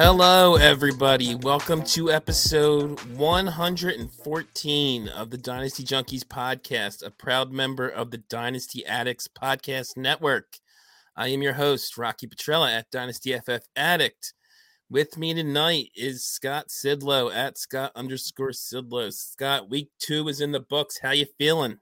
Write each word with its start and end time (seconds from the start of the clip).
Hello, 0.00 0.54
everybody. 0.54 1.34
Welcome 1.34 1.82
to 1.86 2.12
episode 2.12 3.00
114 3.16 5.08
of 5.08 5.30
the 5.30 5.36
Dynasty 5.36 5.82
Junkies 5.82 6.22
podcast, 6.22 7.04
a 7.04 7.10
proud 7.10 7.50
member 7.50 7.88
of 7.88 8.12
the 8.12 8.18
Dynasty 8.18 8.86
Addicts 8.86 9.26
Podcast 9.26 9.96
Network. 9.96 10.58
I 11.16 11.30
am 11.30 11.42
your 11.42 11.54
host, 11.54 11.98
Rocky 11.98 12.28
Petrella 12.28 12.78
at 12.78 12.92
Dynasty 12.92 13.36
FF 13.36 13.66
Addict. 13.74 14.34
With 14.88 15.18
me 15.18 15.34
tonight 15.34 15.90
is 15.96 16.22
Scott 16.22 16.68
Sidlow 16.68 17.34
at 17.34 17.58
Scott 17.58 17.90
underscore 17.96 18.50
Sidlow. 18.50 19.12
Scott, 19.12 19.68
week 19.68 19.90
two 19.98 20.28
is 20.28 20.40
in 20.40 20.52
the 20.52 20.60
books. 20.60 21.00
How 21.02 21.10
you 21.10 21.26
feeling? 21.38 21.80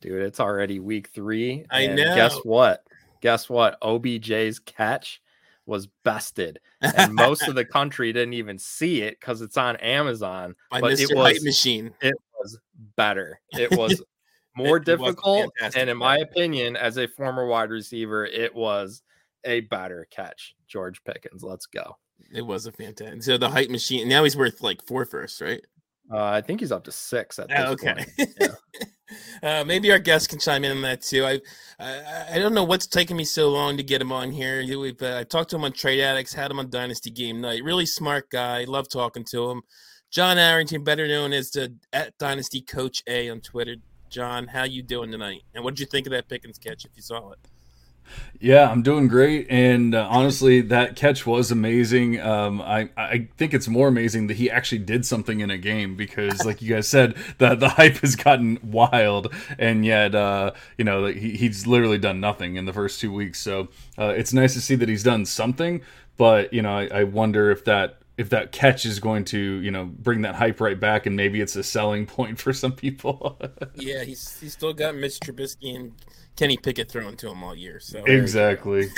Dude, 0.00 0.22
it's 0.22 0.40
already 0.40 0.80
week 0.80 1.10
three. 1.14 1.66
I 1.70 1.86
know. 1.86 2.16
Guess 2.16 2.38
what? 2.38 2.82
Guess 3.20 3.48
what? 3.48 3.80
OBJ's 3.80 4.58
catch 4.58 5.20
was 5.66 5.88
bested, 6.04 6.58
and 6.80 7.14
most 7.14 7.46
of 7.48 7.54
the 7.56 7.64
country 7.64 8.12
didn't 8.12 8.34
even 8.34 8.58
see 8.58 9.02
it 9.02 9.18
because 9.20 9.42
it's 9.42 9.56
on 9.56 9.76
Amazon. 9.76 10.54
By 10.70 10.80
but 10.80 10.92
Mr. 10.92 11.10
it 11.10 11.16
Hype 11.16 11.34
was 11.34 11.44
Machine. 11.44 11.92
it 12.00 12.14
was 12.40 12.58
better. 12.96 13.40
It 13.50 13.70
was 13.76 14.02
more 14.56 14.78
It 14.78 14.84
difficult, 14.84 15.52
and 15.74 15.90
in 15.90 15.96
my 15.96 16.18
opinion, 16.18 16.76
as 16.76 16.96
a 16.96 17.06
former 17.08 17.46
wide 17.46 17.70
receiver, 17.70 18.24
it 18.24 18.54
was 18.54 19.02
a 19.44 19.60
better 19.60 20.06
catch. 20.10 20.54
George 20.66 21.02
Pickens, 21.04 21.42
let's 21.42 21.66
go. 21.66 21.96
It 22.32 22.42
was 22.42 22.66
a 22.66 22.72
fantastic. 22.72 23.22
So 23.22 23.38
the 23.38 23.50
Hype 23.50 23.70
Machine, 23.70 24.08
now 24.08 24.24
he's 24.24 24.36
worth 24.36 24.62
like 24.62 24.82
four 24.84 25.04
first, 25.04 25.40
right? 25.40 25.64
Uh, 26.12 26.24
I 26.24 26.40
think 26.40 26.60
he's 26.60 26.72
up 26.72 26.84
to 26.84 26.92
six 26.92 27.38
at 27.38 27.48
this 27.48 27.58
Oh, 27.60 27.72
okay. 27.72 27.94
point. 28.16 28.30
Yeah. 28.40 28.48
uh, 29.60 29.64
maybe 29.64 29.90
our 29.90 29.98
guests 29.98 30.28
can 30.28 30.38
chime 30.38 30.64
in 30.64 30.70
on 30.70 30.82
that 30.82 31.02
too. 31.02 31.24
I, 31.24 31.40
I 31.80 32.26
I 32.34 32.38
don't 32.38 32.54
know 32.54 32.64
what's 32.64 32.86
taking 32.86 33.16
me 33.16 33.24
so 33.24 33.48
long 33.50 33.76
to 33.76 33.82
get 33.82 34.00
him 34.00 34.12
on 34.12 34.30
here. 34.30 34.62
We've 34.78 35.00
uh, 35.02 35.18
I 35.18 35.24
talked 35.24 35.50
to 35.50 35.56
him 35.56 35.64
on 35.64 35.72
Trade 35.72 36.00
Addicts, 36.00 36.32
had 36.34 36.50
him 36.50 36.58
on 36.58 36.70
Dynasty 36.70 37.10
Game 37.10 37.40
Night. 37.40 37.62
Really 37.64 37.86
smart 37.86 38.30
guy. 38.30 38.64
Love 38.64 38.88
talking 38.88 39.24
to 39.32 39.50
him. 39.50 39.62
John 40.10 40.38
Arrington, 40.38 40.84
better 40.84 41.08
known 41.08 41.32
as 41.32 41.50
the 41.50 41.74
at 41.92 42.16
Dynasty 42.18 42.60
Coach 42.60 43.02
A 43.08 43.28
on 43.30 43.40
Twitter. 43.40 43.76
John, 44.08 44.46
how 44.46 44.62
you 44.62 44.82
doing 44.82 45.10
tonight? 45.10 45.42
And 45.54 45.64
what 45.64 45.74
did 45.74 45.80
you 45.80 45.86
think 45.86 46.06
of 46.06 46.12
that 46.12 46.28
Pickens 46.28 46.58
catch 46.58 46.84
if 46.84 46.92
you 46.94 47.02
saw 47.02 47.32
it? 47.32 47.38
Yeah, 48.40 48.70
I'm 48.70 48.82
doing 48.82 49.08
great, 49.08 49.46
and 49.48 49.94
uh, 49.94 50.06
honestly, 50.10 50.60
that 50.62 50.94
catch 50.94 51.26
was 51.26 51.50
amazing. 51.50 52.20
Um, 52.20 52.60
I 52.60 52.90
I 52.96 53.28
think 53.36 53.54
it's 53.54 53.66
more 53.66 53.88
amazing 53.88 54.26
that 54.26 54.36
he 54.36 54.50
actually 54.50 54.80
did 54.80 55.06
something 55.06 55.40
in 55.40 55.50
a 55.50 55.58
game 55.58 55.96
because, 55.96 56.44
like 56.44 56.60
you 56.60 56.74
guys 56.74 56.88
said, 56.88 57.16
the 57.38 57.54
the 57.54 57.70
hype 57.70 57.96
has 57.98 58.14
gotten 58.14 58.58
wild, 58.62 59.32
and 59.58 59.84
yet 59.86 60.14
uh, 60.14 60.52
you 60.76 60.84
know 60.84 61.06
he, 61.06 61.30
he's 61.30 61.66
literally 61.66 61.98
done 61.98 62.20
nothing 62.20 62.56
in 62.56 62.66
the 62.66 62.72
first 62.72 63.00
two 63.00 63.12
weeks. 63.12 63.40
So 63.40 63.68
uh, 63.98 64.14
it's 64.16 64.32
nice 64.32 64.54
to 64.54 64.60
see 64.60 64.74
that 64.76 64.88
he's 64.88 65.02
done 65.02 65.24
something, 65.24 65.80
but 66.16 66.52
you 66.52 66.62
know 66.62 66.76
I, 66.76 66.88
I 66.92 67.04
wonder 67.04 67.50
if 67.50 67.64
that 67.64 67.98
if 68.18 68.30
that 68.30 68.50
catch 68.52 68.86
is 68.86 68.98
going 68.98 69.24
to 69.26 69.38
you 69.38 69.70
know 69.70 69.86
bring 69.86 70.22
that 70.22 70.34
hype 70.34 70.60
right 70.60 70.78
back, 70.78 71.06
and 71.06 71.16
maybe 71.16 71.40
it's 71.40 71.56
a 71.56 71.62
selling 71.62 72.06
point 72.16 72.38
for 72.38 72.52
some 72.52 72.72
people. 72.72 73.38
Yeah, 73.74 74.04
he's 74.04 74.40
he's 74.40 74.54
still 74.54 74.72
got 74.72 74.94
Mitch 74.94 75.20
Trubisky 75.20 75.76
and 75.76 75.92
Kenny 76.36 76.56
Pickett 76.56 76.90
thrown 76.90 77.16
to 77.16 77.30
him 77.30 77.42
all 77.42 77.54
year. 77.54 77.80
So 77.80 78.04
exactly. 78.04 78.88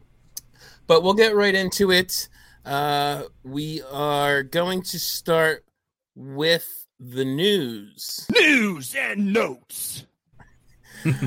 but 0.86 1.02
we'll 1.02 1.14
get 1.14 1.34
right 1.34 1.54
into 1.54 1.90
it. 1.92 2.28
Uh, 2.64 3.24
we 3.44 3.82
are 3.92 4.42
going 4.42 4.82
to 4.82 4.98
start 4.98 5.64
with 6.16 6.86
the 6.98 7.24
news. 7.24 8.26
News 8.32 8.94
and 8.94 9.32
notes. 9.32 10.04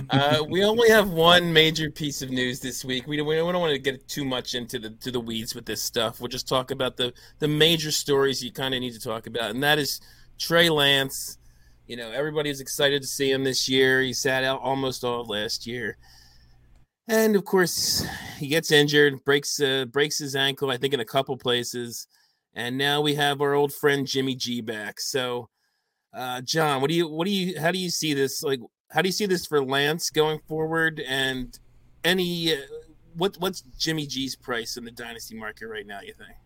Uh, 0.09 0.43
we 0.49 0.63
only 0.63 0.89
have 0.89 1.09
one 1.09 1.53
major 1.53 1.89
piece 1.89 2.21
of 2.21 2.29
news 2.29 2.59
this 2.59 2.83
week. 2.83 3.07
We 3.07 3.15
don't, 3.15 3.25
we 3.25 3.35
don't 3.35 3.53
want 3.53 3.71
to 3.71 3.79
get 3.79 4.05
too 4.09 4.25
much 4.25 4.53
into 4.53 4.77
the 4.77 4.89
to 4.89 5.09
the 5.09 5.21
weeds 5.21 5.55
with 5.55 5.65
this 5.65 5.81
stuff. 5.81 6.19
We'll 6.19 6.27
just 6.27 6.49
talk 6.49 6.71
about 6.71 6.97
the 6.97 7.13
the 7.37 7.47
major 7.47 7.91
stories 7.91 8.43
you 8.43 8.51
kind 8.51 8.73
of 8.73 8.81
need 8.81 8.91
to 8.93 8.99
talk 8.99 9.25
about, 9.25 9.51
and 9.51 9.63
that 9.63 9.79
is 9.79 10.01
Trey 10.37 10.69
Lance. 10.69 11.37
You 11.89 11.97
know, 11.97 12.11
everybody 12.11 12.49
was 12.49 12.61
excited 12.61 13.01
to 13.01 13.07
see 13.07 13.31
him 13.31 13.43
this 13.43 13.67
year. 13.67 14.03
He 14.03 14.13
sat 14.13 14.43
out 14.43 14.61
almost 14.61 15.03
all 15.03 15.25
last 15.25 15.65
year. 15.65 15.97
And 17.07 17.35
of 17.35 17.45
course, 17.45 18.05
he 18.37 18.47
gets 18.47 18.71
injured, 18.71 19.25
breaks 19.25 19.59
uh, 19.59 19.85
breaks 19.85 20.19
his 20.19 20.35
ankle, 20.35 20.69
I 20.69 20.77
think, 20.77 20.93
in 20.93 20.99
a 20.99 21.05
couple 21.05 21.35
places. 21.35 22.05
And 22.53 22.77
now 22.77 23.01
we 23.01 23.15
have 23.15 23.41
our 23.41 23.55
old 23.55 23.73
friend 23.73 24.05
Jimmy 24.05 24.35
G 24.35 24.61
back. 24.61 24.99
So, 24.99 25.49
uh, 26.13 26.41
John, 26.41 26.79
what 26.79 26.91
do 26.91 26.93
you, 26.93 27.07
what 27.09 27.25
do 27.25 27.31
you, 27.31 27.59
how 27.59 27.71
do 27.71 27.79
you 27.79 27.89
see 27.89 28.13
this? 28.13 28.43
Like, 28.43 28.59
how 28.91 29.01
do 29.01 29.07
you 29.07 29.13
see 29.13 29.25
this 29.25 29.47
for 29.47 29.65
Lance 29.65 30.11
going 30.11 30.41
forward? 30.47 30.99
And 31.07 31.57
any, 32.03 32.53
uh, 32.53 32.57
what, 33.15 33.35
what's 33.39 33.61
Jimmy 33.79 34.05
G's 34.05 34.35
price 34.35 34.77
in 34.77 34.85
the 34.85 34.91
dynasty 34.91 35.35
market 35.35 35.65
right 35.65 35.87
now? 35.87 36.01
You 36.01 36.13
think? 36.13 36.37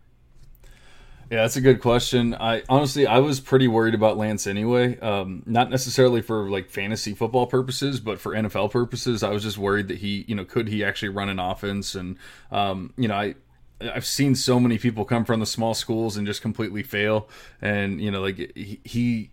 Yeah, 1.34 1.42
that's 1.42 1.56
a 1.56 1.62
good 1.62 1.82
question. 1.82 2.36
I 2.36 2.62
honestly, 2.70 3.08
I 3.08 3.18
was 3.18 3.40
pretty 3.40 3.68
worried 3.68 3.96
about 3.96 4.18
Lance 4.18 4.46
anyway. 4.46 5.00
Um, 5.00 5.42
not 5.48 5.72
necessarily 5.72 6.22
for 6.22 6.48
like 6.48 6.70
fantasy 6.70 7.16
football 7.16 7.48
purposes, 7.48 8.00
but 8.00 8.20
for 8.20 8.34
NFL 8.34 8.70
purposes. 8.70 9.24
I 9.24 9.32
was 9.32 9.42
just 9.42 9.58
worried 9.58 9.88
that 9.88 9.98
he, 9.98 10.26
you 10.28 10.36
know, 10.36 10.46
could 10.46 10.68
he 10.68 10.84
actually 10.84 11.10
run 11.10 11.30
an 11.30 11.40
offense? 11.40 11.96
And 11.96 12.20
um, 12.52 12.94
you 12.98 13.08
know, 13.08 13.16
I 13.16 13.34
I've 13.82 14.06
seen 14.06 14.36
so 14.36 14.60
many 14.60 14.78
people 14.78 15.06
come 15.06 15.26
from 15.26 15.40
the 15.40 15.48
small 15.48 15.74
schools 15.74 16.18
and 16.18 16.28
just 16.28 16.44
completely 16.44 16.84
fail. 16.84 17.28
And 17.64 18.00
you 18.00 18.12
know, 18.12 18.22
like 18.22 18.52
he, 18.56 18.80
he 18.84 19.32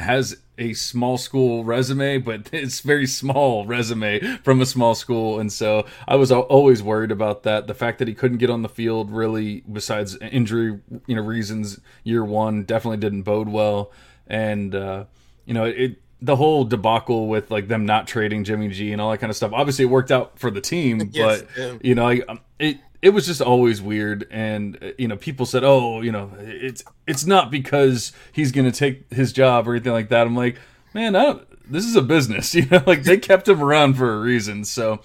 has 0.00 0.36
a 0.58 0.72
small 0.74 1.16
school 1.16 1.64
resume, 1.64 2.18
but 2.18 2.48
it's 2.52 2.80
very 2.80 3.06
small 3.06 3.66
resume 3.66 4.20
from 4.42 4.60
a 4.60 4.66
small 4.66 4.94
school, 4.94 5.38
and 5.40 5.52
so 5.52 5.86
I 6.08 6.16
was 6.16 6.32
always 6.32 6.82
worried 6.82 7.10
about 7.10 7.44
that. 7.44 7.66
The 7.66 7.74
fact 7.74 7.98
that 7.98 8.08
he 8.08 8.14
couldn't 8.14 8.38
get 8.38 8.50
on 8.50 8.62
the 8.62 8.68
field, 8.68 9.10
really, 9.10 9.62
besides 9.70 10.16
injury, 10.16 10.80
you 11.06 11.16
know, 11.16 11.22
reasons, 11.22 11.80
year 12.04 12.24
one 12.24 12.64
definitely 12.64 12.98
didn't 12.98 13.22
bode 13.22 13.48
well, 13.48 13.92
and 14.26 14.74
uh, 14.74 15.04
you 15.46 15.54
know, 15.54 15.64
it 15.64 16.00
the 16.22 16.36
whole 16.36 16.64
debacle 16.64 17.28
with 17.28 17.50
like 17.50 17.68
them 17.68 17.86
not 17.86 18.06
trading 18.06 18.44
Jimmy 18.44 18.68
G 18.68 18.92
and 18.92 19.00
all 19.00 19.10
that 19.10 19.18
kind 19.18 19.30
of 19.30 19.36
stuff. 19.36 19.52
Obviously, 19.54 19.84
it 19.84 19.88
worked 19.88 20.10
out 20.10 20.38
for 20.38 20.50
the 20.50 20.60
team, 20.60 21.08
Yes, 21.12 21.42
but 21.42 21.48
yeah. 21.56 21.78
you 21.82 21.94
know, 21.94 22.06
I, 22.06 22.20
um, 22.28 22.40
it 22.58 22.78
it 23.02 23.10
was 23.10 23.26
just 23.26 23.40
always 23.40 23.80
weird. 23.80 24.26
And 24.30 24.78
uh, 24.82 24.90
you 24.98 25.08
know 25.08 25.16
people 25.16 25.46
said 25.46 25.64
oh 25.64 26.00
you 26.00 26.12
know 26.12 26.32
it's 26.38 26.82
it's 27.06 27.26
not 27.26 27.50
because 27.50 28.12
he's 28.32 28.52
gonna 28.52 28.72
take 28.72 29.12
his 29.12 29.32
job 29.32 29.68
or 29.68 29.74
anything 29.74 29.92
like 29.92 30.08
that. 30.10 30.26
I'm 30.26 30.36
like 30.36 30.58
man 30.94 31.16
I 31.16 31.24
don't, 31.24 31.70
this 31.70 31.84
is 31.84 31.96
a 31.96 32.02
business 32.02 32.54
you 32.54 32.66
know 32.66 32.82
like 32.86 33.04
they 33.04 33.18
kept 33.18 33.48
him 33.48 33.62
around 33.62 33.94
for 33.94 34.12
a 34.14 34.20
reason. 34.20 34.64
So 34.64 35.00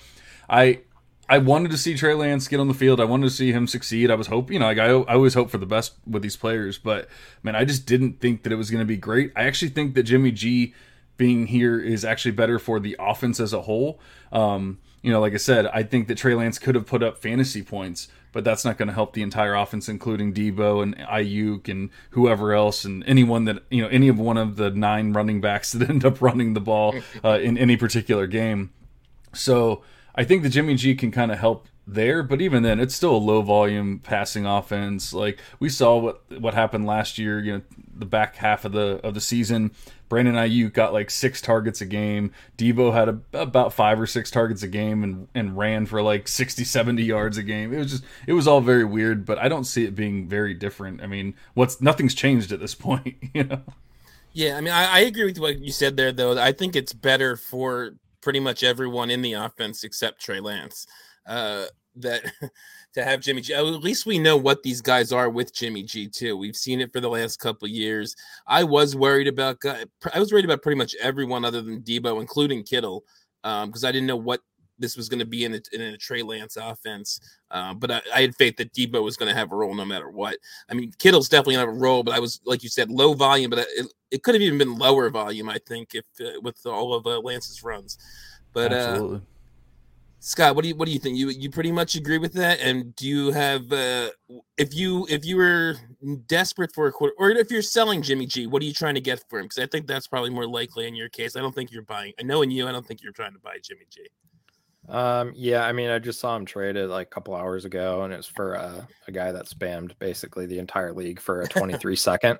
i 0.49 0.79
i 1.27 1.39
wanted 1.39 1.71
to 1.71 1.77
see 1.77 1.95
trey 1.95 2.13
lance 2.13 2.47
get 2.47 2.59
on 2.59 2.67
the 2.67 2.73
field. 2.73 2.99
I 2.99 3.05
wanted 3.05 3.25
to 3.25 3.35
see 3.35 3.51
him 3.51 3.67
succeed. 3.67 4.11
I 4.11 4.15
was 4.15 4.27
hoping 4.27 4.53
you 4.53 4.59
know 4.59 4.67
like 4.67 4.77
i, 4.77 4.87
I 4.87 5.15
always 5.15 5.33
hope 5.33 5.49
for 5.49 5.57
the 5.57 5.65
best 5.65 5.93
with 6.05 6.21
these 6.21 6.37
players. 6.37 6.77
But 6.77 7.07
man 7.43 7.55
i 7.55 7.65
just 7.65 7.85
didn't 7.85 8.19
think 8.19 8.43
that 8.43 8.51
it 8.51 8.57
was 8.57 8.69
gonna 8.69 8.85
be 8.85 8.97
great. 8.97 9.31
I 9.35 9.43
actually 9.43 9.69
think 9.69 9.95
that 9.95 10.03
jimmy 10.03 10.31
g 10.31 10.73
being 11.17 11.47
here 11.47 11.79
is 11.79 12.03
actually 12.03 12.31
better 12.31 12.59
for 12.59 12.79
the 12.79 12.95
offense 12.99 13.39
as 13.39 13.53
a 13.53 13.61
whole. 13.61 14.01
Um, 14.33 14.79
you 15.05 15.11
know, 15.11 15.21
like 15.21 15.35
I 15.35 15.37
said, 15.37 15.67
I 15.67 15.83
think 15.83 16.07
that 16.07 16.17
Trey 16.17 16.33
Lance 16.33 16.57
could 16.57 16.73
have 16.73 16.87
put 16.87 17.03
up 17.03 17.19
fantasy 17.19 17.61
points, 17.61 18.07
but 18.31 18.43
that's 18.43 18.65
not 18.65 18.79
going 18.79 18.87
to 18.87 18.93
help 18.93 19.13
the 19.13 19.21
entire 19.21 19.53
offense, 19.53 19.87
including 19.87 20.33
Deebo 20.33 20.81
and 20.81 20.97
Aiyuk 20.97 21.69
and 21.69 21.91
whoever 22.09 22.53
else 22.53 22.85
and 22.85 23.03
anyone 23.05 23.45
that 23.45 23.61
you 23.69 23.83
know, 23.83 23.87
any 23.89 24.07
of 24.07 24.17
one 24.17 24.35
of 24.35 24.55
the 24.55 24.71
nine 24.71 25.13
running 25.13 25.41
backs 25.41 25.71
that 25.73 25.91
end 25.91 26.03
up 26.03 26.23
running 26.23 26.55
the 26.55 26.59
ball 26.59 26.95
uh, 27.23 27.37
in 27.39 27.55
any 27.55 27.77
particular 27.77 28.25
game. 28.25 28.71
So 29.31 29.83
I 30.15 30.23
think 30.23 30.41
the 30.41 30.49
Jimmy 30.49 30.73
G 30.73 30.95
can 30.95 31.11
kind 31.11 31.31
of 31.31 31.37
help 31.37 31.67
there, 31.85 32.23
but 32.23 32.41
even 32.41 32.63
then, 32.63 32.79
it's 32.79 32.95
still 32.95 33.15
a 33.15 33.17
low 33.17 33.43
volume 33.43 33.99
passing 33.99 34.47
offense. 34.47 35.13
Like 35.13 35.39
we 35.59 35.69
saw 35.69 35.99
what 35.99 36.23
what 36.41 36.55
happened 36.55 36.87
last 36.87 37.19
year. 37.19 37.39
You 37.39 37.53
know, 37.53 37.61
the 37.95 38.07
back 38.07 38.37
half 38.37 38.65
of 38.65 38.71
the 38.71 38.99
of 39.03 39.13
the 39.13 39.21
season, 39.21 39.71
Brandon 40.09 40.35
Aiyuk 40.35 40.73
got 40.73 40.93
like 40.93 41.09
six 41.09 41.41
targets 41.41 41.81
a 41.81 41.85
game. 41.85 42.31
Deebo 42.57 42.93
had 42.93 43.09
a, 43.09 43.19
about 43.39 43.73
five 43.73 43.99
or 43.99 44.07
six 44.07 44.29
targets 44.29 44.63
a 44.63 44.67
game 44.67 45.03
and 45.03 45.27
and 45.33 45.57
ran 45.57 45.85
for 45.85 46.01
like 46.01 46.27
60, 46.27 46.63
70 46.63 47.03
yards 47.03 47.37
a 47.37 47.43
game. 47.43 47.73
It 47.73 47.77
was 47.77 47.91
just 47.91 48.03
it 48.27 48.33
was 48.33 48.47
all 48.47 48.61
very 48.61 48.85
weird, 48.85 49.25
but 49.25 49.39
I 49.39 49.47
don't 49.47 49.65
see 49.65 49.85
it 49.85 49.95
being 49.95 50.27
very 50.27 50.53
different. 50.53 51.01
I 51.01 51.07
mean, 51.07 51.35
what's 51.53 51.81
nothing's 51.81 52.13
changed 52.13 52.51
at 52.51 52.59
this 52.59 52.75
point, 52.75 53.15
you 53.33 53.43
know. 53.43 53.61
Yeah, 54.33 54.57
I 54.57 54.61
mean, 54.61 54.73
I, 54.73 54.97
I 54.97 54.99
agree 54.99 55.23
with 55.23 55.39
what 55.39 55.59
you 55.59 55.71
said 55.71 55.95
there, 55.95 56.11
though. 56.11 56.37
I 56.37 56.51
think 56.51 56.75
it's 56.75 56.91
better 56.91 57.37
for 57.37 57.91
pretty 58.21 58.41
much 58.41 58.63
everyone 58.63 59.09
in 59.09 59.21
the 59.21 59.31
offense 59.33 59.83
except 59.83 60.21
Trey 60.21 60.41
Lance. 60.41 60.85
Uh, 61.25 61.65
that 61.95 62.25
to 62.95 63.03
have 63.03 63.19
Jimmy 63.19 63.41
G. 63.41 63.53
At 63.53 63.61
least 63.61 64.05
we 64.05 64.17
know 64.17 64.37
what 64.37 64.63
these 64.63 64.81
guys 64.81 65.11
are 65.11 65.29
with 65.29 65.53
Jimmy 65.53 65.83
G 65.83 66.07
too. 66.07 66.35
We've 66.37 66.55
seen 66.55 66.81
it 66.81 66.91
for 66.91 67.01
the 67.01 67.09
last 67.09 67.37
couple 67.37 67.67
years. 67.67 68.15
I 68.47 68.63
was 68.63 68.95
worried 68.95 69.27
about 69.27 69.57
I 70.13 70.19
was 70.19 70.31
worried 70.31 70.45
about 70.45 70.61
pretty 70.61 70.77
much 70.77 70.95
everyone 71.01 71.45
other 71.45 71.61
than 71.61 71.81
Deebo, 71.81 72.19
including 72.19 72.63
Kittle, 72.63 73.03
because 73.43 73.83
um, 73.83 73.87
I 73.87 73.91
didn't 73.91 74.07
know 74.07 74.15
what 74.15 74.41
this 74.79 74.97
was 74.97 75.07
going 75.07 75.19
to 75.19 75.25
be 75.25 75.45
in 75.45 75.53
a, 75.53 75.61
in 75.73 75.81
a 75.81 75.97
Trey 75.97 76.21
Lance 76.21 76.57
offense. 76.57 77.19
Uh, 77.51 77.73
but 77.73 77.91
I, 77.91 78.01
I, 78.13 78.21
had 78.21 78.35
faith 78.35 78.57
that 78.57 78.73
Deebo 78.73 79.01
was 79.03 79.15
going 79.15 79.29
to 79.29 79.37
have 79.37 79.53
a 79.53 79.55
role 79.55 79.73
no 79.73 79.85
matter 79.85 80.09
what. 80.09 80.37
I 80.69 80.73
mean, 80.73 80.91
Kittle's 80.99 81.29
definitely 81.29 81.55
going 81.55 81.67
to 81.67 81.71
have 81.71 81.77
a 81.77 81.83
role, 81.83 82.03
but 82.03 82.13
I 82.13 82.19
was 82.19 82.41
like 82.45 82.63
you 82.63 82.69
said, 82.69 82.89
low 82.89 83.13
volume, 83.13 83.49
but 83.49 83.59
it, 83.59 83.87
it 84.11 84.23
could 84.23 84.35
have 84.35 84.41
even 84.41 84.57
been 84.57 84.77
lower 84.77 85.09
volume. 85.09 85.49
I 85.49 85.59
think 85.67 85.95
if 85.95 86.05
uh, 86.19 86.39
with 86.41 86.65
all 86.65 86.93
of 86.93 87.05
uh, 87.07 87.19
Lance's 87.19 87.63
runs, 87.63 87.97
but 88.53 88.71
uh, 88.71 88.75
Absolutely. 88.75 89.21
Scott, 90.27 90.55
what 90.55 90.63
do 90.63 90.69
you 90.69 90.75
what 90.75 90.87
do 90.87 90.91
you 90.91 90.97
think? 90.97 91.17
You 91.17 91.29
you 91.29 91.51
pretty 91.51 91.71
much 91.71 91.93
agree 91.93 92.17
with 92.17 92.33
that? 92.33 92.59
And 92.59 92.95
do 92.95 93.07
you 93.07 93.29
have 93.29 93.71
uh 93.71 94.09
if 94.57 94.73
you 94.73 95.05
if 95.07 95.23
you 95.23 95.37
were 95.37 95.75
desperate 96.25 96.73
for 96.73 96.87
a 96.87 96.91
quarter 96.91 97.13
or 97.19 97.29
if 97.29 97.51
you're 97.51 97.61
selling 97.61 98.01
Jimmy 98.01 98.25
G, 98.25 98.47
what 98.47 98.63
are 98.63 98.65
you 98.65 98.73
trying 98.73 98.95
to 98.95 99.01
get 99.01 99.23
for 99.29 99.37
him? 99.37 99.45
Because 99.45 99.59
I 99.59 99.67
think 99.67 99.85
that's 99.85 100.07
probably 100.07 100.31
more 100.31 100.47
likely 100.47 100.87
in 100.87 100.95
your 100.95 101.09
case. 101.09 101.35
I 101.35 101.41
don't 101.41 101.53
think 101.53 101.71
you're 101.71 101.83
buying. 101.83 102.11
I 102.19 102.23
know 102.23 102.41
in 102.41 102.49
you, 102.49 102.67
I 102.67 102.71
don't 102.71 102.83
think 102.83 103.03
you're 103.03 103.13
trying 103.13 103.33
to 103.33 103.39
buy 103.39 103.57
Jimmy 103.61 103.85
G. 103.87 104.07
Um, 104.89 105.31
yeah, 105.35 105.63
I 105.63 105.71
mean, 105.73 105.91
I 105.91 105.99
just 105.99 106.19
saw 106.19 106.35
him 106.35 106.45
traded 106.45 106.89
like 106.89 107.05
a 107.05 107.11
couple 107.11 107.35
hours 107.35 107.63
ago, 107.63 108.01
and 108.01 108.11
it's 108.11 108.25
for 108.25 108.55
a, 108.55 108.87
a 109.07 109.11
guy 109.11 109.31
that 109.31 109.45
spammed 109.45 109.91
basically 109.99 110.47
the 110.47 110.57
entire 110.57 110.91
league 110.91 111.19
for 111.19 111.41
a 111.41 111.47
23 111.47 111.95
second, 111.95 112.39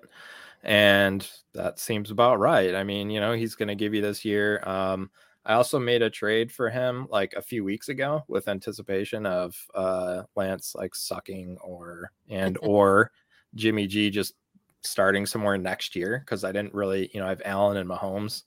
and 0.63 1.29
that 1.53 1.77
seems 1.77 2.09
about 2.09 2.39
right. 2.39 2.73
I 2.73 2.83
mean, 2.83 3.11
you 3.11 3.19
know, 3.19 3.33
he's 3.33 3.53
going 3.53 3.67
to 3.67 3.75
give 3.75 3.93
you 3.93 4.01
this 4.01 4.25
year. 4.25 4.63
Um, 4.65 5.11
I 5.45 5.53
also 5.53 5.79
made 5.79 6.01
a 6.01 6.09
trade 6.09 6.51
for 6.51 6.69
him 6.69 7.07
like 7.09 7.33
a 7.33 7.41
few 7.41 7.63
weeks 7.63 7.89
ago 7.89 8.23
with 8.27 8.47
anticipation 8.47 9.25
of 9.25 9.55
uh 9.75 10.23
Lance 10.35 10.73
like 10.75 10.95
sucking 10.95 11.57
or 11.61 12.11
and 12.29 12.57
or 12.61 13.11
Jimmy 13.53 13.87
G 13.87 14.09
just 14.09 14.33
starting 14.81 15.25
somewhere 15.25 15.57
next 15.57 15.95
year 15.95 16.21
because 16.23 16.43
I 16.43 16.51
didn't 16.51 16.73
really, 16.73 17.09
you 17.13 17.19
know, 17.19 17.25
I 17.25 17.29
have 17.29 17.41
Allen 17.45 17.77
and 17.77 17.89
Mahomes. 17.89 18.43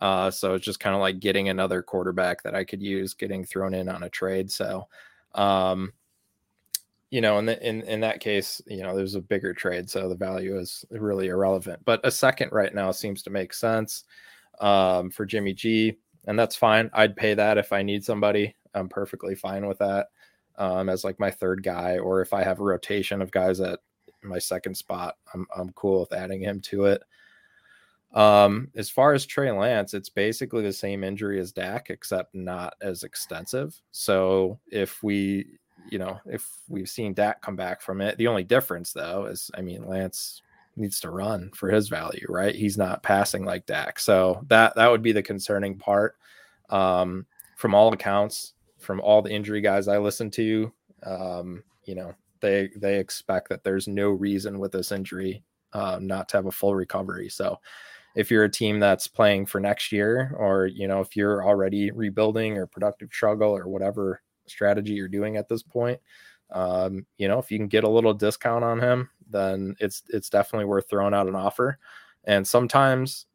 Uh, 0.00 0.30
so 0.30 0.54
it's 0.54 0.64
just 0.64 0.80
kind 0.80 0.94
of 0.94 1.00
like 1.00 1.18
getting 1.18 1.48
another 1.48 1.82
quarterback 1.82 2.42
that 2.42 2.54
I 2.54 2.62
could 2.64 2.82
use 2.82 3.14
getting 3.14 3.44
thrown 3.44 3.74
in 3.74 3.88
on 3.88 4.02
a 4.04 4.10
trade. 4.10 4.50
So 4.50 4.88
um 5.34 5.92
you 7.10 7.22
know, 7.22 7.38
in, 7.38 7.46
the, 7.46 7.66
in 7.66 7.82
in 7.82 8.00
that 8.00 8.20
case, 8.20 8.60
you 8.66 8.82
know, 8.82 8.94
there's 8.94 9.14
a 9.14 9.20
bigger 9.22 9.54
trade, 9.54 9.88
so 9.88 10.08
the 10.10 10.14
value 10.14 10.58
is 10.58 10.84
really 10.90 11.28
irrelevant. 11.28 11.82
But 11.86 12.00
a 12.04 12.10
second 12.10 12.52
right 12.52 12.74
now 12.74 12.90
seems 12.90 13.22
to 13.22 13.30
make 13.30 13.54
sense 13.54 14.04
um, 14.60 15.10
for 15.10 15.24
Jimmy 15.24 15.54
G 15.54 15.96
and 16.28 16.38
that's 16.38 16.54
fine. 16.54 16.90
I'd 16.92 17.16
pay 17.16 17.34
that 17.34 17.58
if 17.58 17.72
I 17.72 17.82
need 17.82 18.04
somebody. 18.04 18.54
I'm 18.74 18.88
perfectly 18.88 19.34
fine 19.34 19.66
with 19.66 19.78
that 19.78 20.08
um, 20.58 20.88
as 20.88 21.02
like 21.02 21.18
my 21.18 21.30
third 21.30 21.62
guy, 21.62 21.98
or 21.98 22.20
if 22.20 22.32
I 22.32 22.44
have 22.44 22.60
a 22.60 22.64
rotation 22.64 23.22
of 23.22 23.30
guys 23.30 23.60
at 23.60 23.80
my 24.22 24.38
second 24.38 24.76
spot, 24.76 25.16
I'm 25.32 25.46
I'm 25.56 25.70
cool 25.72 26.00
with 26.00 26.12
adding 26.12 26.42
him 26.42 26.60
to 26.62 26.84
it. 26.84 27.02
Um, 28.12 28.70
as 28.74 28.90
far 28.90 29.14
as 29.14 29.24
Trey 29.24 29.50
Lance, 29.50 29.94
it's 29.94 30.08
basically 30.08 30.62
the 30.62 30.72
same 30.72 31.02
injury 31.02 31.40
as 31.40 31.52
Dak, 31.52 31.90
except 31.90 32.34
not 32.34 32.74
as 32.80 33.04
extensive. 33.04 33.80
So 33.90 34.58
if 34.70 35.02
we, 35.02 35.46
you 35.90 35.98
know, 35.98 36.18
if 36.26 36.46
we've 36.68 36.88
seen 36.88 37.14
Dak 37.14 37.40
come 37.40 37.56
back 37.56 37.80
from 37.80 38.00
it, 38.00 38.18
the 38.18 38.26
only 38.26 38.44
difference 38.44 38.92
though 38.92 39.26
is, 39.26 39.50
I 39.54 39.60
mean, 39.60 39.86
Lance 39.86 40.42
needs 40.78 41.00
to 41.00 41.10
run 41.10 41.50
for 41.54 41.70
his 41.70 41.88
value, 41.88 42.26
right? 42.28 42.54
He's 42.54 42.78
not 42.78 43.02
passing 43.02 43.44
like 43.44 43.66
Dak. 43.66 43.98
So 43.98 44.44
that 44.48 44.74
that 44.76 44.90
would 44.90 45.02
be 45.02 45.12
the 45.12 45.22
concerning 45.22 45.76
part. 45.76 46.16
Um, 46.70 47.26
from 47.56 47.74
all 47.74 47.92
accounts, 47.92 48.54
from 48.78 49.00
all 49.00 49.22
the 49.22 49.32
injury 49.32 49.60
guys 49.60 49.88
I 49.88 49.98
listen 49.98 50.30
to, 50.32 50.72
um, 51.04 51.62
you 51.84 51.94
know, 51.94 52.14
they 52.40 52.70
they 52.76 52.98
expect 52.98 53.48
that 53.48 53.64
there's 53.64 53.88
no 53.88 54.10
reason 54.10 54.58
with 54.58 54.72
this 54.72 54.92
injury 54.92 55.42
um, 55.72 56.06
not 56.06 56.28
to 56.28 56.36
have 56.36 56.46
a 56.46 56.52
full 56.52 56.74
recovery. 56.74 57.28
So 57.28 57.58
if 58.14 58.30
you're 58.30 58.44
a 58.44 58.50
team 58.50 58.80
that's 58.80 59.06
playing 59.06 59.46
for 59.46 59.60
next 59.60 59.92
year, 59.92 60.34
or 60.36 60.66
you 60.66 60.88
know, 60.88 61.00
if 61.00 61.16
you're 61.16 61.46
already 61.46 61.90
rebuilding 61.90 62.56
or 62.56 62.66
productive 62.66 63.10
struggle 63.12 63.50
or 63.50 63.68
whatever 63.68 64.22
strategy 64.46 64.92
you're 64.92 65.08
doing 65.08 65.36
at 65.36 65.48
this 65.48 65.62
point, 65.62 66.00
um, 66.52 67.06
you 67.18 67.28
know, 67.28 67.38
if 67.38 67.50
you 67.50 67.58
can 67.58 67.68
get 67.68 67.84
a 67.84 67.88
little 67.88 68.14
discount 68.14 68.64
on 68.64 68.80
him, 68.80 69.10
then 69.30 69.76
it's 69.80 70.02
it's 70.08 70.30
definitely 70.30 70.66
worth 70.66 70.88
throwing 70.88 71.14
out 71.14 71.28
an 71.28 71.34
offer. 71.34 71.78
And 72.24 72.46
sometimes, 72.46 73.26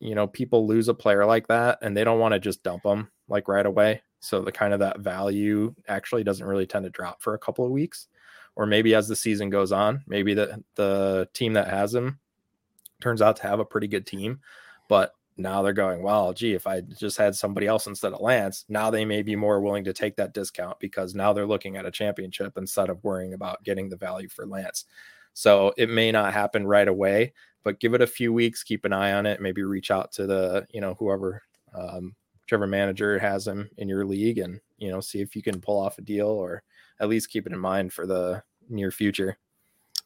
you 0.00 0.14
know, 0.14 0.26
people 0.26 0.66
lose 0.66 0.88
a 0.88 0.94
player 0.94 1.24
like 1.26 1.48
that 1.48 1.78
and 1.82 1.96
they 1.96 2.04
don't 2.04 2.18
want 2.18 2.34
to 2.34 2.40
just 2.40 2.62
dump 2.62 2.82
them 2.84 3.10
like 3.28 3.48
right 3.48 3.66
away. 3.66 4.02
So 4.20 4.42
the 4.42 4.52
kind 4.52 4.72
of 4.72 4.80
that 4.80 5.00
value 5.00 5.74
actually 5.88 6.24
doesn't 6.24 6.46
really 6.46 6.66
tend 6.66 6.84
to 6.84 6.90
drop 6.90 7.22
for 7.22 7.34
a 7.34 7.38
couple 7.38 7.64
of 7.64 7.72
weeks. 7.72 8.08
Or 8.56 8.66
maybe 8.66 8.94
as 8.94 9.08
the 9.08 9.16
season 9.16 9.50
goes 9.50 9.72
on, 9.72 10.04
maybe 10.06 10.34
the 10.34 10.62
the 10.76 11.28
team 11.32 11.54
that 11.54 11.68
has 11.68 11.94
him 11.94 12.20
turns 13.00 13.20
out 13.20 13.36
to 13.36 13.42
have 13.42 13.60
a 13.60 13.64
pretty 13.64 13.88
good 13.88 14.06
team, 14.06 14.40
but 14.88 15.12
now 15.36 15.62
they're 15.62 15.72
going, 15.72 16.02
well, 16.02 16.32
gee, 16.32 16.54
if 16.54 16.66
I 16.66 16.80
just 16.80 17.16
had 17.16 17.34
somebody 17.34 17.66
else 17.66 17.86
instead 17.86 18.12
of 18.12 18.20
Lance, 18.20 18.64
now 18.68 18.90
they 18.90 19.04
may 19.04 19.22
be 19.22 19.34
more 19.34 19.60
willing 19.60 19.84
to 19.84 19.92
take 19.92 20.16
that 20.16 20.32
discount 20.32 20.78
because 20.78 21.14
now 21.14 21.32
they're 21.32 21.46
looking 21.46 21.76
at 21.76 21.86
a 21.86 21.90
championship 21.90 22.56
instead 22.56 22.88
of 22.88 23.02
worrying 23.02 23.34
about 23.34 23.64
getting 23.64 23.88
the 23.88 23.96
value 23.96 24.28
for 24.28 24.46
Lance. 24.46 24.84
So 25.32 25.72
it 25.76 25.90
may 25.90 26.12
not 26.12 26.32
happen 26.32 26.66
right 26.66 26.86
away, 26.86 27.32
but 27.64 27.80
give 27.80 27.94
it 27.94 28.02
a 28.02 28.06
few 28.06 28.32
weeks, 28.32 28.62
keep 28.62 28.84
an 28.84 28.92
eye 28.92 29.12
on 29.12 29.26
it, 29.26 29.40
maybe 29.40 29.62
reach 29.62 29.90
out 29.90 30.12
to 30.12 30.26
the, 30.26 30.66
you 30.70 30.80
know, 30.80 30.94
whoever, 30.94 31.42
um, 31.74 32.14
whichever 32.42 32.66
manager 32.68 33.18
has 33.18 33.46
him 33.46 33.68
in 33.78 33.88
your 33.88 34.04
league 34.04 34.38
and, 34.38 34.60
you 34.78 34.90
know, 34.90 35.00
see 35.00 35.20
if 35.20 35.34
you 35.34 35.42
can 35.42 35.60
pull 35.60 35.80
off 35.80 35.98
a 35.98 36.02
deal 36.02 36.28
or 36.28 36.62
at 37.00 37.08
least 37.08 37.30
keep 37.30 37.46
it 37.46 37.52
in 37.52 37.58
mind 37.58 37.92
for 37.92 38.06
the 38.06 38.42
near 38.68 38.92
future. 38.92 39.36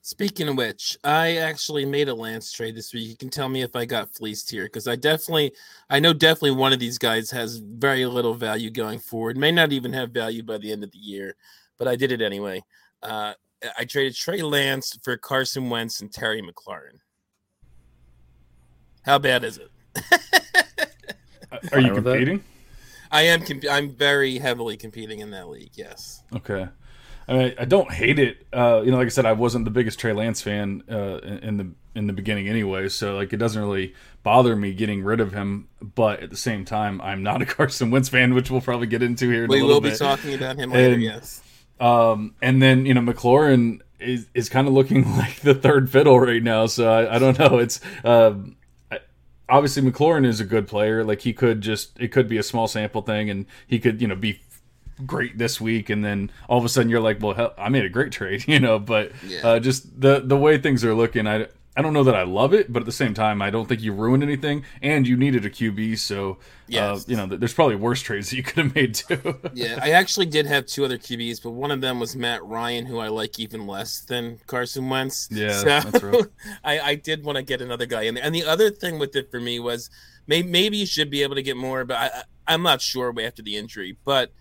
Speaking 0.09 0.49
of 0.49 0.57
which, 0.57 0.97
I 1.05 1.37
actually 1.37 1.85
made 1.85 2.09
a 2.09 2.15
Lance 2.15 2.51
trade 2.51 2.75
this 2.75 2.95
week. 2.95 3.11
You 3.11 3.17
can 3.19 3.29
tell 3.29 3.51
me 3.51 3.61
if 3.61 3.77
I 3.77 3.85
got 3.85 4.09
fleeced 4.09 4.51
here 4.51 4.65
because 4.65 4.89
I 4.89 4.97
definitely, 4.97 5.53
I 5.91 6.01
know 6.01 6.15
definitely 6.15 6.53
one 6.53 6.73
of 6.73 6.79
these 6.79 6.97
guys 6.97 7.31
has 7.33 7.59
very 7.59 8.07
little 8.07 8.33
value 8.33 8.71
going 8.71 9.01
forward. 9.01 9.37
May 9.37 9.53
not 9.53 9.71
even 9.71 9.93
have 9.93 10.09
value 10.09 10.43
by 10.43 10.57
the 10.57 10.73
end 10.73 10.83
of 10.83 10.93
the 10.93 10.99
year, 10.99 11.37
but 11.77 11.89
I 11.89 11.95
did 11.95 12.11
it 12.11 12.23
anyway. 12.23 12.65
Uh, 13.03 13.35
I 13.79 13.85
traded 13.85 14.15
Trey 14.15 14.41
Lance 14.41 14.99
for 15.03 15.15
Carson 15.19 15.69
Wentz 15.69 16.01
and 16.01 16.11
Terry 16.11 16.41
McLaurin. 16.41 17.01
How 19.03 19.19
bad 19.19 19.45
is 19.45 19.59
it? 19.59 19.71
Are 21.71 21.81
you 21.81 21.93
competing? 21.93 22.43
I 23.13 23.25
am. 23.25 23.43
Comp- 23.43 23.69
I'm 23.71 23.91
very 23.91 24.39
heavily 24.39 24.79
competing 24.79 25.19
in 25.19 25.33
that 25.33 25.51
league. 25.51 25.73
Yes. 25.75 26.23
Okay. 26.35 26.67
I 27.29 27.33
mean, 27.35 27.55
I 27.59 27.65
don't 27.67 27.93
hate 27.93 28.19
it. 28.19 28.47
Uh, 28.53 28.81
you 28.83 28.91
know, 28.91 28.97
like 28.97 29.07
I 29.07 29.11
said, 29.11 29.27
I 29.27 29.33
wasn't 29.33 29.67
the 29.67 29.71
biggest 29.71 29.99
Trey 29.99 30.13
Lance 30.13 30.41
fan 30.41 30.83
uh, 30.91 31.19
in 31.19 31.59
the 31.59 31.71
in 31.95 32.07
the 32.07 32.13
beginning, 32.15 32.49
anyway. 32.49 32.89
So 32.89 33.17
like, 33.17 33.33
it 33.33 33.37
doesn't 33.37 33.61
really 33.61 33.95
bother 34.23 34.57
me 34.57 34.73
getting 34.73 35.03
rid 35.03 35.21
of 35.21 35.33
him. 35.33 35.69
But 35.83 36.21
at 36.21 36.31
the 36.31 36.37
same 36.37 36.65
time, 36.65 37.01
I'm 37.03 37.23
not 37.23 37.43
a 37.43 37.47
Carson 37.47 37.91
Wentz 37.91 38.09
fan, 38.09 38.35
which 38.35 38.51
we'll 38.51 38.63
probably 38.63 38.87
get 38.87 39.03
into 39.03 39.29
here. 39.29 39.47
we 39.47 39.63
will 39.63 39.81
bit. 39.81 39.93
be 39.93 39.99
talking 39.99 40.35
about 40.35 40.57
him 40.57 40.71
later. 40.71 40.95
And, 40.95 41.03
yes. 41.03 41.43
Um, 41.79 42.35
and 42.41 42.63
then 42.63 42.87
you 42.87 42.95
know, 42.95 43.03
McLaurin 43.03 43.81
is 44.01 44.27
is 44.33 44.49
kind 44.49 44.67
of 44.67 44.73
looking 44.73 45.17
like 45.17 45.41
the 45.41 45.55
third 45.55 45.91
fiddle 45.91 46.19
right 46.19 46.43
now. 46.43 46.67
So 46.67 46.91
I, 46.91 47.17
I 47.17 47.19
don't 47.19 47.39
know. 47.39 47.59
It's 47.59 47.81
um, 48.05 48.57
obviously 49.49 49.83
McLaurin 49.83 50.27
is 50.27 50.41
a 50.41 50.45
good 50.45 50.67
player. 50.67 51.05
Like 51.05 51.23
he 51.23 51.33
could 51.33 51.61
just 51.61 51.99
it 52.01 52.09
could 52.09 52.29
be 52.29 52.39
a 52.39 52.43
small 52.43 52.69
sample 52.69 53.03
thing, 53.03 53.31
and 53.31 53.47
he 53.67 53.79
could 53.79 54.01
you 54.01 54.09
know 54.09 54.17
be 54.17 54.41
great 55.07 55.39
this 55.39 55.61
week 55.61 55.91
and 55.91 56.05
then 56.05 56.31
all 56.49 56.59
of 56.59 56.65
a 56.65 56.69
sudden 56.69 56.91
you're 56.91 57.01
like 57.01 57.21
well 57.23 57.35
hell, 57.35 57.55
i 57.57 57.69
made 57.69 57.85
a 57.85 57.89
great 57.89 58.13
trade 58.13 58.45
you 58.49 58.61
know 58.61 58.79
but 58.79 59.13
yeah. 59.27 59.47
uh, 59.47 59.61
just 59.61 60.01
the 60.01 60.21
the 60.21 60.37
way 60.37 60.59
things 60.59 60.85
are 60.85 60.95
looking 60.95 61.27
i 61.27 61.47
i 61.77 61.83
don't 61.83 61.93
know 61.93 62.03
that 62.03 62.15
i 62.15 62.25
love 62.25 62.53
it 62.53 62.73
but 62.73 62.81
at 62.81 62.87
the 62.87 62.93
same 62.93 63.15
time 63.15 63.41
i 63.41 63.51
don't 63.51 63.69
think 63.69 63.81
you 63.81 63.93
ruined 63.93 64.23
anything 64.23 64.65
and 64.83 65.07
you 65.07 65.17
needed 65.17 65.45
a 65.45 65.51
qb 65.51 65.97
so 65.97 66.33
uh, 66.33 66.35
yes. 66.67 67.01
Uh, 67.01 67.05
you 67.07 67.17
know 67.17 67.27
there's 67.27 67.55
probably 67.55 67.77
worse 67.77 68.03
trades 68.03 68.31
that 68.31 68.37
you 68.37 68.43
could 68.43 68.65
have 68.65 68.75
made 68.75 68.95
too 68.95 69.39
yeah 69.55 69.79
i 69.83 69.91
actually 69.91 70.27
did 70.27 70.47
have 70.47 70.67
two 70.67 70.85
other 70.85 70.99
qbs 70.99 71.41
but 71.43 71.51
one 71.51 71.71
of 71.71 71.81
them 71.81 72.01
was 72.01 72.17
matt 72.17 72.45
ryan 72.45 72.87
who 72.87 72.99
i 72.99 73.09
like 73.09 73.39
even 73.39 73.67
less 73.67 74.01
than 74.01 74.39
carson 74.47 74.89
wentz 74.89 75.29
yeah 75.31 75.53
so 75.53 75.65
that's 75.65 76.03
right. 76.03 76.27
I, 76.65 76.81
I 76.81 76.95
did 76.97 77.25
want 77.25 77.37
to 77.37 77.43
get 77.43 77.61
another 77.61 77.87
guy 77.87 78.03
in 78.03 78.15
there 78.15 78.25
and 78.25 78.35
the 78.35 78.45
other 78.45 78.71
thing 78.71 78.99
with 78.99 79.15
it 79.15 79.31
for 79.31 79.41
me 79.41 79.61
was 79.61 79.91
maybe, 80.27 80.49
maybe 80.49 80.77
you 80.79 80.87
should 80.87 81.11
be 81.11 81.23
able 81.23 81.37
to 81.37 81.43
get 81.43 81.57
more 81.57 81.85
but 81.85 81.97
I, 81.97 82.23
i'm 82.49 82.63
not 82.63 82.81
sure 82.81 83.15
after 83.21 83.43
the 83.43 83.57
injury 83.57 83.97
but 84.05 84.33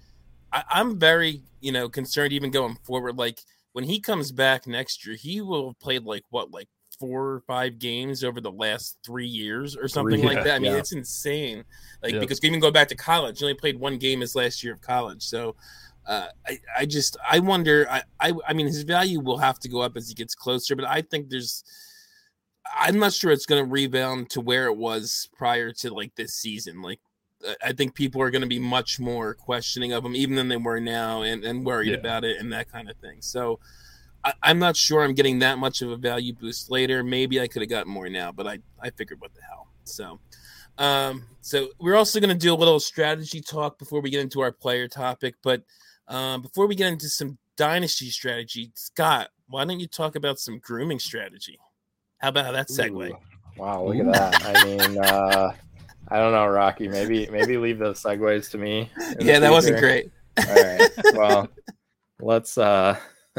I, 0.51 0.63
I'm 0.70 1.00
very, 1.00 1.44
you 1.60 1.72
know, 1.72 1.89
concerned 1.89 2.34
even 2.34 2.51
going 2.51 2.75
forward. 2.84 3.18
Like 3.18 3.39
when 3.74 3.84
he 3.84 4.00
comes 4.00 4.32
back 4.32 4.68
next 4.68 5.06
year, 5.06 5.16
he 5.16 5.42
will 5.42 5.70
have 5.70 5.80
played 5.80 6.04
like 6.04 6.24
what, 6.30 6.51
like 6.51 6.68
four 7.00 7.25
or 7.27 7.42
five 7.42 7.77
games 7.80 8.24
over 8.24 8.42
the 8.42 8.51
last 8.51 8.98
three 9.06 9.27
years 9.27 9.75
or 9.75 9.88
something 9.88 10.20
Yeah, 10.20 10.25
like 10.25 10.44
that. 10.44 10.56
I 10.56 10.60
mean, 10.60 10.72
yeah. 10.72 10.80
it's 10.80 10.92
insane. 10.94 11.63
Like 12.01 12.13
Yeah. 12.13 12.20
because 12.20 12.44
even 12.44 12.60
go 12.60 12.72
back 12.72 12.88
to 12.89 12.96
college, 12.96 13.39
he 13.39 13.46
only 13.46 13.54
played 13.54 13.80
one 13.80 13.98
game 13.98 14.22
his 14.22 14.36
last 14.36 14.63
year 14.63 14.74
of 14.74 14.82
college. 14.82 15.24
So 15.24 15.56
uh, 16.08 16.27
I, 16.48 16.60
I 16.80 16.86
just 16.86 17.18
I 17.30 17.39
wonder 17.39 17.86
I, 17.89 18.01
I 18.20 18.34
I 18.48 18.54
mean 18.54 18.66
his 18.68 18.84
value 18.84 19.20
will 19.20 19.38
have 19.38 19.60
to 19.60 19.70
go 19.70 19.82
up 19.82 19.98
as 19.98 20.08
he 20.08 20.16
gets 20.16 20.34
closer, 20.34 20.75
but 20.75 20.86
I 20.86 21.01
think 21.01 21.30
there's 21.30 21.63
I'm 22.80 23.00
not 23.00 23.13
sure 23.13 23.32
it's 23.32 23.46
going 23.46 23.63
to 23.63 23.70
rebound 23.70 24.30
to 24.32 24.42
where 24.42 24.68
it 24.68 24.77
was 24.77 25.30
prior 25.38 25.72
to 25.74 25.94
like 25.94 26.16
this 26.16 26.34
season. 26.36 26.82
Like 26.82 27.00
I- 27.46 27.56
I 27.70 27.72
think 27.74 27.94
people 27.96 28.22
are 28.22 28.29
going 28.32 28.41
to 28.41 28.48
be 28.48 28.60
much 28.60 29.00
more 29.00 29.34
questioning 29.34 29.94
of 29.94 30.03
him 30.06 30.15
even 30.15 30.36
than 30.36 30.48
they 30.48 30.58
were 30.58 30.79
now 30.79 31.22
and, 31.22 31.44
and 31.44 31.65
worried 31.65 31.89
Yeah. 31.91 31.98
about 31.98 32.24
it 32.24 32.38
and 32.39 32.51
that 32.53 32.72
kind 32.72 32.89
of 32.89 32.98
thing. 32.98 33.17
So 33.22 33.60
I, 34.24 34.34
I'm 34.44 34.60
not 34.60 34.75
sure 34.75 35.03
I'm 35.03 35.13
getting 35.13 35.39
that 35.39 35.58
much 35.60 35.82
of 35.82 35.91
a 35.91 35.98
value 35.98 36.34
boost 36.34 36.72
later. 36.72 37.03
Maybe 37.03 37.39
I 37.39 37.48
could 37.48 37.62
have 37.62 37.70
gotten 37.70 37.91
more 37.91 38.10
now, 38.10 38.32
but 38.32 38.48
I, 38.48 38.60
I 38.82 38.89
figured 38.91 39.22
what 39.22 39.34
the 39.36 39.41
hell. 39.41 39.67
So 39.84 40.20
um, 40.79 41.24
so 41.41 41.70
we're 41.79 41.96
also 41.96 42.20
going 42.20 42.29
to 42.29 42.36
do 42.36 42.53
a 42.53 42.56
little 42.56 42.79
strategy 42.79 43.41
talk 43.41 43.79
before 43.79 44.00
we 44.00 44.10
get 44.12 44.22
into 44.22 44.41
our 44.41 44.51
player 44.51 44.88
topic. 44.88 45.34
But 45.41 45.63
um, 46.08 46.41
before 46.44 46.67
we 46.67 46.75
get 46.75 46.91
into 46.91 47.10
some 47.10 47.38
dynasty 47.56 48.10
strategy, 48.12 48.72
Scott, 48.75 49.29
why 49.48 49.65
don't 49.65 49.79
you 49.79 49.88
talk 49.88 50.15
about 50.15 50.38
some 50.39 50.60
grooming 50.60 51.00
strategy? 51.00 51.58
How 52.20 52.29
about 52.29 52.53
that 52.53 52.67
segue? 52.67 53.10
Ooh, 53.12 53.17
Wow, 53.58 53.86
look 53.86 53.98
at 53.98 54.13
that. 54.13 54.46
I 54.46 54.63
mean, 54.65 54.98
uh, 55.00 55.51
I 56.10 56.18
don't 56.18 56.32
know, 56.32 56.48
Rocky. 56.48 56.88
Maybe 56.88 57.28
maybe 57.32 57.58
leave 57.58 57.80
those 57.80 58.02
segues 58.02 58.50
to 58.52 58.58
me. 58.58 58.90
Yeah, 59.20 59.40
that 59.40 59.52
wasn't 59.52 59.80
great. 59.80 60.12
All 60.50 60.56
right. 60.56 60.90
Well, 61.14 61.50
let's 62.22 62.58
uh 62.58 62.98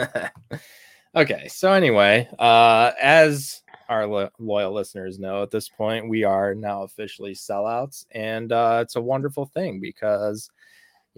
Okay, 1.14 1.48
so 1.48 1.72
anyway, 1.72 2.28
uh 2.38 2.92
as 3.00 3.62
our 3.88 4.06
lo- 4.06 4.30
loyal 4.38 4.72
listeners 4.72 5.18
know 5.18 5.42
at 5.42 5.50
this 5.50 5.68
point, 5.68 6.08
we 6.08 6.22
are 6.24 6.54
now 6.54 6.82
officially 6.82 7.32
sellouts 7.32 8.04
and 8.10 8.52
uh 8.52 8.80
it's 8.82 8.96
a 8.96 9.00
wonderful 9.00 9.46
thing 9.46 9.80
because 9.80 10.50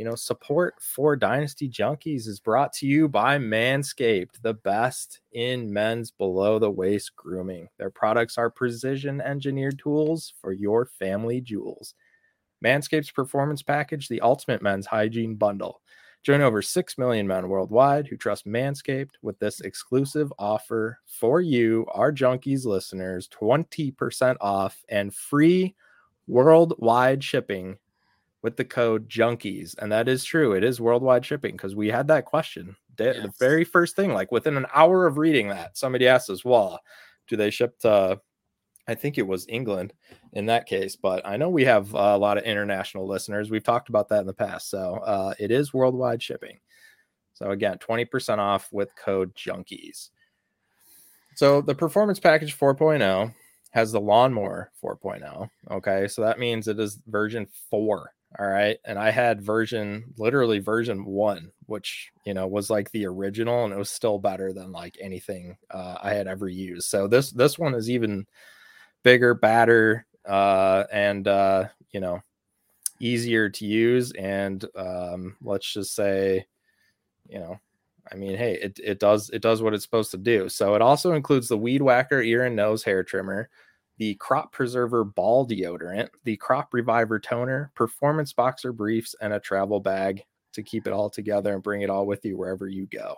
you 0.00 0.06
know, 0.06 0.14
support 0.14 0.76
for 0.80 1.14
Dynasty 1.14 1.68
Junkies 1.68 2.26
is 2.26 2.40
brought 2.40 2.72
to 2.72 2.86
you 2.86 3.06
by 3.06 3.36
Manscaped, 3.36 4.40
the 4.40 4.54
best 4.54 5.20
in 5.32 5.70
men's 5.70 6.10
below 6.10 6.58
the 6.58 6.70
waist 6.70 7.14
grooming. 7.16 7.68
Their 7.76 7.90
products 7.90 8.38
are 8.38 8.48
precision 8.48 9.20
engineered 9.20 9.78
tools 9.78 10.32
for 10.40 10.54
your 10.54 10.86
family 10.86 11.42
jewels. 11.42 11.92
Manscaped's 12.64 13.10
performance 13.10 13.62
package, 13.62 14.08
the 14.08 14.22
ultimate 14.22 14.62
men's 14.62 14.86
hygiene 14.86 15.34
bundle. 15.34 15.82
Join 16.22 16.40
over 16.40 16.62
6 16.62 16.96
million 16.96 17.26
men 17.26 17.50
worldwide 17.50 18.06
who 18.06 18.16
trust 18.16 18.46
Manscaped 18.46 19.16
with 19.20 19.38
this 19.38 19.60
exclusive 19.60 20.32
offer 20.38 20.98
for 21.04 21.42
you, 21.42 21.84
our 21.92 22.10
junkies 22.10 22.64
listeners 22.64 23.28
20% 23.28 24.36
off 24.40 24.82
and 24.88 25.14
free 25.14 25.74
worldwide 26.26 27.22
shipping 27.22 27.76
with 28.42 28.56
the 28.56 28.64
code 28.64 29.08
junkies. 29.08 29.74
And 29.78 29.92
that 29.92 30.08
is 30.08 30.24
true. 30.24 30.52
It 30.52 30.64
is 30.64 30.80
worldwide 30.80 31.24
shipping 31.24 31.52
because 31.52 31.74
we 31.74 31.88
had 31.88 32.08
that 32.08 32.24
question. 32.24 32.76
The, 32.96 33.04
the 33.22 33.32
very 33.38 33.64
first 33.64 33.96
thing, 33.96 34.12
like 34.12 34.32
within 34.32 34.56
an 34.56 34.66
hour 34.74 35.06
of 35.06 35.18
reading 35.18 35.48
that, 35.48 35.76
somebody 35.76 36.06
asked 36.06 36.30
us, 36.30 36.44
well, 36.44 36.80
do 37.28 37.36
they 37.36 37.50
ship 37.50 37.78
to, 37.80 38.20
I 38.88 38.94
think 38.94 39.18
it 39.18 39.26
was 39.26 39.46
England 39.48 39.92
in 40.32 40.46
that 40.46 40.66
case, 40.66 40.96
but 40.96 41.26
I 41.26 41.36
know 41.36 41.48
we 41.48 41.64
have 41.64 41.94
a 41.94 42.16
lot 42.16 42.38
of 42.38 42.44
international 42.44 43.06
listeners. 43.06 43.50
We've 43.50 43.64
talked 43.64 43.88
about 43.88 44.08
that 44.08 44.20
in 44.20 44.26
the 44.26 44.32
past. 44.32 44.70
So 44.70 44.96
uh, 44.96 45.34
it 45.38 45.50
is 45.50 45.72
worldwide 45.72 46.22
shipping. 46.22 46.58
So 47.32 47.50
again, 47.50 47.78
20% 47.78 48.38
off 48.38 48.68
with 48.72 48.94
code 48.96 49.34
junkies. 49.34 50.10
So 51.36 51.62
the 51.62 51.74
performance 51.74 52.20
package 52.20 52.58
4.0 52.58 53.32
has 53.70 53.92
the 53.92 54.00
lawnmower 54.00 54.72
4.0. 54.82 55.48
Okay. 55.70 56.08
So 56.08 56.22
that 56.22 56.38
means 56.38 56.68
it 56.68 56.78
is 56.78 56.98
version 57.06 57.46
four. 57.70 58.12
All 58.38 58.46
right. 58.46 58.78
And 58.84 58.98
I 58.98 59.10
had 59.10 59.42
version, 59.42 60.14
literally 60.16 60.60
version 60.60 61.04
one, 61.04 61.50
which, 61.66 62.12
you 62.24 62.32
know, 62.32 62.46
was 62.46 62.70
like 62.70 62.90
the 62.92 63.06
original 63.06 63.64
and 63.64 63.72
it 63.72 63.76
was 63.78 63.90
still 63.90 64.18
better 64.18 64.52
than 64.52 64.70
like 64.70 64.96
anything 65.00 65.56
uh, 65.70 65.96
I 66.00 66.14
had 66.14 66.28
ever 66.28 66.48
used. 66.48 66.88
So 66.88 67.08
this, 67.08 67.32
this 67.32 67.58
one 67.58 67.74
is 67.74 67.90
even 67.90 68.26
bigger, 69.02 69.34
badder, 69.34 70.06
uh, 70.28 70.84
and, 70.92 71.26
uh, 71.26 71.64
you 71.90 71.98
know, 71.98 72.22
easier 73.00 73.48
to 73.48 73.66
use. 73.66 74.12
And 74.12 74.64
um, 74.76 75.36
let's 75.42 75.72
just 75.72 75.94
say, 75.94 76.46
you 77.28 77.40
know, 77.40 77.58
I 78.12 78.16
mean, 78.16 78.36
hey, 78.36 78.54
it, 78.54 78.78
it 78.82 78.98
does 78.98 79.30
it 79.30 79.42
does 79.42 79.62
what 79.62 79.74
it's 79.74 79.84
supposed 79.84 80.10
to 80.12 80.18
do. 80.18 80.48
So 80.48 80.74
it 80.74 80.82
also 80.82 81.12
includes 81.12 81.48
the 81.48 81.58
weed 81.58 81.82
whacker 81.82 82.20
ear 82.20 82.44
and 82.44 82.56
nose 82.56 82.82
hair 82.82 83.02
trimmer, 83.04 83.48
the 84.00 84.14
crop 84.14 84.50
preserver 84.50 85.04
ball 85.04 85.46
deodorant, 85.46 86.08
the 86.24 86.34
crop 86.38 86.72
reviver 86.72 87.20
toner, 87.20 87.70
performance 87.74 88.32
boxer 88.32 88.72
briefs, 88.72 89.14
and 89.20 89.34
a 89.34 89.38
travel 89.38 89.78
bag 89.78 90.24
to 90.54 90.62
keep 90.62 90.86
it 90.86 90.92
all 90.94 91.10
together 91.10 91.52
and 91.52 91.62
bring 91.62 91.82
it 91.82 91.90
all 91.90 92.06
with 92.06 92.24
you 92.24 92.34
wherever 92.34 92.66
you 92.66 92.86
go. 92.86 93.16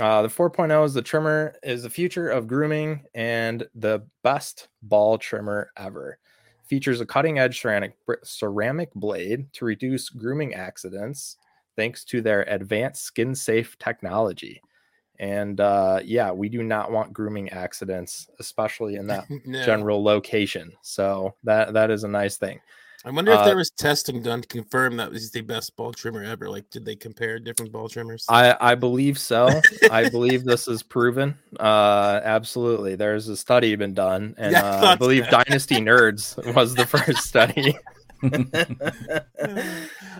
Uh, 0.00 0.22
the 0.22 0.28
4.0 0.28 0.84
is 0.84 0.94
the 0.94 1.00
trimmer 1.00 1.54
is 1.62 1.84
the 1.84 1.90
future 1.90 2.28
of 2.28 2.48
grooming 2.48 3.04
and 3.14 3.64
the 3.76 4.04
best 4.24 4.66
ball 4.82 5.16
trimmer 5.16 5.70
ever. 5.76 6.18
Features 6.66 7.00
a 7.00 7.06
cutting 7.06 7.38
edge 7.38 7.60
ceramic 7.60 7.94
ceramic 8.24 8.92
blade 8.96 9.46
to 9.52 9.64
reduce 9.64 10.08
grooming 10.08 10.54
accidents 10.54 11.36
thanks 11.76 12.04
to 12.06 12.20
their 12.20 12.42
advanced 12.48 13.04
skin 13.04 13.32
safe 13.32 13.78
technology. 13.78 14.60
And 15.18 15.60
uh, 15.60 16.00
yeah, 16.04 16.32
we 16.32 16.48
do 16.48 16.62
not 16.62 16.90
want 16.90 17.12
grooming 17.12 17.50
accidents, 17.50 18.28
especially 18.40 18.96
in 18.96 19.06
that 19.08 19.26
No. 19.44 19.64
general 19.64 20.02
location. 20.02 20.72
So 20.82 21.34
that 21.44 21.72
that 21.74 21.90
is 21.90 22.04
a 22.04 22.08
nice 22.08 22.36
thing. 22.36 22.60
I 23.06 23.10
wonder 23.10 23.32
if 23.32 23.40
Uh, 23.40 23.44
there 23.44 23.56
was 23.56 23.70
testing 23.70 24.22
done 24.22 24.40
to 24.40 24.48
confirm 24.48 24.96
that 24.96 25.10
was 25.10 25.30
the 25.30 25.42
best 25.42 25.76
ball 25.76 25.92
trimmer 25.92 26.24
ever. 26.24 26.48
Like, 26.48 26.70
did 26.70 26.86
they 26.86 26.96
compare 26.96 27.38
different 27.38 27.70
ball 27.70 27.86
trimmers? 27.88 28.24
I 28.30 28.56
I 28.58 28.74
believe 28.76 29.18
so. 29.18 29.60
I 29.90 30.08
believe 30.10 30.42
this 30.44 30.66
is 30.68 30.82
proven. 30.82 31.36
Uh, 31.60 32.20
absolutely. 32.24 32.96
There's 32.96 33.28
a 33.28 33.36
study 33.36 33.76
been 33.76 33.92
done, 33.92 34.34
and 34.38 34.52
Yeah, 34.52 34.64
I 34.64 34.84
uh, 34.86 34.92
I 34.92 34.96
believe. 34.96 35.28
Dynasty 35.28 35.76
Nerds 35.76 36.54
was 36.54 36.74
the 36.74 36.86
first 36.86 37.26
study. 37.26 37.76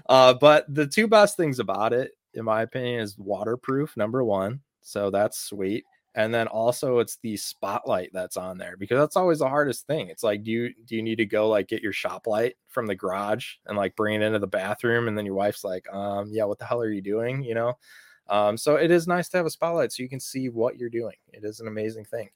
uh, 0.09 0.35
but 0.35 0.67
the 0.73 0.87
two 0.87 1.09
best 1.09 1.37
things 1.37 1.59
about 1.59 1.93
it, 1.93 2.13
in 2.35 2.45
my 2.45 2.63
opinion, 2.63 3.01
is 3.01 3.17
waterproof. 3.19 3.97
Number 3.97 4.23
one, 4.23 4.61
so 4.85 5.11
that's 5.11 5.39
sweet. 5.39 5.85
And 6.15 6.33
then 6.33 6.47
also 6.47 7.01
it's 7.01 7.17
the 7.23 7.37
spotlight 7.37 8.11
that's 8.13 8.37
on 8.37 8.57
there 8.57 8.77
because 8.77 9.01
that's 9.01 9.17
always 9.17 9.41
the 9.41 9.49
hardest 9.49 9.89
thing. 9.89 10.09
It's 10.09 10.23
like, 10.23 10.45
do 10.45 10.53
you 10.53 10.73
do 10.87 10.95
you 10.95 11.03
need 11.03 11.17
to 11.17 11.27
go 11.27 11.49
like 11.49 11.67
get 11.67 11.83
your 11.83 11.93
shop 11.93 12.29
light 12.29 12.55
from 12.69 12.87
the 12.87 12.95
garage 12.95 13.55
and 13.67 13.77
like 13.77 13.97
bring 13.97 14.15
it 14.15 14.23
into 14.23 14.39
the 14.39 14.47
bathroom? 14.47 15.09
And 15.09 15.19
then 15.19 15.27
your 15.27 15.35
wife's 15.35 15.65
like, 15.65 15.93
um, 15.93 16.29
yeah, 16.31 16.45
what 16.45 16.61
the 16.61 16.67
hell 16.67 16.81
are 16.81 16.93
you 16.93 17.03
doing? 17.03 17.43
You 17.43 17.55
know? 17.55 17.73
Um, 18.29 18.57
so 18.57 18.77
it 18.77 18.93
is 18.93 19.09
nice 19.09 19.29
to 19.31 19.39
have 19.39 19.47
a 19.47 19.51
spotlight 19.51 19.93
so 19.93 20.03
you 20.05 20.09
can 20.09 20.21
see 20.21 20.49
what 20.49 20.77
you're 20.77 20.89
doing. 20.89 21.17
It 21.33 21.45
is 21.45 21.59
an 21.59 21.67
amazing 21.67 22.05
thing. 22.05 22.29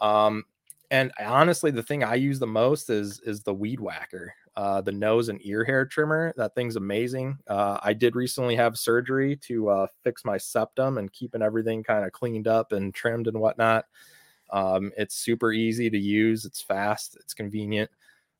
Um, 0.00 0.44
and 0.90 1.12
honestly, 1.20 1.70
the 1.70 1.82
thing 1.82 2.02
I 2.02 2.16
use 2.16 2.38
the 2.38 2.46
most 2.46 2.90
is 2.90 3.20
is 3.20 3.42
the 3.42 3.54
weed 3.54 3.80
whacker, 3.80 4.34
uh, 4.56 4.80
the 4.80 4.92
nose 4.92 5.28
and 5.28 5.40
ear 5.44 5.64
hair 5.64 5.84
trimmer. 5.86 6.32
That 6.36 6.54
thing's 6.54 6.76
amazing. 6.76 7.38
Uh, 7.46 7.78
I 7.82 7.92
did 7.92 8.14
recently 8.16 8.54
have 8.56 8.78
surgery 8.78 9.36
to 9.36 9.68
uh, 9.70 9.86
fix 10.04 10.24
my 10.24 10.36
septum 10.36 10.98
and 10.98 11.12
keeping 11.12 11.42
everything 11.42 11.82
kind 11.82 12.04
of 12.04 12.12
cleaned 12.12 12.48
up 12.48 12.72
and 12.72 12.94
trimmed 12.94 13.28
and 13.28 13.40
whatnot. 13.40 13.86
Um, 14.50 14.92
it's 14.98 15.14
super 15.14 15.52
easy 15.52 15.88
to 15.88 15.98
use. 15.98 16.44
It's 16.44 16.60
fast. 16.60 17.16
It's 17.20 17.32
convenient. 17.32 17.90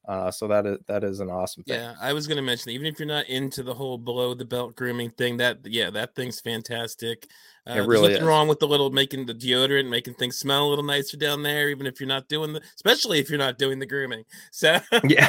Uh, 0.09 0.31
so 0.31 0.49
that 0.49 0.67
is 0.67 0.79
that 0.87 1.05
is 1.05 1.21
an 1.21 1.31
awesome 1.31 1.63
thing. 1.63 1.79
Yeah, 1.79 1.95
I 2.01 2.13
was 2.13 2.27
gonna 2.27 2.43
mention 2.43 2.71
even 2.73 2.87
if 2.87 2.99
you're 2.99 3.07
not 3.07 3.27
into 3.29 3.63
the 3.63 3.75
whole 3.75 3.99
below 3.99 4.35
the 4.35 4.45
belt 4.45 4.75
grooming 4.75 5.11
thing, 5.11 5.37
that 5.37 5.59
yeah, 5.65 5.91
that 5.91 6.15
thing's 6.17 6.41
fantastic. 6.41 7.29
Uh, 7.67 7.75
there's 7.75 7.87
really 7.87 8.09
nothing 8.09 8.23
is. 8.23 8.27
wrong 8.27 8.49
with 8.49 8.59
the 8.59 8.67
little 8.67 8.91
making 8.91 9.27
the 9.27 9.35
deodorant, 9.35 9.89
making 9.89 10.15
things 10.15 10.37
smell 10.37 10.67
a 10.67 10.71
little 10.71 10.85
nicer 10.85 11.17
down 11.17 11.43
there, 11.45 11.69
even 11.71 11.87
if 11.87 12.01
you're 12.01 12.09
not 12.09 12.29
doing 12.29 12.53
the, 12.53 12.61
especially 12.75 13.21
if 13.21 13.31
you're 13.31 13.39
not 13.39 13.59
doing 13.59 13.79
the 13.79 13.87
grooming. 13.87 14.25
So 14.51 14.79
Yeah. 15.05 15.29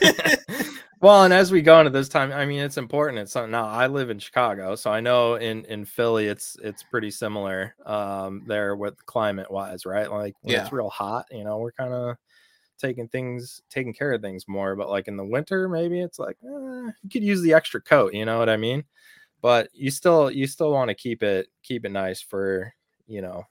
well, 1.00 1.24
and 1.24 1.34
as 1.34 1.52
we 1.52 1.60
go 1.62 1.78
into 1.80 1.90
this 1.90 2.08
time, 2.08 2.32
I 2.32 2.46
mean, 2.46 2.60
it's 2.60 2.78
important. 2.78 3.18
It's 3.18 3.32
something 3.32 3.50
now 3.50 3.66
I 3.66 3.86
live 3.86 4.08
in 4.10 4.18
Chicago, 4.18 4.74
so 4.76 4.90
I 4.90 5.00
know 5.00 5.34
in 5.34 5.64
in 5.66 5.84
Philly, 5.84 6.26
it's 6.26 6.56
it's 6.62 6.82
pretty 6.82 7.10
similar 7.10 7.74
um 7.84 8.42
there 8.46 8.76
with 8.76 9.04
climate 9.06 9.50
wise, 9.50 9.84
right? 9.84 10.10
Like 10.10 10.34
when 10.40 10.54
Yeah. 10.54 10.60
it's 10.62 10.72
real 10.72 10.90
hot, 10.90 11.26
you 11.30 11.44
know, 11.44 11.58
we're 11.58 11.72
kind 11.72 11.92
of 11.92 12.16
taking 12.78 13.08
things 13.08 13.62
taking 13.70 13.92
care 13.94 14.12
of 14.12 14.20
things 14.20 14.46
more 14.48 14.74
but 14.76 14.88
like 14.88 15.08
in 15.08 15.16
the 15.16 15.24
winter 15.24 15.68
maybe 15.68 16.00
it's 16.00 16.18
like 16.18 16.36
eh, 16.44 16.90
you 17.02 17.10
could 17.10 17.22
use 17.22 17.40
the 17.42 17.54
extra 17.54 17.80
coat 17.80 18.12
you 18.12 18.24
know 18.24 18.38
what 18.38 18.48
i 18.48 18.56
mean 18.56 18.84
but 19.40 19.68
you 19.72 19.90
still 19.90 20.30
you 20.30 20.46
still 20.46 20.72
want 20.72 20.88
to 20.88 20.94
keep 20.94 21.22
it 21.22 21.48
keep 21.62 21.84
it 21.84 21.92
nice 21.92 22.20
for 22.20 22.72
you 23.06 23.22
know 23.22 23.42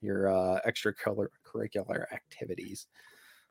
your 0.00 0.28
uh 0.28 0.60
extra 0.64 0.94
color 0.94 1.30
curricular 1.44 2.04
activities 2.12 2.86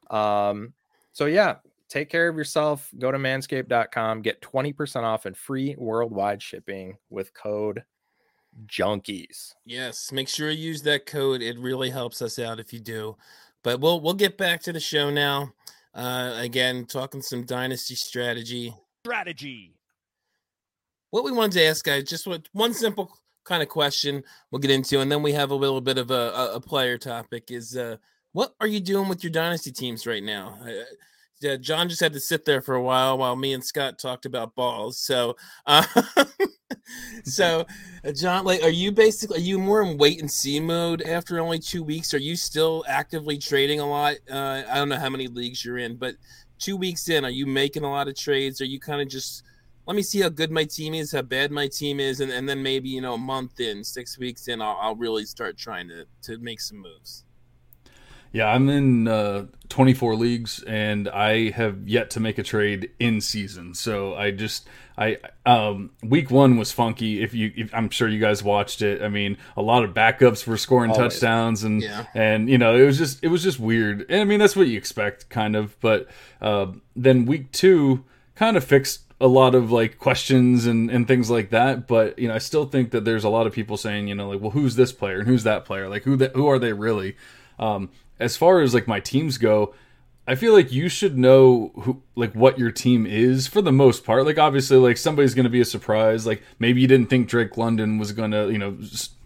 um 0.10 0.74
so 1.12 1.25
yeah 1.25 1.56
take 1.89 2.10
care 2.10 2.30
of 2.30 2.38
yourself. 2.38 2.89
Go 2.98 3.12
to 3.12 3.18
manscaped.com, 3.18 4.22
get 4.22 4.42
20% 4.42 5.04
off 5.04 5.25
and 5.25 5.36
free 5.36 5.75
worldwide 5.78 6.42
shipping 6.42 6.98
with 7.10 7.34
code 7.34 7.84
junkies. 8.68 9.54
Yes, 9.66 10.12
make 10.12 10.30
sure 10.30 10.50
you 10.50 10.70
use 10.70 10.82
that 10.84 11.06
code. 11.06 11.42
It 11.42 11.60
really 11.60 11.89
helps 11.89 12.22
us 12.22 12.39
out 12.39 12.60
if 12.60 12.72
you 12.72 12.80
do. 12.80 13.18
But 13.63 13.80
we'll 13.80 14.01
we'll 14.01 14.13
get 14.13 14.38
back 14.38 14.62
to 14.63 14.74
the 14.74 14.80
show 14.80 15.10
now. 15.10 15.54
Uh, 15.94 16.34
again, 16.38 16.86
talking 16.86 17.22
some 17.22 17.46
dynasty 17.46 17.96
strategy. 17.96 18.74
Strategy. 19.06 19.74
What 21.12 21.24
we 21.24 21.32
wanted 21.32 21.54
to 21.54 21.63
ask, 21.63 21.84
guys, 21.84 22.04
just 22.04 22.28
what 22.28 22.48
one 22.54 22.74
simple 22.74 23.12
kind 23.44 23.63
of 23.63 23.70
question 23.70 24.24
we'll 24.51 24.60
get 24.60 24.72
into, 24.72 25.00
and 25.00 25.12
then 25.12 25.24
we 25.24 25.34
have 25.34 25.51
a 25.51 25.56
little 25.56 25.82
bit 25.82 25.98
of 25.98 26.12
a, 26.12 26.13
a, 26.13 26.56
a 26.56 26.62
player 26.62 26.98
topic. 26.98 27.51
Is 27.51 27.75
uh, 27.75 27.98
what 28.34 28.54
are 28.62 28.68
you 28.68 28.80
doing 28.80 29.10
with 29.10 29.24
your 29.24 29.32
dynasty 29.32 29.72
teams 29.72 30.06
right 30.06 30.24
now? 30.24 30.60
Uh, 30.63 30.84
yeah, 31.42 31.56
John 31.56 31.89
just 31.89 32.01
had 32.01 32.13
to 32.13 32.20
sit 32.20 32.46
there 32.46 32.62
for 32.62 32.75
a 32.75 32.84
while 32.84 33.18
while 33.18 33.36
me 33.36 33.54
and 33.54 33.63
Scott 33.63 33.98
talked 33.98 34.25
about 34.25 34.56
balls. 34.56 35.00
So, 35.00 35.36
uh, 35.66 35.84
so 37.24 37.66
uh, 38.04 38.12
John, 38.12 38.46
like, 38.46 38.64
are 38.64 38.70
you 38.70 38.92
basically 38.92 39.38
are 39.38 39.42
you 39.42 39.60
more 39.60 39.82
in 39.82 39.98
wait 39.98 40.20
and 40.20 40.30
see 40.30 40.60
mode 40.60 41.02
after 41.02 41.40
only 41.40 41.60
two 41.60 41.84
weeks? 41.84 42.14
Are 42.14 42.20
you 42.20 42.36
still 42.36 42.84
actively 42.88 43.38
trading 43.38 43.80
a 43.80 43.90
lot? 43.90 44.16
Uh, 44.30 44.64
I 44.70 44.76
don't 44.76 44.90
know 44.90 45.00
how 45.00 45.10
many 45.10 45.28
leagues 45.28 45.64
you're 45.64 45.78
in, 45.78 45.96
but 45.98 46.16
two 46.60 46.78
weeks 46.78 47.10
in, 47.10 47.26
are 47.26 47.30
you 47.30 47.46
making 47.46 47.84
a 47.84 47.92
lot 47.92 48.08
of 48.08 48.16
trades? 48.16 48.62
Are 48.62 48.66
you 48.66 48.80
kind 48.80 49.02
of 49.02 49.08
just 49.08 49.44
let 49.86 49.96
me 49.96 50.04
see 50.04 50.22
how 50.22 50.30
good 50.30 50.52
my 50.52 50.66
team 50.66 50.94
is, 50.94 51.12
how 51.12 51.24
bad 51.24 51.52
my 51.52 51.68
team 51.68 52.00
is, 52.00 52.20
and, 52.20 52.32
and 52.32 52.48
then 52.48 52.62
maybe 52.62 52.90
you 52.90 53.02
know 53.02 53.16
a 53.16 53.18
month 53.18 53.60
in, 53.60 53.84
six 53.84 54.20
weeks 54.20 54.48
in, 54.48 54.62
I'll, 54.62 54.78
I'll 54.80 54.96
really 54.96 55.26
start 55.26 55.58
trying 55.58 55.90
to 55.90 56.06
to 56.24 56.38
make 56.38 56.62
some 56.62 56.80
moves. 56.80 57.26
Yeah, 58.31 58.48
I'm 58.48 58.69
in 58.69 59.07
uh, 59.07 59.45
24 59.69 60.15
leagues, 60.15 60.63
and 60.63 61.07
I 61.09 61.50
have 61.51 61.88
yet 61.88 62.12
to 62.12 62.19
make 62.19 62.38
a 62.38 62.43
trade 62.43 62.91
in 63.00 63.21
season. 63.21 63.74
So 63.74 64.13
I 64.13 64.31
just, 64.31 64.67
I 64.98 65.17
um, 65.45 65.91
week 66.03 66.29
one 66.29 66.57
was 66.57 66.71
funky. 66.71 67.24
If 67.24 67.33
you, 67.33 67.51
if, 67.55 67.74
I'm 67.74 67.89
sure 67.89 68.07
you 68.07 68.19
guys 68.19 68.43
watched 68.43 68.81
it. 68.81 69.01
I 69.01 69.09
mean, 69.09 69.38
a 69.57 69.62
lot 69.62 69.83
of 69.83 69.95
backups 69.95 70.45
were 70.45 70.57
scoring 70.57 70.91
Always. 70.91 71.13
touchdowns, 71.13 71.63
and 71.63 71.81
yeah. 71.81 72.05
and 72.13 72.50
you 72.50 72.57
know, 72.57 72.75
it 72.75 72.86
was 72.86 72.98
just, 72.98 73.24
it 73.24 73.29
was 73.29 73.41
just 73.41 73.59
weird. 73.59 74.05
And 74.09 74.21
I 74.21 74.24
mean, 74.25 74.39
that's 74.39 74.55
what 74.55 74.67
you 74.67 74.77
expect, 74.77 75.29
kind 75.29 75.55
of. 75.55 75.79
But 75.79 76.07
uh, 76.41 76.67
then 76.95 77.25
week 77.25 77.51
two 77.51 78.05
kind 78.36 78.57
of 78.57 78.63
fixed 78.63 79.01
a 79.21 79.27
lot 79.27 79.53
of 79.53 79.71
like 79.71 79.98
questions 79.98 80.65
and, 80.65 80.89
and 80.89 81.07
things 81.07 81.29
like 81.29 81.50
that. 81.50 81.88
But 81.88 82.17
you 82.19 82.27
know, 82.27 82.36
I 82.36 82.39
still 82.39 82.65
think 82.65 82.91
that 82.91 83.05
there's 83.05 83.24
a 83.24 83.29
lot 83.29 83.48
of 83.48 83.53
people 83.53 83.77
saying, 83.77 84.07
you 84.07 84.15
know, 84.15 84.29
like, 84.29 84.41
well, 84.41 84.51
who's 84.51 84.75
this 84.75 84.91
player 84.91 85.19
and 85.19 85.27
who's 85.27 85.43
that 85.43 85.65
player? 85.65 85.89
Like, 85.89 86.03
who 86.03 86.15
the, 86.15 86.29
who 86.36 86.48
are 86.48 86.59
they 86.59 86.74
really? 86.74 87.17
Um, 87.57 87.89
as 88.20 88.38
far 88.38 88.62
as 88.62 88.74
like 88.74 88.88
my 88.88 89.00
teams 89.00 89.38
go, 89.38 89.74
I 90.30 90.36
feel 90.36 90.54
like 90.54 90.72
you 90.72 90.90
should 90.90 91.18
know 91.18 91.72
who 91.74 92.04
like 92.16 92.36
what 92.36 92.60
your 92.60 92.70
team 92.70 93.08
is 93.08 93.48
for 93.48 93.64
the 93.64 93.72
most 93.72 94.04
part. 94.04 94.28
Like 94.28 94.38
obviously 94.38 94.78
like 94.78 94.98
somebody's 94.98 95.34
going 95.34 95.46
to 95.46 95.50
be 95.50 95.60
a 95.60 95.66
surprise. 95.66 96.28
Like 96.28 96.44
maybe 96.60 96.82
you 96.82 96.88
didn't 96.88 97.10
think 97.10 97.28
Drake 97.28 97.58
London 97.58 97.98
was 97.98 98.12
going 98.12 98.30
to, 98.30 98.52
you 98.52 98.60
know, 98.60 98.78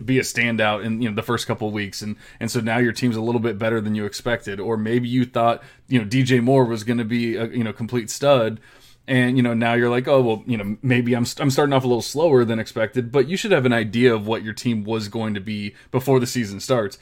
be 0.06 0.18
a 0.18 0.22
standout 0.22 0.86
in, 0.86 1.02
you 1.02 1.10
know, 1.10 1.16
the 1.16 1.22
first 1.22 1.46
couple 1.46 1.70
weeks 1.72 2.02
and 2.02 2.16
and 2.40 2.50
so 2.50 2.62
now 2.62 2.78
your 2.78 2.94
team's 2.94 3.18
a 3.18 3.22
little 3.22 3.42
bit 3.42 3.60
better 3.60 3.82
than 3.82 3.96
you 3.96 4.06
expected 4.06 4.62
or 4.62 4.78
maybe 4.78 5.10
you 5.10 5.26
thought, 5.26 5.62
you 5.90 6.00
know, 6.00 6.06
DJ 6.06 6.42
Moore 6.42 6.64
was 6.64 6.86
going 6.86 7.00
to 7.00 7.06
be 7.06 7.36
a, 7.36 7.48
you 7.48 7.66
know, 7.66 7.74
complete 7.74 8.10
stud 8.10 8.62
and 9.06 9.36
you 9.36 9.44
know 9.44 9.54
now 9.54 9.74
you're 9.74 9.90
like 9.90 10.08
oh 10.08 10.22
well 10.22 10.44
you 10.48 10.56
know 10.56 10.78
maybe 10.82 11.14
I'm 11.14 11.26
I'm 11.38 11.50
starting 11.50 11.74
off 11.74 11.84
a 11.84 11.88
little 11.88 12.02
slower 12.02 12.46
than 12.46 12.60
expected, 12.60 13.12
but 13.12 13.28
you 13.28 13.36
should 13.36 13.52
have 13.52 13.66
an 13.66 13.74
idea 13.74 14.16
of 14.16 14.26
what 14.26 14.44
your 14.44 14.54
team 14.54 14.86
was 14.86 15.10
going 15.10 15.34
to 15.34 15.42
be 15.42 15.76
before 15.92 16.22
the 16.22 16.28
season 16.28 16.62
starts 16.62 16.98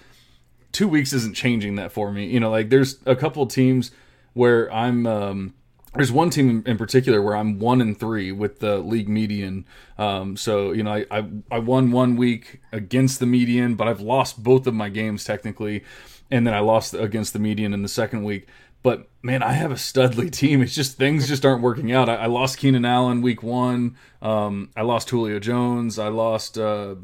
two 0.72 0.88
weeks 0.88 1.13
isn't 1.13 1.36
changing 1.36 1.75
that 1.75 1.92
for 1.92 2.12
me. 2.12 2.25
You 2.25 2.40
know, 2.40 2.50
like 2.50 2.70
there's 2.70 3.00
a 3.06 3.16
couple 3.16 3.46
teams 3.48 3.92
where 4.34 4.72
I'm. 4.74 5.06
Um, 5.06 5.54
there's 5.94 6.12
one 6.12 6.30
team 6.30 6.63
in 6.66 6.78
particular 6.78 7.22
where 7.22 7.36
I'm 7.36 7.60
one 7.60 7.82
and 7.82 8.00
three 8.00 8.32
with 8.32 8.60
the 8.60 8.78
league 8.78 9.10
median. 9.10 9.66
Um, 9.98 10.38
so 10.38 10.72
you 10.72 10.84
know, 10.84 10.94
I, 10.94 11.06
I 11.12 11.25
I 11.51 11.60
won 11.60 11.92
one 11.92 12.16
week 12.16 12.62
against 12.72 13.20
the 13.20 13.25
median, 13.25 13.75
but 13.75 13.88
I've 13.88 14.00
lost 14.00 14.42
both 14.42 14.68
of 14.68 14.74
my 14.74 14.88
games 14.88 15.25
technically, 15.25 15.84
and 16.29 16.48
then 16.48 16.53
I 16.53 16.60
lost 16.60 16.94
against 16.94 17.34
the 17.34 17.40
median 17.40 17.74
in 17.74 17.81
the 17.81 17.90
second 17.90 18.24
week. 18.24 18.48
But 18.84 19.10
man, 19.22 19.44
I 19.44 19.51
have 19.51 19.72
a 19.72 19.75
studly 19.75 20.31
team. 20.42 20.62
It's 20.62 20.74
just 20.74 20.98
things 20.98 21.27
just 21.27 21.46
aren't 21.46 21.62
working 21.62 21.92
out. 21.92 22.07
I, 22.10 22.16
I 22.16 22.25
lost 22.27 22.57
Keenan 22.57 22.86
Allen 22.86 23.22
week 23.22 23.44
one. 23.44 23.98
Um, 24.22 24.70
I 24.77 24.84
lost 24.84 25.10
Julio 25.10 25.40
Jones. 25.40 26.00
I 26.00 26.07
lost 26.07 26.57
uh, 26.57 26.96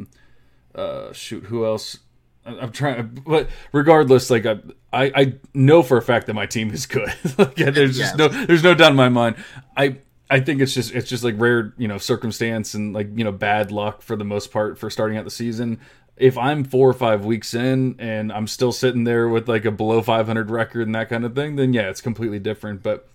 uh, 0.73 1.12
shoot 1.12 1.45
who 1.45 1.65
else? 1.65 1.99
I'm 2.47 2.71
trying, 2.71 3.21
but 3.25 3.49
regardless, 3.73 4.29
like 4.29 4.45
I, 4.45 4.60
I, 4.93 5.12
I 5.15 5.33
know 5.53 5.83
for 5.83 5.97
a 5.97 6.01
fact 6.01 6.27
that 6.27 6.33
my 6.33 6.45
team 6.45 6.71
is 6.71 6.86
good. 6.86 7.13
like, 7.38 7.60
yeah, 7.60 7.69
there's 7.69 7.97
just 7.97 8.17
no, 8.17 8.27
there's 8.27 8.63
no 8.63 8.73
doubt 8.73 8.91
in 8.91 8.97
my 8.97 9.10
mind. 9.10 9.36
I, 9.75 9.97
I 10.29 10.39
think 10.39 10.62
it's 10.62 10.73
just, 10.73 10.93
it's 10.93 11.10
just 11.10 11.23
like 11.23 11.36
rare, 11.38 11.73
you 11.77 11.88
know, 11.88 11.97
circumstance 11.97 12.73
and 12.73 12.93
like 12.93 13.10
you 13.15 13.23
know 13.23 13.31
bad 13.31 13.71
luck 13.71 14.01
for 14.01 14.15
the 14.15 14.23
most 14.23 14.51
part 14.51 14.79
for 14.79 14.89
starting 14.89 15.17
out 15.17 15.25
the 15.25 15.31
season. 15.31 15.79
If 16.15 16.38
I'm 16.38 16.63
four 16.63 16.89
or 16.89 16.93
five 16.93 17.25
weeks 17.25 17.53
in 17.53 17.95
and 17.99 18.31
I'm 18.31 18.47
still 18.47 18.71
sitting 18.71 19.03
there 19.03 19.27
with 19.29 19.47
like 19.47 19.65
a 19.65 19.71
below 19.71 20.01
500 20.01 20.49
record 20.49 20.88
and 20.88 20.95
that 20.95 21.10
kind 21.10 21.25
of 21.25 21.36
thing, 21.36 21.57
then 21.57 21.73
yeah, 21.73 21.89
it's 21.89 22.01
completely 22.01 22.39
different. 22.39 22.81
But 22.81 23.07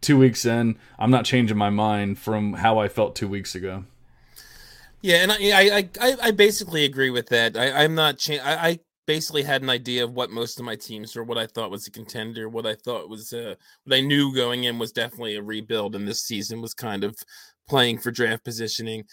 two 0.00 0.18
weeks 0.18 0.44
in, 0.44 0.78
I'm 0.98 1.10
not 1.10 1.24
changing 1.24 1.56
my 1.56 1.70
mind 1.70 2.18
from 2.18 2.52
how 2.54 2.78
I 2.78 2.88
felt 2.88 3.16
two 3.16 3.26
weeks 3.26 3.54
ago. 3.54 3.84
Yeah, 5.02 5.16
and 5.16 5.32
I 5.32 5.88
I 6.00 6.16
I, 6.22 6.30
basically 6.30 6.84
agree 6.84 7.10
with 7.10 7.28
that. 7.28 7.56
I, 7.56 7.84
I'm 7.84 7.94
not. 7.94 8.18
Cha- 8.18 8.42
I, 8.42 8.68
I 8.68 8.78
basically 9.06 9.42
had 9.42 9.62
an 9.62 9.70
idea 9.70 10.02
of 10.02 10.12
what 10.12 10.30
most 10.30 10.58
of 10.58 10.64
my 10.64 10.74
teams 10.74 11.16
or 11.16 11.22
what 11.22 11.38
I 11.38 11.46
thought 11.46 11.70
was 11.70 11.86
a 11.86 11.90
contender, 11.90 12.48
what 12.48 12.66
I 12.66 12.74
thought 12.74 13.08
was 13.08 13.32
uh, 13.32 13.54
what 13.84 13.96
I 13.96 14.00
knew 14.00 14.34
going 14.34 14.64
in 14.64 14.78
was 14.78 14.92
definitely 14.92 15.36
a 15.36 15.42
rebuild, 15.42 15.94
and 15.94 16.08
this 16.08 16.22
season 16.22 16.60
was 16.60 16.74
kind 16.74 17.04
of 17.04 17.16
playing 17.68 17.98
for 17.98 18.10
draft 18.10 18.44
positioning. 18.44 19.04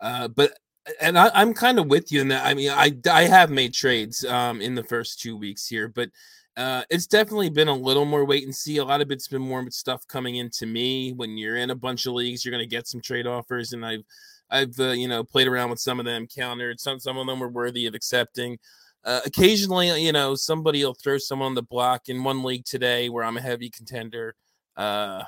Uh, 0.00 0.28
but 0.28 0.52
and 1.00 1.18
I, 1.18 1.30
am 1.40 1.54
kind 1.54 1.78
of 1.78 1.86
with 1.86 2.12
you 2.12 2.20
in 2.20 2.28
that. 2.28 2.46
I 2.46 2.54
mean, 2.54 2.70
I 2.70 2.92
I 3.10 3.24
have 3.24 3.50
made 3.50 3.74
trades 3.74 4.24
um, 4.24 4.60
in 4.60 4.74
the 4.74 4.84
first 4.84 5.20
two 5.20 5.36
weeks 5.36 5.66
here, 5.66 5.88
but 5.88 6.10
uh, 6.56 6.82
it's 6.90 7.06
definitely 7.06 7.50
been 7.50 7.68
a 7.68 7.74
little 7.74 8.04
more 8.04 8.24
wait 8.24 8.44
and 8.44 8.54
see. 8.54 8.78
A 8.78 8.84
lot 8.84 9.00
of 9.00 9.10
it's 9.10 9.28
been 9.28 9.42
more 9.42 9.64
stuff 9.70 10.06
coming 10.08 10.36
into 10.36 10.66
me. 10.66 11.12
When 11.12 11.38
you're 11.38 11.56
in 11.56 11.70
a 11.70 11.74
bunch 11.74 12.06
of 12.06 12.14
leagues, 12.14 12.44
you're 12.44 12.52
going 12.52 12.68
to 12.68 12.76
get 12.76 12.88
some 12.88 13.00
trade 13.00 13.26
offers, 13.26 13.72
and 13.72 13.86
I've 13.86 14.02
I've 14.50 14.78
uh, 14.78 14.90
you 14.90 15.08
know 15.08 15.24
played 15.24 15.48
around 15.48 15.70
with 15.70 15.80
some 15.80 15.98
of 15.98 16.06
them, 16.06 16.26
countered 16.26 16.80
some. 16.80 16.98
Some 16.98 17.18
of 17.18 17.26
them 17.26 17.40
were 17.40 17.48
worthy 17.48 17.86
of 17.86 17.94
accepting. 17.94 18.58
Uh, 19.04 19.20
occasionally, 19.24 20.02
you 20.02 20.12
know, 20.12 20.34
somebody 20.34 20.84
will 20.84 20.94
throw 20.94 21.18
someone 21.18 21.46
on 21.46 21.54
the 21.54 21.62
block. 21.62 22.08
In 22.08 22.24
one 22.24 22.42
league 22.42 22.64
today, 22.64 23.08
where 23.08 23.24
I'm 23.24 23.36
a 23.36 23.42
heavy 23.42 23.70
contender, 23.70 24.34
uh, 24.76 25.22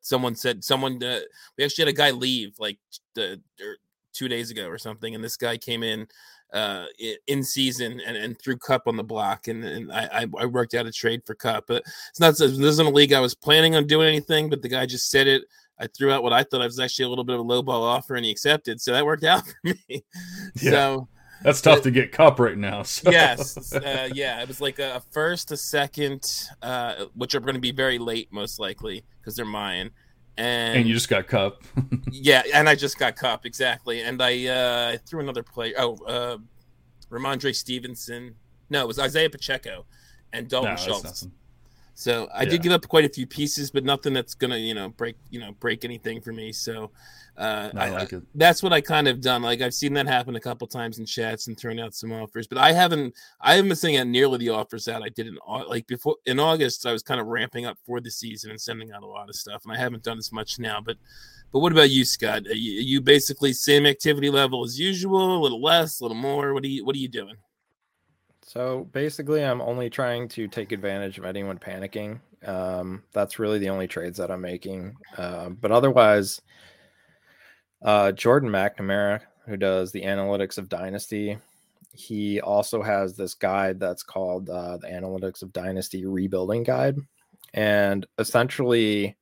someone 0.00 0.36
said 0.36 0.62
someone 0.62 1.02
uh, 1.02 1.20
we 1.56 1.64
actually 1.64 1.82
had 1.82 1.94
a 1.94 1.96
guy 1.96 2.10
leave 2.10 2.54
like 2.58 2.78
the, 3.14 3.40
er, 3.60 3.76
two 4.12 4.28
days 4.28 4.50
ago 4.50 4.68
or 4.68 4.78
something, 4.78 5.14
and 5.14 5.24
this 5.24 5.36
guy 5.36 5.56
came 5.56 5.82
in 5.82 6.06
uh, 6.52 6.86
in 7.26 7.42
season 7.42 8.00
and, 8.06 8.16
and 8.16 8.38
threw 8.38 8.56
Kupp 8.56 8.86
on 8.86 8.96
the 8.96 9.02
block, 9.02 9.48
and, 9.48 9.64
and 9.64 9.92
I, 9.92 10.26
I 10.38 10.46
worked 10.46 10.74
out 10.74 10.86
a 10.86 10.92
trade 10.92 11.22
for 11.26 11.34
Kupp. 11.34 11.64
But 11.66 11.82
it's 12.10 12.20
not 12.20 12.38
this 12.38 12.52
isn't 12.52 12.86
a 12.86 12.90
league 12.90 13.12
I 13.12 13.20
was 13.20 13.34
planning 13.34 13.74
on 13.74 13.86
doing 13.86 14.08
anything, 14.08 14.48
but 14.48 14.62
the 14.62 14.68
guy 14.68 14.86
just 14.86 15.10
said 15.10 15.26
it. 15.26 15.42
I 15.78 15.86
threw 15.88 16.12
out 16.12 16.22
what 16.22 16.32
I 16.32 16.44
thought 16.44 16.62
I 16.62 16.66
was 16.66 16.78
actually 16.78 17.06
a 17.06 17.08
little 17.08 17.24
bit 17.24 17.34
of 17.34 17.40
a 17.40 17.44
low 17.44 17.62
ball 17.62 17.82
offer, 17.82 18.14
and 18.14 18.24
he 18.24 18.30
accepted. 18.30 18.80
So 18.80 18.92
that 18.92 19.04
worked 19.04 19.24
out 19.24 19.46
for 19.46 19.56
me. 19.64 20.04
Yeah. 20.60 20.70
So 20.70 21.08
that's 21.42 21.60
tough 21.60 21.82
to 21.82 21.90
get 21.90 22.10
Kupp 22.10 22.40
right 22.40 22.56
now. 22.56 22.82
So. 22.82 23.10
Yes, 23.10 23.74
uh, 23.74 24.08
yeah, 24.14 24.40
it 24.40 24.48
was 24.48 24.60
like 24.60 24.78
a 24.78 25.02
first, 25.10 25.52
a 25.52 25.56
second, 25.56 26.48
uh, 26.62 27.06
which 27.14 27.34
are 27.34 27.40
going 27.40 27.54
to 27.54 27.60
be 27.60 27.72
very 27.72 27.98
late, 27.98 28.32
most 28.32 28.58
likely, 28.58 29.04
because 29.20 29.36
they're 29.36 29.44
mine. 29.44 29.90
And, 30.36 30.78
and 30.78 30.88
you 30.88 30.94
just 30.94 31.08
got 31.08 31.26
Kupp. 31.28 31.62
yeah, 32.10 32.42
and 32.52 32.68
I 32.68 32.74
just 32.74 32.98
got 32.98 33.16
Kupp 33.16 33.46
exactly, 33.46 34.00
and 34.00 34.22
I 34.22 34.46
uh, 34.46 34.96
threw 35.06 35.20
another 35.20 35.42
player. 35.42 35.74
Oh, 35.78 35.96
uh, 36.06 36.38
Rhamondre 37.10 37.54
Stevenson. 37.54 38.34
No, 38.70 38.80
it 38.82 38.88
was 38.88 38.98
Isaiah 38.98 39.30
Pacheco 39.30 39.84
and 40.32 40.48
Dalton 40.48 40.72
no, 40.72 40.76
Schultz. 40.76 41.28
So 41.94 42.28
I 42.34 42.42
yeah. 42.42 42.50
did 42.50 42.62
give 42.62 42.72
up 42.72 42.86
quite 42.88 43.04
a 43.04 43.08
few 43.08 43.26
pieces, 43.26 43.70
but 43.70 43.84
nothing 43.84 44.12
that's 44.12 44.34
gonna 44.34 44.56
you 44.56 44.74
know 44.74 44.88
break 44.88 45.16
you 45.30 45.38
know 45.40 45.52
break 45.60 45.84
anything 45.84 46.20
for 46.20 46.32
me. 46.32 46.52
So 46.52 46.90
uh, 47.36 47.70
I, 47.76 47.88
like 47.90 48.12
I, 48.12 48.18
that's 48.34 48.62
what 48.62 48.72
I 48.72 48.80
kind 48.80 49.06
of 49.06 49.20
done. 49.20 49.42
Like 49.42 49.60
I've 49.60 49.74
seen 49.74 49.92
that 49.94 50.06
happen 50.06 50.34
a 50.34 50.40
couple 50.40 50.66
times 50.66 50.98
in 50.98 51.06
chats 51.06 51.46
and 51.46 51.58
thrown 51.58 51.78
out 51.78 51.94
some 51.94 52.12
offers, 52.12 52.48
but 52.48 52.58
I 52.58 52.72
haven't 52.72 53.14
I 53.40 53.54
haven't 53.54 53.68
been 53.68 53.76
sending 53.76 54.00
out 54.00 54.08
nearly 54.08 54.38
the 54.38 54.50
offers 54.50 54.84
that 54.86 55.02
I 55.02 55.08
did 55.08 55.28
in 55.28 55.38
like 55.68 55.86
before 55.86 56.16
in 56.26 56.40
August. 56.40 56.84
I 56.84 56.92
was 56.92 57.02
kind 57.02 57.20
of 57.20 57.28
ramping 57.28 57.64
up 57.64 57.78
for 57.86 58.00
the 58.00 58.10
season 58.10 58.50
and 58.50 58.60
sending 58.60 58.92
out 58.92 59.04
a 59.04 59.06
lot 59.06 59.28
of 59.28 59.36
stuff, 59.36 59.62
and 59.64 59.72
I 59.72 59.78
haven't 59.78 60.02
done 60.02 60.18
as 60.18 60.32
much 60.32 60.58
now. 60.58 60.80
But 60.84 60.96
but 61.52 61.60
what 61.60 61.70
about 61.70 61.90
you, 61.90 62.04
Scott? 62.04 62.48
Are 62.48 62.54
you, 62.54 62.80
are 62.80 62.82
you 62.82 63.00
basically 63.00 63.52
same 63.52 63.86
activity 63.86 64.30
level 64.30 64.64
as 64.64 64.80
usual, 64.80 65.38
a 65.38 65.42
little 65.42 65.62
less, 65.62 66.00
a 66.00 66.04
little 66.04 66.16
more? 66.16 66.54
What 66.54 66.64
are 66.64 66.68
you 66.68 66.84
What 66.84 66.96
are 66.96 67.00
you 67.00 67.08
doing? 67.08 67.36
So 68.54 68.88
basically, 68.92 69.42
I'm 69.42 69.60
only 69.60 69.90
trying 69.90 70.28
to 70.28 70.46
take 70.46 70.70
advantage 70.70 71.18
of 71.18 71.24
anyone 71.24 71.58
panicking. 71.58 72.20
Um, 72.46 73.02
that's 73.12 73.40
really 73.40 73.58
the 73.58 73.68
only 73.68 73.88
trades 73.88 74.16
that 74.18 74.30
I'm 74.30 74.42
making. 74.42 74.94
Uh, 75.18 75.48
but 75.48 75.72
otherwise, 75.72 76.40
uh, 77.82 78.12
Jordan 78.12 78.50
McNamara, 78.50 79.22
who 79.46 79.56
does 79.56 79.90
the 79.90 80.02
analytics 80.02 80.56
of 80.56 80.68
Dynasty, 80.68 81.36
he 81.92 82.40
also 82.40 82.80
has 82.80 83.16
this 83.16 83.34
guide 83.34 83.80
that's 83.80 84.04
called 84.04 84.48
uh, 84.48 84.76
the 84.76 84.86
Analytics 84.86 85.42
of 85.42 85.52
Dynasty 85.52 86.06
Rebuilding 86.06 86.62
Guide. 86.62 86.96
And 87.54 88.06
essentially, 88.20 89.16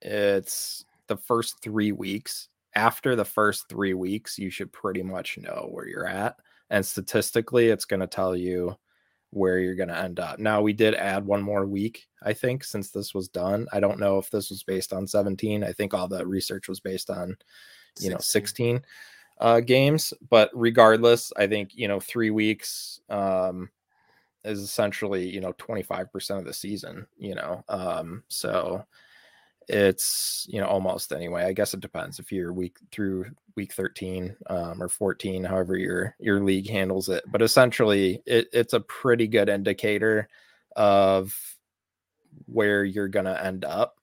it's 0.00 0.86
the 1.06 1.18
first 1.18 1.62
three 1.62 1.92
weeks. 1.92 2.48
After 2.74 3.14
the 3.14 3.26
first 3.26 3.68
three 3.68 3.92
weeks, 3.92 4.38
you 4.38 4.48
should 4.48 4.72
pretty 4.72 5.02
much 5.02 5.36
know 5.36 5.68
where 5.70 5.86
you're 5.86 6.06
at. 6.06 6.36
And 6.70 6.84
statistically, 6.86 7.68
it's 7.68 7.84
going 7.84 8.00
to 8.00 8.06
tell 8.06 8.36
you 8.36 8.76
where 9.30 9.58
you're 9.58 9.74
going 9.74 9.88
to 9.88 9.98
end 9.98 10.18
up. 10.18 10.38
Now, 10.38 10.60
we 10.60 10.72
did 10.72 10.94
add 10.94 11.24
one 11.24 11.42
more 11.42 11.66
week, 11.66 12.06
I 12.22 12.32
think, 12.32 12.64
since 12.64 12.90
this 12.90 13.14
was 13.14 13.28
done. 13.28 13.66
I 13.72 13.80
don't 13.80 13.98
know 13.98 14.18
if 14.18 14.30
this 14.30 14.50
was 14.50 14.62
based 14.62 14.92
on 14.92 15.06
17. 15.06 15.62
I 15.64 15.72
think 15.72 15.94
all 15.94 16.08
the 16.08 16.26
research 16.26 16.68
was 16.68 16.80
based 16.80 17.10
on, 17.10 17.36
you 17.98 18.10
16. 18.10 18.12
know, 18.12 18.18
16 18.18 18.82
uh, 19.38 19.60
games. 19.60 20.12
But 20.28 20.50
regardless, 20.52 21.32
I 21.36 21.46
think, 21.46 21.70
you 21.74 21.88
know, 21.88 22.00
three 22.00 22.30
weeks 22.30 23.00
um, 23.08 23.70
is 24.44 24.60
essentially, 24.60 25.28
you 25.28 25.40
know, 25.40 25.52
25% 25.54 26.38
of 26.38 26.44
the 26.44 26.54
season, 26.54 27.06
you 27.16 27.34
know. 27.34 27.64
Um, 27.68 28.24
so, 28.28 28.84
it's 29.72 30.46
you 30.48 30.60
know 30.60 30.66
almost 30.66 31.12
anyway 31.12 31.44
i 31.44 31.52
guess 31.52 31.74
it 31.74 31.80
depends 31.80 32.18
if 32.18 32.32
you're 32.32 32.52
week 32.52 32.78
through 32.90 33.24
week 33.60 33.74
13 33.74 34.34
um, 34.46 34.82
or 34.82 34.88
14 34.88 35.44
however 35.44 35.76
your 35.76 36.16
your 36.18 36.42
league 36.42 36.66
handles 36.66 37.10
it 37.10 37.22
but 37.30 37.42
essentially 37.42 38.22
it, 38.24 38.48
it's 38.54 38.72
a 38.72 38.80
pretty 38.80 39.26
good 39.26 39.50
indicator 39.50 40.26
of 40.76 41.36
where 42.46 42.84
you're 42.84 43.06
to 43.26 43.44
end 43.44 43.66
up 43.66 43.98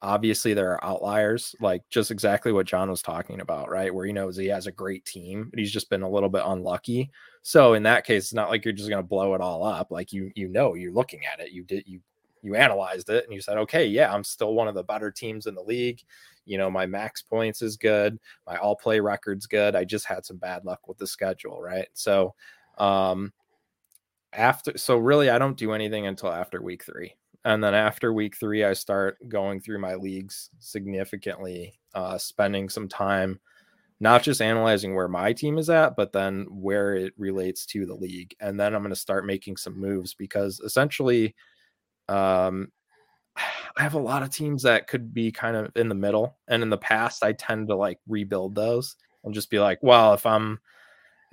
obviously 0.00 0.54
there 0.54 0.70
are 0.70 0.84
outliers 0.84 1.56
like 1.60 1.82
just 1.90 2.12
exactly 2.12 2.52
what 2.52 2.66
john 2.66 2.88
was 2.88 3.02
talking 3.02 3.40
about 3.40 3.68
right 3.68 3.92
where 3.92 4.06
he 4.06 4.12
knows 4.12 4.36
he 4.36 4.46
has 4.46 4.68
a 4.68 4.72
great 4.72 5.04
team 5.04 5.48
but 5.50 5.58
he's 5.58 5.72
just 5.72 5.90
been 5.90 6.02
a 6.02 6.08
little 6.08 6.28
bit 6.28 6.44
unlucky 6.46 7.10
so 7.42 7.74
in 7.74 7.82
that 7.82 8.06
case 8.06 8.26
it's 8.26 8.32
not 8.32 8.48
like 8.48 8.64
you're 8.64 8.72
just 8.72 8.88
to 8.88 9.02
blow 9.02 9.34
it 9.34 9.40
all 9.40 9.64
up 9.64 9.90
like 9.90 10.12
you 10.12 10.30
you 10.36 10.46
know 10.46 10.74
you're 10.74 10.92
looking 10.92 11.22
at 11.26 11.40
it 11.40 11.50
you 11.50 11.64
did 11.64 11.82
you 11.84 12.00
you 12.42 12.54
analyzed 12.54 13.08
it 13.10 13.24
and 13.24 13.32
you 13.32 13.40
said, 13.40 13.58
okay, 13.58 13.86
yeah, 13.86 14.12
I'm 14.12 14.24
still 14.24 14.54
one 14.54 14.68
of 14.68 14.74
the 14.74 14.82
better 14.82 15.10
teams 15.10 15.46
in 15.46 15.54
the 15.54 15.62
league. 15.62 16.02
You 16.44 16.58
know, 16.58 16.70
my 16.70 16.86
max 16.86 17.22
points 17.22 17.62
is 17.62 17.76
good, 17.76 18.18
my 18.46 18.56
all 18.56 18.76
play 18.76 19.00
record's 19.00 19.46
good. 19.46 19.76
I 19.76 19.84
just 19.84 20.06
had 20.06 20.24
some 20.24 20.38
bad 20.38 20.64
luck 20.64 20.88
with 20.88 20.98
the 20.98 21.06
schedule, 21.06 21.60
right? 21.60 21.88
So, 21.94 22.34
um, 22.78 23.32
after, 24.32 24.76
so 24.78 24.96
really, 24.96 25.30
I 25.30 25.38
don't 25.38 25.56
do 25.56 25.72
anything 25.72 26.06
until 26.06 26.32
after 26.32 26.62
week 26.62 26.84
three. 26.84 27.14
And 27.44 27.64
then 27.64 27.74
after 27.74 28.12
week 28.12 28.36
three, 28.36 28.64
I 28.64 28.74
start 28.74 29.16
going 29.28 29.60
through 29.60 29.80
my 29.80 29.94
leagues 29.94 30.50
significantly, 30.58 31.78
uh, 31.94 32.18
spending 32.18 32.68
some 32.68 32.88
time 32.88 33.40
not 34.00 34.22
just 34.22 34.40
analyzing 34.40 34.94
where 34.94 35.08
my 35.08 35.32
team 35.32 35.58
is 35.58 35.68
at, 35.68 35.94
but 35.94 36.12
then 36.12 36.46
where 36.50 36.94
it 36.94 37.12
relates 37.18 37.66
to 37.66 37.84
the 37.84 37.94
league. 37.94 38.34
And 38.40 38.58
then 38.58 38.74
I'm 38.74 38.82
going 38.82 38.94
to 38.94 38.96
start 38.96 39.26
making 39.26 39.58
some 39.58 39.78
moves 39.78 40.14
because 40.14 40.58
essentially, 40.60 41.34
um, 42.08 42.72
I 43.76 43.82
have 43.82 43.94
a 43.94 43.98
lot 43.98 44.22
of 44.22 44.30
teams 44.30 44.62
that 44.62 44.86
could 44.86 45.14
be 45.14 45.32
kind 45.32 45.56
of 45.56 45.72
in 45.76 45.88
the 45.88 45.94
middle. 45.94 46.36
And 46.48 46.62
in 46.62 46.70
the 46.70 46.78
past, 46.78 47.22
I 47.22 47.32
tend 47.32 47.68
to 47.68 47.76
like 47.76 47.98
rebuild 48.08 48.54
those 48.54 48.96
and 49.24 49.34
just 49.34 49.50
be 49.50 49.58
like, 49.58 49.78
well, 49.82 50.14
if 50.14 50.26
I'm 50.26 50.60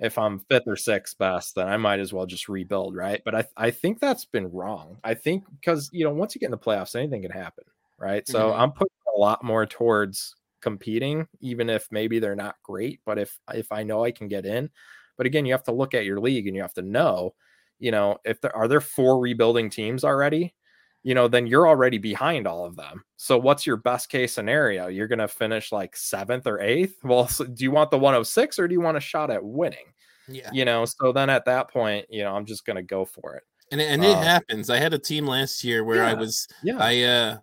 if 0.00 0.16
I'm 0.16 0.40
fifth 0.40 0.64
or 0.66 0.76
sixth 0.76 1.18
best, 1.18 1.56
then 1.56 1.66
I 1.66 1.76
might 1.76 1.98
as 1.98 2.12
well 2.12 2.26
just 2.26 2.48
rebuild, 2.48 2.94
right? 2.94 3.20
But 3.24 3.34
I 3.34 3.44
I 3.56 3.70
think 3.70 3.98
that's 3.98 4.24
been 4.24 4.50
wrong. 4.52 4.98
I 5.04 5.14
think 5.14 5.44
because 5.60 5.90
you 5.92 6.04
know 6.04 6.12
once 6.12 6.34
you 6.34 6.38
get 6.38 6.46
in 6.46 6.52
the 6.52 6.58
playoffs, 6.58 6.94
anything 6.94 7.22
can 7.22 7.30
happen, 7.30 7.64
right? 7.98 8.24
Mm-hmm. 8.24 8.32
So 8.32 8.52
I'm 8.52 8.72
putting 8.72 8.88
a 9.14 9.18
lot 9.18 9.42
more 9.42 9.66
towards 9.66 10.34
competing, 10.60 11.26
even 11.40 11.70
if 11.70 11.88
maybe 11.90 12.18
they're 12.18 12.36
not 12.36 12.56
great. 12.62 13.00
But 13.04 13.18
if 13.18 13.38
if 13.52 13.72
I 13.72 13.82
know 13.82 14.04
I 14.04 14.12
can 14.12 14.28
get 14.28 14.46
in, 14.46 14.70
but 15.16 15.26
again, 15.26 15.46
you 15.46 15.52
have 15.52 15.64
to 15.64 15.72
look 15.72 15.94
at 15.94 16.04
your 16.04 16.20
league 16.20 16.46
and 16.46 16.54
you 16.54 16.62
have 16.62 16.74
to 16.74 16.82
know, 16.82 17.34
you 17.78 17.90
know, 17.90 18.18
if 18.24 18.40
there 18.40 18.54
are 18.54 18.68
there 18.68 18.80
four 18.80 19.18
rebuilding 19.20 19.68
teams 19.70 20.04
already, 20.04 20.54
you 21.08 21.14
know, 21.14 21.26
then 21.26 21.46
you're 21.46 21.66
already 21.66 21.96
behind 21.96 22.46
all 22.46 22.66
of 22.66 22.76
them. 22.76 23.02
So 23.16 23.38
what's 23.38 23.66
your 23.66 23.78
best 23.78 24.10
case 24.10 24.34
scenario? 24.34 24.88
You're 24.88 25.08
going 25.08 25.20
to 25.20 25.26
finish 25.26 25.72
like 25.72 25.96
seventh 25.96 26.46
or 26.46 26.60
eighth. 26.60 27.02
Well, 27.02 27.26
so 27.26 27.46
do 27.46 27.64
you 27.64 27.70
want 27.70 27.90
the 27.90 27.96
106 27.96 28.58
or 28.58 28.68
do 28.68 28.74
you 28.74 28.82
want 28.82 28.98
a 28.98 29.00
shot 29.00 29.30
at 29.30 29.42
winning? 29.42 29.86
Yeah. 30.28 30.50
You 30.52 30.66
know, 30.66 30.84
so 30.84 31.12
then 31.12 31.30
at 31.30 31.46
that 31.46 31.70
point, 31.70 32.04
you 32.10 32.24
know, 32.24 32.36
I'm 32.36 32.44
just 32.44 32.66
going 32.66 32.76
to 32.76 32.82
go 32.82 33.06
for 33.06 33.36
it. 33.36 33.44
And, 33.72 33.80
and 33.80 34.04
it 34.04 34.18
uh, 34.18 34.20
happens. 34.20 34.68
I 34.68 34.76
had 34.76 34.92
a 34.92 34.98
team 34.98 35.26
last 35.26 35.64
year 35.64 35.82
where 35.82 35.96
yeah, 35.96 36.10
I 36.10 36.12
was, 36.12 36.46
yeah, 36.62 36.76
I, 36.78 37.00
uh, 37.00 37.36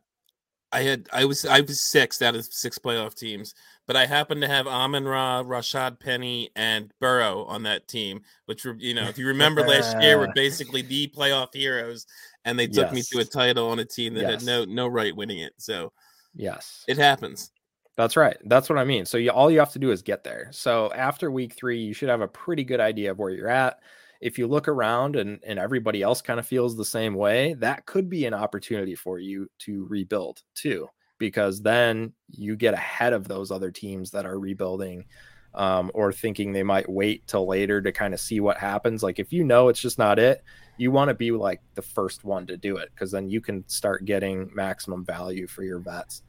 I 0.72 0.82
had, 0.84 1.08
I 1.12 1.26
was, 1.26 1.44
I 1.44 1.62
was 1.62 1.82
sixth 1.82 2.22
out 2.22 2.36
of 2.36 2.46
six 2.46 2.78
playoff 2.78 3.16
teams 3.16 3.56
but 3.88 3.96
I 3.96 4.06
happened 4.06 4.42
to 4.42 4.48
have 4.48 4.68
Amon 4.68 5.06
Ra, 5.06 5.44
Rashad 5.44 6.00
Penny, 6.00 6.50
and 6.56 6.92
Burrow 7.00 7.44
on 7.46 7.64
that 7.64 7.88
team, 7.88 8.22
which 8.46 8.66
were, 8.66 8.76
you 8.80 8.94
know, 8.94 9.08
if 9.08 9.18
you 9.18 9.28
remember 9.28 9.62
last 9.62 10.00
year, 10.02 10.18
were 10.18 10.32
basically 10.36 10.82
the 10.82 11.08
playoff 11.16 11.54
heroes, 11.54 12.08
and 12.46 12.58
they 12.58 12.68
took 12.68 12.92
yes. 12.92 12.94
me 12.94 13.02
to 13.12 13.20
a 13.20 13.26
title 13.26 13.70
on 13.70 13.80
a 13.80 13.86
team 13.86 14.14
that 14.14 14.22
yes. 14.22 14.32
had 14.32 14.44
no 14.44 14.66
no 14.66 14.88
right 14.88 15.16
winning 15.16 15.40
it. 15.40 15.54
So, 15.58 15.92
yes, 16.34 16.86
it 16.88 16.98
happens. 16.98 17.52
That's 17.98 18.18
right. 18.18 18.38
That's 18.46 18.70
what 18.70 18.78
I 18.78 18.84
mean. 18.84 19.06
So 19.06 19.18
you, 19.18 19.32
all 19.32 19.50
you 19.50 19.60
have 19.60 19.72
to 19.72 19.80
do 19.80 19.92
is 19.92 20.02
get 20.02 20.24
there. 20.24 20.50
So 20.52 20.92
after 20.94 21.32
week 21.32 21.54
three, 21.56 21.80
you 21.80 21.94
should 21.94 22.10
have 22.10 22.22
a 22.22 22.28
pretty 22.28 22.64
good 22.64 22.82
idea 22.82 23.12
of 23.12 23.20
where 23.20 23.32
you're 23.32 23.48
at. 23.48 23.80
If 24.22 24.38
you 24.38 24.48
look 24.48 24.68
around 24.68 25.16
and, 25.16 25.40
and 25.46 25.58
everybody 25.58 26.02
else 26.02 26.22
kind 26.22 26.40
of 26.40 26.46
feels 26.46 26.76
the 26.76 26.84
same 26.84 27.14
way, 27.14 27.54
that 27.56 27.86
could 27.86 28.10
be 28.10 28.26
an 28.26 28.34
opportunity 28.34 28.96
for 28.96 29.20
you 29.20 29.48
to 29.60 29.86
rebuild 29.90 30.42
too 30.56 30.90
because 31.18 31.62
then 31.62 32.12
you 32.30 32.58
get 32.58 32.74
ahead 32.74 33.14
of 33.14 33.28
those 33.28 33.52
other 33.52 33.72
teams 33.72 34.12
that 34.12 34.26
are 34.26 34.40
rebuilding 34.40 35.06
um, 35.54 35.90
or 35.94 36.12
thinking 36.12 36.52
they 36.52 36.64
might 36.64 36.90
wait 36.90 37.26
till 37.28 37.48
later 37.48 37.82
to 37.82 37.92
kind 37.92 38.14
of 38.14 38.20
see 38.20 38.42
what 38.42 38.58
happens. 38.58 39.02
Like 39.02 39.20
if 39.20 39.32
you 39.32 39.44
know 39.44 39.70
it's 39.70 39.80
just 39.80 39.98
not 39.98 40.20
it, 40.20 40.44
you 40.78 40.92
want 40.92 41.10
to 41.10 41.14
be 41.14 41.32
like 41.32 41.62
the 41.76 41.82
first 41.82 42.24
one 42.24 42.46
to 42.48 42.58
do 42.58 42.78
it 42.78 42.90
because 42.94 43.12
then 43.12 43.30
you 43.30 43.42
can 43.42 43.68
start 43.68 44.06
getting 44.06 44.50
maximum 44.54 45.06
value 45.06 45.48
for 45.48 45.64
your 45.64 45.80
vets. 45.80 46.24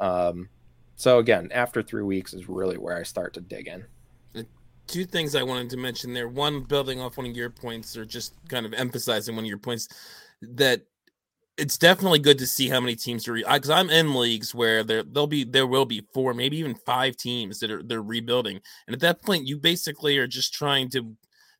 Um, 0.00 0.48
so 0.96 1.18
again, 1.18 1.50
after 1.52 1.82
three 1.82 2.02
weeks 2.02 2.34
is 2.34 2.48
really 2.48 2.78
where 2.78 2.96
I 2.96 3.02
start 3.02 3.34
to 3.34 3.40
dig 3.40 3.68
in. 3.68 3.84
Two 4.86 5.04
things 5.04 5.34
I 5.34 5.42
wanted 5.42 5.70
to 5.70 5.76
mention 5.78 6.12
there. 6.12 6.28
One, 6.28 6.60
building 6.60 7.00
off 7.00 7.16
one 7.16 7.26
of 7.26 7.34
your 7.34 7.48
points, 7.48 7.96
or 7.96 8.04
just 8.04 8.34
kind 8.48 8.66
of 8.66 8.74
emphasizing 8.74 9.34
one 9.34 9.44
of 9.44 9.48
your 9.48 9.58
points, 9.58 9.88
that 10.42 10.82
it's 11.56 11.78
definitely 11.78 12.18
good 12.18 12.38
to 12.38 12.46
see 12.46 12.68
how 12.68 12.80
many 12.80 12.94
teams 12.94 13.26
are 13.28 13.34
because 13.34 13.70
I'm 13.70 13.88
in 13.88 14.14
leagues 14.14 14.54
where 14.54 14.82
there 14.82 15.02
there'll 15.02 15.26
be 15.26 15.44
there 15.44 15.66
will 15.66 15.86
be 15.86 16.06
four, 16.12 16.34
maybe 16.34 16.58
even 16.58 16.74
five 16.74 17.16
teams 17.16 17.60
that 17.60 17.70
are 17.70 17.82
they're 17.82 18.02
rebuilding, 18.02 18.60
and 18.86 18.94
at 18.94 19.00
that 19.00 19.22
point, 19.22 19.46
you 19.46 19.56
basically 19.56 20.18
are 20.18 20.26
just 20.26 20.52
trying 20.52 20.90
to 20.90 21.16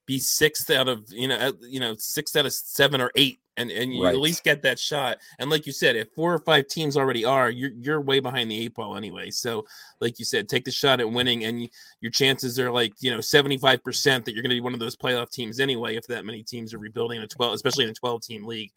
be 0.06 0.18
sixth 0.18 0.70
out 0.70 0.88
of 0.88 1.04
you 1.10 1.28
know 1.28 1.52
you 1.62 1.80
know 1.80 1.94
sixth 1.98 2.36
out 2.36 2.46
of 2.46 2.52
seven 2.52 3.00
or 3.00 3.10
eight, 3.14 3.40
and 3.56 3.70
and 3.70 3.94
you 3.94 4.04
right. 4.04 4.14
at 4.14 4.20
least 4.20 4.44
get 4.44 4.62
that 4.62 4.78
shot. 4.78 5.18
And 5.38 5.50
like 5.50 5.66
you 5.66 5.72
said, 5.72 5.96
if 5.96 6.08
four 6.14 6.34
or 6.34 6.38
five 6.40 6.68
teams 6.68 6.96
already 6.96 7.24
are, 7.24 7.50
you're 7.50 7.70
you're 7.80 8.00
way 8.00 8.20
behind 8.20 8.50
the 8.50 8.58
eight 8.60 8.74
ball 8.74 8.96
anyway. 8.96 9.30
So 9.30 9.64
like 10.00 10.18
you 10.18 10.24
said, 10.24 10.48
take 10.48 10.64
the 10.64 10.70
shot 10.70 11.00
at 11.00 11.10
winning, 11.10 11.44
and 11.44 11.62
you, 11.62 11.68
your 12.00 12.10
chances 12.10 12.58
are 12.58 12.70
like 12.70 12.92
you 13.00 13.10
know 13.10 13.20
seventy 13.20 13.56
five 13.56 13.82
percent 13.82 14.24
that 14.24 14.34
you're 14.34 14.42
going 14.42 14.50
to 14.50 14.56
be 14.56 14.60
one 14.60 14.74
of 14.74 14.80
those 14.80 14.96
playoff 14.96 15.30
teams 15.30 15.60
anyway. 15.60 15.96
If 15.96 16.06
that 16.08 16.24
many 16.24 16.42
teams 16.42 16.74
are 16.74 16.78
rebuilding 16.78 17.20
a 17.20 17.26
twelve, 17.26 17.54
especially 17.54 17.84
in 17.84 17.90
a 17.90 17.94
twelve 17.94 18.22
team 18.22 18.44
league. 18.44 18.72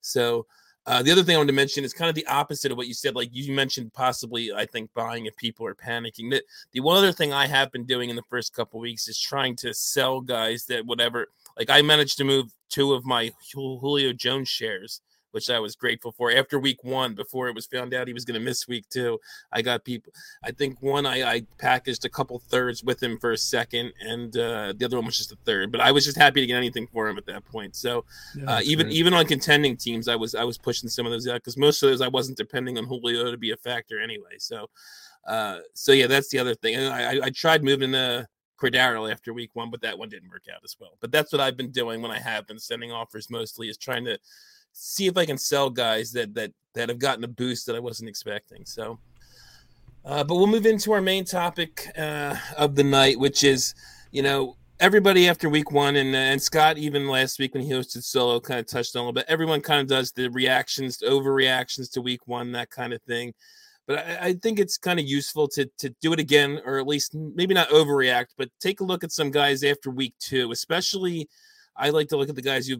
So 0.00 0.46
uh, 0.86 1.02
the 1.02 1.12
other 1.12 1.22
thing 1.22 1.34
I 1.34 1.38
wanted 1.38 1.48
to 1.48 1.56
mention 1.56 1.84
is 1.84 1.92
kind 1.92 2.08
of 2.08 2.14
the 2.14 2.26
opposite 2.26 2.72
of 2.72 2.78
what 2.78 2.86
you 2.86 2.94
said. 2.94 3.14
Like 3.14 3.28
you 3.32 3.52
mentioned, 3.52 3.92
possibly 3.92 4.52
I 4.52 4.66
think 4.66 4.92
buying 4.94 5.26
if 5.26 5.36
people 5.36 5.66
are 5.66 5.74
panicking. 5.74 6.38
The 6.72 6.80
one 6.80 6.96
other 6.96 7.12
thing 7.12 7.32
I 7.32 7.46
have 7.46 7.70
been 7.70 7.84
doing 7.84 8.10
in 8.10 8.16
the 8.16 8.22
first 8.30 8.54
couple 8.54 8.80
weeks 8.80 9.06
is 9.06 9.18
trying 9.18 9.56
to 9.56 9.74
sell 9.74 10.20
guys 10.20 10.64
that 10.66 10.86
whatever. 10.86 11.28
Like 11.58 11.70
I 11.70 11.82
managed 11.82 12.16
to 12.18 12.24
move 12.24 12.52
two 12.70 12.94
of 12.94 13.04
my 13.04 13.30
Julio 13.52 14.12
Jones 14.12 14.48
shares 14.48 15.02
which 15.32 15.50
I 15.50 15.58
was 15.58 15.76
grateful 15.76 16.12
for. 16.12 16.30
After 16.30 16.58
week 16.58 16.82
one, 16.84 17.14
before 17.14 17.48
it 17.48 17.54
was 17.54 17.66
found 17.66 17.94
out 17.94 18.06
he 18.06 18.12
was 18.12 18.24
going 18.24 18.38
to 18.38 18.44
miss 18.44 18.68
week 18.68 18.88
two, 18.90 19.18
I 19.52 19.62
got 19.62 19.84
people. 19.84 20.12
I 20.44 20.50
think 20.50 20.80
one 20.80 21.06
I, 21.06 21.22
I, 21.22 21.42
packaged 21.58 22.04
a 22.04 22.08
couple 22.08 22.38
thirds 22.38 22.82
with 22.82 23.02
him 23.02 23.18
for 23.18 23.32
a 23.32 23.38
second, 23.38 23.92
and 24.00 24.36
uh, 24.36 24.72
the 24.76 24.84
other 24.84 24.96
one 24.96 25.06
was 25.06 25.18
just 25.18 25.32
a 25.32 25.38
third. 25.44 25.72
But 25.72 25.80
I 25.80 25.92
was 25.92 26.04
just 26.04 26.16
happy 26.16 26.40
to 26.40 26.46
get 26.46 26.56
anything 26.56 26.86
for 26.92 27.08
him 27.08 27.18
at 27.18 27.26
that 27.26 27.44
point. 27.44 27.76
So 27.76 28.04
yeah, 28.36 28.56
uh, 28.56 28.60
even 28.62 28.86
great. 28.86 28.96
even 28.96 29.14
on 29.14 29.26
contending 29.26 29.76
teams, 29.76 30.08
I 30.08 30.16
was 30.16 30.34
I 30.34 30.44
was 30.44 30.58
pushing 30.58 30.88
some 30.88 31.06
of 31.06 31.12
those 31.12 31.28
out 31.28 31.34
because 31.34 31.56
most 31.56 31.82
of 31.82 31.90
those 31.90 32.00
I 32.00 32.08
wasn't 32.08 32.38
depending 32.38 32.78
on 32.78 32.84
Julio 32.84 33.30
to 33.30 33.36
be 33.36 33.50
a 33.50 33.56
factor 33.56 34.00
anyway. 34.00 34.36
So. 34.38 34.68
Uh, 35.26 35.58
so 35.74 35.92
yeah, 35.92 36.06
that's 36.06 36.30
the 36.30 36.38
other 36.38 36.54
thing. 36.54 36.76
And 36.76 36.92
I, 36.92 37.26
I, 37.26 37.30
tried 37.30 37.62
moving 37.62 37.90
the 37.90 38.26
Cordero 38.60 39.10
after 39.10 39.32
week 39.32 39.50
one, 39.54 39.70
but 39.70 39.80
that 39.82 39.98
one 39.98 40.08
didn't 40.08 40.30
work 40.30 40.44
out 40.52 40.60
as 40.64 40.76
well. 40.78 40.96
But 41.00 41.10
that's 41.10 41.32
what 41.32 41.40
I've 41.40 41.56
been 41.56 41.70
doing 41.70 42.02
when 42.02 42.10
I 42.10 42.18
have 42.18 42.46
been 42.46 42.58
sending 42.58 42.92
offers 42.92 43.30
mostly 43.30 43.68
is 43.68 43.78
trying 43.78 44.04
to 44.04 44.18
see 44.72 45.06
if 45.06 45.16
I 45.16 45.26
can 45.26 45.38
sell 45.38 45.70
guys 45.70 46.12
that 46.12 46.34
that 46.34 46.52
that 46.74 46.88
have 46.88 46.98
gotten 46.98 47.24
a 47.24 47.28
boost 47.28 47.66
that 47.66 47.76
I 47.76 47.80
wasn't 47.80 48.08
expecting. 48.08 48.64
So, 48.64 48.98
uh, 50.04 50.24
but 50.24 50.36
we'll 50.36 50.46
move 50.46 50.66
into 50.66 50.92
our 50.92 51.00
main 51.00 51.24
topic 51.24 51.88
uh, 51.98 52.36
of 52.56 52.74
the 52.74 52.84
night, 52.84 53.18
which 53.18 53.44
is, 53.44 53.74
you 54.12 54.22
know, 54.22 54.56
everybody 54.78 55.28
after 55.28 55.48
week 55.48 55.70
one, 55.70 55.96
and 55.96 56.14
and 56.14 56.40
Scott 56.40 56.78
even 56.78 57.06
last 57.08 57.38
week 57.38 57.54
when 57.54 57.62
he 57.62 57.70
hosted 57.70 58.02
solo 58.02 58.40
kind 58.40 58.60
of 58.60 58.66
touched 58.66 58.96
on 58.96 59.00
a 59.00 59.02
little 59.02 59.12
bit. 59.12 59.26
Everyone 59.28 59.60
kind 59.60 59.80
of 59.80 59.86
does 59.86 60.12
the 60.12 60.28
reactions, 60.30 60.98
overreactions 60.98 61.90
to 61.92 62.00
week 62.00 62.26
one, 62.26 62.52
that 62.52 62.70
kind 62.70 62.92
of 62.92 63.02
thing. 63.02 63.32
But 63.86 63.98
I, 63.98 64.18
I 64.28 64.32
think 64.34 64.58
it's 64.58 64.78
kind 64.78 64.98
of 64.98 65.06
useful 65.06 65.48
to 65.48 65.68
to 65.78 65.90
do 66.00 66.12
it 66.12 66.20
again, 66.20 66.60
or 66.64 66.78
at 66.78 66.86
least 66.86 67.14
maybe 67.14 67.54
not 67.54 67.68
overreact, 67.68 68.28
but 68.38 68.48
take 68.60 68.80
a 68.80 68.84
look 68.84 69.04
at 69.04 69.12
some 69.12 69.30
guys 69.30 69.62
after 69.64 69.90
week 69.90 70.14
two, 70.18 70.50
especially. 70.52 71.28
I 71.76 71.90
like 71.90 72.08
to 72.08 72.16
look 72.16 72.28
at 72.28 72.34
the 72.34 72.42
guys 72.42 72.66
who 72.66 72.76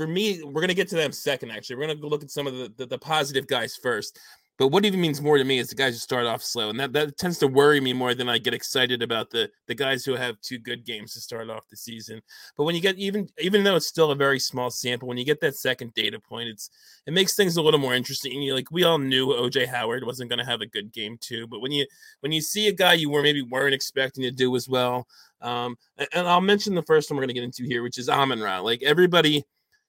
for 0.00 0.06
me, 0.06 0.42
we're 0.42 0.62
gonna 0.62 0.72
get 0.72 0.88
to 0.88 0.94
them 0.94 1.12
second. 1.12 1.50
Actually, 1.50 1.76
we're 1.76 1.88
gonna 1.88 2.06
look 2.06 2.22
at 2.22 2.30
some 2.30 2.46
of 2.46 2.56
the, 2.56 2.72
the, 2.78 2.86
the 2.86 2.98
positive 2.98 3.46
guys 3.46 3.76
first. 3.76 4.18
But 4.56 4.68
what 4.68 4.86
even 4.86 4.98
means 4.98 5.20
more 5.20 5.36
to 5.36 5.44
me 5.44 5.58
is 5.58 5.68
the 5.68 5.74
guys 5.74 5.92
who 5.92 5.98
start 5.98 6.24
off 6.24 6.42
slow, 6.42 6.70
and 6.70 6.80
that, 6.80 6.94
that 6.94 7.18
tends 7.18 7.36
to 7.40 7.46
worry 7.46 7.82
me 7.82 7.92
more 7.92 8.14
than 8.14 8.26
I 8.26 8.38
get 8.38 8.54
excited 8.54 9.02
about 9.02 9.28
the 9.28 9.50
the 9.66 9.74
guys 9.74 10.02
who 10.02 10.14
have 10.14 10.40
two 10.40 10.58
good 10.58 10.86
games 10.86 11.12
to 11.12 11.20
start 11.20 11.50
off 11.50 11.68
the 11.68 11.76
season. 11.76 12.22
But 12.56 12.64
when 12.64 12.74
you 12.74 12.80
get 12.80 12.96
even 12.96 13.28
even 13.38 13.62
though 13.62 13.76
it's 13.76 13.88
still 13.88 14.10
a 14.10 14.14
very 14.14 14.40
small 14.40 14.70
sample, 14.70 15.06
when 15.06 15.18
you 15.18 15.24
get 15.26 15.42
that 15.42 15.56
second 15.56 15.92
data 15.92 16.18
point, 16.18 16.48
it's 16.48 16.70
it 17.06 17.12
makes 17.12 17.36
things 17.36 17.58
a 17.58 17.62
little 17.62 17.80
more 17.80 17.94
interesting. 17.94 18.40
You 18.40 18.54
like 18.54 18.70
we 18.70 18.84
all 18.84 18.98
knew 18.98 19.26
OJ 19.26 19.66
Howard 19.66 20.04
wasn't 20.04 20.30
going 20.30 20.38
to 20.38 20.50
have 20.50 20.62
a 20.62 20.66
good 20.66 20.94
game 20.94 21.18
too, 21.20 21.46
but 21.46 21.60
when 21.60 21.72
you 21.72 21.86
when 22.20 22.32
you 22.32 22.40
see 22.40 22.68
a 22.68 22.72
guy 22.72 22.94
you 22.94 23.10
were 23.10 23.22
maybe 23.22 23.42
weren't 23.42 23.74
expecting 23.74 24.24
to 24.24 24.30
do 24.30 24.56
as 24.56 24.66
well, 24.66 25.06
um, 25.42 25.76
and 26.14 26.26
I'll 26.26 26.40
mention 26.40 26.74
the 26.74 26.82
first 26.82 27.10
one 27.10 27.16
we're 27.16 27.22
going 27.22 27.28
to 27.28 27.34
get 27.34 27.44
into 27.44 27.64
here, 27.64 27.82
which 27.82 27.98
is 27.98 28.08
Amon 28.08 28.40
Ra. 28.40 28.60
Like 28.60 28.82
everybody, 28.82 29.44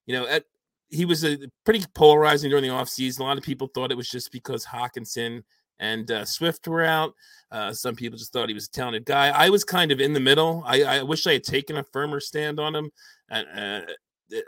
you 0.06 0.16
know, 0.16 0.28
at 0.28 0.46
he 0.90 1.06
was 1.06 1.24
a 1.24 1.38
pretty 1.64 1.84
polarizing 1.96 2.50
during 2.50 2.64
the 2.64 2.70
offseason. 2.70 3.22
A 3.22 3.24
lot 3.24 3.38
of 3.38 3.44
people 3.44 3.68
thought 3.74 3.92
it 3.92 3.98
was 3.98 4.10
just 4.10 4.32
because 4.32 4.66
Hockenson 4.66 5.44
and 5.80 6.12
uh, 6.12 6.26
Swift 6.26 6.68
were 6.68 6.84
out. 6.84 7.14
Uh, 7.50 7.74
some 7.74 7.96
people 7.96 8.18
just 8.18 8.34
thought 8.34 8.50
he 8.50 8.54
was 8.54 8.68
a 8.68 8.72
talented 8.72 9.06
guy. 9.06 9.30
I 9.30 9.50
was 9.50 9.64
kind 9.64 9.92
of 9.92 10.00
in 10.00 10.14
the 10.14 10.20
middle. 10.20 10.64
I, 10.66 10.84
I 10.84 11.04
wish 11.04 11.26
I 11.28 11.34
had 11.34 11.44
taken 11.44 11.78
a 11.78 11.84
firmer 11.84 12.20
stand 12.20 12.60
on 12.60 12.76
him, 12.76 12.92
uh, 13.32 13.44
uh 13.58 13.82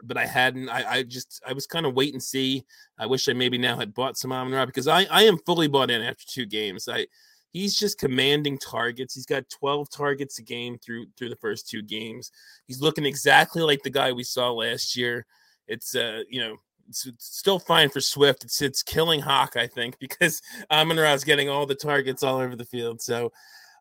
but 0.04 0.18
I 0.18 0.26
hadn't. 0.26 0.70
I, 0.70 0.92
I, 0.92 1.04
just 1.04 1.42
I 1.46 1.52
was 1.52 1.68
kind 1.68 1.86
of 1.86 1.94
wait 1.94 2.14
and 2.14 2.24
see. 2.24 2.64
I 2.98 3.06
wish 3.06 3.28
I 3.28 3.34
maybe 3.34 3.58
now 3.58 3.78
had 3.78 3.94
bought 3.94 4.18
some 4.18 4.32
Amon 4.32 4.54
Ra 4.54 4.66
because 4.66 4.88
I, 4.88 5.04
I 5.06 5.24
am 5.24 5.38
fully 5.46 5.68
bought 5.68 5.92
in 5.92 6.02
after 6.02 6.24
two 6.26 6.46
games. 6.46 6.88
I 6.88 7.08
he's 7.52 7.78
just 7.78 8.00
commanding 8.00 8.58
targets. 8.58 9.14
He's 9.14 9.26
got 9.26 9.50
12 9.50 9.90
targets 9.90 10.40
a 10.40 10.42
game 10.42 10.78
through 10.78 11.08
through 11.18 11.30
the 11.30 11.36
first 11.38 11.68
two 11.68 11.82
games. 11.82 12.32
He's 12.66 12.82
looking 12.82 13.06
exactly 13.06 13.62
like 13.62 13.84
the 13.84 13.90
guy 13.90 14.14
we 14.14 14.24
saw 14.24 14.52
last 14.52 14.96
year 14.96 15.26
it's 15.68 15.96
uh 15.96 16.22
you 16.30 16.40
know 16.40 16.58
it's, 16.90 17.06
it's, 17.06 17.38
still 17.38 17.60
fine 17.60 17.90
for 17.90 18.02
Swift. 18.02 18.44
It's 18.44 18.62
it's 18.62 18.84
killing 18.84 19.22
Hawk, 19.22 19.56
I 19.56 19.68
think, 19.68 19.98
because 20.00 20.42
Amon 20.72 20.98
Ra's 20.98 21.24
getting 21.24 21.50
all 21.50 21.66
the 21.66 21.76
targets 21.76 22.24
all 22.24 22.38
over 22.38 22.56
the 22.56 22.66
field. 22.66 23.02
So, 23.02 23.32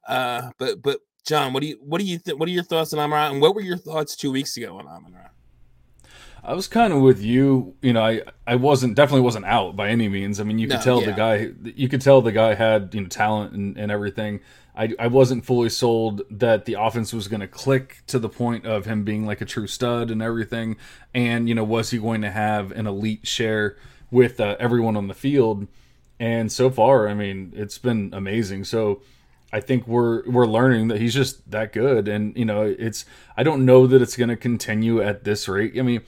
uh, 0.09 0.51
but 0.59 0.83
but 0.83 1.01
John, 1.27 1.53
what 1.53 1.61
do 1.61 1.69
you 1.69 1.79
what 1.81 2.01
do 2.01 2.07
you 2.07 2.19
th- 2.19 2.37
what 2.37 2.49
are 2.49 2.53
your 2.53 2.65
thoughts 2.65 2.93
on 2.93 2.99
Amon 2.99 3.17
Ra, 3.17 3.31
and 3.31 3.41
what 3.41 3.55
were 3.55 3.61
your 3.61 3.77
thoughts 3.77 4.17
two 4.17 4.33
weeks 4.33 4.57
ago 4.57 4.79
on 4.79 4.87
Amon 4.87 5.15
Ra? 5.15 5.29
I 6.45 6.55
was 6.55 6.67
kind 6.67 6.93
of 6.93 7.01
with 7.01 7.23
you. 7.23 7.75
You 7.83 7.93
know, 7.93 8.05
I 8.05 8.23
I 8.47 8.57
wasn't 8.57 8.97
definitely 8.97 9.21
wasn't 9.21 9.45
out 9.45 9.77
by 9.77 9.89
any 9.89 10.09
means. 10.09 10.41
I 10.41 10.45
mean, 10.45 10.59
you 10.59 10.67
could 10.67 10.79
no, 10.79 10.83
tell 10.83 11.01
yeah. 11.01 11.07
the 11.07 11.13
guy 11.13 11.51
you 11.77 11.89
could 11.89 12.01
tell 12.01 12.21
the 12.21 12.33
guy 12.33 12.55
had 12.55 12.93
you 12.95 13.03
know 13.03 13.09
talent 13.09 13.53
and, 13.53 13.77
and 13.79 13.93
everything. 13.93 14.41
I, 14.75 14.95
I 14.99 15.07
wasn't 15.09 15.45
fully 15.45 15.69
sold 15.69 16.23
that 16.31 16.65
the 16.65 16.75
offense 16.75 17.13
was 17.13 17.29
going 17.29 17.41
to 17.41 17.49
click 17.49 18.03
to 18.07 18.19
the 18.19 18.29
point 18.29 18.65
of 18.65 18.87
him 18.87 19.05
being 19.05 19.27
like 19.27 19.41
a 19.41 19.45
true 19.45 19.67
stud 19.67 20.11
and 20.11 20.23
everything. 20.23 20.77
And, 21.13 21.49
you 21.49 21.55
know, 21.55 21.65
was 21.65 21.91
he 21.91 21.99
going 21.99 22.23
to 22.23 22.31
have 22.31 22.73
an 22.73 22.87
elite 22.87 23.27
share 23.27 23.77
with 24.11 24.41
uh, 24.41 24.57
everyone 24.59 24.97
on 24.97 25.09
the 25.09 25.15
field? 25.15 25.67
And 26.19 26.51
so 26.51 26.71
far, 26.71 27.09
I 27.09 27.15
mean, 27.15 27.53
it's 27.55 27.79
been 27.79 28.11
amazing. 28.15 28.65
So 28.65 29.03
I 29.53 29.61
think 29.61 29.87
we're 29.87 30.23
we're 30.29 30.47
learning 30.47 30.89
that 30.89 30.99
he's 31.01 31.13
just 31.13 31.51
that 31.51 31.73
good. 31.73 32.09
And, 32.09 32.35
you 32.37 32.47
know, 32.47 32.63
it's 32.63 33.05
I 33.37 33.43
don't 33.43 33.67
know 33.67 33.87
that 33.87 34.01
it's 34.01 34.17
going 34.17 34.31
to 34.31 34.37
continue 34.37 35.03
at 35.03 35.25
this 35.25 35.49
rate. 35.49 35.75
I 35.79 35.83
mean, 35.83 36.01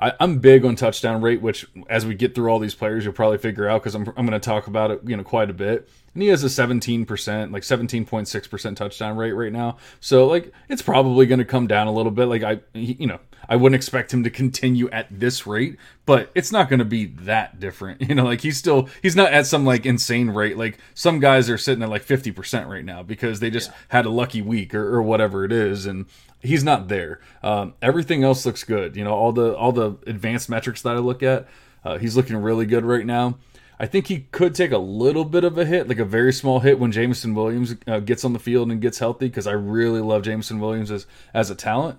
I, 0.00 0.12
am 0.20 0.38
big 0.38 0.64
on 0.64 0.76
touchdown 0.76 1.20
rate, 1.20 1.42
which 1.42 1.66
as 1.88 2.06
we 2.06 2.14
get 2.14 2.34
through 2.34 2.50
all 2.50 2.58
these 2.58 2.74
players, 2.74 3.04
you'll 3.04 3.12
probably 3.12 3.38
figure 3.38 3.68
out 3.68 3.82
because 3.82 3.94
I'm, 3.94 4.08
I'm 4.16 4.26
going 4.26 4.30
to 4.30 4.40
talk 4.40 4.66
about 4.66 4.90
it, 4.90 5.00
you 5.04 5.16
know, 5.16 5.22
quite 5.22 5.50
a 5.50 5.54
bit. 5.54 5.88
And 6.14 6.22
he 6.22 6.28
has 6.28 6.42
a 6.42 6.48
17%, 6.48 7.52
like 7.52 7.62
17.6% 7.62 8.76
touchdown 8.76 9.16
rate 9.16 9.32
right 9.32 9.52
now. 9.52 9.76
So 10.00 10.26
like 10.26 10.52
it's 10.68 10.82
probably 10.82 11.26
going 11.26 11.38
to 11.38 11.44
come 11.44 11.66
down 11.66 11.86
a 11.86 11.92
little 11.92 12.12
bit. 12.12 12.26
Like 12.26 12.42
I, 12.42 12.60
he, 12.72 12.96
you 12.98 13.06
know, 13.06 13.20
I 13.48 13.56
wouldn't 13.56 13.76
expect 13.76 14.12
him 14.12 14.22
to 14.24 14.30
continue 14.30 14.88
at 14.90 15.06
this 15.10 15.46
rate, 15.46 15.76
but 16.06 16.30
it's 16.34 16.52
not 16.52 16.68
going 16.68 16.78
to 16.78 16.84
be 16.84 17.06
that 17.06 17.58
different. 17.60 18.00
You 18.10 18.16
know, 18.16 18.24
like 18.24 18.40
he's 18.40 18.56
still 18.56 18.88
he's 19.02 19.14
not 19.14 19.32
at 19.32 19.46
some 19.46 19.64
like 19.64 19.86
insane 19.86 20.30
rate. 20.30 20.56
Like 20.56 20.78
some 20.94 21.20
guys 21.20 21.48
are 21.48 21.56
sitting 21.56 21.82
at 21.84 21.88
like 21.88 22.04
50% 22.04 22.66
right 22.66 22.84
now 22.84 23.04
because 23.04 23.38
they 23.38 23.50
just 23.50 23.70
yeah. 23.70 23.76
had 23.88 24.06
a 24.06 24.10
lucky 24.10 24.42
week 24.42 24.74
or, 24.74 24.96
or 24.96 25.00
whatever 25.00 25.44
it 25.44 25.52
is 25.52 25.86
and 25.86 26.06
he's 26.40 26.64
not 26.64 26.88
there. 26.88 27.20
Um, 27.42 27.74
everything 27.80 28.24
else 28.24 28.44
looks 28.44 28.64
good. 28.64 28.96
You 28.96 29.04
know, 29.04 29.14
all 29.14 29.32
the 29.32 29.56
all 29.56 29.72
the 29.72 29.96
advanced 30.06 30.48
metrics 30.48 30.82
that 30.82 30.96
I 30.96 30.98
look 30.98 31.22
at, 31.22 31.46
uh, 31.84 31.98
he's 31.98 32.16
looking 32.16 32.36
really 32.36 32.66
good 32.66 32.84
right 32.84 33.06
now. 33.06 33.38
I 33.78 33.86
think 33.86 34.08
he 34.08 34.26
could 34.30 34.54
take 34.54 34.72
a 34.72 34.78
little 34.78 35.24
bit 35.24 35.42
of 35.42 35.56
a 35.56 35.64
hit, 35.64 35.88
like 35.88 35.98
a 35.98 36.04
very 36.04 36.34
small 36.34 36.60
hit, 36.60 36.78
when 36.78 36.92
Jameson 36.92 37.34
Williams 37.34 37.76
uh, 37.86 38.00
gets 38.00 38.26
on 38.26 38.34
the 38.34 38.38
field 38.38 38.70
and 38.70 38.78
gets 38.80 38.98
healthy, 38.98 39.28
because 39.28 39.46
I 39.46 39.52
really 39.52 40.00
love 40.00 40.22
Jameson 40.22 40.60
Williams 40.60 40.90
as 40.90 41.06
as 41.32 41.50
a 41.50 41.54
talent. 41.54 41.98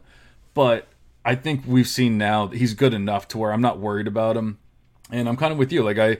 But 0.54 0.88
I 1.26 1.36
think 1.36 1.64
we've 1.66 1.88
seen 1.88 2.18
now 2.18 2.48
he's 2.48 2.74
good 2.74 2.94
enough 2.94 3.28
to 3.30 3.38
where 3.38 3.52
I'm 3.52 3.62
not 3.62 3.80
worried 3.80 4.08
about 4.08 4.38
him, 4.38 4.60
and 5.10 5.28
I'm 5.28 5.38
kind 5.38 5.52
of 5.52 5.58
with 5.58 5.72
you. 5.72 5.84
Like 5.84 5.98
I. 5.98 6.18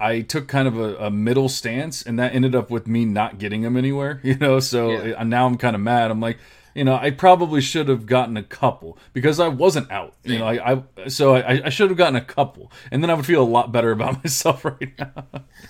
I 0.00 0.22
took 0.22 0.48
kind 0.48 0.66
of 0.66 0.76
a, 0.76 0.96
a 0.96 1.10
middle 1.10 1.48
stance, 1.48 2.02
and 2.02 2.18
that 2.18 2.34
ended 2.34 2.56
up 2.56 2.68
with 2.68 2.88
me 2.88 3.04
not 3.04 3.38
getting 3.38 3.62
him 3.62 3.76
anywhere. 3.76 4.20
You 4.24 4.36
know, 4.36 4.58
so 4.58 4.90
yeah. 4.90 5.22
now 5.22 5.46
I'm 5.46 5.56
kind 5.56 5.76
of 5.76 5.80
mad. 5.80 6.10
I'm 6.10 6.20
like, 6.20 6.38
you 6.74 6.84
know, 6.84 6.96
I 6.96 7.10
probably 7.10 7.60
should 7.60 7.88
have 7.88 8.06
gotten 8.06 8.36
a 8.36 8.42
couple 8.42 8.98
because 9.12 9.38
I 9.38 9.48
wasn't 9.48 9.90
out. 9.90 10.14
You 10.24 10.38
know, 10.38 10.46
I, 10.46 10.72
I 10.72 11.08
so 11.08 11.34
I, 11.36 11.66
I 11.66 11.68
should 11.68 11.90
have 11.90 11.96
gotten 11.96 12.16
a 12.16 12.24
couple, 12.24 12.72
and 12.90 13.02
then 13.02 13.10
I 13.10 13.14
would 13.14 13.26
feel 13.26 13.42
a 13.42 13.44
lot 13.44 13.72
better 13.72 13.92
about 13.92 14.22
myself 14.24 14.64
right 14.64 14.92
now. 14.98 15.24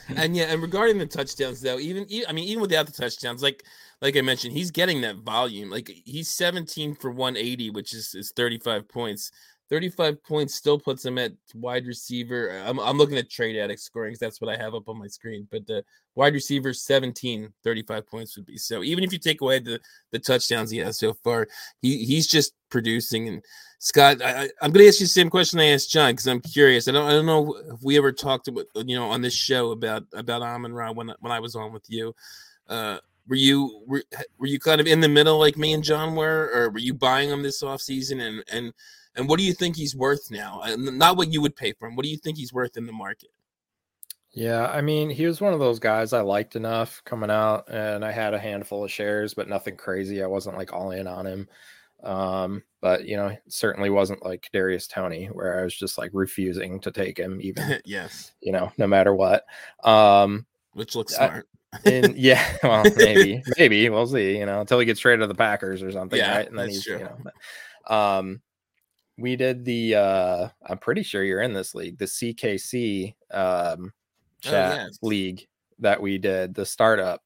and 0.08 0.36
yeah, 0.36 0.44
and 0.44 0.62
regarding 0.62 0.98
the 0.98 1.06
touchdowns 1.06 1.60
though, 1.60 1.78
even 1.78 2.06
I 2.28 2.32
mean, 2.32 2.44
even 2.44 2.62
without 2.62 2.86
the 2.86 2.92
touchdowns, 2.92 3.42
like 3.42 3.64
like 4.00 4.16
I 4.16 4.22
mentioned, 4.22 4.54
he's 4.54 4.70
getting 4.70 5.02
that 5.02 5.16
volume. 5.16 5.70
Like 5.70 5.90
he's 6.04 6.28
17 6.28 6.94
for 6.94 7.10
180, 7.10 7.70
which 7.70 7.94
is 7.94 8.14
is 8.14 8.32
35 8.32 8.88
points. 8.88 9.30
35 9.70 10.22
points 10.22 10.54
still 10.54 10.78
puts 10.78 11.04
him 11.04 11.18
at 11.18 11.32
wide 11.54 11.86
receiver. 11.86 12.62
I'm, 12.66 12.78
I'm 12.78 12.98
looking 12.98 13.16
at 13.16 13.30
trade 13.30 13.56
addict 13.56 13.80
scoring 13.80 14.10
because 14.10 14.20
that's 14.20 14.40
what 14.40 14.54
I 14.54 14.62
have 14.62 14.74
up 14.74 14.88
on 14.88 14.98
my 14.98 15.06
screen. 15.06 15.48
But 15.50 15.66
the 15.66 15.84
wide 16.14 16.34
receiver 16.34 16.72
17, 16.72 17.52
35 17.62 18.06
points 18.06 18.36
would 18.36 18.46
be. 18.46 18.58
So 18.58 18.82
even 18.82 19.04
if 19.04 19.12
you 19.12 19.18
take 19.18 19.40
away 19.40 19.60
the, 19.60 19.80
the 20.10 20.18
touchdowns 20.18 20.70
he 20.70 20.78
has 20.78 20.98
so 20.98 21.14
far, 21.14 21.48
he, 21.80 22.04
he's 22.04 22.26
just 22.26 22.52
producing. 22.68 23.28
And 23.28 23.44
Scott, 23.78 24.20
I, 24.22 24.44
am 24.62 24.72
going 24.72 24.84
to 24.84 24.88
ask 24.88 25.00
you 25.00 25.06
the 25.06 25.10
same 25.10 25.30
question 25.30 25.60
I 25.60 25.66
asked 25.66 25.90
John 25.90 26.12
because 26.12 26.26
I'm 26.26 26.40
curious. 26.40 26.86
I 26.88 26.92
don't 26.92 27.06
I 27.06 27.12
don't 27.12 27.26
know 27.26 27.54
if 27.72 27.82
we 27.82 27.96
ever 27.96 28.12
talked 28.12 28.48
about 28.48 28.66
you 28.74 28.96
know 28.96 29.10
on 29.10 29.22
this 29.22 29.34
show 29.34 29.70
about 29.70 30.04
about 30.12 30.42
Amon 30.42 30.72
Ra 30.72 30.92
when 30.92 31.12
when 31.20 31.32
I 31.32 31.40
was 31.40 31.54
on 31.54 31.72
with 31.72 31.84
you. 31.88 32.14
Uh, 32.68 32.98
were 33.28 33.36
you 33.36 33.82
were, 33.86 34.02
were 34.38 34.46
you 34.46 34.58
kind 34.58 34.80
of 34.80 34.86
in 34.86 35.00
the 35.00 35.08
middle 35.08 35.38
like 35.38 35.56
me 35.56 35.72
and 35.72 35.84
John 35.84 36.14
were, 36.14 36.50
or 36.54 36.70
were 36.70 36.78
you 36.78 36.94
buying 36.94 37.30
him 37.30 37.42
this 37.42 37.62
off 37.62 37.80
season 37.80 38.20
and 38.20 38.44
and 38.50 38.72
and 39.16 39.28
what 39.28 39.38
do 39.38 39.44
you 39.44 39.52
think 39.52 39.76
he's 39.76 39.94
worth 39.94 40.30
now? 40.30 40.60
And 40.64 40.98
not 40.98 41.16
what 41.16 41.32
you 41.32 41.40
would 41.40 41.56
pay 41.56 41.72
for 41.72 41.88
him. 41.88 41.96
What 41.96 42.04
do 42.04 42.10
you 42.10 42.16
think 42.16 42.36
he's 42.36 42.52
worth 42.52 42.76
in 42.76 42.86
the 42.86 42.92
market? 42.92 43.30
Yeah, 44.32 44.66
I 44.66 44.80
mean, 44.80 45.10
he 45.10 45.26
was 45.26 45.40
one 45.40 45.52
of 45.52 45.60
those 45.60 45.78
guys 45.78 46.12
I 46.12 46.20
liked 46.20 46.56
enough 46.56 47.00
coming 47.04 47.30
out, 47.30 47.68
and 47.68 48.04
I 48.04 48.10
had 48.10 48.34
a 48.34 48.38
handful 48.38 48.84
of 48.84 48.90
shares, 48.90 49.32
but 49.32 49.48
nothing 49.48 49.76
crazy. 49.76 50.24
I 50.24 50.26
wasn't 50.26 50.56
like 50.56 50.72
all 50.72 50.90
in 50.90 51.06
on 51.06 51.24
him. 51.24 51.48
Um, 52.02 52.62
but 52.80 53.06
you 53.06 53.16
know, 53.16 53.36
certainly 53.48 53.90
wasn't 53.90 54.24
like 54.24 54.48
Darius 54.52 54.88
Toney, 54.88 55.26
where 55.26 55.60
I 55.60 55.64
was 55.64 55.74
just 55.74 55.98
like 55.98 56.10
refusing 56.12 56.80
to 56.80 56.90
take 56.90 57.16
him, 57.16 57.38
even 57.40 57.80
yes, 57.84 58.32
you 58.40 58.50
know, 58.50 58.72
no 58.76 58.88
matter 58.88 59.14
what. 59.14 59.44
Um, 59.84 60.46
which 60.72 60.96
looks 60.96 61.14
smart. 61.14 61.46
and 61.84 62.16
yeah, 62.16 62.56
well, 62.62 62.84
maybe, 62.96 63.42
maybe 63.56 63.88
we'll 63.88 64.06
see. 64.06 64.36
You 64.36 64.46
know, 64.46 64.60
until 64.60 64.80
he 64.80 64.86
gets 64.86 65.00
traded 65.00 65.20
to 65.20 65.26
the 65.28 65.34
Packers 65.34 65.82
or 65.82 65.92
something, 65.92 66.18
yeah, 66.18 66.36
right? 66.38 66.48
And 66.48 66.58
then 66.58 66.68
he's, 66.68 66.84
true. 66.84 66.98
you 66.98 67.04
know, 67.04 67.16
but, 67.22 67.94
um, 67.94 68.40
we 69.16 69.36
did 69.36 69.64
the 69.64 69.94
uh 69.94 70.48
i'm 70.66 70.78
pretty 70.78 71.02
sure 71.02 71.22
you're 71.22 71.42
in 71.42 71.52
this 71.52 71.74
league 71.74 71.98
the 71.98 72.04
ckc 72.04 73.14
um 73.30 73.44
oh, 73.86 73.90
chat 74.40 74.72
oh, 74.72 74.84
yes. 74.84 74.98
league 75.02 75.46
that 75.78 76.00
we 76.00 76.18
did 76.18 76.54
the 76.54 76.66
startup 76.66 77.22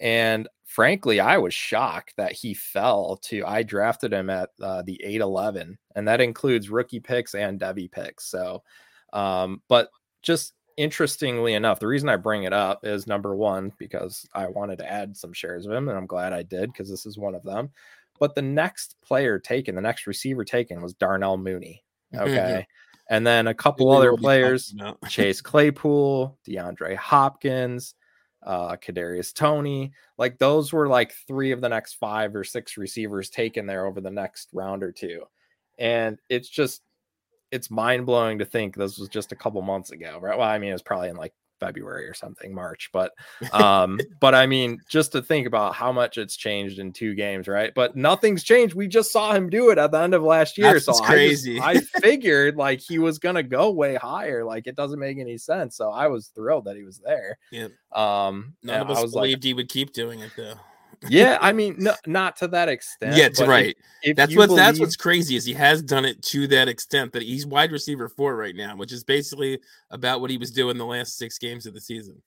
and 0.00 0.48
frankly 0.64 1.20
i 1.20 1.36
was 1.36 1.54
shocked 1.54 2.14
that 2.16 2.32
he 2.32 2.54
fell 2.54 3.16
to 3.16 3.44
i 3.46 3.62
drafted 3.62 4.12
him 4.12 4.30
at 4.30 4.50
uh, 4.62 4.82
the 4.82 5.00
811 5.04 5.78
and 5.94 6.08
that 6.08 6.20
includes 6.20 6.70
rookie 6.70 7.00
picks 7.00 7.34
and 7.34 7.60
devy 7.60 7.90
picks 7.90 8.26
so 8.26 8.62
um 9.12 9.60
but 9.68 9.90
just 10.22 10.54
interestingly 10.76 11.54
enough 11.54 11.78
the 11.78 11.86
reason 11.86 12.08
i 12.08 12.16
bring 12.16 12.44
it 12.44 12.52
up 12.52 12.84
is 12.84 13.06
number 13.06 13.36
one 13.36 13.72
because 13.78 14.26
i 14.34 14.48
wanted 14.48 14.78
to 14.78 14.90
add 14.90 15.16
some 15.16 15.32
shares 15.32 15.66
of 15.66 15.72
him 15.72 15.88
and 15.88 15.96
i'm 15.96 16.06
glad 16.06 16.32
i 16.32 16.42
did 16.42 16.72
because 16.72 16.90
this 16.90 17.06
is 17.06 17.16
one 17.16 17.34
of 17.34 17.44
them 17.44 17.70
but 18.24 18.34
the 18.34 18.40
next 18.40 18.96
player 19.04 19.38
taken, 19.38 19.74
the 19.74 19.82
next 19.82 20.06
receiver 20.06 20.46
taken 20.46 20.80
was 20.80 20.94
Darnell 20.94 21.36
Mooney. 21.36 21.84
Okay. 22.16 22.64
and 23.10 23.26
then 23.26 23.48
a 23.48 23.54
couple 23.54 23.90
other 23.90 24.16
players, 24.16 24.72
Chase 25.08 25.42
Claypool, 25.42 26.38
DeAndre 26.48 26.96
Hopkins, 26.96 27.96
uh, 28.46 28.76
Kadarius 28.76 29.34
Toney. 29.34 29.92
Like 30.16 30.38
those 30.38 30.72
were 30.72 30.88
like 30.88 31.12
three 31.26 31.50
of 31.50 31.60
the 31.60 31.68
next 31.68 31.94
five 31.94 32.34
or 32.34 32.44
six 32.44 32.78
receivers 32.78 33.28
taken 33.28 33.66
there 33.66 33.84
over 33.84 34.00
the 34.00 34.12
next 34.12 34.48
round 34.54 34.82
or 34.82 34.92
two. 34.92 35.24
And 35.76 36.18
it's 36.30 36.48
just 36.48 36.80
it's 37.50 37.70
mind 37.70 38.06
blowing 38.06 38.38
to 38.38 38.46
think 38.46 38.76
this 38.76 38.96
was 38.96 39.10
just 39.10 39.32
a 39.32 39.36
couple 39.36 39.60
months 39.60 39.90
ago, 39.90 40.18
right? 40.22 40.38
Well, 40.38 40.48
I 40.48 40.58
mean, 40.58 40.70
it 40.70 40.74
was 40.74 40.82
probably 40.82 41.10
in 41.10 41.16
like 41.16 41.34
February 41.60 42.06
or 42.06 42.14
something, 42.14 42.54
March. 42.54 42.90
But 42.92 43.12
um, 43.52 44.00
but 44.20 44.34
I 44.34 44.46
mean, 44.46 44.80
just 44.88 45.12
to 45.12 45.22
think 45.22 45.46
about 45.46 45.74
how 45.74 45.92
much 45.92 46.18
it's 46.18 46.36
changed 46.36 46.78
in 46.78 46.92
two 46.92 47.14
games, 47.14 47.48
right? 47.48 47.72
But 47.74 47.96
nothing's 47.96 48.44
changed. 48.44 48.74
We 48.74 48.88
just 48.88 49.12
saw 49.12 49.32
him 49.32 49.50
do 49.50 49.70
it 49.70 49.78
at 49.78 49.90
the 49.90 50.00
end 50.00 50.14
of 50.14 50.22
last 50.22 50.58
year. 50.58 50.72
That's 50.72 50.86
so 50.86 50.94
crazy. 50.94 51.60
I, 51.60 51.74
just, 51.74 51.88
I 51.96 52.00
figured 52.00 52.56
like 52.56 52.80
he 52.80 52.98
was 52.98 53.18
gonna 53.18 53.42
go 53.42 53.70
way 53.70 53.94
higher. 53.96 54.44
Like 54.44 54.66
it 54.66 54.76
doesn't 54.76 54.98
make 54.98 55.18
any 55.18 55.38
sense. 55.38 55.76
So 55.76 55.90
I 55.90 56.08
was 56.08 56.28
thrilled 56.28 56.64
that 56.66 56.76
he 56.76 56.84
was 56.84 56.98
there. 56.98 57.38
Yeah. 57.50 57.68
Um, 57.92 58.54
None 58.62 58.80
of 58.80 58.90
I 58.90 58.94
us 58.94 59.02
was 59.02 59.12
believed 59.12 59.38
like, 59.38 59.44
he 59.44 59.54
would 59.54 59.68
keep 59.68 59.92
doing 59.92 60.20
it 60.20 60.32
though. 60.36 60.54
Yeah, 61.08 61.38
I 61.40 61.52
mean, 61.52 61.76
no, 61.78 61.94
not 62.06 62.36
to 62.36 62.48
that 62.48 62.68
extent. 62.68 63.16
Yeah, 63.16 63.26
it's 63.26 63.38
but 63.38 63.44
if- 63.44 63.48
right. 63.50 63.76
if 64.02 64.16
That's 64.16 64.32
you 64.32 64.38
what 64.38 64.54
that's 64.54 64.78
what's 64.80 64.96
crazy 64.96 65.36
is 65.36 65.44
he 65.44 65.54
has 65.54 65.82
done 65.82 66.04
it 66.04 66.22
to 66.24 66.46
that 66.48 66.68
extent 66.68 67.12
that 67.12 67.22
he's 67.22 67.46
wide 67.46 67.72
receiver 67.72 68.08
four 68.08 68.36
right 68.36 68.54
now, 68.56 68.76
which 68.76 68.92
is 68.92 69.04
basically 69.04 69.58
about 69.90 70.20
what 70.20 70.30
he 70.30 70.36
was 70.38 70.50
doing 70.50 70.76
the 70.78 70.86
last 70.86 71.16
six 71.16 71.38
games 71.38 71.66
of 71.66 71.74
the 71.74 71.80
season. 71.80 72.20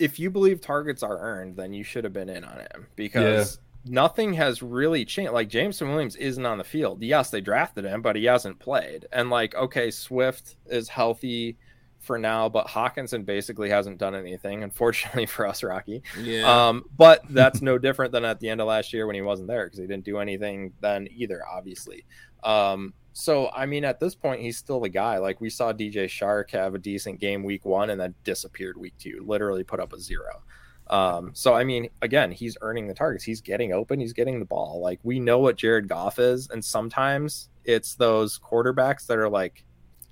if 0.00 0.18
you 0.18 0.30
believe 0.30 0.60
targets 0.60 1.02
are 1.02 1.18
earned, 1.18 1.56
then 1.56 1.72
you 1.72 1.84
should 1.84 2.04
have 2.04 2.12
been 2.12 2.28
in 2.28 2.44
on 2.44 2.58
him 2.58 2.86
because 2.96 3.58
nothing 3.84 4.32
has 4.34 4.62
really 4.62 5.04
changed. 5.04 5.32
Like 5.32 5.48
Jameson 5.48 5.88
Williams 5.88 6.16
isn't 6.16 6.44
on 6.46 6.58
the 6.58 6.64
field. 6.64 7.02
Yes, 7.02 7.30
they 7.30 7.40
drafted 7.40 7.84
him, 7.84 8.02
but 8.02 8.16
he 8.16 8.24
hasn't 8.24 8.58
played. 8.58 9.06
And 9.12 9.30
like, 9.30 9.54
okay, 9.54 9.90
Swift 9.90 10.56
is 10.66 10.88
healthy 10.88 11.56
for 12.04 12.18
now, 12.18 12.48
but 12.48 12.66
Hockenson 12.66 13.24
basically 13.24 13.70
hasn't 13.70 13.98
done 13.98 14.14
anything, 14.14 14.62
unfortunately 14.62 15.26
for 15.34 15.46
us, 15.46 15.62
Rocky. 15.62 16.02
Yeah. 16.20 16.68
Um, 16.68 16.84
but 16.96 17.22
that's 17.30 17.62
no 17.62 17.78
different 17.78 18.12
than 18.12 18.24
at 18.24 18.40
the 18.40 18.48
end 18.48 18.60
of 18.60 18.68
last 18.68 18.92
year 18.92 19.06
when 19.06 19.14
he 19.14 19.22
wasn't 19.22 19.48
there 19.48 19.66
because 19.66 19.78
he 19.78 19.86
didn't 19.86 20.04
do 20.04 20.18
anything 20.18 20.72
then 20.80 21.08
either, 21.10 21.42
obviously. 21.46 22.04
Um, 22.42 22.94
so 23.12 23.50
I 23.54 23.66
mean, 23.66 23.84
at 23.84 24.00
this 24.00 24.14
point, 24.14 24.40
he's 24.40 24.58
still 24.58 24.80
the 24.80 24.88
guy. 24.88 25.18
Like 25.18 25.40
we 25.40 25.48
saw 25.48 25.72
DJ 25.72 26.06
Chark 26.06 26.50
have 26.50 26.74
a 26.74 26.78
decent 26.78 27.20
game 27.20 27.42
week 27.42 27.64
one 27.64 27.90
and 27.90 28.00
then 28.00 28.14
disappeared 28.24 28.76
week 28.76 28.94
two, 28.98 29.24
literally 29.26 29.64
put 29.64 29.80
up 29.80 29.92
a 29.92 30.00
zero. 30.00 30.42
Um, 30.88 31.30
so 31.32 31.54
I 31.54 31.64
mean, 31.64 31.88
again, 32.02 32.30
he's 32.32 32.58
earning 32.60 32.88
the 32.88 32.94
targets. 32.94 33.24
He's 33.24 33.40
getting 33.40 33.72
open. 33.72 34.00
He's 34.00 34.12
getting 34.12 34.40
the 34.40 34.44
ball. 34.44 34.80
Like 34.82 35.00
we 35.02 35.20
know 35.20 35.38
what 35.38 35.56
Jared 35.56 35.88
Goff 35.88 36.18
is, 36.18 36.50
and 36.50 36.62
sometimes 36.62 37.48
it's 37.64 37.94
those 37.94 38.38
quarterbacks 38.38 39.06
that 39.06 39.18
are 39.18 39.28
like 39.28 39.64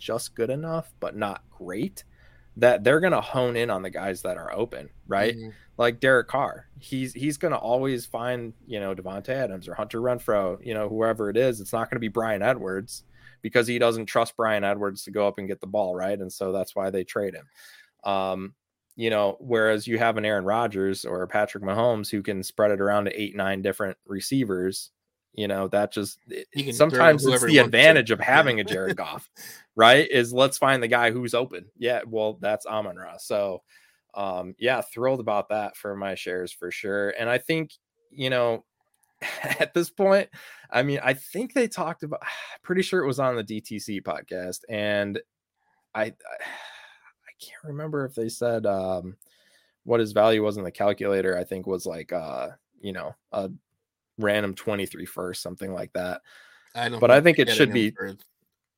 just 0.03 0.35
good 0.35 0.51
enough 0.51 0.93
but 0.99 1.15
not 1.15 1.43
great 1.65 2.05
that 2.57 2.85
they're 2.85 3.01
gonna 3.01 3.21
hone 3.21 3.57
in 3.57 3.71
on 3.71 3.83
the 3.83 3.91
guys 3.91 4.23
that 4.23 4.37
are 4.37 4.53
open, 4.53 4.91
right? 5.07 5.37
Mhm. 5.37 5.53
like 5.79 6.01
Derek 6.01 6.29
Carr. 6.29 6.67
He's 6.79 7.15
he's 7.15 7.39
going 7.39 7.53
to 7.53 7.59
always 7.59 8.05
find 8.07 8.53
you 8.67 8.79
know 8.79 8.95
Davante 8.95 9.31
Adams 9.31 9.67
or 9.69 9.75
Hunter 9.75 10.01
Renfrow, 10.01 10.59
you 10.65 10.75
know 10.75 10.89
whoever 10.89 11.31
it 11.31 11.37
is. 11.37 11.61
It's 11.61 11.73
not 11.73 11.89
going 11.89 11.97
to 11.97 12.01
be 12.01 12.09
Bryan 12.09 12.43
Edwards 12.43 13.05
because 13.41 13.67
he 13.67 13.79
doesn't 13.79 14.07
trust 14.07 14.37
Bryan 14.37 14.65
Edwards 14.65 15.03
to 15.05 15.11
go 15.11 15.27
up 15.27 15.39
and 15.39 15.49
get 15.49 15.61
the 15.63 15.67
ball 15.67 15.95
right, 15.97 16.19
and 16.19 16.31
so 16.33 16.53
that's 16.53 16.77
why 16.77 16.91
they 16.91 17.05
trade 17.05 17.35
him. 17.35 17.49
Um, 18.05 18.55
you 18.97 19.09
know, 19.11 19.37
whereas 19.41 19.87
you 19.87 19.99
have 19.99 20.19
an 20.19 20.25
Aaron 20.27 20.45
Rodgers 20.45 21.05
or 21.07 21.23
a 21.23 21.29
Patrick 21.29 21.65
Mahomes 21.65 22.11
who 22.11 22.23
can 22.23 22.43
spread 22.43 22.71
it 22.71 22.81
around 22.81 23.07
to 23.07 23.21
eight 23.21 23.35
nine 23.35 23.63
different 23.63 23.97
receivers. 24.07 24.91
You 25.35 25.49
know 25.49 25.69
that 25.69 25.93
just 25.93 26.19
it- 26.29 26.47
He 26.53 26.65
can 26.65 26.73
throw 26.73 26.91
sometimes 26.91 27.25
it's 27.27 27.41
the 27.43 27.49
he 27.49 27.59
wants 27.59 27.73
to. 27.73 27.77
advantage 27.79 28.11
of 28.11 28.21
having 28.21 28.61
a 28.61 28.65
Jared 28.65 28.97
Goff, 28.97 29.31
right? 29.77 30.09
Is 30.11 30.33
let's 30.33 30.59
find 30.59 30.83
the 30.83 30.89
guy 30.89 31.11
who's 31.11 31.35
open. 31.35 31.67
Yeah, 31.79 32.01
well 32.07 32.39
that's 32.41 32.67
Amon 32.67 32.97
Ra. 32.97 33.17
So 33.19 33.63
um 34.15 34.55
yeah 34.59 34.83
thrilled 34.83 35.21
about 35.21 35.49
that 35.49 35.75
for 35.75 35.97
my 35.97 36.15
shares 36.15 36.53
for 36.53 36.71
sure 36.71 37.15
and 37.19 37.31
i 37.31 37.39
think 37.39 37.71
you 38.11 38.29
know 38.29 38.63
at 39.59 39.73
this 39.73 39.89
point 39.89 40.29
i 40.71 40.83
mean 40.83 41.01
i 41.03 41.15
think 41.15 41.55
they 41.55 41.67
talked 41.67 42.03
about 42.03 42.21
pretty 42.63 42.83
sure 42.83 43.03
it 43.03 43.07
was 43.07 43.19
on 43.19 43.37
the 43.37 43.43
dtc 43.43 44.03
podcast 44.03 44.59
and 44.69 45.19
i 45.95 46.03
i, 46.03 46.05
I 46.11 47.33
can't 47.41 47.65
remember 47.65 48.05
if 48.05 48.15
they 48.15 48.29
said 48.29 48.67
um 48.67 49.17
what 49.85 49.99
his 50.01 50.13
value 50.13 50.43
was 50.45 50.59
in 50.59 50.65
the 50.65 50.71
calculator 50.71 51.39
i 51.39 51.45
think 51.45 51.67
was 51.67 51.87
like 51.87 52.13
uh 52.13 52.49
you 52.83 52.93
know 52.93 53.15
a 53.33 53.51
random 54.23 54.55
23 54.55 55.05
first 55.05 55.43
something 55.43 55.73
like 55.73 55.93
that 55.93 56.21
I 56.75 56.89
don't 56.89 57.01
but 57.01 57.11
I 57.11 57.21
think 57.21 57.39
it 57.39 57.51
should 57.51 57.73
be- 57.73 57.91
for 57.91 58.15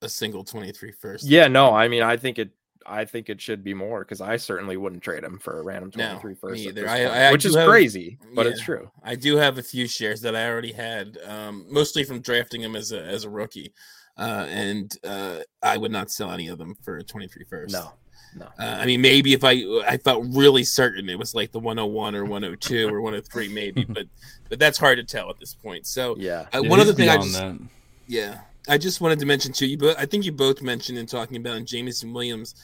a 0.03 0.09
single 0.09 0.45
23 0.45 0.93
first. 0.93 1.25
yeah 1.27 1.47
no 1.49 1.73
i 1.75 1.89
mean 1.89 2.03
i 2.03 2.17
think 2.17 2.39
it 2.39 2.51
I 2.87 3.07
think 3.07 3.31
it 3.31 3.41
should 3.41 3.65
be 3.65 3.73
more 3.73 4.01
because 4.01 4.21
I 4.21 4.37
certainly 4.37 4.77
wouldn't 4.77 5.03
trade 5.03 5.25
him 5.25 5.39
for 5.39 5.59
a 5.59 5.63
random 5.63 5.91
No, 5.97 6.19
23 6.21 6.31
me 6.33 6.37
first, 6.39 6.61
either. 6.67 6.83
this 6.83 6.91
I- 6.91 6.99
point, 7.07 7.11
I 7.17 7.33
which 7.33 7.45
is 7.47 7.55
have- 7.57 7.67
crazy, 7.67 8.19
but 8.35 8.47
it's 8.47 8.61
true. 8.61 8.91
I 9.03 9.15
do 9.15 9.39
have 9.39 9.57
a 9.57 9.63
few 9.63 9.89
shares 9.89 10.21
that 10.21 10.37
I 10.37 10.47
already 10.47 10.73
had, 10.73 11.17
um, 11.25 11.65
mostly 11.71 12.05
from 12.05 12.21
drafting 12.21 12.61
him 12.61 12.77
as 12.77 12.93
a 12.93 13.01
as 13.03 13.25
a 13.25 13.31
rookie, 13.31 13.73
uh, 14.19 14.45
and 14.51 14.95
uh, 15.03 15.39
I 15.63 15.79
would 15.79 15.93
not 15.93 16.11
sell 16.11 16.31
any 16.31 16.49
of 16.49 16.59
them 16.59 16.75
for 16.83 16.99
a 16.99 17.03
23 17.03 17.45
first. 17.49 17.73
No, 17.73 17.95
no. 18.35 18.47
Uh, 18.59 18.79
I 18.81 18.87
mean, 18.87 19.01
maybe 19.01 19.33
if 19.33 19.45
I 19.45 19.63
I 19.87 19.97
felt 19.99 20.25
really 20.31 20.65
certain 20.65 21.09
it 21.09 21.19
was 21.19 21.35
like 21.35 21.53
the 21.53 21.59
101 21.61 22.15
or 22.15 22.25
102 22.25 22.89
or 22.89 23.01
103, 23.01 23.49
maybe, 23.49 23.85
but 23.89 24.07
but 24.49 24.59
that's 24.59 24.79
hard 24.79 24.99
to 24.99 25.05
tell 25.05 25.31
at 25.31 25.39
this 25.39 25.55
point. 25.55 25.87
So 25.87 26.17
Yeah. 26.19 26.47
uh, 26.55 26.61
Yeah, 26.63 26.69
one 26.71 26.79
he's 26.79 26.89
other 26.89 26.93
thing 26.97 27.09
I 27.09 27.17
just 27.17 27.33
that. 27.35 27.59
yeah, 28.07 28.41
I 28.69 28.79
just 28.79 29.01
wanted 29.01 29.19
to 29.21 29.27
mention 29.27 29.53
too. 29.53 29.67
You 29.67 29.79
both, 29.79 29.97
I 29.99 30.07
think 30.07 30.25
you 30.25 30.33
both 30.33 30.63
mentioned 30.63 30.99
in 30.99 31.07
talking 31.07 31.37
about 31.37 31.65
Jameson 31.65 32.13
Williams. 32.13 32.55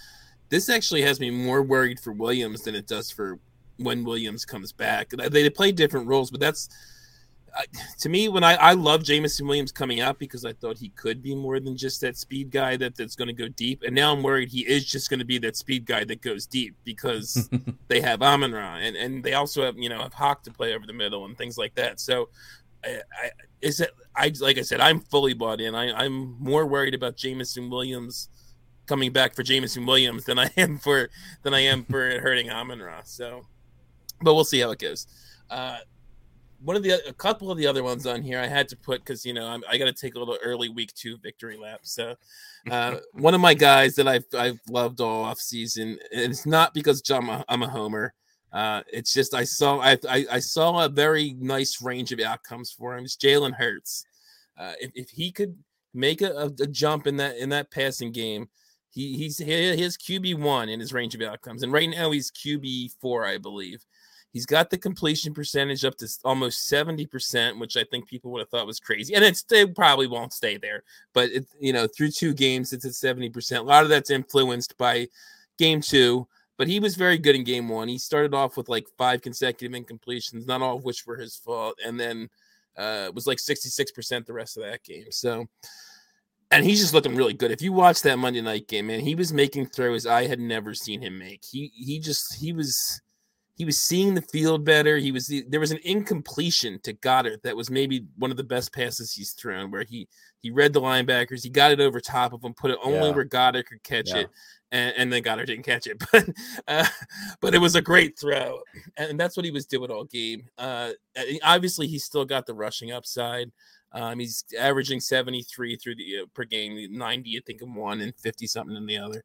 This 0.49 0.69
actually 0.69 1.03
has 1.03 1.21
me 1.21 1.31
more 1.31 1.63
worried 1.63 2.01
for 2.01 2.13
Williams 2.13 2.63
than 2.63 2.75
it 2.75 2.87
does 2.89 3.11
for 3.11 3.39
when 3.77 4.03
Williams 4.05 4.45
comes 4.45 4.73
back. 4.73 5.11
They, 5.11 5.29
they 5.29 5.49
play 5.51 5.73
different 5.73 6.07
roles, 6.09 6.31
but 6.31 6.41
that's 6.41 6.69
I 7.57 7.67
to 7.99 8.09
me 8.09 8.29
when 8.29 8.45
I 8.45 8.55
I 8.55 8.73
love 8.73 9.03
Jameson 9.03 9.47
Williams 9.47 9.73
coming 9.73 10.01
out 10.01 10.19
because 10.19 10.45
I 10.45 10.53
thought 10.53 10.79
he 10.79 10.91
could 10.91 11.23
be 11.23 11.35
more 11.35 11.61
than 11.61 11.77
just 11.77 12.01
that 12.01 12.17
speed 12.17 12.51
guy 12.51 12.77
that 12.77 12.97
that's 12.97 13.17
going 13.17 13.29
to 13.29 13.35
go 13.35 13.49
deep, 13.49 13.83
and 13.83 13.95
now 13.95 14.13
I'm 14.13 14.23
worried 14.23 14.49
he 14.49 14.61
is 14.61 14.85
just 14.85 15.11
going 15.11 15.21
to 15.21 15.27
be 15.27 15.39
that 15.39 15.57
speed 15.57 15.87
guy 15.87 16.05
that 16.05 16.21
goes 16.21 16.47
deep 16.47 16.75
because 16.85 17.49
they 17.89 18.01
have 18.01 18.23
Amon 18.23 18.53
Ra 18.53 18.77
and 18.77 18.97
and 18.97 19.23
they 19.23 19.35
also 19.35 19.65
have 19.65 19.77
you 19.79 19.89
know 19.89 20.01
have 20.01 20.15
Hawk 20.15 20.43
to 20.45 20.51
play 20.51 20.75
over 20.75 20.87
the 20.87 20.93
middle 20.93 21.25
and 21.25 21.37
things 21.37 21.59
like 21.59 21.75
that. 21.77 22.01
So. 22.01 22.29
I, 22.83 23.03
I 23.23 23.31
is 23.61 23.81
it 23.81 23.91
I 24.17 24.33
like 24.41 24.57
I 24.57 24.63
said 24.63 24.81
I'm 24.81 25.01
fully 25.01 25.35
bought 25.35 25.61
in. 25.61 25.75
I 25.75 25.93
I'm 25.93 26.35
more 26.43 26.65
worried 26.65 26.95
about 26.95 27.15
Jameson 27.15 27.69
Williams 27.69 28.31
coming 28.91 29.13
back 29.13 29.37
for 29.37 29.45
Jameson 29.45 29.87
Williams 29.87 30.25
than 30.25 30.39
I 30.39 30.51
am 30.57 30.77
for 30.77 31.09
than 31.43 31.55
I 31.55 31.61
am 31.61 31.85
for 31.85 32.21
hurting 32.21 32.51
Amon 32.51 32.81
Ra. 32.81 33.03
So, 33.05 33.47
but 34.21 34.35
we'll 34.35 34.45
see 34.45 34.61
how 34.61 34.71
it 34.73 34.81
goes. 34.81 35.07
Uh, 35.49 35.79
one 36.63 36.77
of 36.77 36.83
the 36.83 37.07
a 37.09 37.13
couple 37.13 37.51
of 37.51 37.59
the 37.59 37.67
other 37.67 37.83
ones 37.83 38.07
on 38.07 38.23
here 38.23 38.39
I 38.39 38.47
had 38.47 38.69
to 38.69 38.77
put 38.77 39.01
because 39.01 39.25
you 39.25 39.33
know 39.33 39.47
I'm, 39.47 39.63
I 39.69 39.79
got 39.79 39.87
to 39.87 39.93
take 39.93 40.15
a 40.15 40.19
little 40.19 40.39
early 40.43 40.69
week 40.69 40.93
two 40.95 41.17
victory 41.19 41.57
lap. 41.57 41.81
So, 41.83 42.15
uh, 42.71 42.97
one 43.13 43.35
of 43.35 43.41
my 43.41 43.55
guys 43.55 43.95
that 43.97 44.07
I've 44.07 44.27
I've 44.37 44.61
loved 44.69 45.01
all 45.01 45.25
off 45.25 45.39
season, 45.39 45.99
and 46.13 46.31
it's 46.31 46.47
not 46.47 46.75
because 46.75 47.03
I'm 47.11 47.29
a, 47.29 47.45
I'm 47.49 47.63
a 47.63 47.69
homer. 47.69 48.15
Uh, 48.53 48.83
it's 48.93 49.13
just 49.13 49.35
I 49.35 49.45
saw 49.45 49.81
I, 49.81 49.97
I 50.09 50.27
I 50.33 50.39
saw 50.39 50.85
a 50.85 50.89
very 50.89 51.35
nice 51.39 51.81
range 51.81 52.13
of 52.13 52.21
outcomes 52.21 52.71
for 52.71 52.97
him. 52.97 53.05
It's 53.05 53.17
Jalen 53.17 53.55
Hurts. 53.55 54.05
Uh, 54.59 54.73
if, 54.81 54.91
if 54.95 55.11
he 55.11 55.33
could 55.33 55.57
make 55.95 56.21
a, 56.21 56.53
a, 56.61 56.67
jump 56.67 57.07
in 57.07 57.17
that 57.17 57.37
in 57.37 57.49
that 57.49 57.71
passing 57.71 58.13
game, 58.13 58.49
he 58.91 59.17
he's 59.17 59.39
he, 59.39 59.77
his 59.77 59.97
QB 59.97 60.39
one 60.41 60.69
in 60.69 60.81
his 60.81 60.93
range 60.93 61.15
of 61.15 61.23
outcomes, 61.23 61.63
and 61.63 61.73
right 61.73 61.89
now 61.89 62.11
he's 62.11 62.31
QB 62.31 62.93
four, 63.01 63.25
I 63.25 63.39
believe. 63.39 63.87
He's 64.33 64.47
got 64.47 64.71
the 64.71 64.79
completion 64.79 65.35
percentage 65.35 65.85
up 65.85 65.97
to 65.99 66.09
almost 66.25 66.69
seventy 66.69 67.07
percent, 67.07 67.59
which 67.59 67.77
I 67.77 67.85
think 67.85 68.09
people 68.09 68.31
would 68.31 68.41
have 68.41 68.49
thought 68.49 68.67
was 68.67 68.79
crazy, 68.79 69.15
and 69.15 69.25
it's 69.25 69.43
they 69.43 69.67
probably 69.67 70.07
won't 70.07 70.33
stay 70.33 70.57
there. 70.57 70.85
But 71.13 71.31
it, 71.31 71.47
you 71.59 71.73
know, 71.73 71.87
through 71.87 72.11
two 72.11 72.33
games, 72.33 72.73
it's 72.73 72.85
at 72.85 72.95
seventy 72.95 73.29
percent. 73.29 73.63
A 73.63 73.67
lot 73.67 73.83
of 73.83 73.89
that's 73.89 74.11
influenced 74.11 74.79
by 74.79 75.09
game 75.59 75.81
two, 75.81 76.29
but 76.59 76.69
he 76.69 76.79
was 76.79 76.95
very 76.95 77.19
good 77.19 77.35
in 77.35 77.43
game 77.43 77.69
one. 77.69 77.89
He 77.89 77.99
started 77.99 78.35
off 78.35 78.57
with 78.57 78.69
like 78.69 78.87
five 78.97 79.21
consecutive 79.21 79.73
incompletions, 79.73 80.47
not 80.47 80.63
all 80.63 80.77
of 80.77 80.85
which 80.85 81.07
were 81.07 81.17
his 81.17 81.37
fault, 81.37 81.79
and 81.85 81.99
then 81.99 82.29
uh, 82.79 83.07
it 83.07 83.15
was 83.15 83.27
like 83.27 83.41
sixty 83.41 83.69
six 83.69 83.91
percent 83.91 84.27
the 84.27 84.33
rest 84.33 84.57
of 84.57 84.63
that 84.63 84.85
game. 84.85 85.07
So 85.11 85.49
and 86.51 86.65
he's 86.65 86.81
just 86.81 86.95
looking 86.95 87.15
really 87.15 87.35
good. 87.35 87.51
If 87.51 87.63
you 87.63 87.73
watch 87.73 88.03
that 88.03 88.19
Monday 88.19 88.41
night 88.41 88.69
game, 88.69 88.89
man, 88.89 89.01
he 89.01 89.15
was 89.15 89.33
making 89.33 89.67
throws 89.67 90.07
I 90.07 90.27
had 90.27 90.41
never 90.41 90.75
seen 90.75 91.01
him 91.01 91.19
make. 91.19 91.43
He 91.49 91.73
he 91.75 91.99
just 92.01 92.35
he 92.35 92.53
was 92.53 93.01
he 93.61 93.67
was 93.67 93.77
seeing 93.79 94.15
the 94.15 94.23
field 94.23 94.65
better. 94.65 94.97
He 94.97 95.13
was 95.13 95.31
there 95.49 95.61
was 95.61 95.71
an 95.71 95.81
incompletion 95.85 96.81
to 96.85 96.95
Goedert 96.95 97.43
that 97.43 97.55
was 97.55 97.71
maybe 97.71 98.07
one 98.17 98.31
of 98.31 98.39
the 98.39 98.43
best 98.43 98.73
passes 98.73 99.13
he's 99.13 99.33
thrown, 99.33 99.71
where 99.71 99.85
he 99.85 100.09
he 100.41 100.51
read 100.51 100.73
the 100.73 100.81
linebackers, 100.81 101.43
he 101.43 101.51
got 101.51 101.71
it 101.71 101.79
over 101.79 102.01
top 102.01 102.33
of 102.33 102.41
them, 102.41 102.55
put 102.55 102.71
it 102.71 102.79
only 102.83 103.09
Yeah. 103.09 103.15
where 103.15 103.27
Goedert 103.27 103.67
could 103.67 103.83
catch 103.83 104.09
Yeah. 104.09 104.21
it, 104.21 104.31
and, 104.73 104.95
and 104.97 105.13
then 105.13 105.23
Goedert 105.23 105.45
didn't 105.49 105.65
catch 105.67 105.87
it. 105.87 105.99
But 106.11 106.27
uh, 106.67 106.87
but 107.43 107.55
it 107.55 107.59
was 107.61 107.75
a 107.75 107.83
great 107.83 108.19
throw, 108.19 108.61
and 108.97 109.21
that's 109.21 109.37
what 109.37 109.45
he 109.45 109.51
was 109.51 109.67
doing 109.67 109.91
all 109.91 110.05
game. 110.05 110.45
Uh, 110.57 110.93
obviously, 111.43 111.87
he's 111.87 112.05
still 112.05 112.25
got 112.25 112.47
the 112.47 112.55
rushing 112.55 112.93
upside. 112.93 113.53
Um, 113.93 114.21
he's 114.21 114.45
averaging 114.59 115.01
73 115.01 115.77
through 115.77 115.97
the 115.97 116.21
uh, 116.23 116.27
per 116.33 116.45
game, 116.45 116.97
90 116.97 117.37
I 117.37 117.41
think 117.45 117.61
in 117.61 117.75
one 117.75 118.01
and 118.03 118.15
50 118.17 118.47
something 118.47 118.77
in 118.77 118.87
the 118.87 118.97
other. 118.99 119.25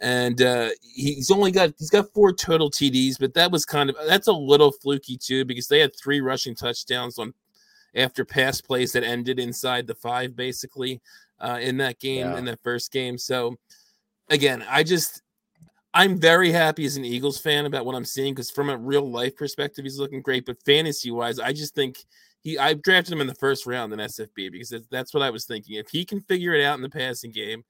And 0.00 0.42
uh, 0.42 0.70
he's 0.82 1.30
only 1.30 1.52
got 1.52 1.72
he's 1.78 1.90
got 1.90 2.12
four 2.12 2.32
total 2.32 2.70
TDs, 2.70 3.18
but 3.20 3.34
that 3.34 3.52
was 3.52 3.64
kind 3.64 3.88
of 3.88 3.96
that's 4.08 4.26
a 4.28 4.32
little 4.32 4.72
fluky 4.72 5.16
too 5.16 5.44
because 5.44 5.68
they 5.68 5.78
had 5.78 5.94
three 5.96 6.20
rushing 6.20 6.54
touchdowns 6.56 7.18
on 7.18 7.32
after 7.94 8.24
pass 8.24 8.60
plays 8.60 8.92
that 8.92 9.04
ended 9.04 9.38
inside 9.38 9.86
the 9.86 9.94
five 9.94 10.34
basically 10.34 11.00
uh, 11.40 11.58
in 11.60 11.76
that 11.78 11.98
game 12.00 12.26
Yeah. 12.26 12.36
in 12.38 12.44
that 12.46 12.62
first 12.62 12.92
game. 12.92 13.16
So 13.16 13.56
again, 14.28 14.64
I 14.68 14.82
just 14.82 15.22
I'm 15.92 16.18
very 16.20 16.52
happy 16.52 16.84
as 16.84 16.96
an 16.96 17.04
Eagles 17.04 17.40
fan 17.40 17.66
about 17.66 17.84
what 17.84 17.94
I'm 17.96 18.04
seeing 18.04 18.32
because 18.32 18.50
from 18.50 18.70
a 18.70 18.76
real 18.76 19.08
life 19.10 19.36
perspective, 19.36 19.84
he's 19.84 19.98
looking 19.98 20.22
great. 20.22 20.46
But 20.46 20.62
fantasy 20.64 21.10
wise, 21.10 21.38
I 21.40 21.52
just 21.52 21.74
think 21.74 22.04
he 22.42 22.58
I 22.58 22.74
drafted 22.74 23.12
him 23.12 23.20
in 23.20 23.26
the 23.26 23.34
first 23.34 23.66
round 23.66 23.92
in 23.92 23.98
SFB 23.98 24.52
because 24.52 24.74
that's, 24.90 25.12
what 25.14 25.22
I 25.22 25.30
was 25.30 25.44
thinking. 25.44 25.76
If 25.76 25.90
he 25.90 26.04
can 26.04 26.20
figure 26.20 26.54
it 26.54 26.64
out 26.64 26.76
in 26.76 26.82
the 26.82 26.90
passing 26.90 27.30
game, 27.30 27.64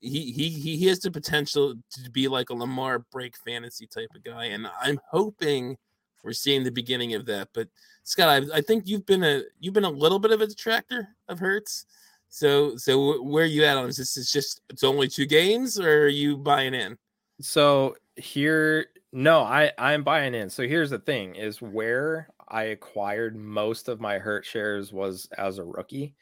he 0.00 0.32
he 0.32 0.48
he 0.48 0.86
has 0.88 0.98
the 0.98 1.10
potential 1.10 1.74
to 1.92 2.10
be 2.10 2.28
like 2.28 2.50
a 2.50 2.54
Lamar 2.54 3.00
break 3.10 3.36
fantasy 3.36 3.86
type 3.86 4.10
of 4.14 4.24
guy, 4.24 4.46
and 4.46 4.66
I'm 4.80 4.98
hoping 5.10 5.76
we're 6.22 6.32
seeing 6.32 6.62
the 6.64 6.70
beginning 6.70 7.14
of 7.14 7.26
that. 7.26 7.48
But 7.52 7.68
Scott, 8.04 8.28
I, 8.28 8.58
I 8.58 8.60
think 8.60 8.86
you've 8.86 9.06
been 9.06 9.24
a 9.24 9.42
you've 9.60 9.74
been 9.74 9.84
a 9.84 9.90
little 9.90 10.18
bit 10.18 10.32
of 10.32 10.40
a 10.40 10.46
detractor 10.46 11.08
of 11.28 11.38
Hurts. 11.38 11.86
So 12.28 12.76
so 12.76 13.22
where 13.22 13.44
are 13.44 13.46
you 13.46 13.64
at 13.64 13.76
on 13.76 13.86
this? 13.86 13.98
Is 13.98 14.14
this 14.14 14.32
just 14.32 14.60
it's 14.70 14.84
only 14.84 15.08
two 15.08 15.26
games, 15.26 15.78
or 15.78 16.04
are 16.04 16.08
you 16.08 16.36
buying 16.36 16.74
in? 16.74 16.98
So 17.40 17.96
here, 18.16 18.86
no, 19.12 19.40
I 19.40 19.72
I'm 19.78 20.02
buying 20.02 20.34
in. 20.34 20.50
So 20.50 20.66
here's 20.66 20.90
the 20.90 20.98
thing: 20.98 21.36
is 21.36 21.62
where 21.62 22.28
I 22.52 22.64
acquired 22.64 23.34
most 23.34 23.88
of 23.88 24.00
my 24.00 24.18
Hurt 24.18 24.44
shares 24.44 24.92
was 24.92 25.28
as 25.36 25.58
a 25.58 25.64
rookie 25.64 26.14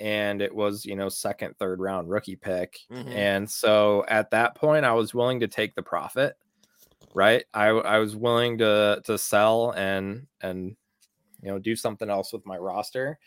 and 0.00 0.40
it 0.40 0.52
was 0.54 0.84
you 0.84 0.96
know 0.96 1.08
second 1.08 1.54
third 1.58 1.78
round 1.78 2.08
rookie 2.08 2.36
pick 2.36 2.80
mm-hmm. 2.90 3.12
and 3.12 3.48
so 3.48 4.04
at 4.08 4.30
that 4.30 4.54
point 4.54 4.84
i 4.84 4.92
was 4.92 5.14
willing 5.14 5.38
to 5.38 5.46
take 5.46 5.74
the 5.74 5.82
profit 5.82 6.36
right 7.14 7.44
i 7.52 7.68
i 7.68 7.98
was 7.98 8.16
willing 8.16 8.56
to 8.58 9.00
to 9.04 9.18
sell 9.18 9.72
and 9.72 10.26
and 10.40 10.74
you 11.42 11.50
know 11.50 11.58
do 11.58 11.76
something 11.76 12.08
else 12.08 12.32
with 12.32 12.44
my 12.46 12.56
roster 12.56 13.18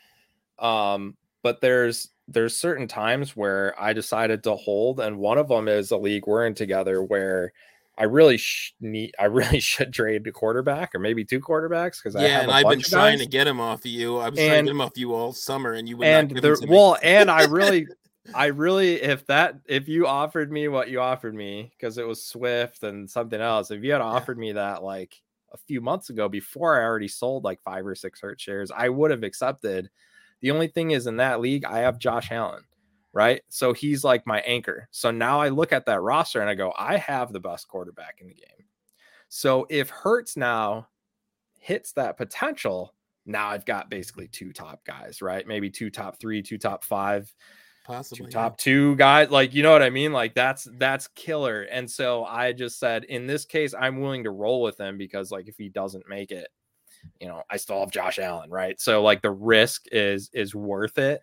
um 0.60 1.16
but 1.43 1.62
there's 1.62 2.10
there's 2.28 2.58
certain 2.58 2.88
times 2.88 3.36
where 3.36 3.80
i 3.80 3.93
decided 3.93 4.43
to 4.43 4.56
hold 4.56 4.99
and 4.99 5.18
one 5.18 5.38
of 5.38 5.47
them 5.47 5.68
is 5.68 5.91
a 5.91 5.97
league 5.97 6.26
we're 6.26 6.45
in 6.45 6.56
together 6.56 7.04
where 7.04 7.54
I 7.98 8.06
really 8.06 8.38
sh- 8.38 8.74
need. 8.82 9.14
I 9.20 9.26
really 9.26 9.60
should 9.62 9.94
trade 9.94 10.26
a 10.26 10.32
quarterback 10.32 10.96
or 10.96 11.00
maybe 11.00 11.24
two 11.24 11.39
quarterbacks 11.39 12.02
because 12.02 12.16
yeah, 12.20 12.41
and 12.41 12.52
I've 12.52 12.68
been 12.68 12.82
trying 12.82 13.20
to 13.20 13.26
get 13.26 13.48
him 13.48 13.60
off 13.60 13.80
of 13.80 13.86
you. 13.88 14.18
I 14.18 14.30
was 14.30 14.39
and, 14.39 14.50
trying 14.50 14.66
to 14.66 14.70
get 14.70 14.72
him 14.72 14.82
off 14.82 14.98
you 14.98 15.14
all 15.14 15.34
summer, 15.34 15.74
and 15.74 15.88
you 15.88 15.98
would 15.98 16.08
and 16.08 16.30
the, 16.30 16.66
well, 16.68 16.98
and 17.04 17.30
I 17.30 17.46
really, 17.46 17.88
I 18.36 18.48
really, 18.48 19.02
if 19.02 19.26
that, 19.28 19.60
if 19.68 19.88
you 19.88 20.08
offered 20.08 20.52
me 20.52 20.68
what 20.68 20.89
you 20.89 21.02
offered 21.02 21.36
me 21.36 21.72
because 21.78 21.98
it 21.98 22.08
was 22.08 22.26
Swift 22.26 22.84
and 22.84 23.10
something 23.10 23.39
else, 23.39 23.70
if 23.70 23.84
you 23.84 23.91
had 23.91 24.02
offered 24.02 24.39
me 24.39 24.54
that 24.54 24.84
like 24.84 25.22
a 25.54 25.58
few 25.58 25.80
months 25.80 26.10
ago 26.10 26.28
before 26.28 26.80
I 26.80 26.84
already 26.84 27.08
sold 27.08 27.44
like 27.44 27.62
five 27.62 27.86
or 27.86 27.96
six 27.96 28.22
Hurt 28.22 28.41
shares, 28.41 28.72
I 28.76 28.89
would 28.89 29.12
have 29.12 29.24
accepted. 29.24 29.89
The 30.41 30.52
only 30.52 30.68
thing 30.68 30.91
is 30.91 31.06
in 31.06 31.18
that 31.18 31.41
league, 31.41 31.64
I 31.64 31.80
have 31.80 32.00
Josh 32.00 32.32
Allen 32.32 32.64
right? 33.14 33.41
So 33.49 33.74
he's 33.74 34.03
like 34.03 34.26
my 34.26 34.41
anchor. 34.41 34.88
So 34.91 35.11
now 35.11 35.39
I 35.39 35.49
look 35.49 35.72
at 35.72 35.86
that 35.86 36.01
roster 36.01 36.41
and 36.41 36.49
I 36.49 36.55
go, 36.55 36.74
I 36.78 36.97
have 36.97 37.32
the 37.32 37.39
best 37.39 37.68
quarterback 37.68 38.18
in 38.20 38.28
the 38.28 38.34
game. 38.34 38.66
So 39.30 39.66
if 39.70 39.89
Hurts 39.89 40.36
now 40.36 40.88
hits 41.59 41.93
that 41.93 42.18
potential, 42.18 42.93
now 43.26 43.49
I've 43.49 43.66
got 43.66 43.89
basically 43.89 44.28
two 44.28 44.51
top 44.51 44.84
guys, 44.86 45.22
right? 45.22 45.47
Maybe 45.47 45.70
two 45.70 45.89
top 45.89 46.20
three, 46.20 46.41
two 46.41 46.57
top 46.57 46.84
five, 46.84 47.34
possibly 47.86 48.26
two 48.26 48.32
top 48.32 48.53
yeah. 48.53 48.64
two 48.64 48.95
guys. 48.95 49.30
Like, 49.30 49.53
you 49.53 49.64
know 49.64 49.72
what 49.72 49.84
I 49.84 49.89
mean? 49.91 50.11
Like 50.11 50.34
that's 50.34 50.68
that's 50.78 51.07
killer. 51.09 51.64
And 51.64 51.89
so 51.89 52.26
I 52.26 52.51
just 52.51 52.80
said, 52.80 53.05
in 53.05 53.28
this 53.28 53.45
case, 53.45 53.74
I'm 53.80 54.01
willing 54.01 54.24
to 54.26 54.32
roll 54.32 54.61
with 54.61 54.80
him 54.80 54.97
because 54.97 55.32
like 55.32 55.47
if 55.47 55.57
he 55.57 55.70
doesn't 55.70 56.09
make 56.09 56.32
it, 56.32 56.47
you 57.20 57.28
know, 57.28 57.43
I 57.49 57.57
still 57.57 57.80
have 57.80 57.91
Josh 57.91 58.20
Allen, 58.20 58.49
right? 58.49 58.80
So 58.80 59.03
like 59.03 59.22
the 59.22 59.32
risk 59.32 59.86
is 59.91 60.30
is 60.34 60.53
worth 60.53 60.97
it. 60.97 61.22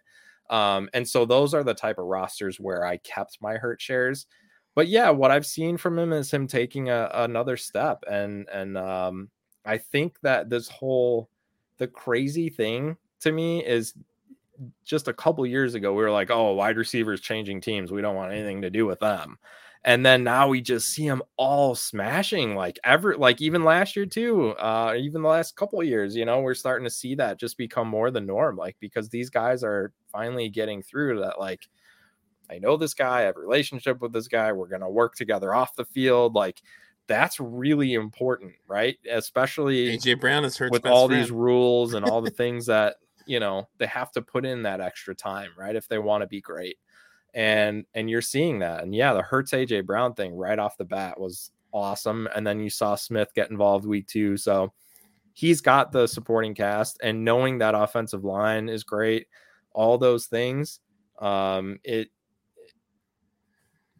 Um, 0.51 0.91
and 0.93 1.09
so 1.09 1.25
those 1.25 1.55
are 1.55 1.65
the 1.65 1.75
type 1.75 1.99
of 1.99 2.07
rosters 2.07 2.61
where 2.61 2.85
I 2.85 2.99
kept 2.99 3.39
my 3.41 3.55
hurt 3.55 3.81
shares. 3.81 4.27
But 4.75 4.89
yeah, 4.89 5.11
what 5.11 5.31
I've 5.31 5.47
seen 5.47 5.77
from 5.77 5.99
him 5.99 6.13
is 6.13 6.31
him 6.31 6.47
taking 6.47 6.91
a, 6.91 7.11
another 7.15 7.57
step. 7.57 8.05
And 8.11 8.49
and 8.53 8.77
um, 8.77 9.31
I 9.65 9.79
think 9.79 10.21
that 10.21 10.51
this 10.51 10.69
whole 10.69 11.31
the 11.79 11.87
crazy 11.87 12.51
thing 12.51 12.97
to 13.21 13.33
me 13.33 13.65
is 13.65 13.95
just 14.85 15.09
a 15.09 15.15
couple 15.15 15.47
years 15.47 15.75
ago, 15.75 15.95
we 15.95 16.03
were 16.03 16.11
like, 16.11 16.31
oh, 16.31 16.53
wide 16.53 16.77
receivers 16.77 17.21
changing 17.21 17.61
teams. 17.63 17.91
We 17.91 18.03
don't 18.03 18.17
want 18.17 18.33
anything 18.33 18.61
to 18.63 18.71
do 18.71 18.87
with 18.87 19.01
them 19.01 19.39
and 19.85 20.05
then 20.05 20.23
now 20.23 20.49
we 20.49 20.61
just 20.61 20.91
see 20.91 21.09
them 21.09 21.23
all 21.37 21.75
smashing 21.75 22.55
like 22.55 22.79
ever 22.85 23.17
like 23.17 23.41
even 23.41 23.65
last 23.65 23.97
year 23.97 24.07
too 24.07 24.51
uh 24.59 24.95
even 24.97 25.23
the 25.23 25.29
last 25.29 25.57
couple 25.57 25.83
years 25.83 26.15
you 26.15 26.25
know 26.25 26.41
we're 26.41 26.55
starting 26.55 26.85
to 26.85 26.91
see 26.91 27.15
that 27.15 27.39
just 27.39 27.57
become 27.57 27.89
more 27.89 28.11
the 28.11 28.21
norm 28.21 28.57
like 28.57 28.77
because 28.81 29.09
these 29.09 29.31
guys 29.31 29.65
are 29.65 29.93
finally 30.11 30.49
getting 30.49 30.83
through 30.83 31.21
that 31.21 31.39
like 31.39 31.69
i 32.51 32.59
know 32.59 32.77
this 32.77 32.95
guy 32.95 33.21
i 33.21 33.23
have 33.23 33.37
a 33.37 33.41
relationship 33.41 34.01
with 34.01 34.13
this 34.13 34.29
guy 34.29 34.53
we're 34.53 34.69
going 34.69 34.81
to 34.81 34.89
work 34.89 35.15
together 35.15 35.55
off 35.55 35.75
the 35.77 35.85
field 35.85 36.35
like 36.35 36.63
that's 37.07 37.41
really 37.41 37.95
important 37.95 38.53
right 38.69 38.99
especially 39.11 39.97
aj 39.97 40.21
brown 40.21 40.45
is 40.45 40.57
hurt 40.57 40.71
with 40.71 40.87
all 40.87 41.09
friend. 41.09 41.23
these 41.23 41.31
rules 41.31 41.95
and 41.95 42.05
all 42.05 42.21
the 42.21 42.31
things 42.43 42.67
that 42.67 42.97
you 43.27 43.41
know 43.41 43.69
they 43.79 43.87
have 43.87 44.11
to 44.13 44.23
put 44.23 44.45
in 44.45 44.63
that 44.63 44.81
extra 44.81 45.15
time 45.15 45.51
right 45.59 45.77
if 45.77 45.89
they 45.89 45.99
want 45.99 46.23
to 46.23 46.27
be 46.27 46.41
great 46.41 46.77
and 47.35 47.85
and 47.95 48.11
you're 48.11 48.23
seeing 48.23 48.59
that. 48.61 48.83
And 48.83 48.95
yeah, 48.95 49.13
the 49.13 49.23
Hurts 49.23 49.53
AJ 49.53 49.87
Brown 49.87 50.15
thing 50.15 50.35
right 50.35 50.59
off 50.59 50.77
the 50.77 50.85
bat 50.85 51.19
was 51.19 51.53
awesome. 51.73 52.29
And 52.35 52.47
then 52.47 52.61
you 52.61 52.71
saw 52.71 52.95
Smith 52.95 53.33
get 53.35 53.51
involved 53.51 53.87
week 53.87 54.07
two, 54.07 54.37
so 54.37 54.73
he's 55.33 55.61
got 55.61 55.93
the 55.93 56.07
supporting 56.07 56.55
cast, 56.55 56.99
and 57.03 57.25
knowing 57.25 57.59
that 57.59 57.75
offensive 57.75 58.25
line 58.25 58.69
is 58.69 58.85
great. 58.85 59.27
All 59.73 59.99
those 59.99 60.27
things, 60.27 60.81
um, 61.19 61.79
it 61.85 62.11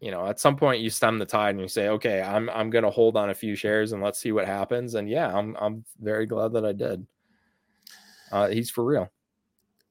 you 0.01 0.11
know, 0.11 0.27
at 0.27 0.41
some 0.41 0.57
point 0.57 0.81
you 0.81 0.89
stem 0.89 1.19
the 1.19 1.27
tide 1.27 1.51
and 1.51 1.61
you 1.61 1.69
say, 1.69 1.89
okay, 1.89 2.23
I'm 2.23 2.49
I'm 2.51 2.71
gonna 2.71 2.91
hold 2.91 3.17
on 3.17 3.31
a 3.31 3.35
few 3.35 3.55
shares 3.55 3.93
and 3.93 4.03
let's 4.03 4.19
see 4.19 4.33
what 4.33 4.47
happens. 4.47 4.95
And 4.95 5.09
yeah, 5.09 5.37
I'm 5.37 5.57
I'm 5.61 5.85
very 6.01 6.27
glad 6.27 6.53
that 6.55 6.65
I 6.65 6.73
did. 6.73 7.07
Uh, 8.33 8.49
he's 8.49 8.71
for 8.71 8.85
real. 8.85 9.11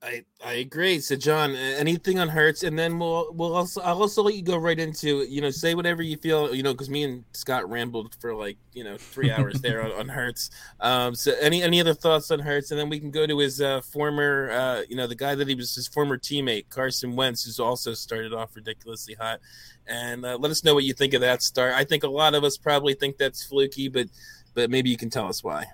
I 0.02 0.24
I 0.46 0.54
agree. 0.54 1.00
So 1.02 1.18
John, 1.18 1.58
anything 1.58 2.20
on 2.20 2.30
Hurts, 2.30 2.64
and 2.64 2.80
then 2.80 3.00
we'll 3.00 3.34
we'll 3.34 3.54
also 3.54 3.82
I'll 3.82 4.02
also 4.02 4.24
let 4.24 4.34
you 4.34 4.42
go 4.42 4.56
right 4.56 4.80
into 4.80 5.24
you 5.24 5.42
know 5.42 5.50
say 5.50 5.76
whatever 5.76 6.02
you 6.02 6.16
feel 6.16 6.56
you 6.56 6.64
know 6.64 6.72
because 6.72 6.90
me 6.90 7.04
and 7.04 7.26
Scott 7.34 7.70
rambled 7.70 8.16
for 8.22 8.34
like 8.34 8.58
you 8.72 8.86
know 8.86 8.98
three 8.98 9.30
hours 9.30 9.60
there 9.62 9.84
on, 9.84 9.92
on 9.92 10.08
Hurts. 10.08 10.52
Um, 10.80 11.16
so 11.16 11.34
any 11.42 11.62
any 11.62 11.82
other 11.82 11.94
thoughts 11.94 12.32
on 12.32 12.40
Hurts, 12.40 12.72
and 12.72 12.80
then 12.80 12.88
we 12.88 12.98
can 12.98 13.12
go 13.12 13.28
to 13.28 13.40
his 13.40 13.60
uh, 13.60 13.82
former 13.82 14.50
uh, 14.52 14.84
you 14.88 14.96
know 14.96 15.06
the 15.06 15.16
guy 15.16 15.36
that 15.36 15.50
he 15.50 15.56
was 15.56 15.76
his 15.76 15.90
former 15.90 16.18
teammate 16.18 16.70
Carson 16.70 17.18
Wentz, 17.18 17.44
who's 17.44 17.60
also 17.60 17.94
started 17.94 18.34
off 18.34 18.56
ridiculously 18.56 19.16
hot, 19.16 19.42
and 19.86 20.26
uh, 20.26 20.38
let 20.40 20.50
us 20.50 20.64
know 20.64 20.74
what 20.74 20.86
you 20.86 20.94
think 20.94 21.14
of 21.14 21.20
that 21.22 21.44
start. 21.44 21.74
I 21.74 21.84
think 21.84 22.04
a 22.06 22.10
lot 22.10 22.36
of 22.36 22.46
us 22.46 22.56
probably 22.56 22.94
think 22.94 23.18
that's 23.18 23.44
fluky, 23.44 23.90
but 23.90 24.08
but 24.54 24.70
maybe 24.70 24.90
you 24.90 24.98
can 24.98 25.10
tell 25.10 25.28
us 25.28 25.44
why. 25.44 25.66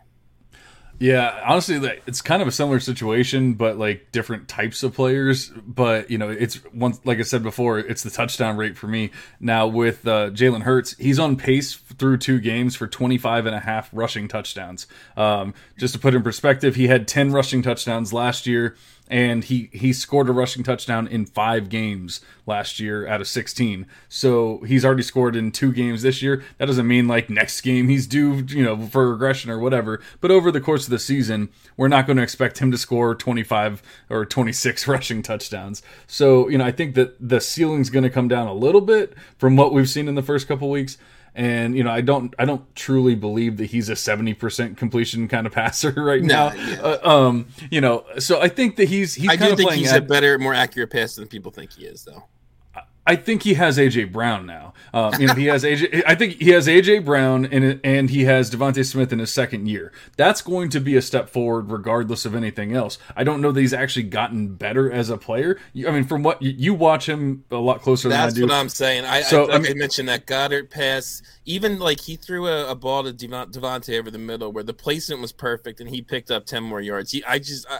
Yeah, 0.97 1.41
honestly, 1.45 1.75
it's 2.07 2.21
kind 2.21 2.41
of 2.41 2.47
a 2.47 2.51
similar 2.51 2.79
situation, 2.79 3.55
but 3.55 3.77
like 3.77 4.11
different 4.11 4.47
types 4.47 4.81
of 4.81 4.93
players. 4.93 5.49
But 5.49 6.09
you 6.09 6.17
know, 6.17 6.29
it's 6.29 6.59
once, 6.73 6.99
like 7.03 7.19
I 7.19 7.23
said 7.23 7.43
before, 7.43 7.79
it's 7.79 8.03
the 8.03 8.09
touchdown 8.09 8.55
rate 8.55 8.77
for 8.77 8.87
me 8.87 9.11
now 9.39 9.67
with 9.67 10.07
uh, 10.07 10.29
Jalen 10.29 10.61
Hurts. 10.61 10.95
He's 10.97 11.19
on 11.19 11.35
pace 11.35 11.75
through 11.75 12.17
two 12.17 12.39
games 12.39 12.75
for 12.75 12.87
25 12.87 13.45
and 13.45 13.55
a 13.55 13.59
half 13.59 13.89
rushing 13.91 14.27
touchdowns. 14.27 14.87
Um, 15.17 15.53
just 15.77 15.93
to 15.95 15.99
put 15.99 16.15
in 16.15 16.23
perspective, 16.23 16.75
he 16.75 16.87
had 16.87 17.07
10 17.07 17.31
rushing 17.31 17.61
touchdowns 17.61 18.13
last 18.13 18.47
year 18.47 18.75
and 19.07 19.43
he 19.43 19.69
he 19.71 19.93
scored 19.93 20.29
a 20.29 20.31
rushing 20.31 20.63
touchdown 20.63 21.07
in 21.07 21.25
five 21.25 21.69
games 21.69 22.21
last 22.47 22.79
year 22.79 23.07
out 23.07 23.21
of 23.21 23.27
16 23.27 23.85
so 24.09 24.59
he's 24.65 24.83
already 24.83 25.03
scored 25.03 25.35
in 25.35 25.51
two 25.51 25.71
games 25.71 26.01
this 26.01 26.21
year. 26.21 26.43
That 26.57 26.65
doesn't 26.65 26.87
mean 26.87 27.07
like 27.07 27.29
next 27.29 27.61
game 27.61 27.87
he's 27.87 28.07
due 28.07 28.45
you 28.47 28.63
know 28.63 28.87
for 28.87 29.11
regression 29.11 29.51
or 29.51 29.59
whatever. 29.59 30.01
But 30.21 30.31
over 30.31 30.51
the 30.51 30.61
course 30.61 30.85
of 30.85 30.91
the 30.91 30.99
season 30.99 31.49
we're 31.77 31.87
not 31.87 32.07
going 32.07 32.17
to 32.17 32.23
expect 32.23 32.59
him 32.59 32.71
to 32.71 32.77
score 32.77 33.15
25 33.15 33.81
or 34.09 34.25
26 34.25 34.87
rushing 34.87 35.21
touchdowns. 35.21 35.81
So 36.07 36.49
you 36.49 36.57
know 36.57 36.65
i 36.65 36.71
think 36.71 36.95
that 36.95 37.15
the 37.19 37.39
ceiling's 37.39 37.89
going 37.89 38.03
to 38.03 38.09
come 38.09 38.27
down 38.27 38.47
a 38.47 38.53
little 38.53 38.81
bit 38.81 39.13
from 39.37 39.55
what 39.55 39.73
we've 39.73 39.89
seen 39.89 40.07
in 40.07 40.15
the 40.15 40.23
first 40.23 40.47
couple 40.47 40.69
weeks 40.69 40.97
and 41.35 41.75
you 41.75 41.83
know 41.83 41.91
I 41.91 42.01
don't 42.01 42.33
I 42.39 42.45
don't 42.45 42.63
truly 42.75 43.13
believe 43.13 43.57
that 43.57 43.65
he's 43.65 43.89
a 43.89 43.95
seventy 43.95 44.33
percent 44.33 44.77
completion 44.77 45.27
kind 45.27 45.45
of 45.45 45.53
passer 45.53 45.91
right 45.91 46.23
now. 46.23 46.53
Yeah. 46.53 46.81
Uh, 46.81 47.09
um, 47.09 47.47
you 47.69 47.81
know, 47.81 48.05
so 48.17 48.41
I 48.41 48.47
think 48.47 48.77
that 48.77 48.87
he's 48.87 49.13
he's 49.13 49.29
I 49.29 49.37
kind 49.37 49.51
do 49.51 49.57
think 49.57 49.73
he's 49.73 49.91
at, 49.91 50.03
a 50.03 50.05
better, 50.05 50.39
more 50.39 50.53
accurate 50.53 50.89
passer 50.91 51.21
than 51.21 51.27
people 51.27 51.51
think 51.51 51.73
he 51.73 51.85
is, 51.85 52.03
though. 52.05 52.23
I 53.07 53.15
think 53.15 53.43
he 53.43 53.53
has 53.53 53.77
AJ 53.77 54.11
Brown 54.11 54.47
now. 54.47 54.73
Um, 54.91 55.13
you 55.19 55.27
know, 55.27 55.35
he 55.35 55.45
has 55.45 55.63
AJ. 55.63 56.03
I 56.07 56.15
think 56.15 56.41
he 56.41 56.49
has 56.49 56.67
AJ 56.67 57.05
Brown 57.05 57.45
and 57.45 57.79
and 57.83 58.09
he 58.09 58.23
has 58.23 58.49
DeVonta 58.49 58.83
Smith 58.83 59.13
in 59.13 59.19
his 59.19 59.31
second 59.31 59.67
year. 59.67 59.91
That's 60.17 60.41
going 60.41 60.69
to 60.69 60.79
be 60.79 60.95
a 60.95 61.01
step 61.01 61.29
forward, 61.29 61.69
regardless 61.69 62.25
of 62.25 62.33
anything 62.33 62.75
else. 62.75 62.97
I 63.15 63.23
don't 63.23 63.41
know 63.41 63.51
that 63.51 63.61
he's 63.61 63.73
actually 63.73 64.03
gotten 64.03 64.55
better 64.55 64.91
as 64.91 65.11
a 65.11 65.17
player. 65.17 65.59
I 65.75 65.91
mean, 65.91 66.05
from 66.05 66.23
what 66.23 66.41
you 66.41 66.73
watch 66.73 67.07
him 67.07 67.45
a 67.51 67.57
lot 67.57 67.81
closer 67.81 68.09
That's 68.09 68.33
than 68.33 68.43
I 68.43 68.45
do. 68.45 68.47
That's 68.47 68.51
what 68.51 68.59
I'm 68.59 68.69
saying. 68.69 69.05
I, 69.05 69.21
so, 69.21 69.51
I, 69.51 69.55
I, 69.55 69.59
mean, 69.59 69.71
I, 69.73 69.75
mentioned 69.75 70.09
that 70.09 70.25
Goedert 70.25 70.71
pass. 70.71 71.21
Even 71.45 71.77
like 71.77 71.99
he 71.99 72.15
threw 72.15 72.47
a, 72.47 72.71
a 72.71 72.75
ball 72.75 73.03
to 73.03 73.13
DeVonta 73.13 73.99
over 73.99 74.09
the 74.09 74.17
middle 74.17 74.51
where 74.51 74.63
the 74.63 74.73
placement 74.73 75.21
was 75.21 75.31
perfect 75.31 75.79
and 75.79 75.89
he 75.89 76.01
picked 76.01 76.31
up 76.31 76.47
ten 76.47 76.63
more 76.63 76.81
yards. 76.81 77.11
He, 77.11 77.23
I 77.23 77.37
just. 77.37 77.67
I, 77.69 77.79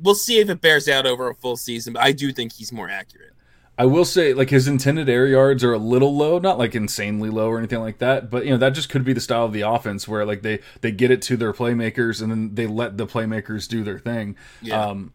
we'll 0.00 0.14
see 0.14 0.38
if 0.38 0.48
it 0.50 0.60
bears 0.60 0.88
out 0.88 1.06
over 1.06 1.28
a 1.28 1.34
full 1.34 1.56
season, 1.56 1.94
but 1.94 2.02
I 2.02 2.12
do 2.12 2.32
think 2.32 2.52
he's 2.52 2.72
more 2.72 2.88
accurate. 2.88 3.35
I 3.78 3.84
will 3.84 4.04
say, 4.06 4.32
like 4.32 4.50
his 4.50 4.66
intended 4.68 5.08
air 5.08 5.26
yards 5.26 5.62
are 5.62 5.72
a 5.72 5.78
little 5.78 6.16
low, 6.16 6.38
not 6.38 6.58
like 6.58 6.74
insanely 6.74 7.28
low 7.28 7.48
or 7.48 7.58
anything 7.58 7.80
like 7.80 7.98
that, 7.98 8.30
but 8.30 8.44
you 8.44 8.50
know 8.50 8.56
that 8.58 8.70
just 8.70 8.88
could 8.88 9.04
be 9.04 9.12
the 9.12 9.20
style 9.20 9.44
of 9.44 9.52
the 9.52 9.60
offense 9.62 10.08
where 10.08 10.24
like 10.24 10.42
they 10.42 10.60
they 10.80 10.90
get 10.90 11.10
it 11.10 11.20
to 11.22 11.36
their 11.36 11.52
playmakers 11.52 12.22
and 12.22 12.30
then 12.30 12.54
they 12.54 12.66
let 12.66 12.96
the 12.96 13.06
playmakers 13.06 13.68
do 13.68 13.84
their 13.84 13.98
thing. 13.98 14.36
Yeah. 14.62 14.82
Um, 14.82 15.12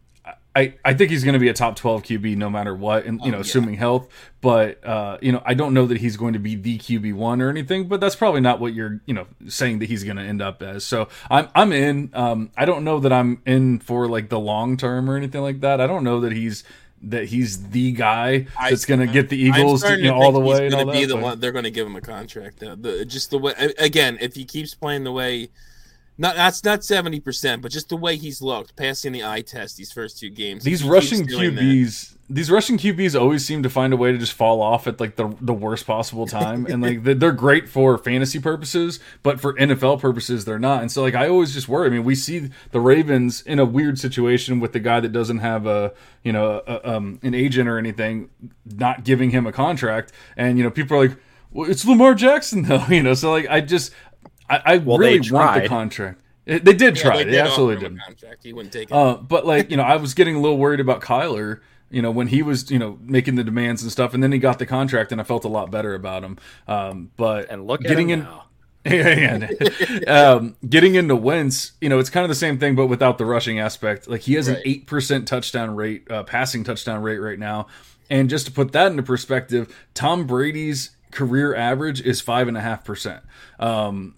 I, 0.54 0.74
I 0.84 0.92
think 0.92 1.10
he's 1.10 1.24
going 1.24 1.32
to 1.32 1.38
be 1.38 1.48
a 1.48 1.54
top 1.54 1.76
12 1.76 2.02
QB 2.02 2.36
no 2.36 2.50
matter 2.50 2.74
what, 2.74 3.06
and 3.06 3.18
you 3.24 3.30
know, 3.30 3.36
Oh, 3.36 3.38
yeah. 3.38 3.40
assuming 3.40 3.74
health. 3.76 4.06
But 4.42 4.84
uh, 4.84 5.16
you 5.22 5.32
know, 5.32 5.40
I 5.46 5.54
don't 5.54 5.72
know 5.72 5.86
that 5.86 5.96
he's 5.96 6.18
going 6.18 6.34
to 6.34 6.38
be 6.38 6.56
the 6.56 6.76
QB 6.78 7.14
one 7.14 7.40
or 7.40 7.48
anything. 7.48 7.88
But 7.88 8.00
that's 8.02 8.14
probably 8.16 8.42
not 8.42 8.60
what 8.60 8.74
you're 8.74 9.00
you 9.06 9.14
know 9.14 9.26
saying 9.48 9.78
that 9.78 9.88
he's 9.88 10.04
going 10.04 10.18
to 10.18 10.22
end 10.22 10.42
up 10.42 10.62
as. 10.62 10.84
So 10.84 11.08
I'm 11.30 11.48
I'm 11.54 11.72
in. 11.72 12.10
Um, 12.12 12.50
I 12.54 12.66
don't 12.66 12.84
know 12.84 13.00
that 13.00 13.12
I'm 13.14 13.40
in 13.46 13.78
for 13.78 14.06
like 14.08 14.28
the 14.28 14.38
long 14.38 14.76
term 14.76 15.08
or 15.08 15.16
anything 15.16 15.40
like 15.40 15.60
that. 15.60 15.80
I 15.80 15.86
don't 15.86 16.04
know 16.04 16.20
that 16.20 16.32
he's 16.32 16.64
that 17.04 17.24
he's 17.26 17.68
the 17.70 17.92
guy 17.92 18.46
that's 18.60 18.84
going 18.84 19.00
to 19.00 19.06
get 19.06 19.28
the 19.28 19.36
Eagles 19.36 19.80
starting 19.80 20.04
you 20.04 20.10
to 20.10 20.16
know, 20.16 20.22
all 20.22 20.32
the 20.32 20.40
way 20.40 20.66
and 20.66 20.74
all 20.74 20.84
gonna 20.84 20.98
be 20.98 21.04
the 21.04 21.16
one. 21.16 21.40
They're 21.40 21.52
going 21.52 21.64
to 21.64 21.70
give 21.70 21.86
him 21.86 21.96
a 21.96 22.00
contract. 22.00 22.60
Though. 22.60 22.76
The, 22.76 23.04
just 23.04 23.30
the 23.30 23.38
way 23.38 23.54
again, 23.78 24.18
if 24.20 24.34
he 24.34 24.44
keeps 24.44 24.74
playing 24.74 25.04
the 25.04 25.12
way, 25.12 25.50
not 26.18 26.36
that's 26.36 26.62
not 26.64 26.84
seventy 26.84 27.20
percent, 27.20 27.62
but 27.62 27.72
just 27.72 27.88
the 27.88 27.96
way 27.96 28.16
he's 28.16 28.42
looked, 28.42 28.76
passing 28.76 29.12
the 29.12 29.24
eye 29.24 29.40
test 29.42 29.76
these 29.76 29.90
first 29.92 30.18
two 30.18 30.30
games. 30.30 30.62
these 30.64 30.84
rushing 30.84 31.24
doing 31.26 31.54
that- 31.54 31.62
QBs, 31.62 32.16
these 32.30 32.50
rushing 32.50 32.78
QBs 32.78 33.18
always 33.20 33.44
seem 33.44 33.62
to 33.62 33.68
find 33.68 33.92
a 33.92 33.96
way 33.96 34.10
to 34.12 34.16
just 34.18 34.32
fall 34.32 34.62
off 34.62 34.86
at 34.86 35.00
like 35.00 35.16
the 35.16 35.34
the 35.40 35.52
worst 35.54 35.86
possible 35.86 36.26
time, 36.26 36.66
and 36.66 36.82
like 36.82 37.02
they're- 37.02 37.14
they're 37.14 37.32
great 37.32 37.68
for 37.68 37.98
fantasy 37.98 38.38
purposes, 38.38 39.00
but 39.22 39.40
for 39.40 39.54
NFL 39.54 40.00
purposes, 40.00 40.44
they're 40.44 40.58
not. 40.58 40.82
And 40.82 40.90
so 40.92 41.02
like 41.02 41.14
I 41.14 41.28
always 41.28 41.52
just 41.52 41.68
worry. 41.68 41.86
I 41.88 41.90
mean, 41.90 42.04
we 42.04 42.14
see 42.14 42.50
the 42.70 42.80
Ravens 42.80 43.42
in 43.42 43.58
a 43.58 43.64
weird 43.64 43.98
situation 43.98 44.60
with 44.60 44.72
the 44.72 44.80
guy 44.80 45.00
that 45.00 45.12
doesn't 45.12 45.38
have 45.38 45.66
a 45.66 45.92
you 46.22 46.32
know 46.32 46.62
a, 46.66 46.94
um, 46.96 47.18
an 47.22 47.34
agent 47.34 47.68
or 47.68 47.78
anything, 47.78 48.28
not 48.64 49.04
giving 49.04 49.30
him 49.30 49.46
a 49.46 49.52
contract, 49.52 50.12
and 50.36 50.56
you 50.58 50.64
know 50.64 50.70
people 50.70 50.96
are 50.98 51.08
like, 51.08 51.16
well, 51.50 51.68
it's 51.70 51.84
Lamar 51.86 52.14
Jackson 52.14 52.62
though, 52.68 52.84
you 52.88 53.02
know. 53.02 53.14
So 53.14 53.30
like 53.30 53.46
I 53.50 53.60
just 53.60 53.92
I, 54.56 54.74
I 54.74 54.78
Well, 54.78 54.98
they 54.98 55.18
really 55.18 55.30
want 55.30 55.62
the 55.62 55.68
contract. 55.68 56.20
They 56.44 56.58
did 56.58 56.96
Yeah, 56.96 57.02
try. 57.02 57.16
they 57.18 57.24
they 57.24 57.30
did 57.32 57.40
absolutely 57.40 57.88
did. 57.88 57.98
Contract. 58.00 58.42
He 58.42 58.52
wouldn't 58.52 58.72
take 58.72 58.90
it. 58.90 58.92
Uh, 58.94 59.14
but 59.16 59.46
like 59.46 59.70
you 59.70 59.76
know, 59.76 59.84
I 59.84 59.96
was 59.96 60.14
getting 60.14 60.34
a 60.36 60.40
little 60.40 60.58
worried 60.58 60.80
about 60.80 61.00
Kyler. 61.00 61.60
You 61.90 62.00
know, 62.02 62.10
when 62.10 62.28
he 62.28 62.42
was 62.42 62.70
you 62.70 62.78
know 62.78 62.98
making 63.02 63.34
the 63.36 63.44
demands 63.44 63.82
and 63.82 63.92
stuff, 63.92 64.14
and 64.14 64.22
then 64.22 64.32
he 64.32 64.38
got 64.38 64.58
the 64.58 64.66
contract, 64.66 65.12
and 65.12 65.20
I 65.20 65.24
felt 65.24 65.44
a 65.44 65.48
lot 65.48 65.70
better 65.70 65.94
about 65.94 66.24
him. 66.24 66.38
Um, 66.66 67.10
but 67.16 67.50
And 67.50 67.66
look 67.66 67.82
at 67.84 67.86
getting 67.88 68.10
him 68.10 68.20
in. 68.20 68.24
now. 68.24 68.44
yeah, 68.84 69.46
yeah. 70.08 70.08
um, 70.32 70.56
getting 70.68 70.96
into 70.96 71.14
Wentz, 71.14 71.72
you 71.80 71.88
know, 71.88 72.00
it's 72.00 72.10
kind 72.10 72.24
of 72.24 72.28
the 72.28 72.34
same 72.34 72.58
thing, 72.58 72.74
but 72.74 72.86
without 72.88 73.16
the 73.18 73.24
rushing 73.24 73.60
aspect. 73.60 74.08
Like 74.08 74.22
he 74.22 74.34
has 74.34 74.48
an 74.48 74.58
eight 74.64 74.88
percent 74.88 75.28
touchdown 75.28 75.76
rate, 75.76 76.10
uh, 76.10 76.24
passing 76.24 76.64
touchdown 76.64 77.00
rate 77.02 77.18
right 77.18 77.38
now, 77.38 77.68
and 78.10 78.28
just 78.28 78.46
to 78.46 78.52
put 78.52 78.72
that 78.72 78.90
into 78.90 79.04
perspective, 79.04 79.72
Tom 79.94 80.26
Brady's 80.26 80.90
career 81.12 81.54
average 81.54 82.00
is 82.00 82.20
five 82.20 82.48
and 82.48 82.56
a 82.56 82.60
half 82.60 82.84
percent. 82.84 83.22
Um, 83.60 84.16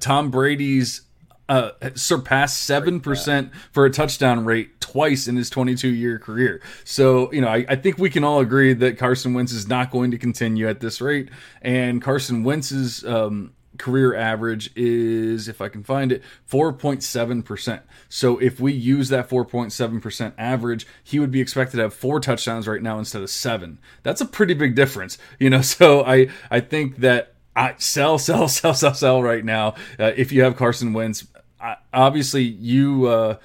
Tom 0.00 0.30
Brady's 0.30 1.02
uh, 1.48 1.70
surpassed 1.94 2.62
seven 2.62 3.00
percent 3.00 3.52
for 3.72 3.84
a 3.84 3.90
touchdown 3.90 4.44
rate 4.44 4.80
twice 4.80 5.28
in 5.28 5.36
his 5.36 5.50
22 5.50 5.88
year 5.88 6.18
career. 6.18 6.62
So 6.84 7.32
you 7.32 7.40
know, 7.40 7.48
I, 7.48 7.66
I 7.68 7.76
think 7.76 7.98
we 7.98 8.10
can 8.10 8.24
all 8.24 8.40
agree 8.40 8.72
that 8.72 8.98
Carson 8.98 9.34
Wentz 9.34 9.52
is 9.52 9.68
not 9.68 9.90
going 9.90 10.10
to 10.12 10.18
continue 10.18 10.68
at 10.68 10.80
this 10.80 11.00
rate, 11.00 11.28
and 11.60 12.00
Carson 12.00 12.44
Wentz's 12.44 13.04
um, 13.04 13.52
career 13.78 14.14
average 14.14 14.70
is, 14.76 15.48
if 15.48 15.60
I 15.60 15.68
can 15.68 15.82
find 15.82 16.12
it, 16.12 16.22
4.7 16.50 17.44
percent. 17.44 17.82
So 18.08 18.38
if 18.38 18.58
we 18.60 18.72
use 18.72 19.08
that 19.10 19.28
4.7 19.28 20.00
percent 20.00 20.34
average, 20.38 20.86
he 21.02 21.18
would 21.18 21.30
be 21.30 21.40
expected 21.40 21.76
to 21.76 21.82
have 21.82 21.94
four 21.94 22.20
touchdowns 22.20 22.66
right 22.66 22.82
now 22.82 22.98
instead 22.98 23.22
of 23.22 23.30
seven. 23.30 23.78
That's 24.02 24.20
a 24.20 24.26
pretty 24.26 24.54
big 24.54 24.74
difference, 24.74 25.18
you 25.38 25.50
know. 25.50 25.60
So 25.74 26.04
I 26.04 26.28
I 26.52 26.60
think 26.60 26.98
that 26.98 27.33
I 27.56 27.74
sell, 27.78 28.18
sell, 28.18 28.48
sell, 28.48 28.74
sell, 28.74 28.94
sell 28.94 29.22
right 29.22 29.44
now. 29.44 29.74
Uh, 29.98 30.12
if 30.16 30.32
you 30.32 30.42
have 30.42 30.56
Carson 30.56 30.92
Wentz, 30.92 31.26
I, 31.60 31.76
obviously 31.92 32.42
you 32.42 33.06
uh, 33.06 33.36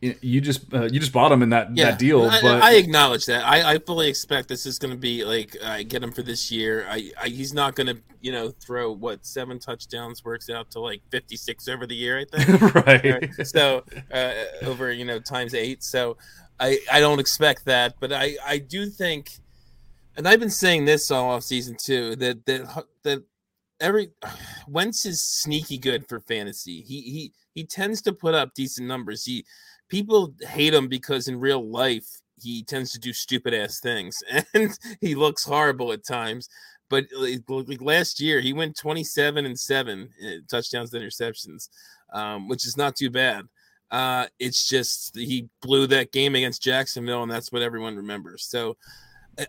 you 0.00 0.40
just 0.40 0.72
uh, 0.72 0.84
you 0.84 0.98
just 0.98 1.12
bought 1.12 1.30
him 1.30 1.42
in 1.42 1.50
that 1.50 1.74
that 1.76 1.98
deal. 1.98 2.22
I, 2.22 2.40
but 2.40 2.62
I 2.62 2.74
acknowledge 2.76 3.26
that. 3.26 3.44
I, 3.44 3.74
I 3.74 3.78
fully 3.78 4.08
expect 4.08 4.48
this 4.48 4.64
is 4.64 4.78
going 4.78 4.92
to 4.92 4.96
be 4.96 5.24
like 5.24 5.56
I 5.62 5.82
get 5.82 6.02
him 6.02 6.10
for 6.10 6.22
this 6.22 6.50
year. 6.50 6.86
I, 6.88 7.10
I 7.20 7.28
he's 7.28 7.52
not 7.52 7.74
going 7.74 7.88
to 7.88 7.98
you 8.22 8.32
know 8.32 8.50
throw 8.50 8.92
what 8.92 9.26
seven 9.26 9.58
touchdowns 9.58 10.24
works 10.24 10.48
out 10.48 10.70
to 10.70 10.80
like 10.80 11.02
fifty 11.10 11.36
six 11.36 11.68
over 11.68 11.86
the 11.86 11.94
year. 11.94 12.18
I 12.18 12.24
think. 12.24 12.74
right, 12.86 13.46
so 13.46 13.84
uh, 14.10 14.32
over 14.62 14.90
you 14.90 15.04
know 15.04 15.18
times 15.18 15.54
eight. 15.54 15.82
So 15.82 16.16
I 16.58 16.78
I 16.90 17.00
don't 17.00 17.20
expect 17.20 17.66
that, 17.66 17.96
but 18.00 18.10
I 18.10 18.36
I 18.46 18.56
do 18.56 18.86
think, 18.86 19.32
and 20.16 20.26
I've 20.26 20.40
been 20.40 20.48
saying 20.48 20.86
this 20.86 21.10
all 21.10 21.30
off 21.30 21.42
season 21.42 21.76
too 21.78 22.16
that 22.16 22.46
that 22.46 22.84
every 23.80 24.10
Wentz 24.68 25.06
is 25.06 25.22
sneaky 25.22 25.78
good 25.78 26.08
for 26.08 26.20
fantasy. 26.20 26.82
He 26.82 27.00
he 27.02 27.32
he 27.54 27.64
tends 27.64 28.02
to 28.02 28.12
put 28.12 28.34
up 28.34 28.54
decent 28.54 28.86
numbers. 28.86 29.24
He 29.24 29.44
people 29.88 30.34
hate 30.40 30.74
him 30.74 30.88
because 30.88 31.28
in 31.28 31.40
real 31.40 31.68
life 31.68 32.06
he 32.40 32.62
tends 32.62 32.90
to 32.92 32.98
do 32.98 33.12
stupid 33.12 33.52
ass 33.52 33.80
things 33.80 34.22
and 34.54 34.78
he 35.00 35.14
looks 35.14 35.44
horrible 35.44 35.92
at 35.92 36.06
times. 36.06 36.48
But 36.88 37.04
like, 37.16 37.80
last 37.80 38.20
year, 38.20 38.40
he 38.40 38.52
went 38.52 38.76
27 38.76 39.46
and 39.46 39.58
seven 39.58 40.08
uh, 40.20 40.40
touchdowns 40.50 40.90
to 40.90 40.98
interceptions, 40.98 41.68
um, 42.12 42.48
which 42.48 42.66
is 42.66 42.76
not 42.76 42.96
too 42.96 43.10
bad. 43.10 43.44
Uh, 43.92 44.26
it's 44.40 44.68
just 44.68 45.16
he 45.16 45.48
blew 45.62 45.86
that 45.86 46.10
game 46.10 46.34
against 46.34 46.62
Jacksonville, 46.62 47.22
and 47.22 47.30
that's 47.30 47.52
what 47.52 47.62
everyone 47.62 47.96
remembers. 47.96 48.44
So 48.44 48.76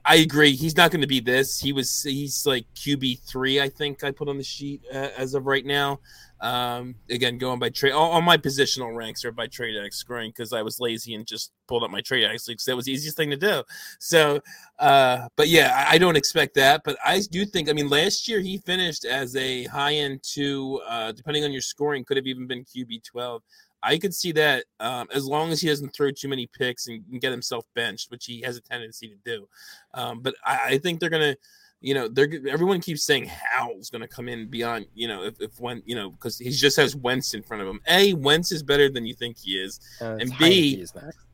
I- 0.05 0.15
agree. 0.15 0.53
He's 0.55 0.77
not 0.77 0.91
going 0.91 1.01
to 1.01 1.07
be 1.07 1.19
this. 1.19 1.59
He 1.59 1.73
was. 1.73 2.03
He's 2.03 2.45
like 2.45 2.65
QB 2.75 3.21
three. 3.27 3.59
I 3.59 3.69
think 3.69 4.03
I 4.03 4.11
put 4.11 4.29
on 4.29 4.37
the 4.37 4.43
sheet 4.43 4.81
uh, 4.93 5.09
as 5.17 5.33
of 5.33 5.45
right 5.45 5.65
now. 5.65 5.99
Um, 6.39 6.95
again, 7.09 7.37
going 7.37 7.59
by 7.59 7.69
trade. 7.69 7.91
All, 7.91 8.11
all 8.11 8.21
my 8.21 8.35
positional 8.37 8.95
ranks 8.95 9.23
are 9.25 9.31
by 9.31 9.45
trade 9.47 9.75
X 9.77 9.97
scoring 9.97 10.31
because 10.31 10.53
I 10.53 10.63
was 10.63 10.79
lazy 10.79 11.13
and 11.13 11.25
just 11.25 11.51
pulled 11.67 11.83
up 11.83 11.91
my 11.91 12.01
trade 12.01 12.25
X 12.25 12.47
because 12.47 12.65
that 12.65 12.75
was 12.75 12.85
the 12.85 12.91
easiest 12.91 13.15
thing 13.15 13.29
to 13.29 13.37
do. 13.37 13.63
So, 13.99 14.39
uh, 14.79 15.27
but 15.35 15.49
yeah, 15.49 15.85
I, 15.87 15.95
I 15.95 15.97
don't 15.99 16.15
expect 16.15 16.55
that. 16.55 16.81
But 16.83 16.97
I 17.05 17.21
do 17.29 17.45
think. 17.45 17.69
I 17.69 17.73
mean, 17.73 17.89
last 17.89 18.27
year 18.27 18.39
he 18.39 18.57
finished 18.57 19.05
as 19.05 19.35
a 19.35 19.65
high 19.65 19.95
end 19.95 20.23
two. 20.23 20.81
Uh, 20.87 21.11
depending 21.11 21.43
on 21.43 21.51
your 21.51 21.61
scoring, 21.61 22.03
could 22.03 22.17
have 22.17 22.27
even 22.27 22.47
been 22.47 22.63
QB 22.65 23.03
twelve. 23.03 23.43
I 23.83 23.97
could 23.97 24.13
see 24.13 24.31
that 24.33 24.65
um, 24.79 25.07
as 25.13 25.25
long 25.25 25.51
as 25.51 25.61
he 25.61 25.67
doesn't 25.67 25.93
throw 25.93 26.11
too 26.11 26.27
many 26.27 26.47
picks 26.47 26.87
and, 26.87 27.03
and 27.11 27.19
get 27.21 27.31
himself 27.31 27.65
benched, 27.73 28.11
which 28.11 28.25
he 28.25 28.41
has 28.41 28.57
a 28.57 28.61
tendency 28.61 29.07
to 29.07 29.15
do. 29.25 29.47
Um, 29.93 30.19
but 30.19 30.35
I, 30.45 30.59
I 30.65 30.77
think 30.77 30.99
they're 30.99 31.09
gonna, 31.09 31.35
you 31.81 31.93
know, 31.95 32.07
they're 32.07 32.29
everyone 32.47 32.79
keeps 32.79 33.03
saying 33.03 33.25
Howell's 33.25 33.89
gonna 33.89 34.07
come 34.07 34.29
in 34.29 34.47
beyond, 34.47 34.85
you 34.93 35.07
know, 35.07 35.23
if, 35.23 35.41
if 35.41 35.59
when 35.59 35.81
you 35.85 35.95
know 35.95 36.11
because 36.11 36.37
he 36.37 36.51
just 36.51 36.77
has 36.77 36.95
Wentz 36.95 37.33
in 37.33 37.41
front 37.41 37.63
of 37.63 37.69
him. 37.69 37.81
A 37.87 38.13
Wentz 38.13 38.51
is 38.51 38.61
better 38.61 38.87
than 38.89 39.05
you 39.05 39.15
think 39.15 39.37
he 39.37 39.53
is. 39.53 39.79
Uh, 39.99 40.17
And 40.21 40.31
B-. 40.37 40.75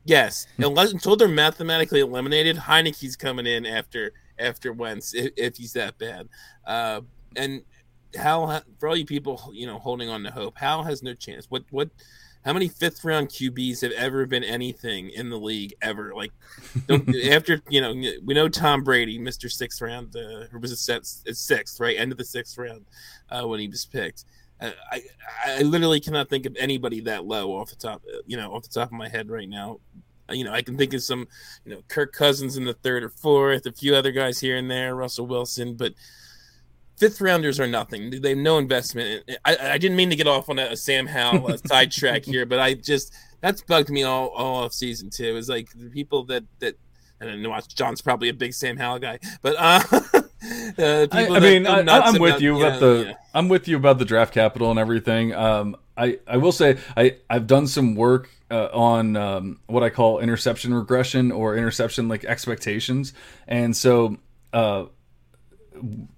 Yes, 0.04 0.46
unless 0.56 0.92
until 0.92 1.16
they're 1.16 1.28
mathematically 1.28 2.00
eliminated, 2.00 2.56
Heinicke's 2.56 3.14
coming 3.14 3.46
in 3.46 3.66
after 3.66 4.12
after 4.38 4.72
Wentz 4.72 5.14
if, 5.14 5.32
if 5.36 5.56
he's 5.56 5.74
that 5.74 5.98
bad. 5.98 6.28
Uh, 6.66 7.02
and 7.36 7.62
Howell, 8.16 8.62
for 8.78 8.88
all 8.88 8.96
you 8.96 9.04
people, 9.04 9.50
you 9.52 9.66
know, 9.66 9.78
holding 9.78 10.08
on 10.08 10.22
to 10.22 10.30
hope, 10.30 10.56
Howell 10.56 10.84
has 10.84 11.02
no 11.02 11.12
chance. 11.12 11.46
What 11.50 11.64
what? 11.70 11.90
How 12.48 12.54
many 12.54 12.68
fifth 12.68 13.04
round 13.04 13.28
QBs 13.28 13.82
have 13.82 13.92
ever 13.92 14.24
been 14.24 14.42
anything 14.42 15.10
in 15.10 15.28
the 15.28 15.36
league 15.36 15.74
ever? 15.82 16.14
Like 16.14 16.32
don't, 16.86 17.06
after 17.30 17.60
you 17.68 17.82
know, 17.82 17.92
we 18.24 18.32
know 18.32 18.48
Tom 18.48 18.82
Brady, 18.82 19.18
Mister 19.18 19.50
Sixth 19.50 19.82
Round, 19.82 20.16
uh, 20.16 20.46
or 20.50 20.58
was 20.58 20.72
it 20.72 21.04
sixth? 21.36 21.78
Right? 21.78 21.98
End 21.98 22.10
of 22.10 22.16
the 22.16 22.24
sixth 22.24 22.56
round 22.56 22.86
uh, 23.28 23.46
when 23.46 23.60
he 23.60 23.68
was 23.68 23.84
picked. 23.84 24.24
Uh, 24.62 24.70
I 24.90 25.02
I 25.44 25.60
literally 25.60 26.00
cannot 26.00 26.30
think 26.30 26.46
of 26.46 26.56
anybody 26.58 27.00
that 27.02 27.26
low 27.26 27.54
off 27.54 27.68
the 27.68 27.76
top, 27.76 28.00
uh, 28.10 28.20
you 28.26 28.38
know, 28.38 28.54
off 28.54 28.62
the 28.62 28.70
top 28.70 28.88
of 28.88 28.92
my 28.92 29.10
head 29.10 29.28
right 29.28 29.46
now. 29.48 29.80
Uh, 30.30 30.32
You 30.32 30.44
know, 30.44 30.54
I 30.54 30.62
can 30.62 30.78
think 30.78 30.94
of 30.94 31.02
some, 31.02 31.28
you 31.66 31.74
know, 31.74 31.82
Kirk 31.88 32.14
Cousins 32.14 32.56
in 32.56 32.64
the 32.64 32.72
third 32.72 33.02
or 33.04 33.10
fourth, 33.10 33.66
a 33.66 33.72
few 33.72 33.94
other 33.94 34.10
guys 34.10 34.40
here 34.40 34.56
and 34.56 34.70
there, 34.70 34.94
Russell 34.94 35.26
Wilson, 35.26 35.74
but 35.74 35.92
fifth 36.98 37.20
rounders 37.20 37.60
are 37.60 37.66
nothing. 37.66 38.10
They 38.20 38.30
have 38.30 38.38
no 38.38 38.58
investment. 38.58 39.30
I, 39.44 39.56
I 39.56 39.78
didn't 39.78 39.96
mean 39.96 40.10
to 40.10 40.16
get 40.16 40.26
off 40.26 40.48
on 40.48 40.58
a, 40.58 40.66
a 40.66 40.76
Sam 40.76 41.06
Howell 41.06 41.56
sidetrack 41.66 42.24
here, 42.24 42.46
but 42.46 42.58
I 42.58 42.74
just 42.74 43.14
that's 43.40 43.62
bugged 43.62 43.90
me 43.90 44.02
all 44.02 44.28
all 44.28 44.64
off 44.64 44.72
season 44.72 45.10
too. 45.10 45.36
Is 45.36 45.48
like 45.48 45.68
the 45.72 45.90
people 45.90 46.24
that 46.24 46.44
that 46.58 46.74
I 47.20 47.26
don't 47.26 47.42
know. 47.42 47.58
John's 47.74 48.00
probably 48.00 48.28
a 48.28 48.34
big 48.34 48.54
Sam 48.54 48.76
Howell 48.76 49.00
guy, 49.00 49.18
but 49.42 49.56
uh, 49.58 49.80
uh 49.92 51.06
I, 51.10 51.20
people 51.22 51.36
I 51.36 51.40
mean, 51.40 51.66
I, 51.66 51.80
I'm 51.80 52.20
with 52.20 52.30
about- 52.32 52.40
you 52.40 52.56
about 52.58 52.80
the. 52.80 53.04
yeah. 53.08 53.14
I'm 53.34 53.48
with 53.48 53.68
you 53.68 53.76
about 53.76 53.98
the 53.98 54.04
draft 54.04 54.34
capital 54.34 54.70
and 54.70 54.78
everything. 54.78 55.34
Um, 55.34 55.76
I 55.96 56.18
I 56.26 56.36
will 56.36 56.52
say 56.52 56.78
I 56.96 57.16
I've 57.28 57.46
done 57.46 57.66
some 57.66 57.94
work 57.94 58.30
uh, 58.50 58.68
on 58.72 59.16
um, 59.16 59.60
what 59.66 59.82
I 59.82 59.90
call 59.90 60.20
interception 60.20 60.72
regression 60.72 61.32
or 61.32 61.56
interception 61.56 62.08
like 62.08 62.24
expectations, 62.24 63.12
and 63.46 63.76
so 63.76 64.16
uh, 64.52 64.84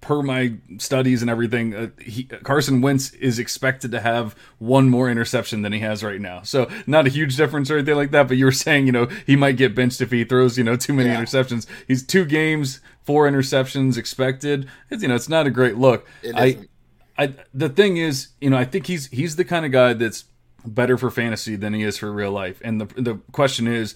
per 0.01 0.21
my 0.21 0.53
studies 0.77 1.21
and 1.21 1.29
everything, 1.29 1.73
uh, 1.75 1.89
he, 1.99 2.23
Carson 2.23 2.81
Wentz 2.81 3.11
is 3.13 3.39
expected 3.39 3.91
to 3.91 3.99
have 3.99 4.35
one 4.59 4.89
more 4.89 5.09
interception 5.09 5.61
than 5.61 5.73
he 5.73 5.79
has 5.79 6.03
right 6.03 6.19
now. 6.21 6.41
So 6.43 6.69
not 6.87 7.07
a 7.07 7.09
huge 7.09 7.35
difference 7.37 7.69
or 7.71 7.77
anything 7.77 7.95
like 7.95 8.11
that. 8.11 8.27
But 8.27 8.37
you 8.37 8.45
were 8.45 8.51
saying, 8.51 8.85
you 8.85 8.91
know, 8.91 9.07
he 9.25 9.35
might 9.35 9.57
get 9.57 9.75
benched 9.75 10.01
if 10.01 10.11
he 10.11 10.23
throws, 10.23 10.57
you 10.57 10.63
know, 10.63 10.75
too 10.75 10.93
many 10.93 11.09
Yeah. 11.09 11.21
interceptions. 11.21 11.65
He's 11.87 12.03
two 12.05 12.25
games, 12.25 12.79
four 13.03 13.29
interceptions 13.29 13.97
expected. 13.97 14.67
It's, 14.89 15.01
you 15.01 15.09
know, 15.09 15.15
it's 15.15 15.29
not 15.29 15.47
a 15.47 15.51
great 15.51 15.77
look. 15.77 16.07
I. 16.35 16.59
I 17.17 17.33
the 17.53 17.69
thing 17.69 17.97
is, 17.97 18.29
you 18.39 18.49
know, 18.49 18.57
I 18.57 18.63
think 18.65 18.87
he's 18.87 19.07
he's 19.07 19.35
the 19.35 19.43
kind 19.43 19.65
of 19.65 19.71
guy 19.71 19.93
that's 19.93 20.23
better 20.65 20.97
for 20.97 21.11
fantasy 21.11 21.55
than 21.55 21.73
he 21.73 21.83
is 21.83 21.97
for 21.97 22.11
real 22.11 22.31
life. 22.31 22.61
And 22.63 22.79
the 22.81 22.85
the 23.01 23.15
question 23.31 23.67
is, 23.67 23.95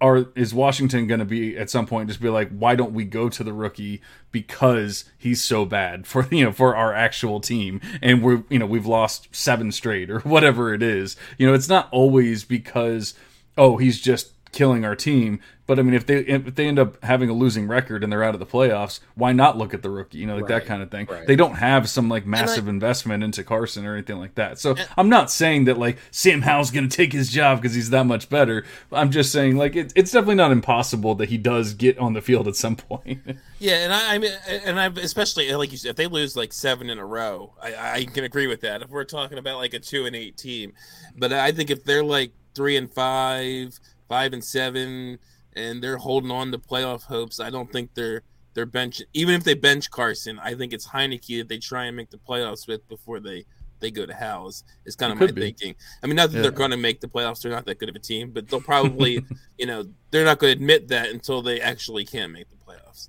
are 0.00 0.26
is 0.34 0.54
Washington 0.54 1.06
going 1.06 1.20
to 1.20 1.26
be 1.26 1.56
at 1.56 1.70
some 1.70 1.86
point 1.86 2.08
just 2.08 2.20
be 2.20 2.28
like, 2.28 2.50
why 2.50 2.74
don't 2.74 2.92
we 2.92 3.04
go 3.04 3.28
to 3.28 3.42
the 3.42 3.52
rookie 3.52 4.00
because 4.30 5.04
he's 5.16 5.42
so 5.42 5.64
bad 5.64 6.06
for 6.06 6.26
you 6.30 6.44
know 6.44 6.52
for 6.52 6.76
our 6.76 6.92
actual 6.92 7.40
team 7.40 7.80
and 8.02 8.22
we're 8.22 8.44
you 8.48 8.58
know 8.58 8.66
we've 8.66 8.86
lost 8.86 9.28
seven 9.34 9.72
straight 9.72 10.10
or 10.10 10.20
whatever 10.20 10.72
it 10.72 10.82
is. 10.82 11.16
You 11.36 11.46
know, 11.46 11.54
it's 11.54 11.68
not 11.68 11.88
always 11.90 12.44
because 12.44 13.14
oh 13.56 13.76
he's 13.76 14.00
just 14.00 14.37
killing 14.52 14.84
our 14.84 14.96
team. 14.96 15.40
But 15.66 15.78
I 15.78 15.82
mean, 15.82 15.92
if 15.92 16.06
they 16.06 16.20
if 16.20 16.54
they 16.54 16.66
end 16.66 16.78
up 16.78 17.02
having 17.04 17.28
a 17.28 17.34
losing 17.34 17.68
record 17.68 18.02
and 18.02 18.10
they're 18.10 18.24
out 18.24 18.32
of 18.32 18.40
the 18.40 18.46
playoffs, 18.46 19.00
why 19.16 19.32
not 19.32 19.58
look 19.58 19.74
at 19.74 19.82
the 19.82 19.90
rookie? 19.90 20.16
You 20.16 20.26
know, 20.26 20.36
like 20.36 20.46
that 20.46 20.64
kind 20.64 20.82
of 20.82 20.90
thing. 20.90 21.06
right. 21.10 21.26
They 21.26 21.36
don't 21.36 21.56
have 21.56 21.90
some 21.90 22.08
like 22.08 22.24
massive 22.24 22.68
investment 22.68 23.22
into 23.22 23.44
Carson 23.44 23.84
or 23.84 23.92
anything 23.92 24.16
like 24.16 24.34
that. 24.36 24.58
So 24.58 24.72
Eh. 24.76 24.84
I'm 24.96 25.10
not 25.10 25.30
saying 25.30 25.66
that 25.66 25.76
like 25.76 25.98
Sam 26.10 26.40
Howell's 26.40 26.70
going 26.70 26.88
to 26.88 26.96
take 26.96 27.12
his 27.12 27.28
job 27.28 27.60
because 27.60 27.74
he's 27.74 27.90
that 27.90 28.06
much 28.06 28.30
better. 28.30 28.64
I'm 28.90 29.10
just 29.10 29.30
saying 29.30 29.58
like 29.58 29.76
it, 29.76 29.92
it's 29.94 30.10
definitely 30.10 30.36
not 30.36 30.52
impossible 30.52 31.14
that 31.16 31.28
he 31.28 31.36
does 31.36 31.74
get 31.74 31.98
on 31.98 32.14
the 32.14 32.22
field 32.22 32.48
at 32.48 32.56
some 32.56 32.74
point. 32.76 33.20
Yeah, 33.60 33.78
and 33.82 33.92
I, 33.92 34.14
I 34.14 34.18
mean, 34.18 34.30
and 34.64 34.78
I 34.78 34.86
especially 35.02 35.52
like 35.52 35.72
you 35.72 35.78
said, 35.78 35.90
if 35.90 35.96
they 35.96 36.06
lose 36.06 36.36
like 36.36 36.52
seven 36.52 36.88
in 36.90 36.98
a 36.98 37.04
row, 37.04 37.54
I, 37.60 37.74
I 37.94 38.04
can 38.04 38.22
agree 38.22 38.46
with 38.46 38.60
that. 38.60 38.82
If 38.82 38.88
we're 38.90 39.02
talking 39.02 39.36
about 39.36 39.56
like 39.56 39.74
a 39.74 39.80
two 39.80 40.06
and 40.06 40.14
eight 40.14 40.36
team, 40.36 40.74
but 41.16 41.32
I 41.32 41.50
think 41.50 41.68
if 41.68 41.82
they're 41.82 42.04
like 42.04 42.30
three 42.54 42.76
and 42.76 42.88
five, 42.88 43.80
five 44.08 44.32
and 44.32 44.42
seven, 44.44 45.18
and 45.54 45.82
they're 45.82 45.96
holding 45.98 46.30
on 46.30 46.50
to 46.52 46.58
playoff 46.58 47.02
hopes, 47.02 47.40
I 47.40 47.50
don't 47.50 47.70
think 47.72 47.94
they're 47.94 48.22
they're 48.54 48.66
bench. 48.66 49.02
Even 49.12 49.34
if 49.34 49.44
they 49.44 49.54
bench 49.54 49.90
Carson, 49.90 50.38
I 50.42 50.54
think 50.54 50.72
it's 50.72 50.86
Heinicke 50.88 51.38
that 51.38 51.48
they 51.48 51.58
try 51.58 51.84
and 51.84 51.96
make 51.96 52.10
the 52.10 52.18
playoffs 52.18 52.66
with 52.66 52.86
before 52.88 53.20
they 53.20 53.44
they 53.80 53.90
go 53.92 54.04
to 54.06 54.14
House. 54.14 54.64
Is 54.86 54.96
kind 54.96 55.12
It 55.12 55.14
of 55.14 55.20
my 55.20 55.26
be. 55.32 55.40
thinking. 55.42 55.74
I 56.02 56.06
mean, 56.08 56.16
not 56.16 56.30
that 56.30 56.36
Yeah. 56.38 56.42
they're 56.42 56.50
going 56.50 56.72
to 56.72 56.76
make 56.76 57.00
the 57.00 57.06
playoffs; 57.08 57.42
they're 57.42 57.52
not 57.52 57.66
that 57.66 57.78
good 57.78 57.88
of 57.88 57.94
a 57.96 58.00
team, 58.00 58.30
but 58.32 58.48
they'll 58.48 58.60
probably, 58.60 59.24
you 59.58 59.66
know, 59.66 59.84
they're 60.10 60.24
not 60.24 60.38
going 60.40 60.52
to 60.54 60.58
admit 60.58 60.88
that 60.88 61.10
until 61.10 61.42
they 61.42 61.60
actually 61.60 62.04
can 62.04 62.32
make 62.32 62.48
the 62.48 62.56
playoffs. 62.56 63.08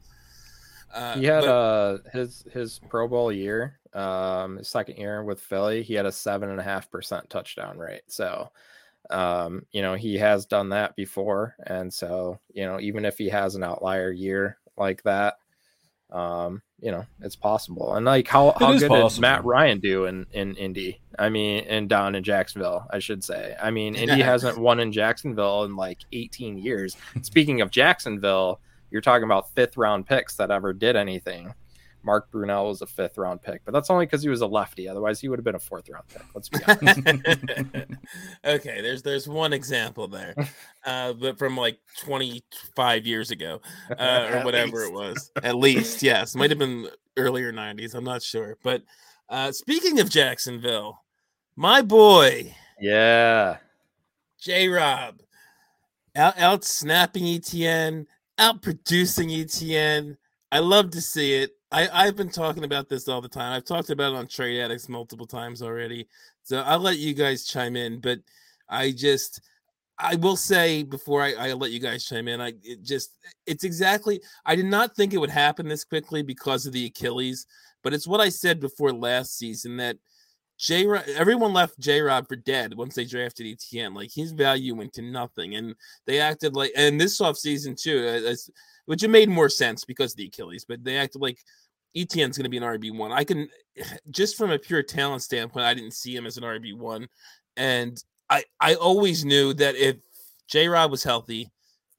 Uh, 0.94 1.16
He 1.18 1.26
had 1.26 1.42
but- 1.42 1.50
uh 1.50 1.98
his 2.14 2.44
his 2.52 2.80
Pro 2.90 3.08
Bowl 3.08 3.32
year, 3.32 3.80
um, 3.94 4.58
his 4.58 4.68
second 4.70 4.98
year 4.98 5.24
with 5.24 5.40
Philly. 5.42 5.82
He 5.82 5.94
had 5.96 6.06
a 6.06 6.12
seven 6.12 6.50
and 6.52 6.60
a 6.60 6.64
half 6.64 6.92
percent 6.92 7.28
touchdown 7.30 7.78
rate. 7.80 8.02
So, 8.08 8.52
um, 9.10 9.66
you 9.72 9.82
know, 9.82 9.96
he 9.96 10.18
has 10.18 10.46
done 10.46 10.70
that 10.70 10.96
before, 10.96 11.56
and 11.66 11.94
so 11.94 12.40
you 12.54 12.66
know, 12.66 12.80
even 12.80 13.06
if 13.06 13.18
he 13.18 13.30
has 13.30 13.56
an 13.56 13.64
outlier 13.64 14.12
year 14.12 14.58
like 14.78 15.04
that, 15.04 15.36
um, 16.12 16.62
you 16.82 16.92
know, 16.92 17.06
it's 17.22 17.36
possible. 17.36 17.96
And 17.96 18.06
like, 18.06 18.28
how 18.28 18.56
how 18.60 18.78
good 18.78 18.90
did. 18.90 19.20
Matt 19.20 19.44
Ryan 19.46 19.80
do 19.80 20.06
in 20.06 20.26
in 20.32 20.56
Indy? 20.56 21.02
I 21.18 21.30
mean, 21.30 21.66
and 21.68 21.90
down 21.90 22.16
in 22.16 22.24
Jacksonville, 22.24 22.86
I 22.90 23.00
should 23.00 23.24
say. 23.24 23.56
I 23.62 23.72
mean, 23.72 23.96
Indy 23.96 24.22
hasn't 24.22 24.58
won 24.58 24.80
in 24.80 24.92
Jacksonville 24.92 25.64
in 25.64 25.76
like 25.76 26.00
18 26.14 26.58
years. 26.58 26.96
Speaking 27.22 27.62
of 27.62 27.72
Jacksonville, 27.72 28.60
you're 28.92 29.02
talking 29.02 29.26
about 29.26 29.54
fifth 29.54 29.78
round 29.78 30.08
picks 30.08 30.36
that 30.38 30.52
ever 30.52 30.74
did 30.74 30.96
anything. 30.96 31.54
Mark 32.04 32.32
Brunell 32.32 32.68
was 32.68 32.82
a 32.82 32.86
fifth 32.86 33.18
round 33.18 33.42
pick, 33.42 33.62
but 33.66 33.74
that's 33.74 33.90
only 33.90 34.06
because 34.06 34.24
he 34.24 34.30
was 34.30 34.42
a 34.42 34.48
lefty. 34.48 34.88
Otherwise, 34.88 35.20
he 35.20 35.28
would 35.28 35.40
have 35.40 35.44
been 35.44 35.56
a 35.56 35.60
fourth 35.60 35.90
round 35.90 36.08
pick. 36.08 36.24
Let's 36.34 36.50
be 36.50 36.60
honest. 36.68 37.00
okay, 38.46 38.82
there's 38.82 39.02
there's 39.02 39.28
one 39.28 39.54
example 39.54 40.08
there, 40.08 40.36
uh, 40.86 41.14
but 41.14 41.38
from 41.38 41.58
like 41.58 41.80
25 42.00 43.06
years 43.06 43.32
ago, 43.32 43.62
uh, 43.92 43.94
or 44.32 44.36
At 44.38 44.46
whatever 44.46 44.84
it 44.84 44.94
was. 44.94 45.32
At 45.44 45.56
least, 45.56 46.04
yes, 46.04 46.36
might 46.36 46.50
have 46.50 46.60
been 46.60 46.90
earlier 47.18 47.52
90s. 47.52 47.96
I'm 47.96 48.04
not 48.04 48.24
sure. 48.24 48.58
But 48.64 48.84
uh, 49.28 49.52
speaking 49.52 50.00
of 50.00 50.10
Jacksonville, 50.10 51.04
my 51.56 51.82
boy 51.82 52.56
yeah. 52.80 53.58
J. 54.40 54.70
Rob, 54.70 55.20
out 56.16 56.40
out 56.40 56.64
snapping 56.64 57.24
ETN, 57.24 58.06
out 58.38 58.62
producing 58.62 59.30
ETN. 59.30 60.18
I 60.52 60.60
love 60.60 60.92
to 60.92 61.02
see 61.02 61.34
it. 61.34 61.52
I, 61.72 61.88
I've 61.92 62.16
been 62.16 62.30
talking 62.30 62.64
about 62.64 62.90
this 62.90 63.08
all 63.08 63.22
the 63.22 63.30
time. 63.30 63.54
I've 63.54 63.66
talked 63.66 63.90
about 63.90 64.14
it 64.14 64.18
on 64.18 64.28
Trade 64.28 64.60
Addicts 64.60 64.90
multiple 64.90 65.28
times 65.28 65.62
already. 65.62 66.08
So 66.44 66.62
I'll 66.62 66.80
let 66.80 66.98
you 66.98 67.14
guys 67.14 67.46
chime 67.46 67.76
in. 67.76 68.00
But 68.00 68.20
I 68.68 68.92
just 68.92 69.42
I 70.00 70.16
will 70.16 70.38
say 70.38 70.84
before 70.84 71.22
I, 71.22 71.34
I 71.34 71.54
let 71.54 71.72
you 71.72 71.80
guys 71.80 72.06
chime 72.06 72.28
in, 72.28 72.42
I 72.42 72.54
it 72.64 72.84
just 72.84 73.18
it's 73.46 73.64
exactly 73.64 74.22
I 74.46 74.56
did 74.56 74.66
not 74.66 74.96
think 74.96 75.14
it 75.14 75.18
would 75.18 75.30
happen 75.30 75.68
this 75.68 75.84
quickly 75.84 76.24
because 76.24 76.66
of 76.66 76.74
the 76.74 76.86
Achilles, 76.86 77.46
but 77.84 77.94
it's 77.94 78.08
what 78.08 78.22
I 78.22 78.30
said 78.30 78.60
before 78.60 78.92
last 78.92 79.38
season 79.38 79.78
that 79.78 79.98
J 80.60 80.86
everyone 81.16 81.54
left 81.54 81.80
J 81.80 82.02
Rob 82.02 82.28
for 82.28 82.36
dead 82.36 82.74
once 82.74 82.94
they 82.94 83.06
drafted 83.06 83.46
ETN. 83.46 83.96
Like 83.96 84.12
his 84.14 84.34
value 84.34 84.76
went 84.76 84.94
to 84.94 85.02
nothing, 85.02 85.56
and 85.56 85.74
they 86.06 86.20
acted 86.20 86.56
like, 86.56 86.74
and 86.76 87.00
this 87.00 87.20
offseason 87.22 87.82
too, 87.82 88.00
uh, 88.00 88.30
as, 88.30 88.50
which 88.86 89.04
it 89.04 89.08
made 89.08 89.30
more 89.30 89.48
sense 89.48 89.86
because 89.86 90.12
of 90.12 90.18
the 90.18 90.26
Achilles, 90.26 90.66
but 90.68 90.84
they 90.84 90.98
acted 90.98 91.22
like 91.22 91.40
ETN's 91.96 92.38
going 92.38 92.44
to 92.44 92.50
be 92.50 92.58
an 92.58 92.64
RB 92.64 92.96
one. 92.96 93.12
I 93.14 93.24
can, 93.24 93.48
just 94.12 94.38
from 94.38 94.52
a 94.52 94.60
pure 94.60 94.84
talent 94.84 95.22
standpoint, 95.22 95.66
I 95.66 95.74
didn't 95.74 95.94
see 95.94 96.14
him 96.14 96.26
as 96.26 96.38
an 96.38 96.44
RB 96.44 96.76
one, 96.76 97.08
and 97.56 98.02
I 98.30 98.44
I 98.60 98.76
always 98.76 99.24
knew 99.24 99.54
that 99.54 99.76
if 99.76 99.96
J 100.50 100.68
Rob 100.68 100.92
was 100.92 101.04
healthy, 101.04 101.50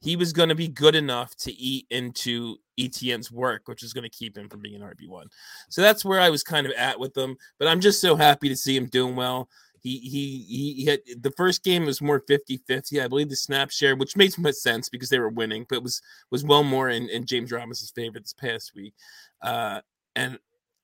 he 0.01 0.15
was 0.15 0.33
going 0.33 0.49
to 0.49 0.55
be 0.55 0.67
good 0.67 0.95
enough 0.95 1.35
to 1.37 1.53
eat 1.53 1.85
into 1.91 2.57
ETN's 2.79 3.31
work, 3.31 3.67
which 3.67 3.83
is 3.83 3.93
going 3.93 4.03
to 4.03 4.09
keep 4.09 4.35
him 4.35 4.49
from 4.49 4.61
being 4.61 4.75
an 4.75 4.81
RB 4.81 5.07
one. 5.07 5.27
So 5.69 5.81
that's 5.81 6.03
where 6.03 6.19
I 6.19 6.29
was 6.29 6.43
kind 6.43 6.65
of 6.65 6.73
at 6.73 6.99
with 6.99 7.13
them. 7.13 7.37
But 7.59 7.67
I'm 7.67 7.79
just 7.79 8.01
so 8.01 8.15
happy 8.15 8.49
to 8.49 8.55
see 8.55 8.75
him 8.75 8.87
doing 8.87 9.15
well. 9.15 9.47
He 9.79 9.97
he 9.97 10.45
he, 10.47 10.73
he 10.73 10.85
had 10.85 10.99
the 11.21 11.31
first 11.31 11.63
game 11.63 11.85
was 11.85 12.01
more 12.01 12.21
50-50. 12.21 13.03
I 13.03 13.07
believe 13.07 13.29
the 13.29 13.35
snap 13.35 13.71
share, 13.71 13.95
which 13.95 14.15
makes 14.15 14.37
much 14.37 14.55
sense 14.55 14.89
because 14.89 15.09
they 15.09 15.19
were 15.19 15.29
winning, 15.29 15.65
but 15.69 15.83
was 15.83 16.01
was 16.29 16.43
well 16.43 16.63
more 16.63 16.89
in, 16.89 17.09
in 17.09 17.25
James 17.25 17.51
Robinson's 17.51 17.91
favor 17.91 18.19
this 18.19 18.33
past 18.33 18.73
week. 18.75 18.93
Uh, 19.41 19.81
and 20.15 20.37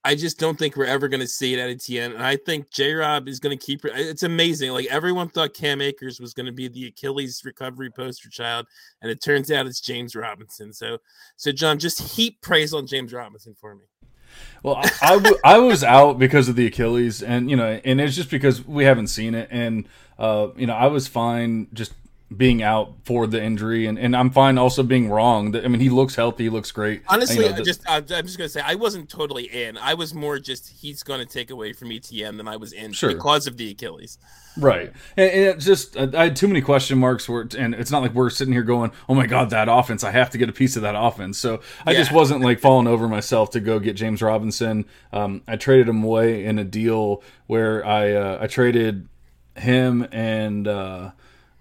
I 0.03 0.15
just 0.15 0.39
don't 0.39 0.57
think 0.57 0.77
we're 0.77 0.85
ever 0.85 1.07
going 1.07 1.19
to 1.19 1.27
see 1.27 1.53
it 1.53 1.59
at 1.59 1.69
ETN. 1.69 2.15
And 2.15 2.23
I 2.23 2.37
think 2.37 2.69
J 2.71 2.93
Rob 2.93 3.27
is 3.27 3.39
going 3.39 3.57
to 3.57 3.65
keep 3.65 3.83
it. 3.83 3.91
It's 3.95 4.23
amazing. 4.23 4.71
Like 4.71 4.85
everyone 4.85 5.27
thought 5.27 5.53
Cam 5.53 5.81
Akers 5.81 6.19
was 6.19 6.33
going 6.33 6.45
to 6.45 6.51
be 6.51 6.67
the 6.67 6.87
Achilles 6.87 7.41
recovery 7.43 7.89
poster 7.89 8.29
child, 8.29 8.67
and 9.01 9.11
it 9.11 9.21
turns 9.21 9.51
out 9.51 9.67
it's 9.67 9.81
James 9.81 10.15
Robinson. 10.15 10.71
So, 10.71 10.99
so 11.35 11.51
John, 11.51 11.79
just 11.79 12.01
heap 12.15 12.41
praise 12.41 12.73
on 12.73 12.87
James 12.87 13.11
Robinson 13.11 13.53
for 13.59 13.75
me. 13.75 13.83
Well, 14.63 14.75
I, 14.77 14.91
I, 15.01 15.13
w- 15.15 15.37
I 15.43 15.57
was 15.59 15.83
out 15.83 16.17
because 16.17 16.47
of 16.47 16.55
the 16.55 16.67
Achilles, 16.67 17.21
and 17.21 17.49
you 17.49 17.55
know, 17.55 17.79
and 17.83 17.99
it's 17.99 18.15
just 18.15 18.29
because 18.29 18.65
we 18.65 18.85
haven't 18.85 19.07
seen 19.07 19.35
it, 19.35 19.49
and 19.51 19.87
uh, 20.17 20.49
you 20.55 20.67
know, 20.67 20.73
I 20.73 20.87
was 20.87 21.07
fine 21.07 21.67
just 21.73 21.93
being 22.35 22.61
out 22.61 22.93
for 23.05 23.25
the 23.25 23.41
injury, 23.41 23.85
and, 23.85 23.97
and 23.97 24.13
I'm 24.13 24.29
fine 24.31 24.57
also 24.57 24.83
being 24.83 25.09
wrong. 25.09 25.55
I 25.55 25.67
mean, 25.69 25.79
he 25.79 25.89
looks 25.89 26.15
healthy, 26.15 26.43
he 26.45 26.49
looks 26.49 26.71
great. 26.73 27.01
Honestly, 27.07 27.37
You 27.37 27.41
know, 27.43 27.55
I 27.55 27.57
the- 27.59 27.63
just 27.63 27.81
I'm 27.87 28.05
just 28.05 28.37
gonna 28.37 28.49
say 28.49 28.59
I 28.65 28.75
wasn't 28.75 29.09
totally 29.09 29.45
in. 29.45 29.77
I 29.77 29.93
was 29.93 30.13
more 30.13 30.37
just 30.37 30.67
he's 30.81 31.03
gonna 31.03 31.25
take 31.25 31.51
away 31.51 31.71
from 31.71 31.87
ETN 31.89 32.35
than 32.35 32.45
I 32.47 32.57
was 32.57 32.73
in 32.73 32.91
Sure. 32.91 33.13
because 33.13 33.47
of 33.47 33.55
the 33.55 33.71
Achilles. 33.71 34.17
Right, 34.59 34.91
and, 35.15 35.31
and 35.31 35.41
it 35.45 35.59
just 35.59 35.95
I 35.95 36.23
had 36.25 36.35
too 36.35 36.47
many 36.49 36.59
question 36.61 36.97
marks. 36.97 37.29
Where 37.29 37.47
and 37.57 37.73
it's 37.75 37.91
not 37.91 38.01
like 38.01 38.13
we're 38.13 38.29
sitting 38.29 38.53
here 38.53 38.63
going, 38.63 38.91
"Oh 39.07 39.13
my 39.13 39.25
god, 39.27 39.51
that 39.51 39.69
offense! 39.69 40.03
I 40.03 40.11
have 40.11 40.29
to 40.31 40.37
get 40.37 40.49
a 40.49 40.53
piece 40.53 40.75
of 40.75 40.81
that 40.81 40.95
offense." 40.97 41.37
So 41.37 41.61
I 41.85 41.93
just 41.93 42.11
wasn't 42.11 42.41
like 42.41 42.59
falling 42.59 42.87
over 42.87 43.07
myself 43.07 43.51
to 43.51 43.59
go 43.61 43.79
get 43.79 43.93
James 43.95 44.21
Robinson. 44.21 44.85
Um, 45.13 45.43
I 45.47 45.55
traded 45.55 45.87
him 45.87 46.03
away 46.03 46.43
in 46.43 46.59
a 46.59 46.63
deal 46.65 47.21
where 47.45 47.85
I 47.85 48.11
uh, 48.13 48.39
I 48.41 48.47
traded 48.47 49.07
him 49.55 50.07
and 50.11 50.67
uh, 50.67 51.11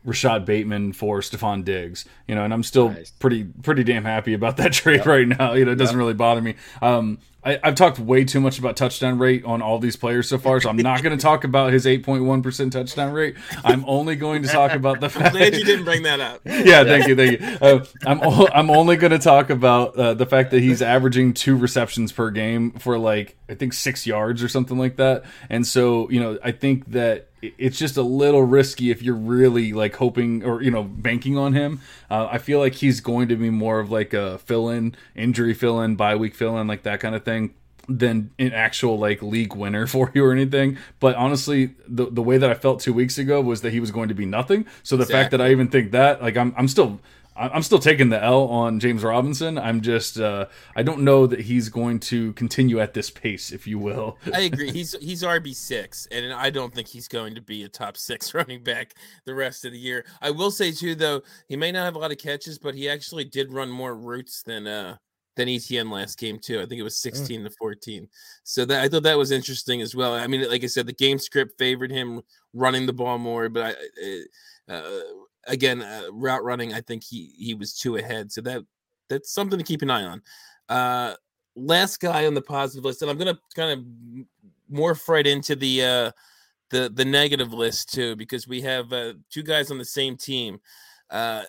Rashod 0.07 0.47
Bateman 0.47 0.93
for 0.95 1.21
Stefon 1.21 1.65
Diggs. 1.65 2.05
You 2.27 2.35
know, 2.35 2.45
and 2.45 2.55
I'm 2.55 2.63
still 2.63 2.91
Nice. 2.91 3.11
pretty 3.11 3.45
pretty 3.45 3.85
damn 3.85 4.05
happy 4.05 4.33
about 4.33 4.57
that 4.57 4.73
trade 4.73 5.05
right 5.05 5.27
now. 5.29 5.53
You 5.53 5.65
know, 5.67 5.73
it 5.73 5.77
doesn't 5.77 5.97
really 5.99 6.15
bother 6.15 6.41
me. 6.41 6.55
Um, 6.81 7.19
I, 7.45 7.61
I've 7.63 7.77
talked 7.77 8.01
way 8.01 8.25
too 8.25 8.41
much 8.41 8.59
about 8.59 8.77
touchdown 8.77 9.19
rate 9.19 9.45
on 9.45 9.63
all 9.63 9.79
these 9.79 9.95
players 9.95 10.29
so 10.29 10.37
far, 10.37 10.61
so 10.61 10.69
I'm 10.69 10.77
not 10.77 11.05
going 11.05 11.17
to 11.17 11.23
talk 11.23 11.45
about 11.45 11.73
his 11.73 11.87
8.1 11.87 12.43
percent 12.43 12.73
touchdown 12.73 13.13
rate. 13.13 13.37
I'm 13.63 13.85
only 13.87 14.17
going 14.17 14.43
to 14.43 14.49
talk 14.49 14.73
about 14.73 14.99
the 15.01 15.09
fact. 15.11 15.33
Glad 15.37 15.55
you 15.55 15.65
didn't 15.65 15.85
bring 15.85 16.03
that 16.03 16.19
up. 16.19 16.41
yeah, 16.45 16.83
thank 16.83 17.07
you, 17.07 17.15
thank 17.15 17.41
you. 17.41 17.47
Uh, 17.61 17.85
I'm 18.05 18.21
o- 18.23 18.49
I'm 18.53 18.69
only 18.71 18.97
going 18.97 19.13
to 19.13 19.19
talk 19.21 19.51
about 19.51 19.97
uh, 19.97 20.15
the 20.15 20.27
fact 20.27 20.51
that 20.53 20.61
he's 20.61 20.83
averaging 20.83 21.35
two 21.35 21.57
receptions 21.57 22.11
per 22.11 22.31
game 22.31 22.73
for 22.73 22.99
like 22.99 23.37
I 23.49 23.55
think 23.55 23.75
six 23.75 24.07
yards 24.09 24.43
or 24.43 24.49
something 24.49 24.77
like 24.79 24.97
that. 24.97 25.23
And 25.49 25.65
so 25.65 26.11
you 26.11 26.19
know, 26.21 26.39
I 26.43 26.51
think 26.51 26.91
that 26.93 27.29
it's 27.59 27.79
just 27.79 27.97
a 27.97 28.03
little 28.03 28.43
risky 28.43 28.91
if 28.91 29.03
you're 29.03 29.15
really 29.15 29.73
like 29.73 29.97
hoping 29.97 30.45
or 30.45 30.63
you 30.63 30.71
know 30.71 30.83
banking 30.83 31.37
on 31.37 31.53
him. 31.53 31.81
Uh, 32.11 32.29
I 32.31 32.39
feel 32.39 32.59
like 32.59 32.75
he's 32.75 33.01
going 33.01 33.29
to 33.29 33.37
be 33.37 33.51
more 33.51 33.81
of 33.81 33.91
like 33.91 34.13
a 34.13 34.39
fill-in, 34.39 34.95
injury 35.15 35.55
fill-in, 35.55 35.97
bye 35.97 36.17
week 36.17 36.35
fill-in, 36.35 36.67
like 36.67 36.83
that 36.85 37.01
kind 37.01 37.15
of 37.15 37.25
thing 37.25 37.55
than 37.89 38.31
an 38.39 38.53
actual 38.53 38.99
like 38.99 39.23
league 39.23 39.55
winner 39.55 39.87
for 39.95 40.11
you 40.15 40.25
or 40.25 40.33
anything. 40.33 40.79
But 41.01 41.17
honestly, 41.17 41.75
the 41.89 42.07
the 42.11 42.23
way 42.23 42.39
that 42.39 42.51
I 42.51 42.55
felt 42.55 42.81
two 42.81 42.93
weeks 42.93 43.19
ago 43.19 43.41
was 43.41 43.63
that 43.63 43.73
he 43.73 43.81
was 43.81 43.91
going 43.91 44.09
to 44.09 44.15
be 44.15 44.27
nothing. 44.27 44.67
So 44.83 44.97
the 44.97 45.03
exactly. 45.03 45.23
fact 45.23 45.31
that 45.33 45.41
I 45.41 45.51
even 45.51 45.69
think 45.69 45.93
that, 45.93 46.23
like, 46.23 46.37
I'm 46.37 46.55
I'm 46.57 46.69
still 46.69 47.01
I'm 47.39 47.62
still 47.62 47.78
taking 47.78 48.09
the 48.09 48.22
L 48.22 48.45
on 48.49 48.80
James 48.80 49.03
Robinson. 49.03 49.59
I'm 49.59 49.80
just 49.80 50.18
uh, 50.18 50.47
I 50.74 50.82
don't 50.82 51.01
know 51.01 51.26
that 51.26 51.41
he's 51.41 51.68
going 51.68 52.01
to 52.01 52.32
continue 52.32 52.80
at 52.80 52.95
this 52.95 53.11
pace, 53.11 53.53
if 53.53 53.66
you 53.66 53.78
will. 53.78 54.18
I 54.32 54.41
agree. 54.53 54.70
He's 54.70 54.97
he's 55.01 55.22
RB 55.22 55.55
six, 55.55 56.07
and 56.11 56.32
I 56.32 56.51
don't 56.51 56.74
think 56.74 56.89
he's 56.89 57.09
going 57.09 57.34
to 57.34 57.43
be 57.43 57.64
a 57.64 57.68
top 57.68 57.97
six 57.97 58.34
running 58.34 58.62
back 58.62 58.95
the 59.24 59.34
rest 59.34 59.64
of 59.64 59.72
the 59.72 59.78
year. 59.78 60.05
I 60.22 60.30
will 60.30 60.51
say 60.51 60.72
too, 60.72 60.95
though, 60.95 61.22
he 61.49 61.57
may 61.57 61.72
not 61.72 61.84
have 61.84 61.97
a 61.97 61.99
lot 61.99 62.12
of 62.12 62.18
catches, 62.18 62.59
but 62.59 62.74
he 62.74 62.89
actually 62.89 63.24
did 63.24 63.53
run 63.53 63.70
more 63.70 63.95
routes 63.95 64.43
than 64.43 64.66
uh 64.66 64.97
than 65.37 65.49
ETN 65.49 65.93
last 65.93 66.18
game 66.18 66.39
too. 66.39 66.61
I 66.61 66.66
think 66.66 66.80
it 66.80 66.84
was 66.84 66.95
mm. 66.95 67.03
16 67.03 67.41
mm. 67.41 67.45
to 67.45 67.51
14. 67.59 68.09
So 68.43 68.64
that 68.64 68.82
I 68.82 68.89
thought 68.89 69.03
that 69.05 69.18
was 69.18 69.30
interesting 69.30 69.82
as 69.82 69.95
well. 69.95 70.14
I 70.14 70.26
mean, 70.26 70.49
like 70.49 70.64
I 70.64 70.66
said, 70.66 70.87
the 70.87 70.93
game 70.93 71.18
script 71.18 71.59
favored 71.59 71.91
him 71.91 72.22
running 72.55 72.87
the 72.87 72.93
ball 72.93 73.18
more, 73.18 73.49
but 73.49 73.76
I, 74.03 74.22
uh, 74.72 75.01
again, 75.47 75.83
uh, 75.83 76.03
route 76.13 76.45
running, 76.45 76.75
I 76.75 76.81
think 76.81 77.05
he 77.05 77.33
he 77.37 77.55
was 77.55 77.75
two 77.75 77.97
ahead. 77.97 78.33
So 78.33 78.41
that 78.43 78.63
that's 79.09 79.33
something 79.33 79.59
to 79.59 79.65
keep 79.65 79.83
an 79.83 79.91
eye 79.91 80.05
on. 80.05 80.23
Uh, 80.69 81.15
last 81.55 82.01
guy 82.01 82.27
on 82.27 82.35
the 82.35 82.43
positive 82.43 82.85
list, 82.85 83.03
and 83.03 83.11
I'm 83.11 83.19
gonna 83.19 83.39
kind 83.55 83.79
of 83.79 84.75
morph 84.75 85.09
right 85.09 85.27
into 85.27 85.57
the 85.57 85.85
uh, 85.85 86.11
the 86.71 86.91
the 86.93 87.05
negative 87.05 87.53
list 87.53 87.93
too, 87.93 88.17
because 88.17 88.47
we 88.49 88.61
have 88.63 88.93
uh, 88.93 89.15
two 89.31 89.43
guys 89.43 89.71
on 89.71 89.79
the 89.79 89.85
same 89.85 90.17
team. 90.17 90.61
Uh, 91.11 91.43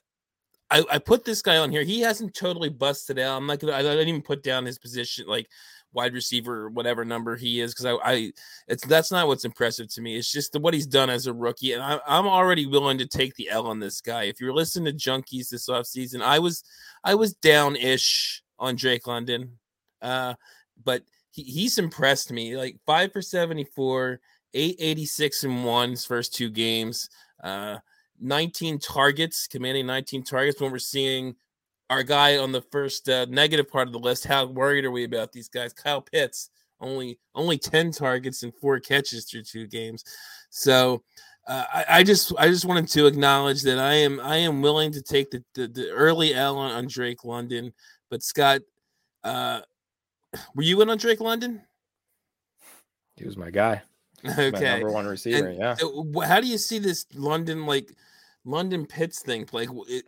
I, 0.69 0.83
I 0.91 0.99
put 0.99 1.23
this 1.23 1.41
guy 1.41 1.57
on 1.57 1.71
here. 1.71 1.83
He 1.83 2.01
hasn't 2.01 2.33
totally 2.35 2.69
busted 2.69 3.19
out. 3.19 3.37
I'm 3.37 3.47
not 3.47 3.59
gonna. 3.59 3.73
I 3.73 3.81
didn't 3.81 4.09
even 4.09 4.21
put 4.21 4.43
down 4.43 4.65
his 4.65 4.77
position, 4.77 5.25
like 5.27 5.47
wide 5.93 6.13
receiver, 6.13 6.69
whatever 6.69 7.05
number 7.05 7.35
he 7.35 7.59
is, 7.59 7.73
because 7.73 7.85
I, 7.85 7.93
I, 8.11 8.31
it's 8.67 8.85
that's 8.85 9.11
not 9.11 9.27
what's 9.27 9.45
impressive 9.45 9.87
to 9.93 10.01
me. 10.01 10.17
It's 10.17 10.31
just 10.31 10.53
the, 10.53 10.59
what 10.59 10.73
he's 10.73 10.87
done 10.87 11.09
as 11.09 11.27
a 11.27 11.33
rookie, 11.33 11.73
and 11.73 11.83
I, 11.83 11.99
I'm 12.07 12.27
already 12.27 12.65
willing 12.65 12.97
to 12.99 13.05
take 13.05 13.35
the 13.35 13.49
L 13.49 13.67
on 13.67 13.79
this 13.79 14.01
guy. 14.01 14.23
If 14.23 14.39
you're 14.39 14.53
listening 14.53 14.97
to 14.97 15.09
Junkies 15.09 15.49
this 15.49 15.69
offseason, 15.69 16.21
I 16.21 16.39
was, 16.39 16.63
I 17.03 17.15
was 17.15 17.33
down 17.33 17.75
ish 17.75 18.43
on 18.59 18.75
Drake 18.75 19.07
London, 19.07 19.57
uh, 20.01 20.35
but 20.83 21.03
he, 21.31 21.43
he's 21.43 21.77
impressed 21.77 22.31
me. 22.31 22.57
Like 22.57 22.77
five 22.85 23.11
for 23.11 23.21
seventy 23.21 23.63
four, 23.63 24.19
eight 24.53 24.75
eighty 24.79 25.05
six 25.05 25.43
in 25.43 25.63
one 25.63 25.91
his 25.91 26.05
first 26.05 26.35
two 26.35 26.49
games. 26.49 27.09
Uh, 27.43 27.77
19 28.19 28.79
targets, 28.79 29.47
commanding 29.47 29.85
19 29.85 30.23
targets 30.23 30.59
when 30.59 30.71
we're 30.71 30.79
seeing 30.79 31.35
our 31.89 32.03
guy 32.03 32.37
on 32.37 32.51
the 32.51 32.61
first 32.61 33.07
uh, 33.09 33.25
negative 33.29 33.69
part 33.69 33.87
of 33.87 33.93
the 33.93 33.99
list. 33.99 34.25
How 34.25 34.45
worried 34.45 34.85
are 34.85 34.91
we 34.91 35.03
about 35.03 35.31
these 35.31 35.49
guys? 35.49 35.73
Kyle 35.73 36.01
Pitts 36.01 36.49
only 36.79 37.19
only 37.33 37.57
10 37.57 37.91
targets 37.91 38.43
and 38.43 38.53
four 38.53 38.79
catches 38.79 39.25
through 39.25 39.43
two 39.43 39.67
games. 39.67 40.03
So 40.49 41.03
uh, 41.47 41.65
I, 41.73 41.85
I, 41.89 42.03
just 42.03 42.33
I 42.37 42.47
just 42.47 42.65
wanted 42.65 42.87
to 42.89 43.07
acknowledge 43.07 43.63
that 43.63 43.79
I 43.79 43.93
am 43.93 44.19
I 44.19 44.37
am 44.37 44.61
willing 44.61 44.91
to 44.91 45.01
take 45.01 45.31
the, 45.31 45.43
the, 45.55 45.67
the 45.67 45.89
early 45.89 46.33
L 46.33 46.57
on, 46.57 46.71
on, 46.71 46.87
Drake 46.87 47.23
London. 47.23 47.73
But 48.09 48.21
Scott, 48.21 48.61
uh, 49.23 49.61
were 50.55 50.63
you 50.63 50.81
in 50.81 50.89
on 50.89 50.97
Drake 50.97 51.21
London? 51.21 51.61
He 53.15 53.25
was 53.25 53.37
my 53.37 53.49
guy. 53.49 53.81
Okay, 54.27 54.51
my 54.51 54.59
number 54.59 54.91
one 54.91 55.05
receiver. 55.05 55.47
And, 55.47 55.57
yeah. 55.57 55.75
How 56.25 56.41
do 56.41 56.47
you 56.47 56.57
see 56.57 56.79
this 56.79 57.05
London 57.13 57.65
like? 57.65 57.91
London 58.47 58.85
Pitts 58.85 59.21
thing. 59.21 59.47
Like, 59.51 59.69
it, 59.89 60.05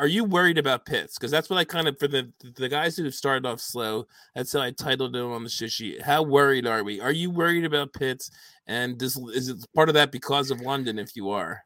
are 0.00 0.06
you 0.06 0.24
worried 0.24 0.56
about 0.56 0.86
Pitts? 0.86 1.18
Because 1.18 1.30
that's 1.30 1.50
what 1.50 1.58
I 1.58 1.64
kind 1.64 1.86
of 1.86 1.98
for 1.98 2.08
the 2.08 2.32
the 2.56 2.68
guys 2.68 2.96
who 2.96 3.04
have 3.04 3.14
started 3.14 3.46
off 3.46 3.60
slow. 3.60 4.06
That's 4.34 4.52
how 4.52 4.60
I 4.60 4.70
titled 4.70 5.14
it 5.14 5.20
on 5.20 5.44
the 5.44 5.50
shit 5.50 5.70
sheet. 5.70 6.00
How 6.00 6.22
worried 6.22 6.66
are 6.66 6.82
we? 6.82 7.00
Are 7.00 7.12
you 7.12 7.30
worried 7.30 7.66
about 7.66 7.92
Pitts? 7.92 8.30
And 8.66 8.96
does 8.98 9.16
is 9.34 9.48
it 9.48 9.64
part 9.74 9.90
of 9.90 9.94
that 9.94 10.10
because 10.10 10.50
of 10.50 10.62
London? 10.62 10.98
If 10.98 11.14
you 11.14 11.30
are, 11.30 11.62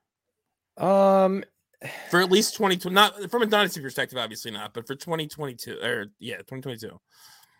um, 0.77 1.45
for 2.11 2.21
at 2.21 2.31
least 2.31 2.57
twenty 2.57 2.79
not 2.91 3.31
from 3.31 3.43
a 3.43 3.47
dynasty 3.47 3.81
perspective, 3.81 4.19
obviously 4.19 4.51
not, 4.51 4.75
but 4.75 4.87
for 4.87 4.97
twenty 4.97 5.29
twenty 5.29 5.55
two 5.55 5.79
or 5.81 6.07
yeah, 6.19 6.39
twenty 6.39 6.63
twenty 6.63 6.79
two. 6.79 7.01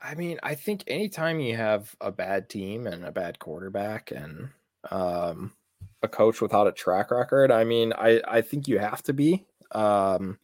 I 0.03 0.17
mean, 0.17 0.41
I 0.43 0.57
think 0.57 0.83
anytime 0.89 1.39
you 1.39 1.57
have 1.57 1.95
a 2.01 2.11
bad 2.11 2.51
team 2.51 2.89
and 2.89 3.05
a 3.05 3.13
bad 3.13 3.39
quarterback 3.39 4.11
and 4.11 4.49
um 4.91 5.53
a 6.03 6.09
coach 6.09 6.41
without 6.41 6.67
a 6.67 6.73
track 6.73 7.13
record. 7.13 7.53
I 7.53 7.63
mean, 7.63 7.93
I 7.97 8.21
I 8.27 8.41
think 8.41 8.67
you 8.67 8.81
have 8.81 9.03
to 9.05 9.13
be. 9.13 9.47
Um, 9.73 10.39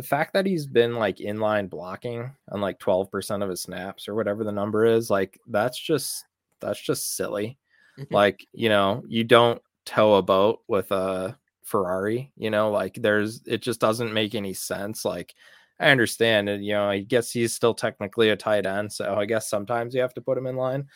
the 0.00 0.06
fact 0.06 0.32
that 0.32 0.46
he's 0.46 0.66
been 0.66 0.94
like 0.94 1.18
inline 1.18 1.68
blocking 1.68 2.30
on 2.50 2.62
like 2.62 2.78
12% 2.78 3.42
of 3.42 3.50
his 3.50 3.60
snaps 3.60 4.08
or 4.08 4.14
whatever 4.14 4.44
the 4.44 4.50
number 4.50 4.86
is, 4.86 5.10
like 5.10 5.38
that's 5.46 5.78
just 5.78 6.24
that's 6.58 6.80
just 6.80 7.16
silly. 7.16 7.58
Mm-hmm. 7.98 8.14
like, 8.14 8.46
you 8.54 8.70
know, 8.70 9.02
you 9.06 9.24
don't 9.24 9.60
tow 9.84 10.14
a 10.14 10.22
boat 10.22 10.60
with 10.68 10.90
a 10.90 11.36
Ferrari, 11.64 12.32
you 12.34 12.48
know, 12.48 12.70
like 12.70 12.94
there's 12.94 13.42
it 13.46 13.60
just 13.60 13.78
doesn't 13.78 14.14
make 14.14 14.34
any 14.34 14.54
sense. 14.54 15.04
Like 15.04 15.34
I 15.78 15.90
understand 15.90 16.48
and 16.48 16.64
you 16.64 16.72
know, 16.72 16.88
I 16.88 17.00
guess 17.00 17.30
he's 17.30 17.52
still 17.52 17.74
technically 17.74 18.30
a 18.30 18.36
tight 18.36 18.64
end, 18.64 18.90
so 18.90 19.16
I 19.16 19.26
guess 19.26 19.50
sometimes 19.50 19.94
you 19.94 20.00
have 20.00 20.14
to 20.14 20.22
put 20.22 20.38
him 20.38 20.46
in 20.46 20.56
line. 20.56 20.86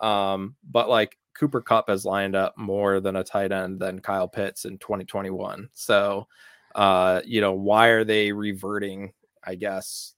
Um, 0.00 0.54
but 0.70 0.88
like 0.88 1.18
Cooper 1.34 1.60
Kupp 1.60 1.90
has 1.90 2.06
lined 2.06 2.34
up 2.34 2.56
more 2.56 3.00
than 3.00 3.16
a 3.16 3.24
tight 3.24 3.52
end 3.52 3.78
than 3.78 4.00
Kyle 4.00 4.26
Pitts 4.26 4.64
in 4.64 4.78
2021. 4.78 5.68
So, 5.74 6.28
uh, 6.74 7.20
you 7.24 7.40
know, 7.40 7.52
why 7.52 7.88
are 7.88 8.04
they 8.04 8.32
reverting? 8.32 9.12
I 9.44 9.54
guess, 9.56 10.14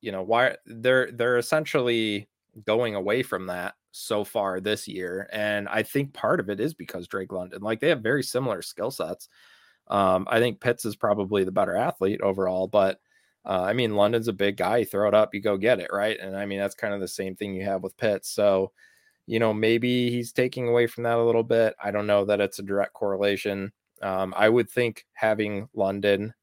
you 0.00 0.12
know, 0.12 0.22
why 0.22 0.56
they're 0.66 1.10
they're 1.12 1.38
essentially 1.38 2.28
going 2.66 2.94
away 2.94 3.22
from 3.22 3.46
that 3.46 3.74
so 3.92 4.24
far 4.24 4.60
this 4.60 4.86
year, 4.88 5.28
and 5.32 5.68
I 5.68 5.82
think 5.82 6.12
part 6.12 6.40
of 6.40 6.50
it 6.50 6.60
is 6.60 6.74
because 6.74 7.08
Drake 7.08 7.32
London, 7.32 7.62
like 7.62 7.80
they 7.80 7.88
have 7.88 8.02
very 8.02 8.22
similar 8.22 8.62
skill 8.62 8.90
sets. 8.90 9.28
Um, 9.88 10.26
I 10.30 10.40
think 10.40 10.60
Pitts 10.60 10.84
is 10.84 10.96
probably 10.96 11.44
the 11.44 11.52
better 11.52 11.76
athlete 11.76 12.20
overall, 12.20 12.66
but 12.68 13.00
uh, 13.44 13.62
I 13.62 13.72
mean, 13.72 13.94
London's 13.94 14.28
a 14.28 14.32
big 14.32 14.56
guy. 14.56 14.78
You 14.78 14.84
throw 14.84 15.06
it 15.08 15.14
up, 15.14 15.32
you 15.34 15.40
go 15.40 15.56
get 15.56 15.78
it, 15.80 15.90
right? 15.92 16.18
And 16.20 16.36
I 16.36 16.46
mean, 16.46 16.58
that's 16.58 16.74
kind 16.74 16.92
of 16.94 17.00
the 17.00 17.08
same 17.08 17.36
thing 17.36 17.54
you 17.54 17.64
have 17.64 17.82
with 17.82 17.96
Pitts. 17.96 18.28
So, 18.30 18.72
you 19.26 19.38
know, 19.38 19.54
maybe 19.54 20.10
he's 20.10 20.32
taking 20.32 20.68
away 20.68 20.86
from 20.88 21.04
that 21.04 21.18
a 21.18 21.24
little 21.24 21.44
bit. 21.44 21.74
I 21.82 21.90
don't 21.92 22.06
know 22.08 22.24
that 22.26 22.40
it's 22.40 22.58
a 22.58 22.62
direct 22.62 22.92
correlation. 22.94 23.72
Um, 24.02 24.34
I 24.36 24.48
would 24.48 24.70
think 24.70 25.06
having 25.12 25.68
London 25.74 26.34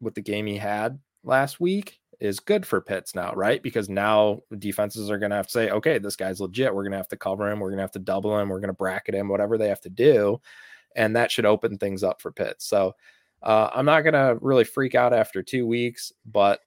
with 0.00 0.14
the 0.14 0.22
game 0.22 0.46
he 0.46 0.56
had 0.56 0.98
last 1.24 1.60
week 1.60 2.00
is 2.20 2.40
good 2.40 2.66
for 2.66 2.80
Pitts 2.80 3.14
now, 3.14 3.32
right? 3.34 3.62
Because 3.62 3.88
now 3.88 4.40
defenses 4.58 5.10
are 5.10 5.18
going 5.18 5.30
to 5.30 5.36
have 5.36 5.46
to 5.46 5.52
say, 5.52 5.70
okay, 5.70 5.98
this 5.98 6.16
guy's 6.16 6.40
legit. 6.40 6.74
We're 6.74 6.82
going 6.82 6.92
to 6.92 6.98
have 6.98 7.08
to 7.08 7.16
cover 7.16 7.50
him. 7.50 7.60
We're 7.60 7.70
going 7.70 7.78
to 7.78 7.84
have 7.84 7.90
to 7.92 7.98
double 7.98 8.38
him. 8.38 8.48
We're 8.48 8.60
going 8.60 8.68
to 8.68 8.74
bracket 8.74 9.14
him, 9.14 9.28
whatever 9.28 9.58
they 9.58 9.68
have 9.68 9.80
to 9.82 9.90
do. 9.90 10.40
And 10.94 11.14
that 11.16 11.30
should 11.30 11.44
open 11.44 11.76
things 11.76 12.02
up 12.02 12.22
for 12.22 12.32
Pitts. 12.32 12.66
So 12.66 12.94
uh, 13.42 13.68
I'm 13.74 13.84
not 13.84 14.00
going 14.00 14.14
to 14.14 14.38
really 14.40 14.64
freak 14.64 14.94
out 14.94 15.12
after 15.12 15.42
two 15.42 15.66
weeks, 15.66 16.12
but 16.24 16.60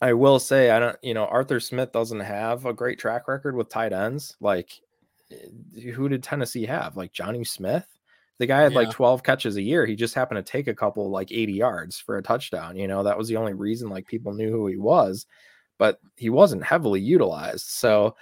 I 0.00 0.12
will 0.12 0.38
say 0.38 0.70
I 0.70 0.78
don't, 0.78 0.96
you 1.02 1.14
know, 1.14 1.24
Arthur 1.24 1.60
Smith 1.60 1.92
doesn't 1.92 2.20
have 2.20 2.66
a 2.66 2.74
great 2.74 2.98
track 2.98 3.26
record 3.26 3.56
with 3.56 3.68
tight 3.68 3.92
ends. 3.92 4.36
Like, 4.40 4.70
eh, 5.32 5.90
who 5.90 6.08
did 6.08 6.22
Tennessee 6.22 6.66
have? 6.66 6.96
Like 6.96 7.12
Jonnu 7.12 7.46
Smith. 7.46 7.86
The 8.38 8.46
guy 8.46 8.62
had 8.62 8.72
yeah. 8.72 8.78
like 8.78 8.90
12 8.90 9.22
catches 9.22 9.56
a 9.56 9.62
year. 9.62 9.84
He 9.84 9.96
just 9.96 10.14
happened 10.14 10.44
to 10.44 10.52
take 10.52 10.68
a 10.68 10.74
couple 10.74 11.10
like 11.10 11.32
80 11.32 11.52
yards 11.52 11.98
for 11.98 12.16
a 12.16 12.22
touchdown. 12.22 12.76
You 12.76 12.86
know, 12.86 13.02
that 13.02 13.18
was 13.18 13.28
the 13.28 13.36
only 13.36 13.54
reason 13.54 13.88
like 13.88 14.06
people 14.06 14.32
knew 14.32 14.50
who 14.50 14.66
he 14.68 14.76
was, 14.76 15.26
but 15.76 16.00
he 16.16 16.30
wasn't 16.30 16.64
heavily 16.64 17.00
utilized. 17.00 17.66
So 17.66 18.14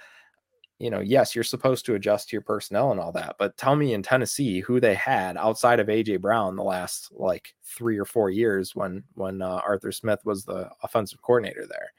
you 0.79 0.91
know, 0.91 0.99
yes, 0.99 1.33
you're 1.33 1.43
supposed 1.43 1.85
to 1.85 1.95
adjust 1.95 2.31
your 2.31 2.41
personnel 2.41 2.91
and 2.91 2.99
all 2.99 3.11
that, 3.13 3.35
but 3.39 3.57
tell 3.57 3.75
me 3.75 3.93
in 3.93 4.03
Tennessee 4.03 4.59
who 4.59 4.79
they 4.79 4.93
had 4.93 5.35
outside 5.35 5.79
of 5.79 5.87
AJ 5.87 6.21
Brown 6.21 6.55
the 6.55 6.63
last 6.63 7.09
like 7.11 7.55
three 7.63 7.97
or 7.97 8.05
four 8.05 8.29
years 8.29 8.75
when 8.75 9.03
when 9.15 9.41
uh, 9.41 9.59
Arthur 9.65 9.91
Smith 9.91 10.19
was 10.23 10.45
the 10.45 10.69
offensive 10.83 11.21
coordinator 11.21 11.65
there. 11.67 11.93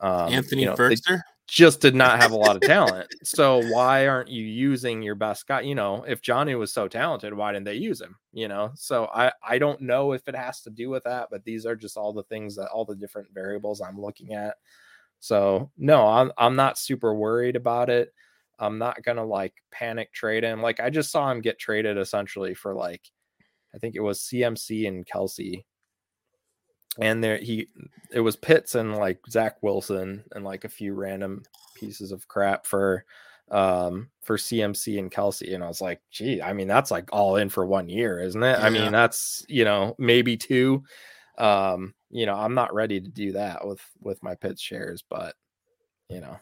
Um, 0.00 0.32
Anthony 0.32 0.62
you 0.62 0.68
know, 0.68 0.76
just 1.50 1.80
did 1.80 1.94
not 1.96 2.20
have 2.20 2.30
a 2.30 2.36
lot 2.36 2.54
of 2.54 2.62
talent. 2.66 3.12
so 3.24 3.60
why 3.72 4.06
aren't 4.06 4.30
you 4.30 4.44
using 4.44 5.02
your 5.02 5.16
best 5.16 5.46
guy? 5.46 5.62
You 5.62 5.74
know, 5.74 6.04
if 6.06 6.22
Jonnu 6.22 6.58
was 6.58 6.72
so 6.72 6.86
talented, 6.86 7.34
why 7.34 7.52
didn't 7.52 7.66
they 7.66 7.74
use 7.74 8.00
him? 8.00 8.16
You 8.32 8.48
know, 8.48 8.70
so 8.76 9.10
I 9.12 9.32
I 9.42 9.58
don't 9.58 9.80
know 9.80 10.12
if 10.12 10.28
it 10.28 10.36
has 10.36 10.62
to 10.62 10.70
do 10.70 10.88
with 10.88 11.04
that, 11.04 11.28
but 11.30 11.44
these 11.44 11.66
are 11.66 11.76
just 11.76 11.96
all 11.96 12.12
the 12.12 12.22
things 12.24 12.54
that 12.56 12.68
all 12.68 12.84
the 12.84 12.94
different 12.94 13.28
variables 13.34 13.80
I'm 13.80 14.00
looking 14.00 14.32
at. 14.32 14.56
So 15.18 15.70
no, 15.76 16.06
I'm 16.06 16.32
I'm 16.38 16.56
not 16.56 16.78
super 16.78 17.12
worried 17.12 17.56
about 17.56 17.90
it. 17.90 18.14
I'm 18.58 18.78
not 18.78 19.02
gonna 19.02 19.24
like 19.24 19.54
panic 19.72 20.12
trade 20.12 20.44
him. 20.44 20.62
Like 20.62 20.78
I 20.78 20.88
just 20.88 21.10
saw 21.10 21.30
him 21.30 21.40
get 21.40 21.58
traded 21.58 21.98
essentially 21.98 22.54
for 22.54 22.74
like 22.74 23.02
I 23.74 23.78
think 23.78 23.96
it 23.96 24.00
was 24.00 24.20
CMC 24.20 24.86
and 24.86 25.06
Kelce. 25.06 25.64
And 26.98 27.22
there 27.22 27.38
he 27.38 27.68
it 28.12 28.20
was 28.20 28.36
Pitts 28.36 28.74
and 28.74 28.96
like 28.96 29.20
Zach 29.28 29.62
Wilson 29.62 30.24
and 30.34 30.44
like 30.44 30.64
a 30.64 30.68
few 30.68 30.94
random 30.94 31.42
pieces 31.74 32.12
of 32.12 32.26
crap 32.28 32.66
for 32.66 33.04
um, 33.50 34.08
for 34.22 34.36
CMC 34.36 34.98
and 34.98 35.10
Kelce 35.10 35.52
And 35.52 35.64
I 35.64 35.68
was 35.68 35.80
like, 35.80 36.00
gee, 36.10 36.40
I 36.40 36.52
mean, 36.52 36.68
that's 36.68 36.90
like 36.90 37.08
all 37.12 37.36
in 37.36 37.48
for 37.48 37.66
one 37.66 37.88
year, 37.88 38.20
isn't 38.20 38.42
it? 38.42 38.58
I 38.60 38.70
mean, 38.70 38.92
that's, 38.92 39.44
you 39.48 39.64
know, 39.64 39.96
maybe 39.98 40.36
two. 40.36 40.84
Um, 41.36 41.94
you 42.10 42.26
know, 42.26 42.34
I'm 42.34 42.54
not 42.54 42.74
ready 42.74 43.00
to 43.00 43.08
do 43.08 43.32
that 43.32 43.66
with 43.66 43.80
with 44.00 44.22
my 44.22 44.34
Pitts 44.34 44.60
shares, 44.60 45.02
but 45.08 45.34
you 46.08 46.20
know, 46.20 46.36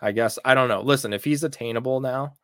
I 0.00 0.12
guess 0.12 0.38
I 0.44 0.54
don't 0.54 0.68
know. 0.68 0.80
Listen, 0.80 1.12
if 1.12 1.24
he's 1.24 1.44
attainable 1.44 2.00
now, 2.00 2.34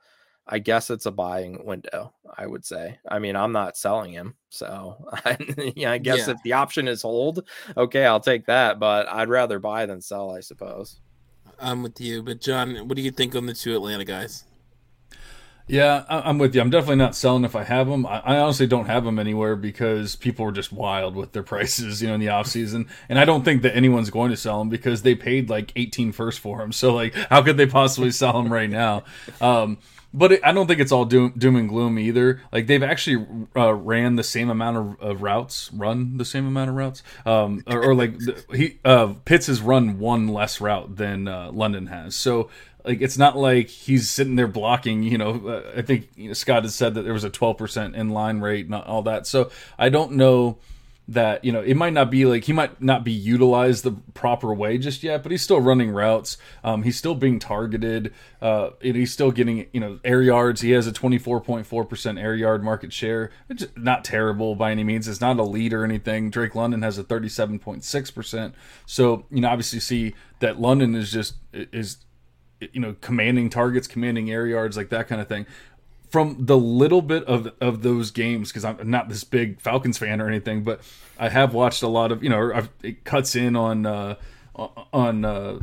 I 0.46 0.58
guess 0.58 0.90
it's 0.90 1.06
a 1.06 1.10
buying 1.10 1.64
window, 1.64 2.12
I 2.36 2.46
would 2.46 2.64
say. 2.66 2.98
I 3.08 3.18
mean, 3.18 3.34
I'm 3.34 3.52
not 3.52 3.76
selling 3.78 4.12
him. 4.12 4.34
So 4.50 4.96
yeah, 5.74 5.92
I 5.92 5.98
guess 5.98 6.26
Yeah. 6.26 6.34
if 6.34 6.42
the 6.42 6.52
option 6.52 6.86
is 6.86 7.02
hold, 7.02 7.48
okay, 7.76 8.04
I'll 8.04 8.20
take 8.20 8.46
that, 8.46 8.78
but 8.78 9.08
I'd 9.08 9.28
rather 9.30 9.58
buy 9.58 9.86
than 9.86 10.00
sell, 10.02 10.30
I 10.30 10.40
suppose. 10.40 11.00
I'm 11.60 11.82
with 11.82 12.00
you, 12.00 12.22
but 12.22 12.40
John, 12.40 12.88
what 12.88 12.96
do 12.96 13.02
you 13.02 13.10
think 13.10 13.34
on 13.34 13.46
the 13.46 13.54
two 13.54 13.74
Atlanta 13.74 14.04
guys? 14.04 14.44
Yeah, 15.66 16.04
I- 16.10 16.28
I'm 16.28 16.36
with 16.36 16.54
you. 16.54 16.60
I'm 16.60 16.68
definitely 16.68 16.96
not 16.96 17.14
selling 17.16 17.44
if 17.44 17.56
I 17.56 17.64
have 17.64 17.88
them. 17.88 18.04
I 18.04 18.18
I 18.20 18.36
honestly 18.38 18.66
don't 18.66 18.84
have 18.84 19.04
them 19.04 19.18
anywhere 19.18 19.56
because 19.56 20.14
people 20.14 20.44
were 20.44 20.52
just 20.52 20.74
wild 20.74 21.16
with 21.16 21.32
their 21.32 21.42
prices, 21.54 22.02
you 22.02 22.08
know, 22.08 22.14
in 22.14 22.20
the 22.20 22.28
off 22.28 22.48
season. 22.48 22.86
And 23.08 23.18
I 23.18 23.24
don't 23.24 23.44
think 23.46 23.62
that 23.62 23.74
anyone's 23.74 24.10
going 24.10 24.30
to 24.30 24.36
sell 24.36 24.58
them 24.58 24.68
because 24.68 25.00
they 25.02 25.14
paid 25.14 25.48
like 25.48 25.72
18 25.74 26.12
first 26.12 26.40
for 26.40 26.58
them. 26.58 26.70
So 26.70 26.92
like, 26.94 27.14
how 27.14 27.40
could 27.42 27.56
they 27.56 27.64
possibly 27.66 28.10
sell 28.10 28.34
them 28.34 28.52
right 28.52 28.68
now? 28.68 29.04
Um, 29.40 29.78
but 30.14 30.32
it, 30.32 30.40
I 30.44 30.52
don't 30.52 30.68
think 30.68 30.80
it's 30.80 30.92
all 30.92 31.04
doom, 31.04 31.34
doom 31.36 31.56
and 31.56 31.68
gloom 31.68 31.98
either. 31.98 32.40
Like 32.52 32.68
they've 32.68 32.82
actually 32.82 33.26
uh, 33.56 33.74
ran 33.74 34.14
the 34.14 34.22
same 34.22 34.48
amount 34.48 34.76
of, 34.76 35.00
of 35.00 35.22
routes, 35.22 35.70
run 35.72 36.16
the 36.16 36.24
same 36.24 36.46
amount 36.46 36.70
of 36.70 36.76
routes, 36.76 37.02
um, 37.26 37.64
or, 37.66 37.90
or 37.90 37.94
like 37.94 38.16
the, 38.18 38.44
he 38.54 38.78
uh, 38.84 39.14
Pitts 39.24 39.48
has 39.48 39.60
run 39.60 39.98
one 39.98 40.28
less 40.28 40.60
route 40.60 40.96
than 40.96 41.26
uh, 41.26 41.50
London 41.52 41.88
has. 41.88 42.14
So 42.14 42.48
like 42.84 43.00
it's 43.02 43.18
not 43.18 43.36
like 43.36 43.68
he's 43.68 44.08
sitting 44.08 44.36
there 44.36 44.46
blocking. 44.46 45.02
You 45.02 45.18
know, 45.18 45.48
uh, 45.48 45.78
I 45.78 45.82
think 45.82 46.08
you 46.14 46.28
know, 46.28 46.34
Scott 46.34 46.62
has 46.62 46.74
said 46.76 46.94
that 46.94 47.02
there 47.02 47.12
was 47.12 47.24
a 47.24 47.30
12% 47.30 47.94
in 47.94 48.10
line 48.10 48.40
rate 48.40 48.66
and 48.66 48.74
all 48.74 49.02
that. 49.02 49.26
So 49.26 49.50
I 49.78 49.88
don't 49.88 50.12
know 50.12 50.58
that 51.06 51.44
you 51.44 51.52
know 51.52 51.60
it 51.60 51.74
might 51.74 51.92
not 51.92 52.10
be 52.10 52.24
like 52.24 52.44
he 52.44 52.52
might 52.52 52.80
not 52.80 53.04
be 53.04 53.12
utilized 53.12 53.84
the 53.84 53.92
proper 54.14 54.54
way 54.54 54.78
just 54.78 55.02
yet 55.02 55.22
but 55.22 55.30
he's 55.30 55.42
still 55.42 55.60
running 55.60 55.90
routes. 55.90 56.38
Um, 56.62 56.82
he's 56.82 56.96
still 56.96 57.14
being 57.14 57.38
targeted 57.38 58.12
uh, 58.40 58.70
and 58.82 58.96
he's 58.96 59.12
still 59.12 59.30
getting 59.30 59.66
you 59.72 59.80
know 59.80 60.00
air 60.04 60.22
yards. 60.22 60.62
He 60.62 60.70
has 60.70 60.86
a 60.86 60.92
24.4% 60.92 62.20
air 62.20 62.34
yard 62.34 62.64
market 62.64 62.92
share. 62.92 63.30
It's 63.48 63.66
not 63.76 64.04
terrible 64.04 64.54
by 64.54 64.70
any 64.70 64.84
means. 64.84 65.06
It's 65.06 65.20
not 65.20 65.38
a 65.38 65.42
lead 65.42 65.72
or 65.72 65.84
anything. 65.84 66.30
Drake 66.30 66.54
london 66.54 66.82
has 66.82 66.98
a 66.98 67.04
37.6% 67.04 68.52
so 68.86 69.26
you 69.30 69.40
know 69.40 69.48
obviously 69.48 69.80
see 69.80 70.14
that 70.40 70.60
london 70.60 70.94
is 70.94 71.12
just 71.12 71.34
is 71.52 71.98
you 72.60 72.80
know 72.80 72.94
commanding 73.00 73.50
targets 73.50 73.86
commanding 73.86 74.30
air 74.30 74.46
yards 74.46 74.76
like 74.76 74.88
that 74.88 75.08
kind 75.08 75.20
of 75.20 75.28
thing 75.28 75.46
from 76.14 76.36
the 76.38 76.56
little 76.56 77.02
bit 77.02 77.24
of 77.24 77.52
of 77.60 77.82
those 77.82 78.12
games 78.12 78.50
because 78.50 78.64
I'm 78.64 78.88
not 78.88 79.08
this 79.08 79.24
big 79.24 79.60
Falcons 79.60 79.98
fan 79.98 80.20
or 80.20 80.28
anything, 80.28 80.62
but 80.62 80.80
I 81.18 81.28
have 81.28 81.52
watched 81.54 81.82
a 81.82 81.88
lot 81.88 82.12
of 82.12 82.22
you 82.22 82.30
know 82.30 82.52
I've, 82.54 82.68
it 82.84 83.02
cuts 83.02 83.34
in 83.34 83.56
on 83.56 83.84
uh, 83.84 84.14
on 84.92 85.24
uh, 85.24 85.58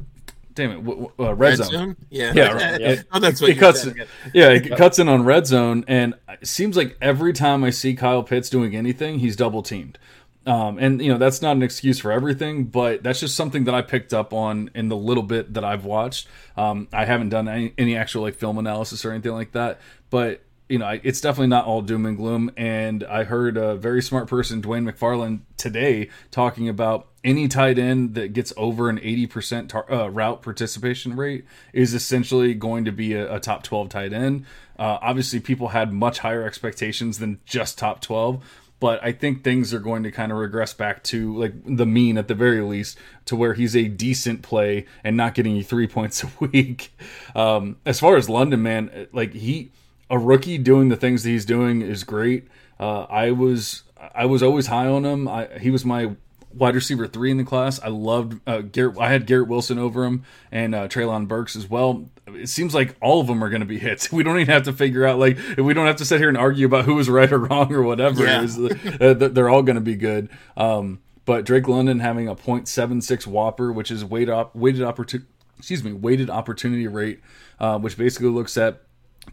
damn 0.53 0.71
it 0.71 0.83
w- 0.83 1.03
w- 1.07 1.29
uh, 1.29 1.33
red, 1.33 1.55
zone. 1.55 1.95
Yeah. 2.09 2.33
Yeah, 2.35 2.51
right. 2.51 2.81
Yeah. 2.81 3.01
oh, 3.13 3.19
that's 3.19 3.39
what 3.39 3.51
It 3.51 3.59
cuts 3.59 3.83
said. 3.83 3.95
yeah 4.33 4.49
it 4.49 4.75
cuts 4.75 4.99
in 4.99 5.07
on 5.07 5.23
red 5.23 5.47
zone 5.47 5.85
and 5.87 6.15
it 6.27 6.45
seems 6.45 6.75
like 6.75 6.97
every 7.01 7.31
time 7.31 7.63
I 7.63 7.69
see 7.69 7.95
Kyle 7.95 8.21
Pitts 8.21 8.49
doing 8.49 8.75
anything 8.75 9.19
he's 9.19 9.37
double 9.37 9.63
teamed. 9.63 9.97
Um, 10.45 10.79
and 10.79 10.99
you 11.01 11.11
know 11.11 11.19
that's 11.19 11.41
not 11.41 11.55
an 11.55 11.61
excuse 11.61 11.99
for 11.99 12.11
everything, 12.11 12.63
but 12.65 13.03
that's 13.03 13.19
just 13.19 13.35
something 13.35 13.65
that 13.65 13.75
I 13.75 13.83
picked 13.83 14.11
up 14.13 14.33
on 14.33 14.71
in 14.73 14.89
the 14.89 14.97
little 14.97 15.21
bit 15.23 15.53
that 15.53 15.63
I've 15.63 15.85
watched. 15.85 16.27
Um, 16.57 16.87
I 16.91 17.05
haven't 17.05 17.29
done 17.29 17.47
any, 17.47 17.73
any 17.77 17.95
actual 17.95 18.23
like 18.23 18.35
film 18.35 18.57
analysis 18.57 19.05
or 19.05 19.11
anything 19.11 19.33
like 19.33 19.51
that, 19.51 19.79
but 20.09 20.41
you 20.67 20.79
know, 20.79 20.85
I- 20.85 21.01
it's 21.03 21.19
definitely 21.21 21.47
not 21.47 21.65
all 21.65 21.81
doom 21.81 22.05
and 22.05 22.15
gloom. 22.17 22.49
And 22.55 23.03
I 23.03 23.25
heard 23.25 23.57
a 23.57 23.75
very 23.75 24.01
smart 24.01 24.27
person, 24.29 24.61
Dwain 24.61 24.89
McFarland, 24.89 25.41
today 25.57 26.09
talking 26.31 26.69
about 26.69 27.07
any 27.25 27.47
tight 27.49 27.77
end 27.77 28.15
that 28.15 28.31
gets 28.33 28.53
over 28.57 28.89
an 28.89 28.97
80% 28.97 29.67
tar- 29.69 29.91
uh, 29.91 30.07
route 30.07 30.41
participation 30.41 31.15
rate 31.17 31.45
is 31.73 31.93
essentially 31.93 32.53
going 32.53 32.85
to 32.85 32.91
be 32.91 33.13
a, 33.13 33.35
a 33.35 33.39
top 33.39 33.63
12 33.63 33.89
tight 33.89 34.13
end. 34.13 34.45
Uh, 34.79 34.97
obviously, 35.01 35.39
people 35.41 35.67
had 35.67 35.91
much 35.93 36.19
higher 36.19 36.43
expectations 36.43 37.19
than 37.19 37.39
just 37.45 37.77
top 37.77 38.01
12 38.01 38.41
but 38.81 39.01
I 39.03 39.11
think 39.11 39.43
things 39.43 39.75
are 39.75 39.79
going 39.79 40.01
to 40.03 40.11
kind 40.11 40.31
of 40.31 40.39
regress 40.39 40.73
back 40.73 41.03
to 41.03 41.37
like 41.37 41.53
the 41.65 41.85
mean 41.85 42.17
at 42.17 42.27
the 42.27 42.33
very 42.33 42.61
least, 42.61 42.97
to 43.25 43.35
where 43.35 43.53
he's 43.53 43.75
a 43.75 43.87
decent 43.87 44.41
play 44.41 44.87
and 45.03 45.15
not 45.15 45.35
getting 45.35 45.55
you 45.55 45.63
three 45.63 45.87
points 45.97 46.23
a 46.23 46.31
week. 46.39 46.91
Um, 47.35 47.77
as 47.85 47.99
far 47.99 48.17
as 48.17 48.27
London, 48.27 48.63
man, 48.63 49.07
like 49.13 49.33
he, 49.33 49.71
a 50.09 50.17
rookie 50.17 50.57
doing 50.57 50.89
the 50.89 50.97
things 50.97 51.21
that 51.23 51.29
he's 51.29 51.45
doing 51.45 51.81
is 51.81 52.03
great. 52.03 52.47
Uh, 52.79 53.03
I 53.03 53.29
was 53.29 53.83
I 54.15 54.25
was 54.25 54.41
always 54.41 54.65
high 54.65 54.87
on 54.87 55.05
him. 55.05 55.27
I, 55.27 55.47
he 55.59 55.69
was 55.69 55.85
my 55.85 56.15
wide 56.51 56.73
receiver 56.73 57.05
three 57.05 57.29
in 57.29 57.37
the 57.37 57.43
class. 57.43 57.79
I 57.79 57.89
loved 57.89 58.41
uh, 58.47 58.61
Garrett. 58.61 58.97
I 58.97 59.09
had 59.09 59.27
Garrett 59.27 59.47
Wilson 59.47 59.77
over 59.77 60.05
him 60.05 60.23
and 60.51 60.73
uh, 60.73 60.87
Treylon 60.87 61.27
Burks 61.27 61.55
as 61.55 61.69
well. 61.69 62.09
It 62.35 62.49
seems 62.49 62.73
like 62.73 62.95
all 63.01 63.21
of 63.21 63.27
them 63.27 63.43
are 63.43 63.49
going 63.49 63.61
to 63.61 63.65
be 63.65 63.79
hits. 63.79 64.11
We 64.21 64.23
don't 64.23 64.39
even 64.39 64.53
have 64.53 64.63
to 64.63 64.73
figure 64.73 65.05
out 65.05 65.19
like 65.19 65.37
we 65.57 65.73
don't 65.73 65.87
have 65.87 65.95
to 65.97 66.05
sit 66.05 66.19
here 66.19 66.29
and 66.29 66.37
argue 66.37 66.65
about 66.65 66.85
who 66.85 66.95
was 66.95 67.09
right 67.09 67.31
or 67.31 67.39
wrong 67.39 67.73
or 67.73 67.81
whatever. 67.81 68.23
Yeah. 68.23 68.43
Is. 68.43 68.57
Uh, 68.59 69.13
they're 69.17 69.49
all 69.49 69.63
going 69.63 69.75
to 69.75 69.81
be 69.81 69.95
good. 69.95 70.29
Um, 70.55 70.99
but 71.25 71.45
Drake 71.45 71.67
London 71.67 71.99
having 71.99 72.27
a 72.27 72.35
.76 72.35 73.27
WOPR, 73.27 73.73
which 73.73 73.91
is 73.91 74.03
weighted 74.03 74.29
op- 74.29 74.55
weighted 74.55 74.83
opportunity. 74.83 75.29
Excuse 75.57 75.83
me, 75.83 75.93
weighted 75.93 76.29
opportunity 76.29 76.87
rate, 76.87 77.21
uh, 77.59 77.77
which 77.77 77.97
basically 77.97 78.29
looks 78.29 78.57
at 78.57 78.81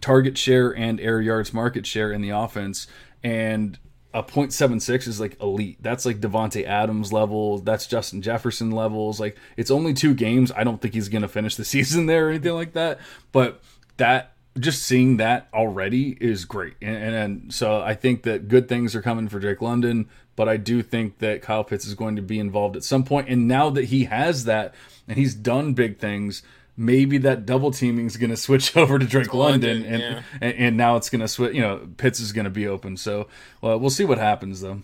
target 0.01 0.37
share 0.37 0.75
and 0.77 1.01
air 1.01 1.21
yards 1.21 1.55
market 1.55 1.87
share 1.87 2.13
in 2.13 2.21
the 2.21 2.31
offense. 2.31 2.87
And 3.25 3.79
a 4.15 4.23
.76 4.23 5.07
is 5.07 5.21
like 5.21 5.41
elite. 5.41 5.79
That's 5.81 6.07
like 6.07 6.21
Davante 6.21 6.65
Adams 6.65 7.13
level. 7.13 7.59
That's 7.59 7.87
Justin 7.87 8.23
Jefferson 8.23 8.71
levels. 8.71 9.21
Like 9.21 9.37
it's 9.57 9.71
only 9.71 9.93
two 9.93 10.15
games. 10.15 10.51
I 10.53 10.65
don't 10.65 10.81
think 10.81 10.95
he's 10.95 11.09
gonna 11.09 11.29
finish 11.29 11.57
the 11.57 11.65
season 11.67 12.07
there 12.07 12.27
or 12.27 12.31
anything 12.31 12.55
like 12.55 12.73
that. 12.73 13.01
But 13.33 13.63
that 13.99 14.33
just 14.59 14.83
seeing 14.83 15.19
that 15.19 15.49
already 15.53 16.17
is 16.21 16.45
great. 16.45 16.75
And, 16.83 16.97
and, 16.97 17.15
and 17.15 17.55
so 17.55 17.81
I 17.81 17.95
think 17.95 18.23
that 18.23 18.49
good 18.49 18.69
things 18.69 18.97
are 18.97 19.03
coming 19.03 19.29
for 19.29 19.39
Drake 19.39 19.63
London. 19.63 20.09
But 20.37 20.49
I 20.49 20.57
do 20.57 20.83
think 20.83 21.19
that 21.19 21.43
Kyle 21.43 21.65
Pitts 21.65 21.87
is 21.87 21.95
going 21.95 22.17
to 22.17 22.23
be 22.23 22.39
involved 22.39 22.77
at 22.77 22.85
some 22.85 23.05
point. 23.05 23.29
And 23.29 23.49
now 23.49 23.71
that 23.71 23.87
he 23.87 24.05
has 24.05 24.45
that 24.45 24.73
and 25.09 25.19
he's 25.19 25.35
done 25.35 25.75
big 25.75 25.99
things, 25.99 26.43
maybe 26.79 27.19
that 27.19 27.45
double 27.45 27.73
teaming 27.73 28.07
is 28.07 28.17
going 28.17 28.31
to 28.31 28.37
switch 28.37 28.75
over 28.77 28.99
to 28.99 29.05
Drake 29.05 29.35
London, 29.35 29.83
London, 29.83 29.93
and, 29.93 30.03
yeah. 30.03 30.23
and 30.41 30.55
and 30.55 30.77
now 30.77 30.97
it's 30.97 31.11
going 31.11 31.21
to 31.21 31.29
switch. 31.29 31.55
You 31.55 31.61
know, 31.61 31.89
Pitts 31.99 32.21
is 32.21 32.33
going 32.33 32.45
to 32.45 32.51
be 32.51 32.67
open. 32.67 32.97
So 32.97 33.29
well, 33.61 33.79
we'll 33.79 33.91
see 33.91 34.05
what 34.05 34.19
happens 34.19 34.61
though. 34.63 34.83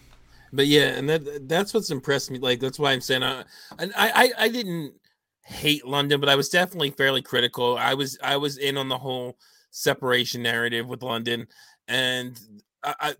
But 0.52 0.66
yeah, 0.66 0.88
and 0.88 1.08
that 1.08 1.48
that's 1.48 1.72
what's 1.72 1.90
impressed 1.90 2.30
me. 2.30 2.38
Like 2.38 2.60
that's 2.60 2.78
why 2.78 2.92
I'm 2.92 3.00
saying 3.00 3.22
I 3.22 3.44
and 3.78 3.92
I, 3.96 4.10
I 4.38 4.44
I 4.44 4.48
didn't 4.48 4.94
hate 5.42 5.86
London, 5.86 6.20
but 6.20 6.28
I 6.28 6.36
was 6.36 6.48
definitely 6.48 6.90
fairly 6.90 7.22
critical. 7.22 7.76
I 7.76 7.94
was 7.94 8.18
I 8.22 8.36
was 8.36 8.58
in 8.58 8.76
on 8.76 8.88
the 8.88 8.98
whole 8.98 9.38
separation 9.70 10.42
narrative 10.42 10.88
with 10.88 11.02
London, 11.02 11.48
and 11.88 12.38
I, 12.82 12.94
I 13.00 13.14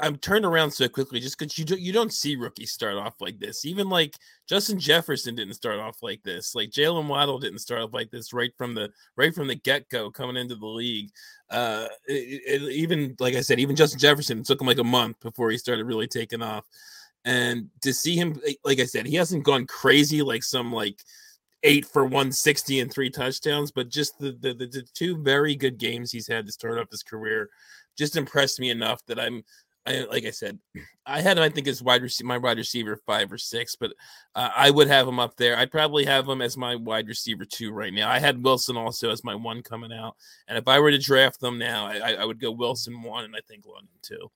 I'm 0.00 0.16
turned 0.16 0.44
around 0.44 0.70
so 0.70 0.88
quickly 0.88 1.18
just 1.18 1.38
because 1.38 1.58
you 1.58 1.64
don't 1.64 1.80
you 1.80 1.92
don't 1.92 2.12
see 2.12 2.36
rookies 2.36 2.72
start 2.72 2.96
off 2.96 3.20
like 3.20 3.38
this. 3.40 3.64
Even 3.64 3.88
like 3.88 4.14
Justin 4.48 4.78
Jefferson 4.78 5.34
didn't 5.34 5.54
start 5.54 5.78
off 5.78 6.02
like 6.02 6.22
this. 6.22 6.54
Like 6.54 6.70
Jaylen 6.70 7.08
Waddle 7.08 7.38
didn't 7.38 7.58
start 7.58 7.82
off 7.82 7.92
like 7.92 8.10
this 8.10 8.32
right 8.32 8.52
from 8.56 8.74
the 8.74 8.90
right 9.16 9.34
from 9.34 9.48
the 9.48 9.56
get 9.56 9.88
go 9.88 10.10
coming 10.10 10.36
into 10.36 10.54
the 10.54 10.66
league. 10.66 11.10
Uh, 11.50 11.86
it, 12.06 12.62
it- 12.62 12.72
even 12.72 13.16
like 13.18 13.34
I 13.34 13.40
said, 13.40 13.58
even 13.58 13.74
Justin 13.76 13.98
Jefferson 13.98 14.38
it 14.40 14.46
took 14.46 14.60
him 14.60 14.66
like 14.68 14.78
a 14.78 14.84
month 14.84 15.18
before 15.20 15.50
he 15.50 15.58
started 15.58 15.84
really 15.84 16.06
taking 16.08 16.42
off. 16.42 16.64
And 17.24 17.68
to 17.82 17.92
see 17.92 18.14
him, 18.16 18.40
like- 18.46 18.60
like 18.64 18.80
I 18.80 18.84
said, 18.84 19.06
he 19.06 19.16
hasn't 19.16 19.44
gone 19.44 19.66
crazy 19.66 20.22
like 20.22 20.44
some 20.44 20.72
like 20.72 21.02
eight 21.64 21.84
for 21.84 22.04
160 22.04 22.78
and 22.80 22.92
three 22.92 23.10
touchdowns, 23.10 23.72
but 23.72 23.88
just 23.88 24.16
the 24.18 24.30
the 24.40 24.54
the 24.54 24.86
two 24.94 25.20
very 25.22 25.56
good 25.56 25.76
games 25.78 26.12
he's 26.12 26.28
had 26.28 26.46
to 26.46 26.52
start 26.52 26.78
off 26.78 26.90
his 26.90 27.02
career 27.02 27.50
just 27.98 28.16
impressed 28.16 28.60
me 28.60 28.70
enough 28.70 29.04
that 29.06 29.18
I'm 29.18 29.42
I, 29.86 30.00
like 30.10 30.26
I 30.26 30.30
said, 30.30 30.58
I 31.06 31.22
had 31.22 31.38
him, 31.38 31.44
I 31.44 31.48
think 31.48 31.66
as 31.66 31.82
wide 31.82 32.02
receiver, 32.02 32.26
my 32.28 32.36
wide 32.36 32.58
receiver 32.58 33.00
five 33.06 33.32
or 33.32 33.38
six, 33.38 33.74
but 33.74 33.92
uh, 34.34 34.50
I 34.54 34.70
would 34.70 34.86
have 34.88 35.08
him 35.08 35.18
up 35.18 35.34
there. 35.36 35.56
I'd 35.56 35.70
probably 35.70 36.04
have 36.04 36.28
him 36.28 36.42
as 36.42 36.58
my 36.58 36.76
wide 36.76 37.08
receiver 37.08 37.46
two 37.46 37.72
right 37.72 37.92
now. 37.92 38.10
I 38.10 38.18
had 38.18 38.42
Wilson 38.42 38.76
also 38.76 39.10
as 39.10 39.24
my 39.24 39.34
one 39.34 39.62
coming 39.62 39.92
out, 39.92 40.14
and 40.46 40.58
if 40.58 40.68
I 40.68 40.78
were 40.78 40.90
to 40.90 40.98
draft 40.98 41.40
them 41.40 41.56
now, 41.58 41.86
I, 41.86 42.12
I- 42.14 42.24
would 42.26 42.38
go 42.40 42.50
Wilson 42.50 43.02
one, 43.02 43.24
and 43.24 43.34
I 43.34 43.40
think 43.48 43.64
London 43.64 43.88
two. 44.02 44.30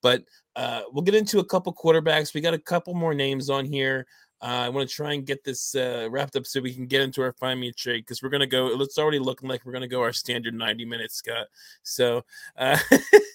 But 0.00 0.24
uh, 0.56 0.82
we'll 0.90 1.02
get 1.02 1.14
into 1.14 1.40
a 1.40 1.44
couple 1.44 1.74
quarterbacks. 1.74 2.32
We 2.32 2.40
got 2.40 2.54
a 2.54 2.58
couple 2.58 2.94
more 2.94 3.12
names 3.12 3.50
on 3.50 3.64
here. 3.66 4.06
Uh, 4.44 4.64
I 4.66 4.68
want 4.68 4.86
to 4.86 4.94
try 4.94 5.14
and 5.14 5.24
get 5.24 5.42
this 5.42 5.74
uh, 5.74 6.06
wrapped 6.10 6.36
up 6.36 6.44
so 6.44 6.60
we 6.60 6.74
can 6.74 6.84
get 6.84 7.00
into 7.00 7.22
our 7.22 7.32
find 7.32 7.58
me 7.58 7.68
a 7.68 7.72
trade 7.72 8.00
because 8.00 8.22
we're 8.22 8.28
gonna 8.28 8.46
go. 8.46 8.78
It's 8.78 8.98
already 8.98 9.18
looking 9.18 9.48
like 9.48 9.64
we're 9.64 9.72
gonna 9.72 9.88
go 9.88 10.02
our 10.02 10.12
standard 10.12 10.52
ninety 10.52 10.84
minutes, 10.84 11.14
Scott. 11.14 11.46
So, 11.82 12.26
uh, 12.58 12.76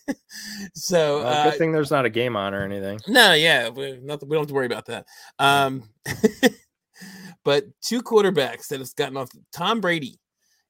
so 0.76 1.24
Well, 1.24 1.28
uh, 1.28 1.49
good 1.49 1.57
thing 1.57 1.72
there's 1.72 1.89
not 1.89 2.05
a 2.05 2.12
game 2.12 2.36
on 2.36 2.53
or 2.53 2.62
anything. 2.62 2.99
no, 3.07 3.34
yeah, 3.34 3.70
we, 3.70 3.99
nothing, 4.03 4.30
we 4.30 4.36
don't 4.36 4.43
have 4.43 4.49
to 4.49 4.53
worry 4.53 4.68
about 4.68 4.86
that. 4.86 5.07
Um, 5.39 5.89
but 7.43 7.66
two 7.82 8.03
quarterbacks 8.03 8.68
that 8.68 8.78
has 8.78 8.93
gotten 8.93 9.18
off. 9.18 9.32
Tom 9.51 9.82
Brady 9.82 10.20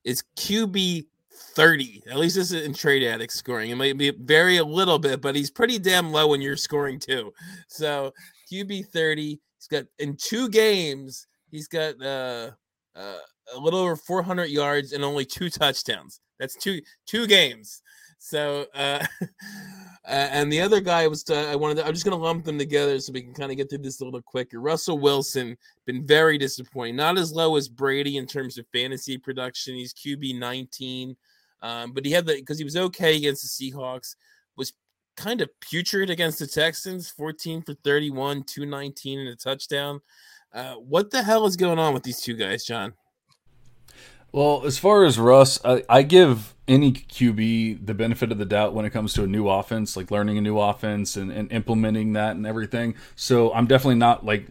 is 0.06 0.24
QB 0.38 1.06
30. 1.34 2.04
At 2.10 2.18
least 2.18 2.38
this 2.38 2.54
is 2.54 2.66
in 2.66 2.74
trade 2.74 3.04
addict 3.04 3.34
scoring. 3.34 3.72
It 3.72 3.76
might 3.76 3.98
be 3.98 4.12
vary 4.12 4.56
a 4.56 4.64
little 4.64 5.00
bit, 5.00 5.20
but 5.20 5.36
he's 5.36 5.52
pretty 5.52 5.80
damn 5.80 6.14
low 6.14 6.30
when 6.30 6.40
you're 6.40 6.56
scoring 6.56 6.98
too. 6.98 7.34
So 7.68 8.14
QB 8.50 8.88
30. 8.88 9.42
Got 9.70 9.86
in 10.00 10.16
two 10.18 10.50
games, 10.50 11.28
he's 11.52 11.68
got 11.68 12.02
uh, 12.02 12.52
uh, 12.96 13.18
a 13.56 13.60
little 13.60 13.80
over 13.80 13.96
400 13.96 14.46
yards 14.46 14.94
and 14.94 15.04
only 15.04 15.26
two 15.26 15.50
touchdowns. 15.50 16.22
That's 16.40 16.56
two 16.56 16.82
two 17.06 17.28
games. 17.28 17.82
So 18.20 18.66
uh, 18.76 19.06
and 20.06 20.52
the 20.52 20.62
other 20.62 20.82
guy 20.82 21.08
was 21.08 21.24
to, 21.26 21.36
I 21.36 21.56
wanted 21.56 21.76
to, 21.76 21.88
I'm 21.88 21.94
just 21.94 22.06
going 22.06 22.18
to 22.18 22.24
lump 22.24 22.44
them 22.44 22.58
together 22.58 23.00
so 23.00 23.14
we 23.14 23.22
can 23.22 23.34
kind 23.34 23.50
of 23.50 23.58
get 23.58 23.70
through 23.70 23.80
this 23.80 24.02
a 24.02 24.06
little 24.06 24.22
quicker. 24.22 24.60
Russell 24.60 25.00
Wilson 25.00 25.58
been 25.86 26.06
very 26.06 26.38
disappointing. 26.38 26.98
Not 26.98 27.18
as 27.18 27.32
low 27.32 27.56
as 27.56 27.70
Brady 27.70 28.18
in 28.18 28.28
terms 28.28 28.58
of 28.58 28.66
fantasy 28.74 29.18
production. 29.18 29.76
He's 29.76 29.94
QB 29.94 30.38
19. 30.38 31.16
Um, 31.62 31.94
but 31.94 32.06
he 32.06 32.12
had 32.12 32.26
the 32.26 32.36
because 32.36 32.58
he 32.58 32.64
was 32.64 32.78
okay 32.78 33.18
against 33.18 33.60
the 33.60 33.72
Seahawks, 33.72 34.16
kind 35.20 35.42
of 35.42 35.50
putrid 35.60 36.10
against 36.10 36.40
the 36.40 36.48
Texans, 36.48 37.10
14 37.10 37.62
for 37.62 37.74
31, 37.74 38.44
219 38.44 39.20
and 39.20 39.30
a 39.30 39.36
touchdown. 39.36 40.00
Uh, 40.54 40.76
what 40.76 41.12
the 41.12 41.22
hell 41.22 41.46
is 41.46 41.58
going 41.58 41.78
on 41.78 41.94
with 41.94 42.04
these 42.04 42.22
two 42.22 42.36
guys, 42.36 42.64
John? 42.64 42.94
Well, 44.32 44.64
as 44.66 44.78
far 44.78 45.04
as 45.04 45.20
Russ, 45.20 45.60
I, 45.66 45.84
I, 45.90 46.04
give 46.04 46.54
any 46.68 46.92
QB 46.92 47.86
the 47.86 47.96
benefit 47.96 48.32
of 48.32 48.38
the 48.38 48.46
doubt 48.46 48.76
when 48.76 48.86
it 48.86 48.92
comes 48.92 49.14
to 49.14 49.24
a 49.24 49.28
new 49.28 49.50
offense, 49.50 49.98
like 49.98 50.12
learning 50.12 50.38
a 50.38 50.42
new 50.42 50.60
offense 50.60 51.18
and, 51.18 51.32
and 51.32 51.52
implementing 51.52 52.14
that 52.14 52.36
and 52.36 52.46
everything. 52.46 52.96
So 53.16 53.52
I'm 53.54 53.66
definitely 53.66 53.96
not 53.96 54.24
like 54.24 54.48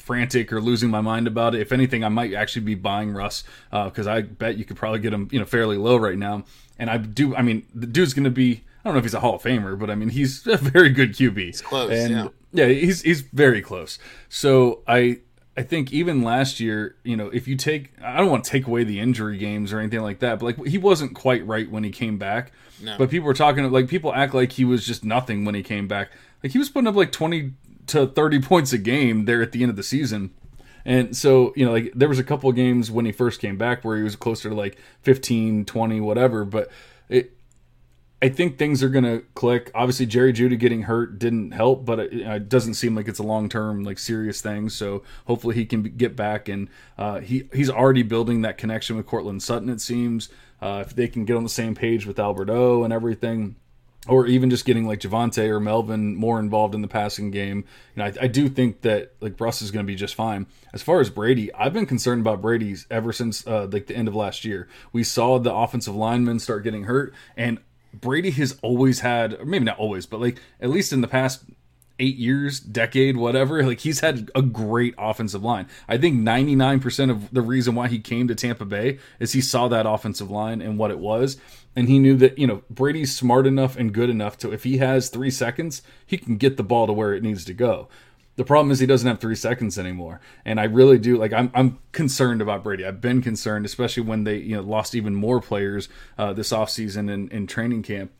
frantic 0.00 0.52
or 0.52 0.60
losing 0.60 0.90
my 0.90 1.00
mind 1.00 1.28
about 1.28 1.54
it. 1.54 1.60
If 1.60 1.70
anything, 1.70 2.02
I 2.02 2.08
might 2.08 2.34
actually 2.34 2.62
be 2.62 2.74
buying 2.74 3.12
Russ 3.12 3.44
because 3.70 4.08
uh, 4.08 4.12
I 4.12 4.22
bet 4.22 4.58
you 4.58 4.64
could 4.64 4.76
probably 4.76 4.98
get 4.98 5.12
him, 5.12 5.28
you 5.30 5.38
know, 5.38 5.46
fairly 5.46 5.76
low 5.76 5.96
right 5.96 6.18
now. 6.18 6.44
And 6.76 6.90
I 6.90 6.96
do. 6.98 7.36
I 7.36 7.42
mean, 7.42 7.66
the 7.74 7.86
dude's 7.86 8.14
going 8.14 8.24
to 8.24 8.30
be. 8.30 8.64
I 8.84 8.88
don't 8.88 8.94
know 8.94 8.98
if 8.98 9.04
he's 9.04 9.14
a 9.14 9.20
Hall 9.20 9.34
of 9.34 9.42
Famer, 9.42 9.78
but 9.78 9.90
I 9.90 9.94
mean, 9.94 10.10
he's 10.10 10.46
a 10.46 10.56
very 10.56 10.90
good 10.90 11.12
QB. 11.12 11.38
He's 11.38 11.60
close. 11.60 11.90
And 11.90 12.10
yeah. 12.10 12.28
yeah, 12.52 12.66
he's 12.66 13.02
he's 13.02 13.20
very 13.20 13.60
close. 13.60 13.98
So 14.28 14.82
I 14.86 15.20
I 15.58 15.62
think 15.62 15.92
even 15.92 16.22
last 16.22 16.60
year, 16.60 16.94
you 17.02 17.16
know, 17.16 17.26
if 17.30 17.48
you 17.48 17.56
take, 17.56 17.92
I 18.00 18.18
don't 18.18 18.30
want 18.30 18.44
to 18.44 18.50
take 18.50 18.68
away 18.68 18.84
the 18.84 19.00
injury 19.00 19.36
games 19.38 19.72
or 19.72 19.80
anything 19.80 20.02
like 20.02 20.20
that, 20.20 20.38
but 20.38 20.46
like 20.46 20.66
he 20.66 20.78
wasn't 20.78 21.16
quite 21.16 21.44
right 21.44 21.68
when 21.68 21.82
he 21.82 21.90
came 21.90 22.16
back. 22.16 22.52
No. 22.80 22.96
But 22.96 23.10
people 23.10 23.26
were 23.26 23.34
talking, 23.34 23.68
like 23.72 23.88
people 23.88 24.14
act 24.14 24.34
like 24.34 24.52
he 24.52 24.64
was 24.64 24.86
just 24.86 25.04
nothing 25.04 25.44
when 25.44 25.56
he 25.56 25.64
came 25.64 25.88
back. 25.88 26.12
Like 26.44 26.52
he 26.52 26.58
was 26.58 26.70
putting 26.70 26.86
up 26.86 26.94
like 26.94 27.10
20 27.10 27.54
to 27.88 28.06
30 28.06 28.40
points 28.40 28.72
a 28.72 28.78
game 28.78 29.24
there 29.24 29.42
at 29.42 29.50
the 29.50 29.62
end 29.62 29.70
of 29.70 29.76
the 29.76 29.82
season. 29.82 30.30
And 30.84 31.16
so, 31.16 31.52
you 31.56 31.66
know, 31.66 31.72
like 31.72 31.90
there 31.92 32.08
was 32.08 32.20
a 32.20 32.24
couple 32.24 32.52
games 32.52 32.88
when 32.88 33.04
he 33.04 33.10
first 33.10 33.40
came 33.40 33.58
back 33.58 33.84
where 33.84 33.96
he 33.96 34.04
was 34.04 34.14
closer 34.14 34.50
to 34.50 34.54
like 34.54 34.78
15, 35.02 35.64
20, 35.64 36.00
whatever, 36.00 36.44
but 36.44 36.70
it 37.08 37.36
I 38.20 38.28
think 38.28 38.58
things 38.58 38.82
are 38.82 38.88
going 38.88 39.04
to 39.04 39.24
click. 39.34 39.70
Obviously, 39.74 40.06
Jerry 40.06 40.32
Jeudy 40.32 40.58
getting 40.58 40.82
hurt 40.82 41.20
didn't 41.20 41.52
help, 41.52 41.84
but 41.84 42.00
it, 42.00 42.12
it 42.12 42.48
doesn't 42.48 42.74
seem 42.74 42.96
like 42.96 43.06
it's 43.06 43.20
a 43.20 43.24
long 43.24 43.48
term, 43.48 43.84
like 43.84 43.98
serious 43.98 44.40
thing. 44.40 44.68
So 44.70 45.04
hopefully 45.26 45.54
he 45.54 45.64
can 45.64 45.82
get 45.82 46.16
back, 46.16 46.48
and 46.48 46.68
uh, 46.96 47.20
he 47.20 47.48
he's 47.52 47.70
already 47.70 48.02
building 48.02 48.42
that 48.42 48.58
connection 48.58 48.96
with 48.96 49.06
Courtland 49.06 49.42
Sutton. 49.42 49.68
It 49.68 49.80
seems 49.80 50.30
uh, 50.60 50.82
if 50.84 50.96
they 50.96 51.06
can 51.06 51.24
get 51.24 51.36
on 51.36 51.44
the 51.44 51.48
same 51.48 51.76
page 51.76 52.06
with 52.06 52.18
Albert 52.18 52.50
O 52.50 52.82
and 52.82 52.92
everything, 52.92 53.54
or 54.08 54.26
even 54.26 54.50
just 54.50 54.64
getting 54.64 54.84
like 54.84 54.98
Javonte 54.98 55.48
or 55.48 55.60
Melvin 55.60 56.16
more 56.16 56.40
involved 56.40 56.74
in 56.74 56.82
the 56.82 56.88
passing 56.88 57.30
game. 57.30 57.58
You 57.94 58.02
know, 58.02 58.06
I, 58.06 58.12
I 58.22 58.26
do 58.26 58.48
think 58.48 58.80
that 58.80 59.12
like 59.20 59.40
Russ 59.40 59.62
is 59.62 59.70
going 59.70 59.86
to 59.86 59.90
be 59.90 59.94
just 59.94 60.16
fine. 60.16 60.46
As 60.72 60.82
far 60.82 61.00
as 61.00 61.08
Brady, 61.08 61.54
I've 61.54 61.72
been 61.72 61.86
concerned 61.86 62.22
about 62.22 62.42
Brady's 62.42 62.84
ever 62.90 63.12
since 63.12 63.46
uh, 63.46 63.68
like 63.70 63.86
the 63.86 63.94
end 63.94 64.08
of 64.08 64.16
last 64.16 64.44
year. 64.44 64.66
We 64.92 65.04
saw 65.04 65.38
the 65.38 65.54
offensive 65.54 65.94
linemen 65.94 66.40
start 66.40 66.64
getting 66.64 66.84
hurt, 66.84 67.14
and 67.36 67.60
Brady 67.92 68.30
has 68.32 68.58
always 68.62 69.00
had, 69.00 69.44
maybe 69.46 69.64
not 69.64 69.78
always, 69.78 70.06
but 70.06 70.20
like 70.20 70.40
at 70.60 70.70
least 70.70 70.92
in 70.92 71.00
the 71.00 71.08
past 71.08 71.44
eight 71.98 72.16
years, 72.16 72.60
decade, 72.60 73.16
whatever, 73.16 73.62
like 73.64 73.80
he's 73.80 74.00
had 74.00 74.30
a 74.34 74.42
great 74.42 74.94
offensive 74.98 75.42
line. 75.42 75.66
I 75.88 75.98
think 75.98 76.20
99% 76.20 77.10
of 77.10 77.32
the 77.32 77.42
reason 77.42 77.74
why 77.74 77.88
he 77.88 77.98
came 77.98 78.28
to 78.28 78.34
Tampa 78.34 78.64
Bay 78.64 78.98
is 79.18 79.32
he 79.32 79.40
saw 79.40 79.68
that 79.68 79.86
offensive 79.86 80.30
line 80.30 80.62
and 80.62 80.78
what 80.78 80.90
it 80.90 80.98
was. 80.98 81.36
And 81.74 81.88
he 81.88 81.98
knew 81.98 82.16
that, 82.16 82.38
you 82.38 82.46
know, 82.46 82.62
Brady's 82.70 83.14
smart 83.14 83.46
enough 83.46 83.76
and 83.76 83.92
good 83.92 84.10
enough 84.10 84.38
to, 84.38 84.52
if 84.52 84.64
he 84.64 84.78
has 84.78 85.10
three 85.10 85.30
seconds, 85.30 85.82
he 86.06 86.18
can 86.18 86.36
get 86.36 86.56
the 86.56 86.62
ball 86.62 86.86
to 86.86 86.92
where 86.92 87.14
it 87.14 87.22
needs 87.22 87.44
to 87.46 87.54
go. 87.54 87.88
The 88.38 88.44
problem 88.44 88.70
is 88.70 88.78
he 88.78 88.86
doesn't 88.86 89.08
have 89.08 89.18
three 89.18 89.34
seconds 89.34 89.80
anymore, 89.80 90.20
and 90.44 90.60
I 90.60 90.64
really 90.64 90.96
do 90.96 91.18
like. 91.18 91.32
I'm 91.32 91.50
I'm 91.54 91.80
concerned 91.90 92.40
about 92.40 92.62
Brady. 92.62 92.86
I've 92.86 93.00
been 93.00 93.20
concerned, 93.20 93.66
especially 93.66 94.04
when 94.04 94.22
they 94.22 94.36
you 94.36 94.54
know 94.54 94.62
lost 94.62 94.94
even 94.94 95.16
more 95.16 95.40
players 95.40 95.88
uh, 96.16 96.34
this 96.34 96.50
offseason 96.50 97.10
in, 97.10 97.28
in 97.30 97.48
training 97.48 97.82
camp. 97.82 98.12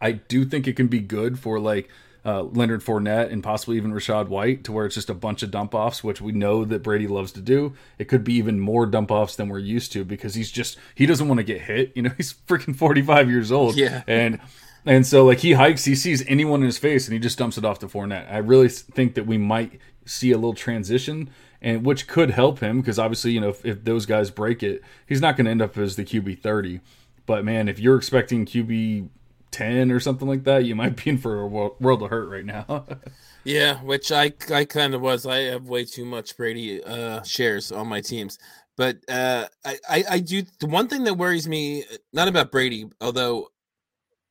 I 0.00 0.12
do 0.12 0.44
think 0.44 0.66
it 0.66 0.74
can 0.74 0.88
be 0.88 0.98
good 0.98 1.38
for 1.38 1.60
like 1.60 1.88
uh, 2.24 2.42
Leonard 2.42 2.82
Fournette 2.82 3.30
and 3.30 3.40
possibly 3.40 3.76
even 3.76 3.92
Rachaad 3.92 4.26
White, 4.26 4.64
to 4.64 4.72
where 4.72 4.84
it's 4.84 4.96
just 4.96 5.08
a 5.08 5.14
bunch 5.14 5.44
of 5.44 5.52
dump 5.52 5.76
offs, 5.76 6.02
which 6.02 6.20
we 6.20 6.32
know 6.32 6.64
that 6.64 6.82
Brady 6.82 7.06
loves 7.06 7.30
to 7.30 7.40
do. 7.40 7.74
It 7.98 8.06
could 8.06 8.24
be 8.24 8.34
even 8.34 8.58
more 8.58 8.84
dump 8.84 9.12
offs 9.12 9.36
than 9.36 9.48
we're 9.48 9.60
used 9.60 9.92
to 9.92 10.04
because 10.04 10.34
he's 10.34 10.50
just 10.50 10.76
he 10.96 11.06
doesn't 11.06 11.28
want 11.28 11.38
to 11.38 11.44
get 11.44 11.60
hit. 11.60 11.92
You 11.94 12.02
know, 12.02 12.10
he's 12.16 12.34
freaking 12.48 12.74
forty 12.74 13.02
five 13.02 13.30
years 13.30 13.52
old. 13.52 13.76
Yeah, 13.76 14.02
and 14.08 14.40
and 14.84 15.06
so 15.06 15.24
like 15.24 15.38
he 15.38 15.52
hikes, 15.52 15.84
he 15.84 15.94
sees 15.94 16.24
anyone 16.26 16.60
in 16.60 16.66
his 16.66 16.78
face, 16.78 17.06
and 17.06 17.12
he 17.12 17.18
just 17.18 17.38
dumps 17.38 17.58
it 17.58 17.64
off 17.64 17.78
to 17.80 17.88
Fournette. 17.88 18.30
I 18.30 18.38
really 18.38 18.68
think 18.68 19.14
that 19.14 19.26
we 19.26 19.38
might 19.38 19.80
see 20.04 20.32
a 20.32 20.36
little 20.36 20.54
transition, 20.54 21.30
and 21.60 21.84
which 21.84 22.06
could 22.06 22.30
help 22.30 22.60
him 22.60 22.80
because 22.80 22.98
obviously 22.98 23.32
you 23.32 23.40
know 23.40 23.50
if, 23.50 23.64
if 23.64 23.84
those 23.84 24.06
guys 24.06 24.30
break 24.30 24.62
it, 24.62 24.82
he's 25.06 25.20
not 25.20 25.36
going 25.36 25.44
to 25.44 25.50
end 25.50 25.62
up 25.62 25.76
as 25.78 25.96
the 25.96 26.04
QB 26.04 26.40
thirty. 26.40 26.80
But 27.26 27.44
man, 27.44 27.68
if 27.68 27.78
you're 27.78 27.96
expecting 27.96 28.44
QB 28.44 29.08
ten 29.52 29.92
or 29.92 30.00
something 30.00 30.26
like 30.26 30.44
that, 30.44 30.64
you 30.64 30.74
might 30.74 30.96
be 30.96 31.10
in 31.10 31.18
for 31.18 31.40
a 31.40 31.46
world 31.46 32.02
of 32.02 32.10
hurt 32.10 32.28
right 32.28 32.44
now. 32.44 32.86
yeah, 33.44 33.80
which 33.82 34.10
I 34.10 34.32
I 34.52 34.64
kind 34.64 34.94
of 34.94 35.00
was. 35.00 35.26
I 35.26 35.42
have 35.42 35.68
way 35.68 35.84
too 35.84 36.04
much 36.04 36.36
Brady 36.36 36.82
uh, 36.82 37.22
shares 37.22 37.70
on 37.70 37.86
my 37.86 38.00
teams. 38.00 38.38
But 38.76 38.98
uh, 39.08 39.46
I, 39.64 39.78
I, 39.88 40.04
I 40.10 40.18
do 40.20 40.42
the 40.58 40.66
one 40.66 40.88
thing 40.88 41.04
that 41.04 41.14
worries 41.14 41.46
me, 41.46 41.84
not 42.12 42.28
about 42.28 42.50
Brady, 42.50 42.88
although 43.02 43.51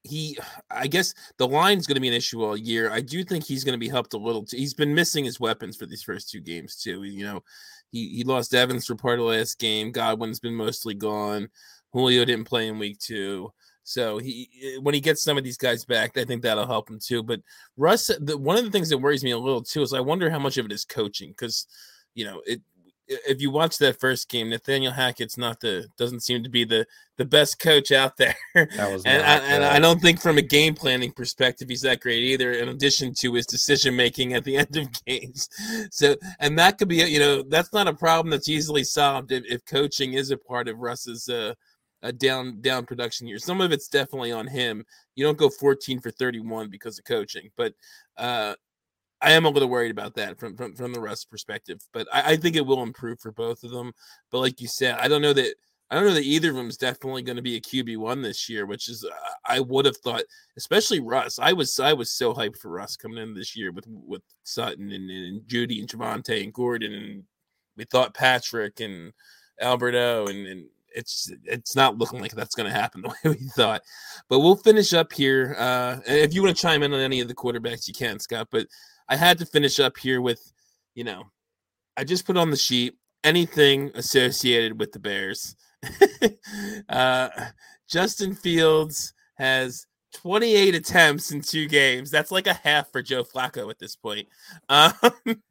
he 0.04 0.38
i 0.72 0.88
guess 0.88 1.14
the 1.38 1.48
line's 1.48 1.86
going 1.86 1.96
to 1.96 2.02
be 2.02 2.08
an 2.08 2.14
issue 2.14 2.44
all 2.44 2.58
year 2.58 2.92
i 2.92 3.00
do 3.00 3.24
think 3.24 3.44
he's 3.44 3.64
going 3.64 3.74
to 3.74 3.80
be 3.80 3.90
helped 3.90 4.14
a 4.14 4.18
little 4.18 4.44
too. 4.44 4.58
he's 4.58 4.74
been 4.74 4.94
missing 4.94 5.24
his 5.24 5.40
weapons 5.40 5.78
for 5.78 5.86
these 5.86 6.02
first 6.04 6.30
two 6.30 6.40
games 6.40 6.76
too 6.76 7.04
you 7.04 7.24
know 7.24 7.44
he, 7.92 8.10
he 8.10 8.24
lost 8.24 8.56
evans 8.56 8.86
for 8.86 8.96
part 8.96 9.20
of 9.20 9.26
the 9.26 9.32
last 9.32 9.60
game 9.60 9.92
godwin's 9.92 10.40
been 10.40 10.56
mostly 10.56 10.94
gone 10.94 11.48
julio 11.94 12.26
didn't 12.26 12.46
play 12.46 12.68
in 12.68 12.80
week 12.80 12.98
two 12.98 13.52
so 13.84 14.18
he 14.18 14.50
eh, 14.64 14.78
when 14.82 14.96
he 14.96 15.02
gets 15.02 15.24
some 15.24 15.38
of 15.38 15.44
these 15.44 15.58
guys 15.58 15.86
back 15.86 16.18
i 16.18 16.26
think 16.26 16.42
that'll 16.42 16.66
help 16.66 16.90
him 16.90 17.00
too 17.00 17.22
but 17.22 17.40
russ 17.78 18.10
the, 18.22 18.38
one 18.38 18.58
of 18.58 18.64
the 18.64 18.72
things 18.72 18.90
that 18.90 18.98
worries 18.98 19.24
me 19.24 19.32
a 19.32 19.38
little 19.38 19.62
too 19.64 19.84
is 19.84 19.94
i 19.94 20.00
wonder 20.00 20.30
how 20.30 20.40
much 20.40 20.58
of 20.58 20.66
it 20.66 20.72
is 20.72 20.86
coaching 20.86 21.30
because 21.30 21.68
you 22.16 22.26
know 22.26 22.42
it 22.46 22.62
if 23.28 23.42
you 23.42 23.52
watch 23.52 23.78
that 23.78 24.00
first 24.00 24.30
game, 24.30 24.50
Nathaniel 24.50 24.94
Hackett's 24.94 25.38
not 25.38 25.60
the 25.60 25.88
doesn't 25.98 26.22
seem 26.22 26.44
to 26.44 26.50
be 26.50 26.64
the 26.64 26.86
the 27.18 27.26
best 27.26 27.60
coach 27.60 27.92
out 27.92 28.18
there. 28.18 28.36
That 28.56 28.92
was 28.92 29.04
and, 29.06 29.24
I, 29.24 29.38
and 29.38 29.64
I 29.64 29.80
don't 29.80 30.02
think 30.02 30.22
from 30.22 30.38
a 30.38 30.42
game 30.42 30.74
planning 30.74 31.12
perspective 31.12 31.70
he's 31.70 31.82
that 31.82 32.00
great 32.00 32.24
either. 32.24 32.54
In 32.54 32.70
addition 32.70 33.14
to 33.16 33.34
his 33.34 33.46
decision 33.46 33.96
making 33.96 34.34
at 34.34 34.44
the 34.44 34.58
end 34.58 34.76
of 34.78 34.88
games, 35.06 35.50
so 35.92 36.16
and 36.40 36.58
that 36.58 36.78
could 36.78 36.88
be 36.88 36.98
you 36.98 37.20
know 37.20 37.44
that's 37.44 37.74
not 37.74 37.88
a 37.88 37.94
problem 37.94 38.32
that's 38.32 38.50
easily 38.50 38.84
solved 38.84 39.32
if, 39.32 39.44
if 39.46 39.66
coaching 39.66 40.14
is 40.14 40.32
a 40.32 40.38
part 40.38 40.68
of 40.68 40.80
Russ's 40.80 41.28
uh, 41.30 41.54
a 42.04 42.12
down 42.12 42.62
down 42.62 42.86
production 42.86 43.28
year. 43.28 43.40
Some 43.40 43.62
of 43.62 43.72
it's 43.72 43.88
definitely 43.88 44.32
on 44.32 44.48
him. 44.48 44.86
You 45.16 45.26
don't 45.26 45.38
go 45.38 45.50
14 45.50 46.00
for 46.00 46.12
31 46.12 46.70
because 46.70 46.98
of 46.98 47.06
coaching, 47.06 47.52
but 47.58 47.74
uh, 48.18 48.56
I 49.22 49.32
am 49.32 49.46
a 49.46 49.50
little 49.50 49.70
worried 49.70 49.92
about 49.92 50.16
that 50.16 50.40
from 50.40 50.56
from, 50.56 50.76
from 50.76 50.94
the 50.94 51.00
Russ 51.00 51.26
perspective, 51.26 51.80
but 51.94 52.08
I, 52.12 52.34
I, 52.34 52.38
think 52.38 52.56
it 52.56 52.66
will 52.66 52.84
improve 52.84 53.20
for 53.20 53.32
both 53.32 53.64
of 53.64 53.72
them. 53.72 53.94
But 54.32 54.40
like 54.40 54.60
you 54.60 54.68
said, 54.68 54.98
I 55.00 55.08
don't 55.08 55.22
know 55.22 55.34
that 55.34 55.56
I 55.90 55.96
don't 55.96 56.06
know 56.06 56.14
that 56.14 56.24
either 56.24 56.50
of 56.50 56.56
them 56.56 56.70
is 56.70 56.78
definitely 56.78 57.22
going 57.22 57.36
to 57.36 57.42
be 57.42 57.58
a 57.58 57.62
QB 57.62 57.98
one 57.98 58.22
this 58.22 58.50
year, 58.50 58.66
which 58.66 58.90
is 58.90 59.06
uh, 59.06 59.14
I 59.46 59.60
would 59.60 59.86
have 59.86 59.98
thought, 59.98 60.24
especially 60.58 61.00
Russ. 61.02 61.38
I 61.38 61.54
was 61.54 61.80
I 61.80 61.94
was 61.94 62.12
so 62.12 62.34
hyped 62.34 62.58
for 62.58 62.70
Russ 62.70 62.96
coming 62.96 63.18
in 63.18 63.34
this 63.34 63.56
year 63.56 63.72
with 63.72 63.86
with 63.88 64.22
Sutton 64.44 64.92
and, 64.92 65.10
and 65.10 65.42
Jeudy 65.48 65.80
and 65.80 65.90
Javonte 65.90 66.44
and 66.44 66.54
Gordon, 66.54 66.94
and 66.94 67.24
we 67.78 67.84
thought 67.86 68.14
Patrick 68.14 68.80
and 68.80 69.14
Albert 69.60 69.96
O 69.96 70.28
and, 70.28 70.48
and 70.48 70.66
it's 70.94 71.32
it's 71.46 71.76
not 71.76 71.98
looking 71.98 72.20
like 72.20 72.32
that's 72.32 72.56
going 72.56 72.70
to 72.70 72.78
happen 72.78 73.02
the 73.02 73.10
way 73.24 73.36
we 73.40 73.48
thought. 73.50 73.82
But 74.30 74.40
we'll 74.40 74.56
finish 74.56 74.94
up 74.94 75.12
here. 75.14 75.56
Uh, 75.58 76.00
if 76.06 76.34
you 76.34 76.42
want 76.44 76.56
to 76.56 76.62
chime 76.62 76.84
in 76.84 76.94
on 76.94 77.00
any 77.00 77.22
of 77.22 77.28
the 77.28 77.36
quarterbacks, 77.36 77.88
you 77.88 77.94
can, 77.94 78.20
Scott. 78.20 78.48
But 78.52 78.68
I 79.12 79.18
had 79.18 79.38
to 79.40 79.46
finish 79.46 79.78
up 79.78 79.98
here 79.98 80.22
with, 80.22 80.54
you 80.96 81.04
know, 81.04 81.26
I 81.98 82.06
just 82.06 82.26
put 82.26 82.38
on 82.38 82.50
the 82.50 82.56
sheet 82.56 82.96
anything 83.26 83.92
associated 83.94 84.80
with 84.80 84.94
the 84.94 85.00
Bears. 85.00 85.58
uh, 86.90 87.28
Justin 87.90 88.34
Fields 88.34 89.14
has 89.36 89.86
28 90.14 90.76
attempts 90.76 91.34
in 91.34 91.42
two 91.42 91.68
games. 91.68 92.10
That's 92.10 92.32
like 92.32 92.48
a 92.48 92.54
half 92.54 92.90
for 92.90 93.02
Joe 93.02 93.26
Flacco 93.26 93.70
at 93.70 93.80
this 93.80 93.98
point, 93.98 94.30
um, 94.70 94.94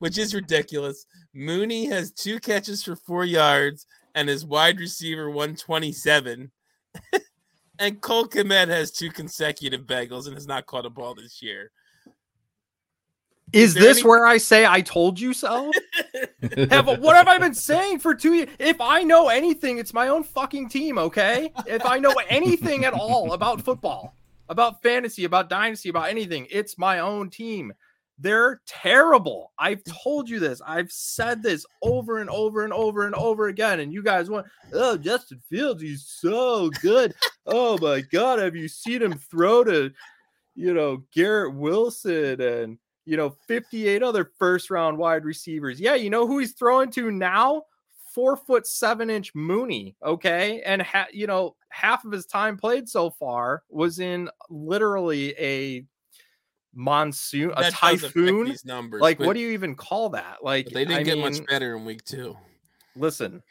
which 0.00 0.18
is 0.18 0.34
ridiculous. 0.34 1.06
Mooney 1.32 1.86
has 1.86 2.10
two 2.10 2.40
catches 2.40 2.82
for 2.82 2.96
four 2.96 3.26
yards 3.26 3.86
and 4.16 4.28
his 4.28 4.44
wide 4.44 4.80
receiver 4.80 5.30
127. 5.30 6.50
and 7.78 8.00
Cole 8.00 8.26
Kmet 8.26 8.66
has 8.66 8.90
two 8.90 9.10
consecutive 9.10 9.82
bagels 9.82 10.26
and 10.26 10.34
has 10.34 10.48
not 10.48 10.66
caught 10.66 10.84
a 10.84 10.90
ball 10.90 11.14
this 11.14 11.40
year. 11.40 11.70
Is 13.52 13.74
there 13.74 13.82
this 13.82 13.98
any- 13.98 14.08
where 14.08 14.26
I 14.26 14.38
say 14.38 14.66
I 14.66 14.80
told 14.80 15.18
you 15.18 15.32
so? 15.32 15.72
have, 16.70 16.86
what 17.00 17.16
have 17.16 17.28
I 17.28 17.38
been 17.38 17.54
saying 17.54 18.00
for 18.00 18.14
two 18.14 18.34
years? 18.34 18.48
If 18.58 18.80
I 18.80 19.02
know 19.02 19.28
anything, 19.28 19.78
it's 19.78 19.94
my 19.94 20.08
own 20.08 20.22
fucking 20.22 20.68
team, 20.68 20.98
okay? 20.98 21.52
If 21.66 21.84
I 21.84 21.98
know 21.98 22.14
anything 22.28 22.84
at 22.84 22.92
all 22.92 23.32
about 23.32 23.60
football, 23.60 24.14
about 24.48 24.82
fantasy, 24.82 25.24
about 25.24 25.48
dynasty, 25.48 25.88
about 25.88 26.08
anything, 26.08 26.46
it's 26.50 26.78
my 26.78 27.00
own 27.00 27.30
team. 27.30 27.72
They're 28.20 28.60
terrible. 28.66 29.52
I've 29.58 29.82
told 29.84 30.28
you 30.28 30.40
this. 30.40 30.60
I've 30.66 30.90
said 30.90 31.40
this 31.40 31.64
over 31.82 32.18
and 32.18 32.28
over 32.30 32.64
and 32.64 32.72
over 32.72 33.06
and 33.06 33.14
over 33.14 33.46
again. 33.46 33.78
And 33.78 33.92
you 33.92 34.02
guys 34.02 34.28
want, 34.28 34.46
oh, 34.72 34.96
Justin 34.96 35.40
Fields, 35.48 35.82
he's 35.82 36.04
so 36.04 36.68
good. 36.82 37.14
Oh 37.46 37.78
my 37.78 38.00
God. 38.00 38.40
Have 38.40 38.56
you 38.56 38.66
seen 38.66 39.02
him 39.02 39.16
throw 39.16 39.62
to, 39.62 39.92
you 40.56 40.74
know, 40.74 41.04
Garrett 41.14 41.54
Wilson 41.54 42.40
and 42.40 42.78
you 43.08 43.16
know, 43.16 43.30
58 43.46 44.02
other 44.02 44.30
first 44.38 44.68
round 44.68 44.98
wide 44.98 45.24
receivers. 45.24 45.80
Yeah, 45.80 45.94
you 45.94 46.10
know 46.10 46.26
who 46.26 46.40
he's 46.40 46.52
throwing 46.52 46.90
to 46.90 47.10
now? 47.10 47.62
Four 48.14 48.36
foot 48.36 48.66
seven 48.66 49.08
inch 49.08 49.34
Mooney. 49.34 49.96
Okay. 50.04 50.60
And, 50.60 50.82
ha- 50.82 51.06
you 51.10 51.26
know, 51.26 51.56
half 51.70 52.04
of 52.04 52.12
his 52.12 52.26
time 52.26 52.58
played 52.58 52.86
so 52.86 53.08
far 53.08 53.62
was 53.70 53.98
in 53.98 54.28
literally 54.50 55.34
a 55.38 55.86
monsoon, 56.74 57.50
a 57.52 57.62
That 57.62 57.72
affect 57.72 58.02
typhoon. 58.02 58.44
These 58.44 58.66
numbers, 58.66 59.00
Like, 59.00 59.18
what 59.20 59.32
do 59.32 59.40
you 59.40 59.52
even 59.52 59.74
call 59.74 60.10
that? 60.10 60.44
Like, 60.44 60.66
they 60.66 60.84
didn't 60.84 60.98
I 60.98 61.02
get 61.02 61.16
mean, 61.16 61.32
much 61.32 61.46
better 61.46 61.76
in 61.76 61.86
week 61.86 62.04
two. 62.04 62.36
listen 62.94 63.42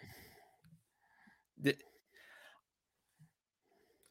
th- 1.63 1.79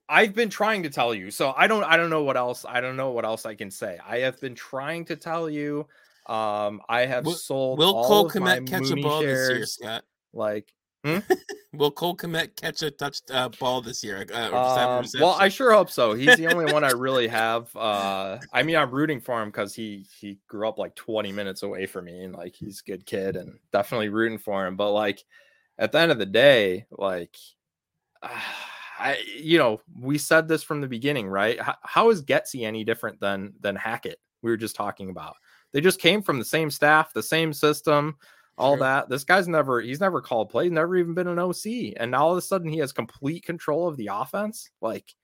i've 0.09 0.35
been 0.35 0.49
trying 0.49 0.83
to 0.83 0.91
tell 0.91 1.15
you 1.15 1.31
so 1.31 1.53
i 1.57 1.67
don't 1.67 1.85
i 1.85 1.97
don't 1.97 2.11
know 2.11 2.23
what 2.23 2.37
else 2.37 2.65
i 2.69 2.81
don't 2.81 2.97
know 2.97 3.11
what 3.11 3.25
else 3.25 3.47
i 3.47 3.55
can 3.55 3.71
say 3.71 3.99
i 4.07 4.19
have 4.19 4.41
been 4.41 4.55
trying 4.55 5.05
to 5.05 5.17
tell 5.17 5.49
you 5.51 5.87
um 6.27 6.81
i 6.89 7.05
have 7.07 7.25
Will- 7.25 7.35
sold 7.35 7.79
Will 7.79 7.95
all 7.95 8.07
Cole 8.07 8.31
Kmet 8.31 8.67
catch 8.67 8.83
a 8.83 8.91
Mooney 8.91 9.03
ball 9.03 9.23
this 9.23 9.51
year, 9.51 9.67
Scott? 9.67 10.05
like 10.33 10.73
Will 11.73 11.93
Cole 11.93 12.17
Kmet 12.17 12.57
catch 12.57 12.83
a 12.83 12.91
touch 12.91 13.21
uh, 13.31 13.49
ball 13.49 13.81
this 13.81 14.03
year? 14.03 14.27
Uh, 14.33 14.49
or 14.49 14.51
just 14.51 14.77
have 14.77 14.91
a 14.91 14.99
um, 14.99 15.07
well 15.21 15.37
i 15.39 15.49
sure 15.49 15.73
hope 15.73 15.89
so 15.89 16.15
he's 16.15 16.37
the 16.37 16.49
only 16.49 16.73
one 16.73 16.83
i 16.83 16.91
really 16.97 17.29
have 17.29 17.75
uh 17.77 18.39
i 18.53 18.63
mean 18.63 18.75
i'm 18.75 18.91
rooting 18.91 19.21
for 19.21 19.41
him 19.41 19.49
because 19.49 19.73
he 19.73 20.05
he 20.19 20.39
grew 20.49 20.69
up 20.69 20.79
like 20.79 20.95
20 20.97 21.31
minutes 21.31 21.63
away 21.63 21.87
from 21.87 22.07
me 22.07 22.25
and 22.25 22.35
like 22.35 22.57
he's 22.57 22.83
a 22.85 22.91
good 22.91 23.07
kid 23.07 23.37
and 23.37 23.59
definitely 23.73 24.09
rooting 24.09 24.39
for 24.39 24.67
him 24.67 24.75
but 24.75 24.91
like 24.91 25.25
at 25.79 25.93
the 25.93 25.99
end 25.99 26.11
of 26.11 26.19
the 26.19 26.27
day 26.27 26.87
like 26.91 27.37
I, 28.99 29.19
you 29.39 29.59
know, 29.59 29.81
we 29.99 30.19
said 30.19 30.49
this 30.49 30.63
from 30.63 30.81
the 30.81 30.89
beginning, 30.89 31.29
right? 31.29 31.61
How, 31.61 31.75
how 31.83 32.11
is 32.11 32.23
Getsy 32.23 32.65
any 32.65 32.85
different 32.85 33.21
than 33.21 33.53
than 33.61 33.77
Hackett? 33.77 34.19
We 34.43 34.51
were 34.51 34.57
just 34.57 34.77
talking 34.77 35.11
about. 35.11 35.37
They 35.73 35.81
just 35.81 36.01
came 36.01 36.23
from 36.23 36.39
the 36.39 36.45
same 36.45 36.71
staff, 36.71 37.13
the 37.13 37.23
same 37.23 37.53
system, 37.53 38.17
all 38.57 38.75
True. 38.75 38.85
that. 38.85 39.09
This 39.09 39.25
guy's 39.25 39.49
never 39.49 39.81
he's 39.81 40.01
never 40.01 40.21
called 40.21 40.49
plays, 40.51 40.71
never 40.71 40.97
even 40.97 41.15
been 41.15 41.29
an 41.29 41.39
OC, 41.39 41.95
and 41.97 42.11
now 42.11 42.25
all 42.25 42.33
of 42.33 42.39
a 42.39 42.43
sudden 42.43 42.69
he 42.69 42.79
has 42.79 42.93
complete 42.93 43.45
control 43.45 43.87
of 43.87 43.97
the 43.97 44.09
offense. 44.13 44.71
Like, 44.81 45.15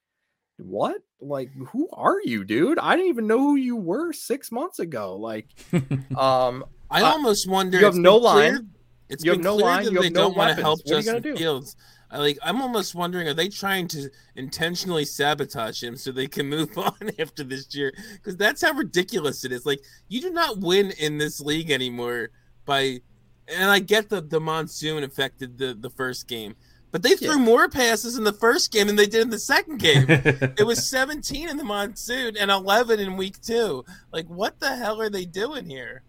what? 0.58 0.96
Like, 1.20 1.50
who 1.68 1.88
are 1.92 2.18
you, 2.24 2.44
dude? 2.44 2.78
I 2.78 2.96
didn't 2.96 3.10
even 3.10 3.26
know 3.26 3.38
who 3.38 3.56
you 3.56 3.76
were 3.76 4.12
six 4.12 4.52
months 4.52 4.80
ago. 4.80 5.16
Like, 5.16 5.48
um, 6.16 6.64
I 6.90 7.02
almost 7.02 7.48
wonder. 7.48 7.78
you 7.78 7.84
have 7.84 7.94
no 7.94 8.16
line, 8.16 8.70
It's 9.08 9.24
you 9.24 9.30
have 9.30 9.38
been 9.38 9.44
no 9.44 9.54
clear 9.54 9.66
line, 9.66 9.84
that 9.84 9.92
you 9.92 9.96
have 9.96 10.04
they 10.04 10.10
no 10.10 10.20
don't 10.28 10.36
want 10.36 10.56
to 10.56 10.62
help 10.62 10.80
What 10.84 10.92
are 10.92 10.96
you 10.96 11.02
Justin 11.02 11.22
do? 11.34 11.64
Fields. 12.12 12.20
I 12.20 12.22
like. 12.26 12.38
I'm 12.42 12.60
almost 12.62 12.94
wondering: 12.94 13.26
Are 13.28 13.34
they 13.34 13.48
trying 13.48 13.88
to 13.88 14.10
intentionally 14.36 15.04
sabotage 15.04 15.82
him 15.82 15.96
so 15.96 16.12
they 16.12 16.28
can 16.28 16.48
move 16.48 16.76
on 16.78 16.94
after 17.18 17.42
this 17.44 17.74
year? 17.74 17.92
Because 18.14 18.36
that's 18.36 18.62
how 18.62 18.72
ridiculous 18.72 19.44
it 19.44 19.52
is. 19.52 19.64
Like, 19.66 19.80
you 20.08 20.20
do 20.20 20.30
not 20.30 20.58
win 20.58 20.92
in 20.98 21.18
this 21.18 21.40
league 21.40 21.70
anymore 21.70 22.30
by. 22.64 23.00
And 23.48 23.70
I 23.70 23.80
get 23.80 24.08
the 24.08 24.20
the 24.20 24.40
monsoon 24.40 25.02
affected 25.02 25.58
the 25.58 25.74
the 25.74 25.90
first 25.90 26.28
game, 26.28 26.54
but 26.92 27.02
they 27.02 27.16
threw 27.16 27.30
Yeah. 27.30 27.36
more 27.38 27.68
passes 27.68 28.16
in 28.16 28.22
the 28.22 28.32
first 28.32 28.70
game 28.70 28.86
than 28.86 28.94
they 28.96 29.06
did 29.06 29.22
in 29.22 29.30
the 29.30 29.38
second 29.38 29.78
game. 29.80 30.06
it 30.08 30.64
was 30.64 30.86
17 30.88 31.48
in 31.48 31.56
the 31.56 31.64
monsoon 31.64 32.36
and 32.36 32.50
11 32.52 33.00
in 33.00 33.16
week 33.16 33.40
two. 33.42 33.84
Like, 34.12 34.26
what 34.28 34.60
the 34.60 34.76
hell 34.76 35.00
are 35.02 35.10
they 35.10 35.24
doing 35.24 35.68
here? 35.68 36.04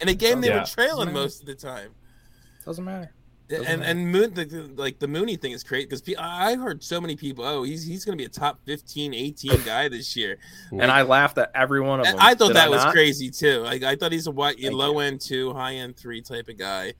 In 0.00 0.08
a 0.08 0.14
game 0.14 0.40
they 0.40 0.48
Yeah. 0.48 0.60
were 0.60 0.66
trailing 0.66 1.12
most 1.12 1.40
of 1.40 1.46
the 1.46 1.54
time. 1.54 1.90
doesn't 2.64 2.84
matter. 2.84 3.12
Doesn't 3.48 3.66
And 3.66 3.80
matter. 3.80 3.90
and 3.90 4.12
Moon, 4.12 4.34
the, 4.34 4.44
the- 4.44 4.82
like 4.82 4.98
the 4.98 5.08
Mooney 5.08 5.36
thing 5.36 5.52
is 5.52 5.62
great 5.64 5.88
because 5.88 6.02
I 6.18 6.54
heard 6.56 6.82
so 6.84 7.00
many 7.00 7.16
people, 7.16 7.44
oh, 7.44 7.62
he's 7.62 7.82
he's 7.84 8.04
going 8.04 8.16
to 8.16 8.20
be 8.20 8.26
a 8.26 8.28
top 8.28 8.60
15, 8.66 9.14
18 9.14 9.62
guy 9.64 9.88
this 9.88 10.14
year. 10.16 10.36
And 10.70 10.90
I 10.90 11.02
laughed 11.02 11.38
at 11.38 11.50
every 11.54 11.80
one 11.80 12.00
of 12.00 12.06
them. 12.06 12.16
I 12.18 12.34
thought 12.34 12.48
Did 12.48 12.56
that 12.56 12.68
was 12.70 12.84
not? 12.84 12.92
crazy 12.92 13.30
too. 13.30 13.60
Like 13.60 13.82
I 13.82 13.96
thought 13.96 14.12
he's 14.12 14.26
a 14.26 14.30
wide, 14.30 14.56
Thank 14.60 14.74
low 14.74 14.98
end 14.98 15.20
two, 15.22 15.54
high 15.54 15.76
end 15.76 15.96
three 15.96 16.20
type 16.20 16.48
of 16.48 16.58
guy. 16.58 16.92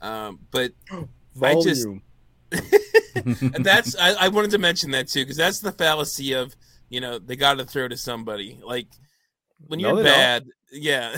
Um, 0.00 0.38
but 0.52 0.72
I 1.42 1.54
just- 1.60 1.84
Volume. 1.86 2.02
and 2.52 3.64
that's 3.64 3.96
I, 3.96 4.26
I 4.26 4.28
wanted 4.28 4.52
to 4.52 4.58
mention 4.58 4.92
that 4.92 5.08
too 5.08 5.22
because 5.22 5.36
that's 5.36 5.58
the 5.60 5.72
fallacy 5.72 6.32
of 6.34 6.54
you 6.88 7.00
know 7.00 7.18
they 7.18 7.34
got 7.36 7.58
to 7.58 7.64
throw 7.64 7.88
to 7.88 7.96
somebody 7.96 8.60
like 8.64 8.86
when 9.66 9.80
you're 9.80 9.96
they 9.96 10.02
don't. 10.04 10.12
bad 10.12 10.46
yeah 10.72 11.16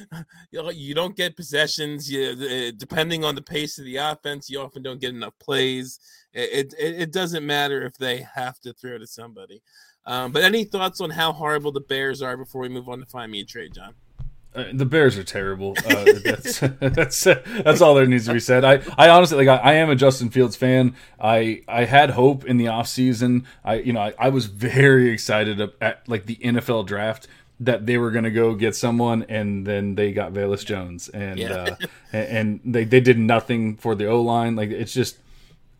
you 0.50 0.94
don't 0.94 1.16
get 1.16 1.36
possessions 1.36 2.10
you 2.10 2.30
uh, 2.30 2.72
depending 2.76 3.24
on 3.24 3.34
the 3.34 3.42
pace 3.42 3.78
of 3.78 3.84
the 3.84 3.96
offense 3.96 4.50
you 4.50 4.60
often 4.60 4.82
don't 4.82 5.00
get 5.00 5.10
enough 5.10 5.38
plays 5.38 5.98
it 6.32 6.74
it, 6.78 7.00
it 7.02 7.12
doesn't 7.12 7.44
matter 7.46 7.82
if 7.82 7.96
they 7.96 8.26
have 8.34 8.60
to 8.60 8.72
throw 8.72 8.98
to 8.98 9.06
somebody 9.06 9.62
um, 10.04 10.32
but 10.32 10.42
any 10.42 10.64
thoughts 10.64 11.00
on 11.00 11.10
how 11.10 11.32
horrible 11.32 11.72
the 11.72 11.80
bears 11.80 12.22
are 12.22 12.36
before 12.36 12.62
we 12.62 12.68
move 12.68 12.88
on 12.88 12.98
to 12.98 13.06
find 13.06 13.32
me 13.32 13.40
a 13.40 13.44
trade 13.44 13.72
john 13.74 13.94
Uh, 14.54 14.64
the 14.74 14.84
Bears 14.84 15.16
are 15.16 15.24
terrible. 15.24 15.74
Uh, 15.86 16.04
that's 16.22 16.60
that's 16.80 17.24
that's 17.64 17.80
all 17.80 17.94
there 17.94 18.04
needs 18.04 18.26
to 18.26 18.34
be 18.34 18.40
said. 18.40 18.64
I, 18.66 18.82
I 18.98 19.08
honestly 19.08 19.46
like 19.46 19.48
I, 19.48 19.70
I 19.70 19.72
am 19.76 19.88
a 19.88 19.96
Justin 19.96 20.28
Fields 20.28 20.56
fan. 20.56 20.94
I 21.18 21.62
I 21.66 21.86
had 21.86 22.10
hope 22.10 22.44
in 22.44 22.58
the 22.58 22.66
offseason. 22.66 23.46
I 23.64 23.76
you 23.76 23.94
know 23.94 24.02
I, 24.02 24.12
I 24.18 24.28
was 24.28 24.44
very 24.46 25.08
excited 25.16 25.58
at, 25.58 25.72
at 25.80 26.06
like 26.06 26.26
the 26.26 26.36
NFL 26.36 26.86
draft 26.86 27.28
that 27.64 27.86
they 27.86 27.98
were 27.98 28.10
going 28.10 28.24
to 28.24 28.30
go 28.30 28.54
get 28.54 28.74
someone 28.76 29.24
and 29.28 29.66
then 29.66 29.94
they 29.94 30.12
got 30.12 30.32
Velus 30.32 30.64
Jones 30.64 31.08
and 31.08 31.38
Yeah. 31.38 31.76
uh, 31.80 31.86
and, 32.16 32.60
they 32.64 32.84
they 32.84 33.00
did 33.00 33.18
nothing 33.18 33.76
for 33.76 33.94
the 33.94 34.06
O 34.06 34.20
line. 34.20 34.56
Like 34.56 34.70
it's 34.70 34.92
just 34.92 35.18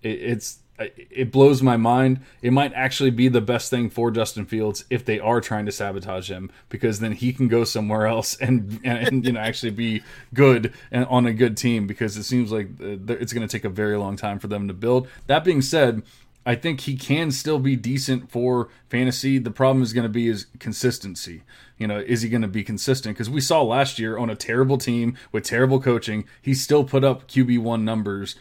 it, 0.03 0.21
it's 0.23 0.59
it 0.79 1.31
blows 1.31 1.63
my 1.63 1.77
mind. 1.77 2.21
It 2.41 2.53
might 2.53 2.73
actually 2.75 3.11
be 3.11 3.29
the 3.29 3.41
best 3.41 3.71
thing 3.71 3.89
for 3.89 4.11
Justin 4.11 4.47
Fields 4.47 4.85
if 4.91 5.05
they 5.05 5.21
are 5.21 5.41
trying 5.41 5.67
to 5.67 5.73
sabotage 5.73 6.29
him, 6.29 6.51
because 6.71 6.99
then 6.99 7.13
he 7.13 7.33
can 7.33 7.47
go 7.47 7.63
somewhere 7.63 8.07
else 8.07 8.37
and 8.37 8.81
and, 8.83 8.99
and, 9.09 9.27
you 9.27 9.33
know 9.33 9.41
actually 9.41 9.71
be 9.71 10.03
good 10.35 10.73
and 10.91 11.05
on 11.07 11.27
a 11.27 11.33
good 11.33 11.57
team. 11.57 11.87
Because 11.87 12.17
it 12.17 12.25
seems 12.25 12.51
like 12.51 12.69
uh, 12.81 13.15
it's 13.15 13.33
going 13.33 13.47
to 13.47 13.53
take 13.53 13.65
a 13.65 13.69
very 13.69 13.97
long 13.97 14.17
time 14.17 14.39
for 14.41 14.49
them 14.49 14.67
to 14.69 14.75
build. 14.75 15.09
That 15.27 15.45
being 15.45 15.63
said. 15.63 16.03
I 16.45 16.55
think 16.55 16.81
he 16.81 16.97
can 16.97 17.31
still 17.31 17.59
be 17.59 17.77
decent 17.77 18.31
for 18.31 18.69
fantasy. 18.89 19.39
The 19.39 19.51
problem 19.51 19.83
is 19.83 19.93
going 19.93 20.05
to 20.05 20.09
be 20.09 20.27
his 20.27 20.47
consistency. 20.59 21.43
You 21.79 21.87
know, 21.87 21.99
is 21.99 22.23
he 22.23 22.29
going 22.29 22.43
to 22.43 22.49
be 22.49 22.65
consistent? 22.65 23.17
Because 23.17 23.31
we 23.31 23.41
saw 23.41 23.63
last 23.63 23.99
year 23.99 24.19
on 24.19 24.29
a 24.29 24.35
terrible 24.35 24.79
team 24.79 25.17
with 25.31 25.45
terrible 25.45 25.81
coaching, 25.81 26.25
he 26.41 26.55
still 26.55 26.85
put 26.85 27.05
up 27.05 27.29
QB 27.29 27.61
one 27.61 27.85
numbers 27.85 28.37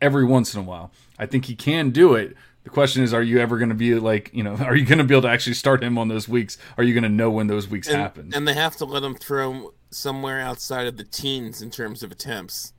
every 0.00 0.24
once 0.24 0.54
in 0.54 0.60
a 0.60 0.64
while. 0.64 0.90
I 1.18 1.26
think 1.26 1.46
he 1.46 1.54
can 1.54 1.90
do 1.90 2.14
it. 2.14 2.36
The 2.64 2.70
question 2.70 3.02
is, 3.02 3.12
are 3.14 3.22
you 3.22 3.38
ever 3.38 3.58
going 3.58 3.70
to 3.70 3.74
be 3.74 3.94
like, 3.94 4.30
you 4.32 4.42
know, 4.42 4.54
are 4.60 4.76
you 4.76 4.84
going 4.84 4.98
to 4.98 5.04
be 5.04 5.14
able 5.14 5.22
to 5.22 5.28
actually 5.28 5.54
start 5.54 5.82
him 5.82 5.96
on 5.96 6.08
those 6.08 6.28
weeks? 6.28 6.58
Are 6.76 6.84
you 6.84 6.92
going 6.92 7.02
to 7.04 7.08
know 7.08 7.30
when 7.30 7.46
those 7.46 7.68
weeks 7.68 7.88
and, 7.88 7.96
happen? 7.96 8.30
and 8.34 8.46
they 8.46 8.54
have 8.54 8.76
to 8.76 8.84
let 8.84 9.02
him 9.02 9.14
throw 9.14 9.72
somewhere 9.90 10.40
outside 10.40 10.86
of 10.86 10.96
the 10.96 11.04
teens 11.04 11.62
in 11.62 11.70
terms 11.70 12.02
of 12.02 12.12
attempts 12.12 12.72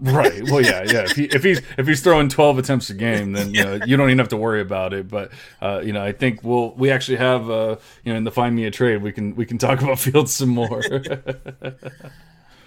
right. 0.00 0.42
Well, 0.50 0.60
yeah, 0.60 0.82
yeah. 0.82 1.04
If, 1.04 1.12
he, 1.12 1.24
if 1.24 1.42
he's 1.42 1.60
if 1.78 1.86
he's 1.86 2.00
throwing 2.00 2.28
twelve 2.28 2.58
attempts 2.58 2.90
a 2.90 2.94
game, 2.94 3.32
then 3.32 3.54
you 3.54 3.64
know 3.64 3.74
you 3.86 3.96
don't 3.96 4.08
even 4.08 4.18
have 4.18 4.28
to 4.28 4.36
worry 4.36 4.60
about 4.60 4.92
it. 4.92 5.08
But 5.08 5.32
uh, 5.60 5.82
you 5.84 5.92
know, 5.92 6.02
I 6.02 6.12
think 6.12 6.42
we'll 6.42 6.72
we 6.74 6.90
actually 6.90 7.18
have 7.18 7.50
uh, 7.50 7.76
you 8.04 8.12
know 8.12 8.18
in 8.18 8.24
the 8.24 8.32
find 8.32 8.54
me 8.54 8.64
a 8.64 8.70
trade 8.70 9.02
we 9.02 9.12
can 9.12 9.34
we 9.34 9.46
can 9.46 9.58
talk 9.58 9.82
about 9.82 9.98
Fields 9.98 10.34
some 10.34 10.50
more. 10.50 10.82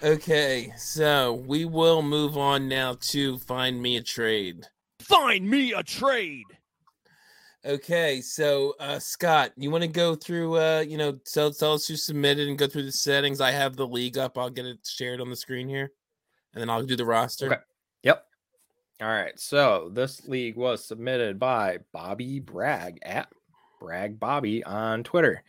Okay, 0.00 0.72
so 0.76 1.32
we 1.32 1.64
will 1.64 2.02
move 2.02 2.38
on 2.38 2.68
now 2.68 2.96
to 3.00 3.36
find 3.38 3.82
me 3.82 3.96
a 3.96 4.02
trade. 4.02 4.64
Find 5.00 5.50
me 5.50 5.72
a 5.72 5.82
trade. 5.82 6.44
Okay, 7.66 8.20
so 8.20 8.74
uh, 8.78 9.00
Scott, 9.00 9.50
you 9.56 9.72
want 9.72 9.82
to 9.82 9.88
go 9.88 10.14
through, 10.14 10.56
uh, 10.56 10.84
you 10.86 10.96
know, 10.98 11.18
tell, 11.26 11.52
tell 11.52 11.72
us 11.74 11.88
who 11.88 11.96
submitted 11.96 12.46
and 12.46 12.56
go 12.56 12.68
through 12.68 12.84
the 12.84 12.92
settings. 12.92 13.40
I 13.40 13.50
have 13.50 13.74
the 13.74 13.88
league 13.88 14.16
up. 14.16 14.38
I'll 14.38 14.50
get 14.50 14.66
it 14.66 14.78
shared 14.86 15.20
on 15.20 15.30
the 15.30 15.36
screen 15.36 15.68
here, 15.68 15.90
and 16.54 16.60
then 16.60 16.70
I'll 16.70 16.82
do 16.82 16.96
the 16.96 17.04
roster. 17.04 17.46
Okay. 17.46 17.62
Yep. 18.02 18.24
All 19.00 19.08
right. 19.08 19.38
So 19.38 19.90
this 19.92 20.26
league 20.26 20.56
was 20.56 20.84
submitted 20.84 21.38
by 21.38 21.78
Bobby 21.92 22.40
Bragg 22.40 22.98
at 23.02 23.28
Bragg 23.80 24.18
Bobby 24.18 24.64
on 24.64 25.04
Twitter. 25.04 25.42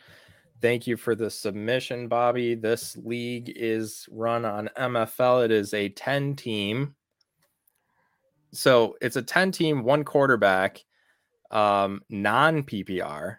Thank 0.61 0.87
you 0.87 0.97
for 0.97 1.15
the 1.15 1.29
submission, 1.29 2.07
Bobby. 2.07 2.53
This 2.53 2.97
league 2.97 3.51
is 3.55 4.07
run 4.11 4.43
on 4.43 4.69
MFL. 4.77 5.45
It 5.45 5.51
is 5.51 5.73
a 5.73 5.89
10 5.89 6.35
team 6.35 6.95
so 8.51 8.95
it's 9.01 9.15
a 9.15 9.21
10 9.21 9.51
team, 9.51 9.83
one 9.83 10.03
quarterback, 10.03 10.83
um, 11.51 12.01
non 12.09 12.63
PPR. 12.63 13.37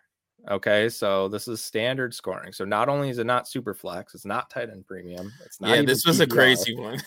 Okay, 0.49 0.89
so 0.89 1.29
this 1.29 1.49
is 1.49 1.63
standard 1.63 2.15
scoring. 2.15 2.53
So 2.53 2.65
not 2.65 2.89
only 2.89 3.11
is 3.11 3.19
it 3.19 3.27
not 3.27 3.49
super 3.49 3.75
flex, 3.75 4.15
it's 4.15 4.25
not 4.25 4.51
tight 4.51 4.71
end 4.71 4.87
premium. 4.87 5.33
It's 5.45 5.61
not 5.61 5.71
yeah, 5.71 5.83
this 5.83 6.07
was 6.07 6.19
PPR. 6.19 6.23
a 6.23 6.27
crazy 6.27 6.75
one. 6.75 7.01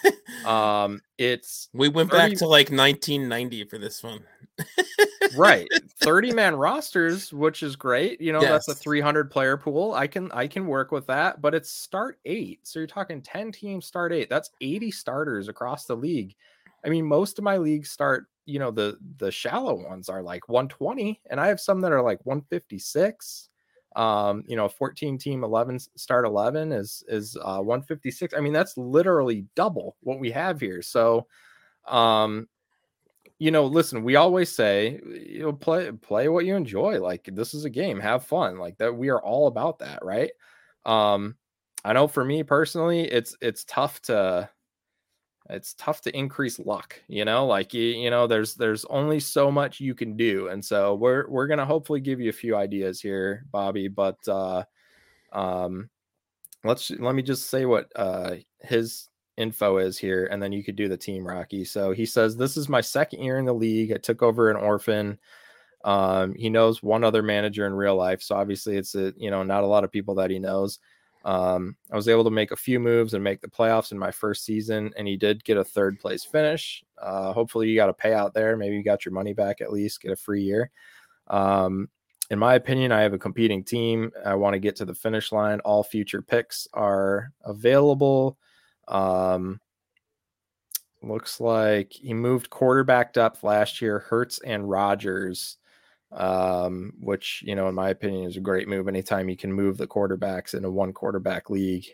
um, 0.45 1.01
it's 1.17 1.69
we 1.73 1.89
went 1.89 2.11
30... 2.11 2.29
back 2.29 2.37
to 2.39 2.47
like 2.47 2.69
1990 2.69 3.65
for 3.65 3.77
this 3.77 4.03
one. 4.03 4.21
right, 5.35 5.67
30 6.01 6.31
man 6.35 6.55
rosters, 6.55 7.33
which 7.33 7.63
is 7.63 7.75
great. 7.75 8.21
You 8.21 8.33
know, 8.33 8.41
yes. 8.41 8.65
that's 8.65 8.67
a 8.67 8.75
300 8.75 9.31
player 9.31 9.57
pool. 9.57 9.93
I 9.93 10.07
can 10.07 10.31
I 10.31 10.47
can 10.47 10.67
work 10.67 10.91
with 10.91 11.07
that, 11.07 11.41
but 11.41 11.55
it's 11.55 11.71
start 11.71 12.19
eight. 12.25 12.59
So 12.63 12.79
you're 12.79 12.87
talking 12.87 13.21
10 13.21 13.51
teams 13.51 13.85
start 13.85 14.13
eight. 14.13 14.29
That's 14.29 14.51
80 14.61 14.91
starters 14.91 15.47
across 15.47 15.85
the 15.85 15.95
league. 15.95 16.35
I 16.85 16.89
mean, 16.89 17.05
most 17.05 17.37
of 17.37 17.43
my 17.43 17.57
leagues 17.57 17.89
start 17.89 18.27
you 18.45 18.59
know 18.59 18.71
the 18.71 18.97
the 19.17 19.31
shallow 19.31 19.75
ones 19.75 20.09
are 20.09 20.21
like 20.21 20.47
120 20.49 21.21
and 21.29 21.39
i 21.39 21.47
have 21.47 21.59
some 21.59 21.79
that 21.81 21.91
are 21.91 22.01
like 22.01 22.19
156 22.25 23.49
um 23.95 24.43
you 24.47 24.55
know 24.55 24.67
14 24.67 25.17
team 25.17 25.43
11 25.43 25.79
start 25.95 26.25
11 26.25 26.71
is 26.71 27.03
is 27.07 27.37
uh 27.41 27.59
156 27.59 28.33
i 28.33 28.39
mean 28.39 28.53
that's 28.53 28.77
literally 28.77 29.45
double 29.55 29.95
what 30.01 30.19
we 30.19 30.31
have 30.31 30.59
here. 30.59 30.81
So 30.81 31.27
um 31.87 32.47
you 33.39 33.51
know 33.51 33.65
listen 33.65 34.03
we 34.03 34.15
always 34.15 34.53
say 34.53 34.99
you 35.05 35.39
know 35.39 35.53
play 35.53 35.91
play 35.91 36.27
what 36.27 36.45
you 36.45 36.55
enjoy. 36.55 36.99
Like 36.99 37.29
this 37.31 37.53
is 37.53 37.65
a 37.65 37.69
game. 37.69 37.99
Have 37.99 38.25
fun. 38.25 38.57
Like 38.57 38.77
that 38.77 38.95
we 38.95 39.09
are 39.09 39.21
all 39.21 39.47
about 39.47 39.79
that 39.79 40.03
right? 40.03 40.31
Um 40.85 41.35
i 41.85 41.93
know 41.93 42.07
for 42.07 42.23
me 42.23 42.43
personally 42.43 43.01
it's 43.01 43.35
it's 43.41 43.65
tough 43.65 44.01
to 44.01 44.49
it's 45.49 45.73
tough 45.73 46.01
to 46.01 46.15
increase 46.17 46.57
luck 46.59 47.01
you 47.07 47.25
know 47.25 47.45
like 47.45 47.73
you, 47.73 48.09
know 48.09 48.27
there's 48.27 48.55
there's 48.55 48.85
only 48.85 49.19
so 49.19 49.51
much 49.51 49.79
you 49.79 49.93
can 49.93 50.15
do 50.15 50.47
and 50.47 50.63
so 50.63 50.95
we're 50.95 51.29
we're 51.29 51.47
gonna 51.47 51.65
hopefully 51.65 51.99
give 51.99 52.21
you 52.21 52.29
a 52.29 52.33
few 52.33 52.55
ideas 52.55 53.01
here 53.01 53.45
bobby 53.51 53.87
but 53.87 54.17
uh 54.27 54.63
um 55.33 55.89
let's 56.63 56.91
let 56.91 57.15
me 57.15 57.21
just 57.21 57.49
say 57.49 57.65
what 57.65 57.91
uh 57.95 58.35
his 58.61 59.09
info 59.37 59.77
is 59.77 59.97
here 59.97 60.27
and 60.27 60.41
then 60.41 60.51
you 60.51 60.63
could 60.63 60.75
do 60.75 60.87
the 60.87 60.97
team 60.97 61.25
rocky. 61.25 61.65
So 61.65 61.91
he 61.91 62.05
says 62.05 62.37
this 62.37 62.57
is 62.57 62.69
my 62.69 62.81
second 62.81 63.23
year 63.23 63.39
in 63.39 63.45
the 63.45 63.53
league. 63.53 63.91
I 63.91 63.97
took 63.97 64.21
over 64.21 64.49
an 64.49 64.57
orphan. 64.57 65.17
Um 65.83 66.35
he 66.35 66.49
knows 66.49 66.81
one 66.81 67.03
other 67.03 67.21
manager 67.21 67.65
in 67.67 67.73
real 67.73 67.95
life 67.95 68.21
so 68.21 68.35
obviously 68.35 68.77
it's 68.77 68.95
a 68.95 69.13
you 69.17 69.29
know 69.29 69.43
not 69.43 69.63
a 69.63 69.67
lot 69.67 69.83
of 69.83 69.91
people 69.91 70.15
that 70.15 70.29
he 70.29 70.39
knows 70.39 70.79
um, 71.23 71.77
I 71.91 71.95
was 71.95 72.07
able 72.07 72.23
to 72.25 72.29
make 72.29 72.51
a 72.51 72.57
few 72.57 72.79
moves 72.79 73.13
and 73.13 73.23
make 73.23 73.41
the 73.41 73.47
playoffs 73.47 73.91
in 73.91 73.97
my 73.97 74.11
first 74.11 74.43
season, 74.43 74.93
and 74.97 75.07
he 75.07 75.15
did 75.15 75.43
get 75.43 75.57
a 75.57 75.63
third 75.63 75.99
place 75.99 76.25
finish. 76.25 76.83
Uh, 77.01 77.31
hopefully, 77.31 77.69
you 77.69 77.75
got 77.75 77.89
a 77.89 77.93
payout 77.93 78.33
there. 78.33 78.57
Maybe 78.57 78.75
you 78.75 78.83
got 78.83 79.05
your 79.05 79.13
money 79.13 79.33
back 79.33 79.61
at 79.61 79.71
least, 79.71 80.01
get 80.01 80.11
a 80.11 80.17
free 80.17 80.43
year. 80.43 80.69
Um, 81.27 81.89
in 82.29 82.39
my 82.39 82.55
opinion, 82.55 82.91
I 82.91 83.01
have 83.01 83.13
a 83.13 83.19
competing 83.19 83.63
team. 83.63 84.11
I 84.25 84.35
want 84.35 84.53
to 84.53 84.59
get 84.59 84.75
to 84.77 84.85
the 84.85 84.95
finish 84.95 85.31
line. 85.31 85.59
All 85.61 85.83
future 85.83 86.21
picks 86.21 86.67
are 86.73 87.31
available. 87.43 88.37
Um, 88.87 89.59
looks 91.01 91.39
like 91.39 91.93
he 91.93 92.13
moved 92.13 92.49
quarterback 92.49 93.13
depth 93.13 93.43
last 93.43 93.81
year, 93.81 93.99
Hurts 93.99 94.39
and 94.39 94.69
Rodgers 94.69 95.57
um, 96.15 96.93
which 96.99 97.43
you 97.45 97.55
know, 97.55 97.67
in 97.67 97.75
my 97.75 97.89
opinion, 97.89 98.29
is 98.29 98.37
a 98.37 98.41
great 98.41 98.67
move. 98.67 98.87
Anytime 98.87 99.29
you 99.29 99.37
can 99.37 99.51
move 99.51 99.77
the 99.77 99.87
quarterbacks 99.87 100.53
in 100.53 100.65
a 100.65 100.71
one 100.71 100.93
quarterback 100.93 101.49
league 101.49 101.85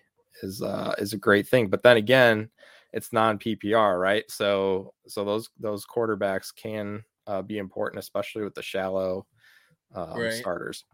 is 0.44 0.62
uh, 0.62 0.94
is 0.98 1.14
a 1.14 1.18
great 1.18 1.48
thing. 1.48 1.68
But 1.68 1.84
then 1.84 1.98
again, 1.98 2.50
it's 2.94 3.14
non 3.14 3.40
PPR, 3.40 4.00
right? 4.00 4.30
So 4.30 4.94
so 5.08 5.24
those 5.24 5.50
those 5.60 5.86
quarterbacks 5.86 6.54
can 6.54 7.04
uh, 7.28 7.41
be 7.41 7.58
important, 7.58 8.00
especially 8.00 8.44
with 8.44 8.56
the 8.56 8.64
shallow 8.64 9.26
um, 9.94 10.20
right. 10.20 10.34
starters. 10.34 10.86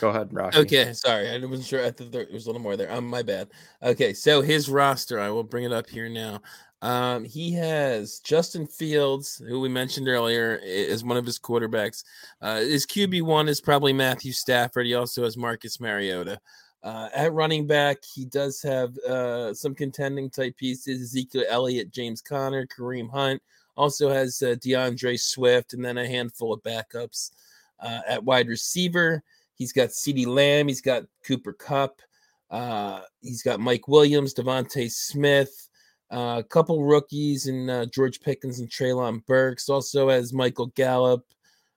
Go 0.00 0.10
ahead, 0.10 0.32
Rocky. 0.32 0.58
Okay, 0.58 0.92
sorry, 0.92 1.30
I 1.30 1.38
wasn't 1.38 1.64
sure. 1.64 1.84
I 1.84 1.90
thought 1.90 2.12
there 2.12 2.26
was 2.30 2.44
a 2.44 2.48
little 2.48 2.60
more 2.60 2.76
there. 2.76 2.92
Um, 2.92 3.06
my 3.06 3.22
bad. 3.22 3.48
Okay, 3.82 4.12
so 4.12 4.42
his 4.42 4.68
roster, 4.68 5.18
I 5.18 5.30
will 5.30 5.42
bring 5.42 5.64
it 5.64 5.72
up 5.72 5.88
here 5.88 6.08
now. 6.08 6.42
Um, 6.82 7.24
he 7.24 7.52
has 7.52 8.20
Justin 8.20 8.66
Fields, 8.66 9.42
who 9.48 9.60
we 9.60 9.68
mentioned 9.68 10.08
earlier, 10.08 10.60
as 10.64 11.02
one 11.04 11.16
of 11.16 11.24
his 11.24 11.38
quarterbacks. 11.38 12.04
Uh, 12.40 12.60
his 12.60 12.86
QB 12.86 13.22
one 13.22 13.48
is 13.48 13.60
probably 13.60 13.92
Matthew 13.92 14.32
Stafford. 14.32 14.86
He 14.86 14.94
also 14.94 15.24
has 15.24 15.36
Marcus 15.36 15.80
Mariota. 15.80 16.38
Uh, 16.82 17.08
at 17.14 17.32
running 17.32 17.66
back, 17.66 17.98
he 18.04 18.24
does 18.26 18.62
have 18.62 18.96
uh, 18.98 19.52
some 19.54 19.74
contending 19.74 20.30
type 20.30 20.56
pieces: 20.56 21.00
Ezekiel 21.02 21.44
Elliott, 21.48 21.90
James 21.90 22.20
Conner, 22.20 22.66
Kareem 22.66 23.10
Hunt. 23.10 23.42
Also 23.76 24.08
has 24.08 24.40
uh, 24.42 24.54
D'Andre 24.62 25.16
Swift, 25.16 25.72
and 25.72 25.84
then 25.84 25.98
a 25.98 26.06
handful 26.06 26.52
of 26.52 26.62
backups 26.62 27.32
uh, 27.80 28.00
at 28.06 28.22
wide 28.22 28.48
receiver. 28.48 29.22
He's 29.54 29.72
got 29.72 29.88
CeeDee 29.88 30.26
Lamb. 30.26 30.68
He's 30.68 30.80
got 30.82 31.04
Cooper 31.24 31.54
Kupp, 31.54 32.00
Uh, 32.50 33.00
he's 33.20 33.42
got 33.42 33.60
Mike 33.60 33.88
Williams, 33.88 34.34
DeVonta 34.34 34.90
Smith. 34.90 35.68
Uh, 36.10 36.36
a 36.38 36.44
couple 36.44 36.84
rookies 36.84 37.48
and 37.48 37.68
uh, 37.68 37.86
George 37.86 38.20
Pickens 38.20 38.60
and 38.60 38.68
Treylon 38.68 39.24
Burks, 39.26 39.68
also 39.68 40.08
as 40.08 40.32
Michael 40.32 40.66
Gallup. 40.76 41.24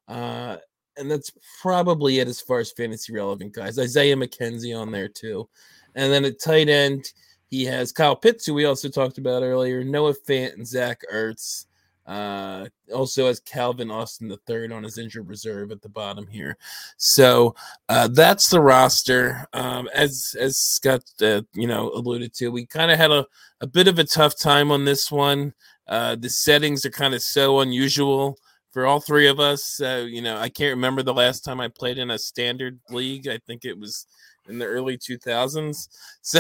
Uh, 0.08 0.58
and 0.98 1.10
that's 1.10 1.32
probably 1.62 2.20
it 2.20 2.28
as 2.28 2.42
far 2.42 2.60
as 2.60 2.72
fantasy 2.72 3.14
relevant 3.14 3.54
guys. 3.54 3.80
Isaiah 3.80 4.16
McKenzie 4.16 4.78
on 4.78 4.92
there 4.92 5.08
too. 5.08 5.50
And 5.96 6.12
then 6.12 6.26
at 6.26 6.40
tight 6.40 6.70
end, 6.70 7.12
he 7.50 7.66
has 7.66 7.92
Kyle 7.92 8.16
Pitts, 8.16 8.46
who 8.46 8.54
we 8.54 8.66
also 8.66 8.90
talked 8.90 9.18
about 9.18 9.42
earlier, 9.42 9.84
Noah 9.84 10.14
Fant 10.14 10.54
and 10.54 10.68
Zach 10.68 11.02
Ertz. 11.12 11.66
Uh, 12.10 12.68
also 12.92 13.28
has 13.28 13.40
Calvin 13.40 13.92
Austin 13.92 14.28
the 14.28 14.40
third 14.48 14.72
on 14.72 14.82
his 14.82 14.98
injured 14.98 15.30
reserve 15.30 15.72
at 15.72 15.80
the 15.84 15.90
bottom 15.90 16.26
here. 16.26 16.58
So 16.98 17.54
uh, 17.88 18.08
that's 18.08 18.50
the 18.50 18.60
roster. 18.60 19.46
Um, 19.54 19.88
as 19.94 20.36
as 20.40 20.58
Scott 20.58 21.04
uh, 21.22 21.44
you 21.54 21.68
know 21.68 21.92
alluded 21.92 22.34
to, 22.36 22.50
we 22.50 22.66
kind 22.66 22.90
of 22.90 22.98
had 22.98 23.12
a, 23.12 23.28
a 23.62 23.68
bit 23.68 23.88
of 23.88 24.00
a 24.00 24.04
tough 24.04 24.40
time 24.40 24.72
on 24.72 24.86
this 24.86 25.12
one. 25.12 25.54
Uh, 25.88 26.16
the 26.16 26.32
settings 26.32 26.84
are 26.84 26.90
kind 26.90 27.14
of 27.14 27.22
so 27.22 27.60
unusual 27.60 28.40
for 28.72 28.88
all 28.88 29.00
three 29.00 29.28
of 29.28 29.40
us. 29.40 29.80
you 29.80 30.24
know, 30.24 30.38
I 30.38 30.50
can't 30.50 30.76
remember 30.76 31.04
the 31.04 31.14
last 31.14 31.42
time 31.42 31.60
I 31.60 31.68
played 31.68 32.00
in 32.00 32.10
a 32.10 32.18
standard 32.18 32.80
league. 32.90 33.28
I 33.28 33.38
think 33.46 33.66
it 33.66 33.78
was 33.78 34.08
in 34.48 34.58
the 34.58 34.66
early 34.66 34.98
2000s. 34.98 35.88
So 36.22 36.40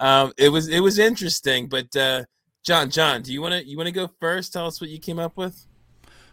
um, 0.00 0.32
it 0.38 0.48
was 0.48 0.68
it 0.68 0.80
was 0.80 0.98
interesting, 0.98 1.68
but 1.68 1.94
uh, 1.94 2.24
John, 2.62 2.90
John, 2.90 3.22
do 3.22 3.32
you 3.32 3.40
want 3.40 3.54
to 3.54 3.66
you 3.66 3.76
want 3.76 3.86
to 3.86 3.92
go 3.92 4.10
first? 4.20 4.52
Tell 4.52 4.66
us 4.66 4.80
what 4.80 4.90
you 4.90 4.98
came 4.98 5.18
up 5.18 5.36
with. 5.36 5.66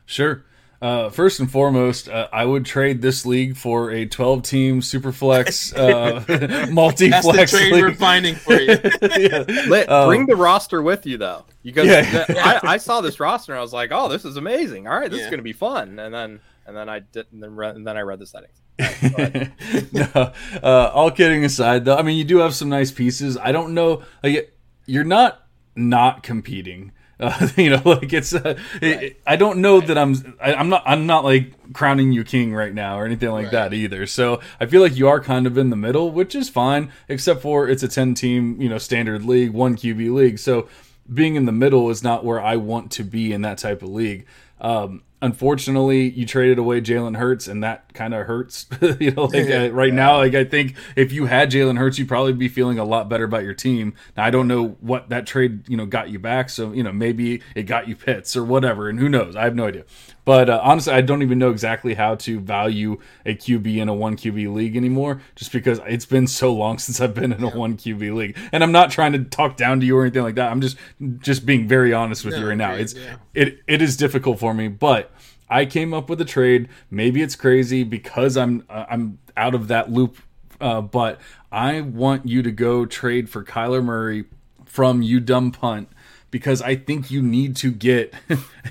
Sure. 0.05 0.45
Uh, 0.79 1.09
first 1.09 1.39
and 1.39 1.49
foremost, 1.49 2.07
uh, 2.07 2.27
I 2.31 2.45
would 2.45 2.63
trade 2.63 3.01
this 3.01 3.25
league 3.25 3.57
for 3.57 3.89
a 3.89 4.05
12 4.05 4.43
team 4.43 4.81
superflex, 4.81 5.75
uh, 6.67 6.67
multi 6.71 7.09
flex. 7.09 7.25
That's 7.25 7.51
the 7.51 7.57
trade 7.57 7.73
league. 7.73 7.83
we're 7.83 7.93
finding 7.95 8.35
for 8.35 8.53
you. 8.53 8.77
yeah. 9.17 9.43
Let, 9.67 9.89
um, 9.89 10.07
bring 10.07 10.27
the 10.27 10.35
roster 10.35 10.83
with 10.83 11.07
you, 11.07 11.17
though. 11.17 11.45
You 11.63 11.71
guys, 11.71 11.87
yeah. 11.87 12.25
I, 12.29 12.73
I, 12.73 12.77
saw 12.77 13.01
this 13.01 13.19
roster 13.19 13.53
and 13.53 13.59
I 13.59 13.61
was 13.61 13.73
like, 13.73 13.91
oh, 13.91 14.07
this 14.07 14.23
is 14.23 14.37
amazing. 14.37 14.87
All 14.87 14.97
right, 14.97 15.09
this 15.09 15.19
yeah. 15.19 15.25
is 15.25 15.31
going 15.31 15.39
to 15.39 15.43
be 15.43 15.53
fun. 15.53 15.97
And 15.97 16.13
then 16.13 16.39
and 16.67 16.77
then 16.77 16.89
I 16.89 16.99
did, 16.99 17.25
and 17.31 17.41
then, 17.41 17.55
re- 17.55 17.69
and 17.69 17.87
then 17.87 17.97
I 17.97 18.01
read 18.01 18.19
the 18.19 18.27
settings. 18.27 18.61
Right, 18.77 19.51
no, 19.91 20.33
uh, 20.61 20.91
all 20.93 21.09
kidding 21.09 21.43
aside, 21.43 21.85
though, 21.85 21.95
I 21.95 22.03
mean, 22.03 22.17
you 22.17 22.25
do 22.25 22.37
have 22.37 22.53
some 22.53 22.69
nice 22.69 22.91
pieces. 22.91 23.37
I 23.37 23.51
don't 23.51 23.73
know, 23.73 24.03
like, 24.21 24.53
you're 24.85 25.05
not 25.05 25.46
not 25.77 26.23
competing. 26.23 26.91
Uh, 27.19 27.47
you 27.55 27.71
know, 27.71 27.81
like 27.83 28.13
it's. 28.13 28.31
Uh, 28.31 28.59
right. 28.79 28.83
it, 28.83 29.21
I 29.25 29.37
don't 29.37 29.57
know 29.57 29.79
right. 29.79 29.87
that 29.87 29.97
I'm. 29.97 30.37
I, 30.39 30.53
am 30.53 30.69
not. 30.69 30.83
I'm 30.85 31.07
not 31.07 31.23
like 31.23 31.73
crowning 31.73 32.11
you 32.11 32.23
king 32.23 32.53
right 32.53 32.71
now 32.71 32.99
or 32.99 33.07
anything 33.07 33.31
like 33.31 33.45
right. 33.45 33.53
that 33.53 33.73
either. 33.73 34.05
So 34.05 34.39
I 34.59 34.67
feel 34.67 34.81
like 34.81 34.95
you 34.95 35.07
are 35.07 35.19
kind 35.19 35.47
of 35.47 35.57
in 35.57 35.71
the 35.71 35.75
middle, 35.75 36.11
which 36.11 36.35
is 36.35 36.47
fine, 36.47 36.91
except 37.07 37.41
for 37.41 37.67
it's 37.67 37.81
a 37.81 37.87
10 37.87 38.13
team, 38.13 38.61
you 38.61 38.69
know, 38.69 38.77
standard 38.77 39.25
league, 39.25 39.49
one 39.49 39.75
QB 39.75 40.13
league. 40.13 40.37
So 40.37 40.67
being 41.11 41.35
in 41.35 41.45
the 41.45 41.51
middle 41.51 41.89
is 41.89 42.03
not 42.03 42.23
where 42.23 42.39
I 42.39 42.57
want 42.57 42.91
to 42.91 43.03
be 43.03 43.33
in 43.33 43.41
that 43.41 43.57
type 43.57 43.81
of 43.81 43.89
league. 43.89 44.27
Um, 44.61 45.01
unfortunately, 45.21 46.09
you 46.09 46.25
traded 46.25 46.59
away 46.59 46.81
Jalen 46.81 47.17
Hurts, 47.17 47.47
and 47.47 47.63
that 47.63 47.93
kind 47.93 48.13
of 48.13 48.27
hurts. 48.27 48.67
you 48.99 49.11
know, 49.11 49.25
like 49.25 49.49
uh, 49.49 49.71
right 49.71 49.93
now, 49.93 50.17
like 50.17 50.35
I 50.35 50.43
think 50.43 50.75
if 50.95 51.11
you 51.11 51.25
had 51.25 51.51
Jalen 51.51 51.77
Hurts, 51.77 51.97
you'd 51.97 52.07
probably 52.07 52.33
be 52.33 52.47
feeling 52.47 52.79
a 52.79 52.85
lot 52.85 53.09
better 53.09 53.23
about 53.23 53.43
your 53.43 53.53
team. 53.53 53.93
Now, 54.15 54.25
I 54.25 54.29
don't 54.29 54.47
know 54.47 54.77
what 54.79 55.09
that 55.09 55.25
trade 55.25 55.67
you 55.67 55.77
know 55.77 55.85
got 55.85 56.09
you 56.09 56.19
back, 56.19 56.49
so 56.49 56.71
you 56.71 56.83
know 56.83 56.91
maybe 56.91 57.41
it 57.55 57.63
got 57.63 57.87
you 57.87 57.95
Pitts 57.95 58.35
or 58.35 58.43
whatever, 58.43 58.89
and 58.89 58.99
who 58.99 59.09
knows? 59.09 59.35
I 59.35 59.43
have 59.43 59.55
no 59.55 59.65
idea. 59.65 59.85
But 60.27 60.49
uh, 60.49 60.59
honestly, 60.61 60.91
I 60.91 60.99
don't 60.99 61.21
even 61.21 61.39
know 61.39 61.51
exactly 61.51 61.93
how 61.93 62.15
to 62.15 62.41
value 62.41 62.99
a 63.25 63.33
QB 63.33 63.77
in 63.77 63.87
a 63.87 63.93
one 63.93 64.17
QB 64.17 64.53
league 64.53 64.75
anymore, 64.75 65.21
just 65.35 65.53
because 65.53 65.79
it's 65.87 66.05
been 66.05 66.27
so 66.27 66.53
long 66.53 66.79
since 66.79 66.99
I've 66.99 67.13
been 67.13 67.31
in 67.31 67.41
a 67.43 67.49
one 67.49 67.77
QB 67.77 68.13
league. 68.13 68.37
And 68.51 68.61
I'm 68.61 68.73
not 68.73 68.91
trying 68.91 69.13
to 69.13 69.23
talk 69.23 69.55
down 69.55 69.79
to 69.79 69.85
you 69.85 69.97
or 69.97 70.01
anything 70.03 70.23
like 70.23 70.35
that. 70.35 70.51
I'm 70.51 70.59
just 70.59 70.77
just 71.19 71.45
being 71.45 71.65
very 71.65 71.93
honest 71.93 72.25
with 72.25 72.33
no, 72.33 72.41
you 72.41 72.47
right 72.49 72.57
now. 72.57 72.73
It's 72.73 72.93
yeah. 72.93 73.15
it 73.33 73.61
it 73.67 73.81
is 73.81 73.95
difficult 73.95 74.37
for 74.37 74.53
me, 74.53 74.67
but 74.67 75.06
I 75.49 75.65
came 75.65 75.93
up 75.93 76.09
with 76.09 76.19
a 76.21 76.25
trade. 76.25 76.69
Maybe 76.89 77.21
it's 77.21 77.35
crazy 77.35 77.83
because 77.83 78.37
I'm 78.37 78.63
uh, 78.69 78.85
I'm 78.89 79.19
out 79.35 79.55
of 79.55 79.67
that 79.69 79.91
loop, 79.91 80.17
uh, 80.59 80.81
but 80.81 81.19
I 81.51 81.81
want 81.81 82.27
you 82.27 82.41
to 82.43 82.51
go 82.51 82.85
trade 82.85 83.29
for 83.29 83.43
Kyler 83.43 83.83
Murray 83.83 84.25
from 84.65 85.01
you 85.01 85.19
dumb 85.19 85.51
punt 85.51 85.89
because 86.29 86.61
I 86.61 86.75
think 86.75 87.09
you 87.09 87.21
need 87.21 87.55
to 87.57 87.71
get. 87.71 88.13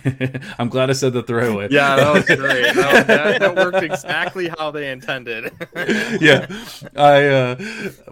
I'm 0.59 0.69
glad 0.69 0.91
I 0.91 0.93
said 0.93 1.15
that 1.15 1.27
the 1.27 1.35
right 1.35 1.55
way. 1.55 1.69
Yeah, 1.71 1.97
that 1.97 2.13
was 2.13 2.25
great. 2.27 2.75
that, 2.75 3.07
that, 3.07 3.41
that 3.41 3.57
worked 3.57 3.83
exactly 3.83 4.49
how 4.49 4.71
they 4.71 4.91
intended. 4.91 5.53
yeah, 6.21 6.47
I. 6.95 7.27
Uh, 7.27 7.57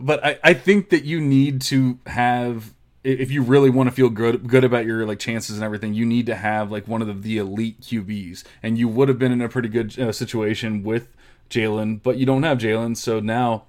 but 0.01 0.25
I, 0.25 0.39
I 0.43 0.55
think 0.55 0.91
that 0.91 1.05
you 1.05 1.21
need 1.21 1.61
to 1.63 1.99
have 2.07 2.74
if 3.05 3.31
you 3.31 3.43
really 3.43 3.71
want 3.71 3.89
to 3.89 3.95
feel 3.95 4.09
good 4.09 4.49
good 4.49 4.65
about 4.65 4.87
your 4.87 5.07
like 5.07 5.19
chances 5.19 5.57
and 5.57 5.65
everything, 5.65 5.95
you 5.95 6.07
need 6.07 6.27
to 6.27 6.35
have 6.35 6.73
like 6.73 6.89
one 6.89 7.03
of 7.03 7.07
the, 7.07 7.15
the 7.15 7.39
elite 7.39 7.81
QBs, 7.81 8.43
and 8.63 8.79
you 8.79 8.89
would 8.89 9.09
have 9.09 9.19
been 9.19 9.33
in 9.33 9.41
a 9.41 9.49
pretty 9.49 9.69
good 9.69 9.97
uh, 9.99 10.11
situation 10.11 10.83
with 10.83 11.09
Jalen, 11.51 12.03
but 12.03 12.17
you 12.17 12.27
don't 12.27 12.43
have 12.43 12.59
Jalen, 12.59 12.97
so 12.97 13.21
now 13.21 13.65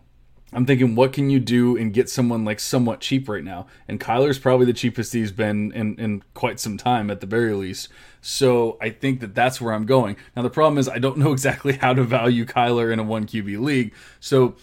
I'm 0.54 0.66
thinking, 0.66 0.96
what 0.96 1.12
can 1.12 1.30
you 1.30 1.40
do 1.42 1.76
and 1.76 1.94
get 1.94 2.10
someone 2.10 2.46
like 2.46 2.62
somewhat 2.62 3.02
cheap 3.02 3.28
right 3.28 3.44
now? 3.44 3.68
And 3.90 4.00
Kyler's 4.00 4.40
probably 4.40 4.66
the 4.66 4.74
cheapest 4.74 5.12
he's 5.12 5.34
been 5.34 5.74
in, 5.74 6.00
in 6.00 6.24
quite 6.34 6.62
some 6.62 6.78
time 6.78 7.12
at 7.12 7.20
the 7.20 7.28
very 7.28 7.54
least. 7.54 7.90
So 8.22 8.78
I 8.80 8.90
think 8.90 9.20
that 9.20 9.36
that's 9.36 9.60
where 9.60 9.74
I'm 9.74 9.86
going. 9.86 10.16
Now, 10.34 10.44
the 10.44 10.50
problem 10.50 10.78
is 10.78 10.88
I 10.88 10.98
don't 11.00 11.18
know 11.18 11.32
exactly 11.34 11.74
how 11.74 11.94
to 11.94 12.04
value 12.04 12.46
Kyler 12.46 12.94
in 12.94 13.00
a 13.00 13.04
one 13.04 13.26
QB 13.26 13.60
league. 13.60 13.94
So 14.22 14.56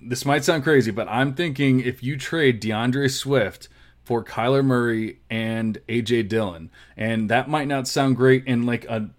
this 0.00 0.24
might 0.24 0.44
sound 0.44 0.64
crazy, 0.64 0.90
but 0.90 1.08
I'm 1.08 1.34
thinking 1.34 1.80
if 1.80 2.02
you 2.02 2.16
trade 2.16 2.60
D'Andre 2.60 3.08
Swift 3.08 3.68
for 4.02 4.24
Kyler 4.24 4.64
Murray 4.64 5.20
and 5.30 5.78
AJ 5.88 6.28
Dillon, 6.28 6.70
and 6.96 7.28
that 7.30 7.48
might 7.48 7.68
not 7.68 7.86
sound 7.86 8.16
great 8.16 8.46
in 8.46 8.64
like 8.64 8.84
a 8.86 9.10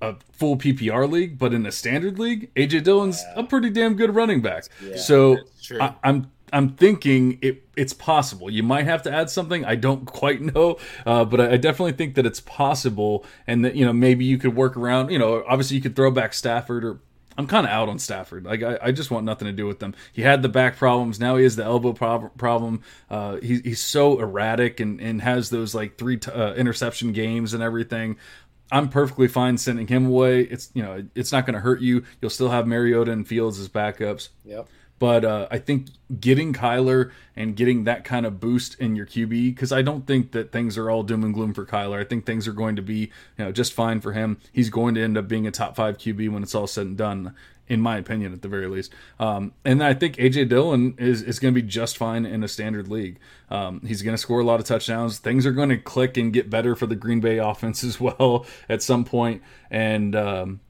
a 0.00 0.16
full 0.32 0.56
PPR 0.56 1.10
league, 1.10 1.38
but 1.38 1.54
in 1.54 1.64
a 1.64 1.72
standard 1.72 2.18
league, 2.18 2.52
AJ 2.54 2.84
Dillon's 2.84 3.22
yeah. 3.22 3.40
a 3.40 3.44
pretty 3.44 3.70
damn 3.70 3.94
good 3.94 4.14
running 4.14 4.42
back. 4.42 4.64
Yeah, 4.82 4.96
so 4.96 5.38
I, 5.80 5.94
I'm 6.02 6.30
I'm 6.52 6.70
thinking 6.70 7.38
it 7.42 7.64
it's 7.76 7.92
possible. 7.92 8.50
You 8.50 8.62
might 8.62 8.84
have 8.84 9.02
to 9.02 9.12
add 9.12 9.28
something. 9.28 9.64
I 9.64 9.74
don't 9.74 10.04
quite 10.06 10.40
know, 10.40 10.78
uh, 11.04 11.24
but 11.24 11.40
I, 11.40 11.52
I, 11.52 11.56
definitely 11.56 11.92
think 11.92 12.14
that 12.14 12.24
it's 12.24 12.40
possible, 12.40 13.24
and 13.46 13.64
that 13.64 13.74
you 13.74 13.84
know 13.84 13.92
maybe 13.92 14.24
you 14.24 14.38
could 14.38 14.54
work 14.54 14.76
around. 14.76 15.10
You 15.10 15.18
know, 15.18 15.44
obviously 15.48 15.76
you 15.76 15.82
could 15.82 15.96
throw 15.96 16.10
back 16.10 16.32
Stafford 16.32 16.84
or. 16.84 17.00
I'm 17.36 17.46
kind 17.46 17.66
of 17.66 17.72
out 17.72 17.88
on 17.88 17.98
Stafford. 17.98 18.44
Like 18.44 18.62
I, 18.62 18.78
I, 18.80 18.92
just 18.92 19.10
want 19.10 19.24
nothing 19.24 19.46
to 19.46 19.52
do 19.52 19.66
with 19.66 19.80
them. 19.80 19.94
He 20.12 20.22
had 20.22 20.42
the 20.42 20.48
back 20.48 20.76
problems. 20.76 21.18
Now 21.18 21.36
he 21.36 21.42
has 21.42 21.56
the 21.56 21.64
elbow 21.64 21.92
prob- 21.92 22.36
problem. 22.38 22.82
Uh, 23.10 23.36
he, 23.36 23.60
he's 23.60 23.82
so 23.82 24.20
erratic 24.20 24.80
and, 24.80 25.00
and 25.00 25.20
has 25.20 25.50
those 25.50 25.74
like 25.74 25.98
three 25.98 26.16
t- 26.18 26.30
uh, 26.30 26.54
interception 26.54 27.12
games 27.12 27.52
and 27.54 27.62
everything. 27.62 28.16
I'm 28.70 28.88
perfectly 28.88 29.28
fine 29.28 29.58
sending 29.58 29.86
him 29.86 30.06
away. 30.06 30.42
It's 30.42 30.70
you 30.74 30.82
know 30.82 31.04
it's 31.14 31.32
not 31.32 31.46
going 31.46 31.54
to 31.54 31.60
hurt 31.60 31.80
you. 31.80 32.04
You'll 32.20 32.30
still 32.30 32.50
have 32.50 32.66
Mariota 32.66 33.12
and 33.12 33.26
Fields 33.26 33.58
as 33.58 33.68
backups. 33.68 34.28
Yep. 34.44 34.68
But 35.04 35.22
uh, 35.22 35.48
I 35.50 35.58
think 35.58 35.88
getting 36.18 36.54
Kyler 36.54 37.10
and 37.36 37.54
getting 37.54 37.84
that 37.84 38.04
kind 38.04 38.24
of 38.24 38.40
boost 38.40 38.80
in 38.80 38.96
your 38.96 39.04
QB, 39.04 39.54
because 39.54 39.70
I 39.70 39.82
don't 39.82 40.06
think 40.06 40.32
that 40.32 40.50
things 40.50 40.78
are 40.78 40.88
all 40.88 41.02
doom 41.02 41.22
and 41.24 41.34
gloom 41.34 41.52
for 41.52 41.66
Kyler. 41.66 42.00
I 42.00 42.04
think 42.04 42.24
things 42.24 42.48
are 42.48 42.54
going 42.54 42.74
to 42.76 42.80
be, 42.80 43.10
you 43.36 43.44
know, 43.44 43.52
just 43.52 43.74
fine 43.74 44.00
for 44.00 44.14
him. 44.14 44.38
He's 44.50 44.70
going 44.70 44.94
to 44.94 45.02
end 45.02 45.18
up 45.18 45.28
being 45.28 45.46
a 45.46 45.50
top 45.50 45.76
five 45.76 45.98
QB 45.98 46.30
when 46.30 46.42
it's 46.42 46.54
all 46.54 46.66
said 46.66 46.86
and 46.86 46.96
done 46.96 47.34
in 47.68 47.82
my 47.82 47.98
opinion, 47.98 48.32
at 48.32 48.40
the 48.40 48.48
very 48.48 48.66
least. 48.66 48.94
Um, 49.20 49.52
and 49.62 49.84
I 49.84 49.92
think 49.92 50.16
AJ 50.16 50.48
Dillon 50.48 50.94
is, 50.96 51.20
is 51.20 51.38
going 51.38 51.52
to 51.54 51.60
be 51.60 51.66
just 51.66 51.98
fine 51.98 52.24
in 52.24 52.42
a 52.42 52.48
standard 52.48 52.88
league. 52.88 53.18
Um, 53.50 53.82
he's 53.86 54.00
going 54.00 54.14
to 54.14 54.18
score 54.18 54.40
a 54.40 54.44
lot 54.44 54.58
of 54.58 54.64
touchdowns. 54.64 55.18
Things 55.18 55.44
are 55.44 55.52
going 55.52 55.68
to 55.68 55.76
click 55.76 56.16
and 56.16 56.32
get 56.32 56.48
better 56.48 56.74
for 56.74 56.86
the 56.86 56.96
Green 56.96 57.20
Bay 57.20 57.36
offense 57.50 57.84
as 57.84 58.00
well 58.00 58.46
at 58.70 58.82
some 58.82 59.04
point. 59.04 59.42
And 59.70 60.16
um, 60.16 60.60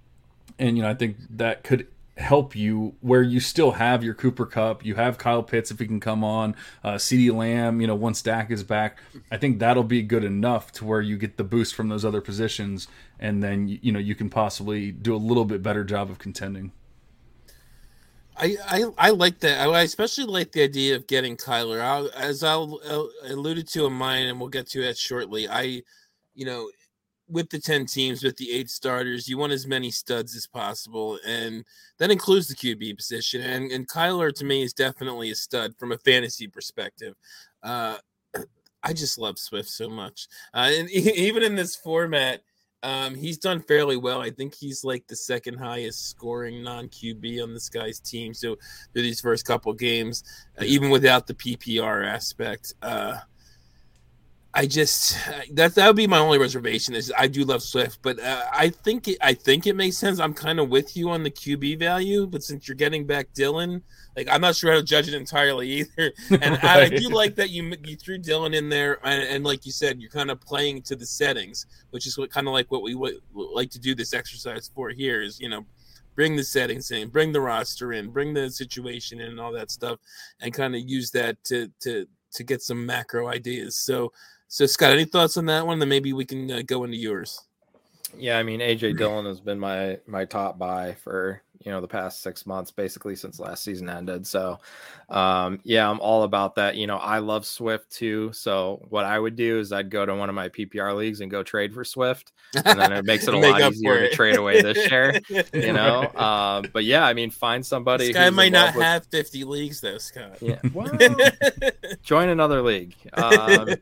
and 0.59 0.77
you 0.77 0.83
know 0.83 0.91
I 0.91 0.95
think 0.95 1.19
that 1.31 1.63
could 1.63 1.87
help 2.17 2.55
you 2.55 2.95
where 3.01 3.23
you 3.23 3.41
still 3.41 3.73
have 3.73 4.05
your 4.05 4.15
Cooper 4.15 4.47
Kupp, 4.47 4.85
you 4.85 4.95
have 4.95 5.19
Kyle 5.19 5.43
Pitts 5.43 5.71
if 5.71 5.79
he 5.79 5.87
can 5.87 6.01
come 6.01 6.23
on, 6.23 6.55
uh, 6.85 6.95
CeeDee 6.95 7.35
Lamb, 7.35 7.81
you 7.81 7.87
know, 7.87 7.95
once 7.95 8.23
Dak 8.23 8.51
is 8.51 8.63
back. 8.63 8.99
I 9.31 9.37
think 9.37 9.59
that'll 9.59 9.83
be 9.83 10.03
good 10.03 10.25
enough 10.25 10.71
to 10.73 10.85
where 10.85 11.01
you 11.01 11.17
get 11.17 11.37
the 11.37 11.45
boost 11.45 11.75
from 11.75 11.89
those 11.89 12.05
other 12.05 12.21
positions, 12.21 12.89
and 13.19 13.43
then 13.43 13.67
you 13.69 13.93
know 13.93 13.99
you 13.99 14.15
can 14.15 14.31
possibly 14.31 14.93
do 14.93 15.15
a 15.15 15.19
little 15.19 15.45
bit 15.45 15.63
better 15.63 15.85
job 15.85 16.11
of 16.11 16.19
contending. 16.19 16.73
I, 18.37 18.57
I, 18.67 18.85
I 18.99 19.11
like 19.11 19.41
that. 19.41 19.69
I 19.69 19.83
especially 19.83 20.25
like 20.25 20.53
the 20.53 20.63
idea 20.63 20.97
of 20.97 21.07
getting 21.07 21.37
Kyler. 21.37 21.81
I'll, 21.81 22.11
as 22.17 22.43
I'll, 22.43 22.81
I'll 22.89 23.11
alluded 23.29 23.69
to 23.69 23.87
in 23.87 23.93
mine, 23.93 24.27
and 24.27 24.41
we'll 24.41 24.49
get 24.49 24.69
to 24.71 24.83
that 24.83 24.99
shortly. 24.99 25.49
I, 25.49 25.83
you 26.35 26.45
know, 26.45 26.69
with 27.29 27.51
the 27.51 27.59
10 27.59 27.87
teams, 27.87 28.23
with 28.23 28.37
the 28.37 28.53
eight 28.53 28.69
starters, 28.69 29.29
you 29.29 29.39
want 29.39 29.53
as 29.53 29.67
many 29.67 29.91
studs 29.91 30.37
as 30.37 30.47
possible. 30.47 31.19
And 31.27 31.65
that 31.99 32.11
includes 32.11 32.49
the 32.49 32.55
QB 32.55 32.97
position. 32.97 33.41
And, 33.41 33.71
and 33.73 33.89
Kyler, 33.89 34.33
to 34.35 34.45
me, 34.45 34.63
is 34.63 34.73
definitely 34.73 35.31
a 35.31 35.35
stud 35.35 35.75
from 35.79 35.93
a 35.93 35.99
fantasy 35.99 36.47
perspective. 36.47 37.15
Uh, 37.63 37.97
I 38.83 38.93
just 38.93 39.19
love 39.19 39.39
Swift 39.39 39.71
so 39.71 39.89
much. 39.89 40.29
Uh, 40.53 40.71
and 40.73 40.91
even 40.91 41.43
in 41.43 41.55
this 41.55 41.75
format, 41.77 42.43
um, 42.83 43.15
he's 43.15 43.39
done 43.39 43.63
fairly 43.63 43.97
well. 43.97 44.21
I 44.21 44.29
think 44.29 44.55
he's 44.55 44.85
like 44.85 45.07
the 45.07 45.17
second 45.17 45.57
highest 45.57 46.11
scoring 46.11 46.63
non 46.63 46.89
QB 46.89 47.43
on 47.43 47.55
this 47.55 47.71
guy's 47.71 47.99
team. 47.99 48.35
So 48.35 48.57
through 48.93 49.03
these 49.03 49.23
first 49.23 49.47
couple 49.47 49.73
games, 49.73 50.23
uh, 50.61 50.65
even 50.65 50.91
without 50.91 51.27
the 51.27 51.33
PPR 51.33 52.07
aspect, 52.07 52.75
uh, 52.83 53.21
I 54.57 54.67
just 54.67 55.19
that 55.53 55.75
that 55.75 55.87
would 55.89 55.97
be 55.97 56.07
my 56.07 56.21
only 56.21 56.39
reservation 56.39 56.95
is 56.95 57.13
I 57.19 57.27
do 57.27 57.45
love 57.45 57.61
Swift, 57.61 57.99
but 58.03 58.21
uh, 58.21 58.45
I 58.53 58.69
think 58.69 59.09
it, 59.09 59.19
I 59.21 59.35
think 59.35 59.67
it 59.67 59.75
makes 59.75 59.99
sense. 59.99 60.21
I'm 60.21 60.33
kind 60.33 60.61
of 60.61 60.69
with 60.69 60.97
you 60.97 61.11
on 61.11 61.25
the 61.25 61.31
QB 61.31 61.81
value, 61.81 62.25
but 62.25 62.45
since 62.45 62.69
you're 62.69 62.77
getting 62.77 63.05
back 63.05 63.33
Dillon, 63.35 63.83
like 64.17 64.29
I'm 64.31 64.41
not 64.41 64.55
sure 64.55 64.71
how 64.71 64.79
to 64.79 64.85
judge 64.85 65.09
it 65.09 65.15
entirely 65.15 65.69
either. 65.69 66.13
And 66.31 66.63
right. 66.63 66.65
I, 66.65 66.89
do 66.89 67.09
like 67.09 67.35
that 67.35 67.51
you 67.51 67.75
you 67.85 67.97
threw 67.97 68.17
Dillon 68.17 68.55
in 68.55 68.69
there, 68.69 69.05
and, 69.05 69.25
and 69.25 69.45
like 69.45 69.67
you 69.67 69.73
said, 69.73 70.01
you're 70.01 70.11
kind 70.11 70.31
of 70.31 70.41
playing 70.41 70.83
to 70.83 70.95
the 70.95 71.07
settings, 71.07 71.67
which 71.91 72.07
is 72.07 72.17
what 72.17 72.31
kind 72.31 72.47
of 72.47 72.53
like 72.53 72.71
what 72.71 72.83
we 72.83 72.95
would 72.95 73.17
like 73.35 73.71
to 73.71 73.81
do 73.81 73.97
this 73.97 74.15
exercise 74.15 74.71
for 74.73 74.91
here 74.91 75.21
is 75.21 75.41
you 75.41 75.49
know 75.49 75.67
bring 76.15 76.37
the 76.37 76.45
settings 76.45 76.93
in, 76.93 77.09
bring 77.09 77.33
the 77.33 77.41
roster 77.41 77.93
in, 77.93 78.11
bring 78.11 78.33
the 78.33 78.49
situation 78.49 79.21
in, 79.21 79.33
and 79.33 79.41
all 79.41 79.53
that 79.53 79.73
stuff, 79.73 79.99
and 80.41 80.55
kind 80.55 80.77
of 80.77 80.83
use 80.89 81.11
that 81.11 81.43
to 81.43 81.69
to 81.81 82.07
to 82.35 82.45
get 82.45 82.63
some 82.63 82.85
macro 82.85 83.29
ideas. 83.29 83.77
So 83.77 84.13
so, 84.55 84.67
Scott, 84.67 84.93
any 84.93 85.05
thoughts 85.05 85.37
on 85.37 85.47
that 85.47 85.67
one? 85.67 85.81
Then 85.81 85.89
maybe 85.89 86.13
we 86.13 86.25
can 86.25 86.49
uh, 86.49 86.63
go 86.65 86.85
into 86.85 86.97
yours. 86.97 87.41
Yeah, 88.17 88.39
I 88.39 88.45
mean, 88.45 88.61
AJ 88.61 88.97
Dillon 88.97 89.27
has 89.27 89.41
been 89.41 89.59
my 89.59 89.99
my 90.07 90.27
top 90.27 90.61
buy 90.61 90.95
for 91.03 91.43
you 91.59 91.73
know 91.73 91.81
the 91.81 91.89
past 91.89 92.23
six 92.23 92.47
months, 92.47 92.71
basically 92.71 93.17
since 93.17 93.41
last 93.41 93.65
season 93.65 93.89
ended. 93.89 94.29
So, 94.29 94.61
um, 95.09 95.59
yeah, 95.65 95.91
I'm 95.91 95.99
all 95.99 96.23
about 96.23 96.55
that. 96.55 96.77
You 96.77 96.87
know, 96.87 96.99
I 96.99 97.19
love 97.19 97.45
Swift 97.45 97.91
too. 97.91 98.31
So, 98.33 98.87
what 98.91 99.05
I 99.05 99.19
would 99.19 99.35
do 99.35 99.59
is 99.59 99.73
I'd 99.73 99.91
go 99.91 100.07
to 100.07 100.15
one 100.15 100.29
of 100.29 100.37
my 100.37 100.51
PPR 100.51 100.95
leagues 100.95 101.21
and 101.21 101.33
go 101.33 101.43
trade 101.43 101.75
for 101.75 101.85
Swift, 101.85 102.31
and 102.55 102.79
then 102.79 102.93
it 102.93 103.05
makes 103.05 103.27
it 103.27 103.35
a 103.35 103.39
lot 103.39 103.61
easier 103.61 104.09
to 104.09 104.15
trade 104.15 104.37
away 104.37 104.63
this 104.63 104.87
share. 104.87 105.21
You 105.53 105.73
know, 105.73 106.13
um, 106.15 106.67
but 106.73 106.85
yeah, 106.85 107.05
I 107.05 107.13
mean, 107.13 107.31
find 107.31 107.67
somebody. 107.67 108.07
This 108.07 108.15
guy 108.15 108.31
might 108.31 108.53
not 108.53 108.77
with... 108.77 108.85
have 108.85 109.05
50 109.07 109.43
leagues 109.43 109.81
though, 109.81 109.99
Scott. 109.99 110.37
Yeah, 110.41 110.61
well, 110.73 110.97
join 112.05 112.29
another 112.29 112.63
league. 112.63 112.95
Um, 113.15 113.75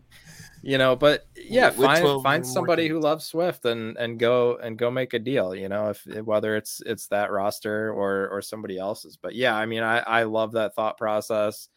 you 0.63 0.79
know 0.79 0.95
but 0.95 1.27
yeah 1.37 1.69
With 1.71 1.79
find 1.79 2.23
find 2.23 2.47
somebody 2.47 2.89
who 2.89 3.01
loves 3.01 3.25
swift 3.25 3.65
and 3.65 3.97
and 3.99 4.19
go 4.19 4.57
and 4.57 4.79
go 4.79 4.91
make 4.91 5.13
a 5.13 5.19
deal 5.19 5.55
you 5.55 5.69
know 5.69 5.91
if 5.91 6.07
whether 6.25 6.57
it's 6.57 6.81
it's 6.87 7.09
that 7.09 7.33
roster 7.33 7.93
or 7.93 8.29
or 8.29 8.41
somebody 8.41 8.79
else's. 8.79 9.17
But 9.17 9.35
yeah 9.35 9.57
i 9.57 9.67
mean 9.67 9.83
i 9.83 9.99
i 9.99 10.23
love 10.23 10.53
that 10.53 10.75
thought 10.75 10.97
process 10.97 11.69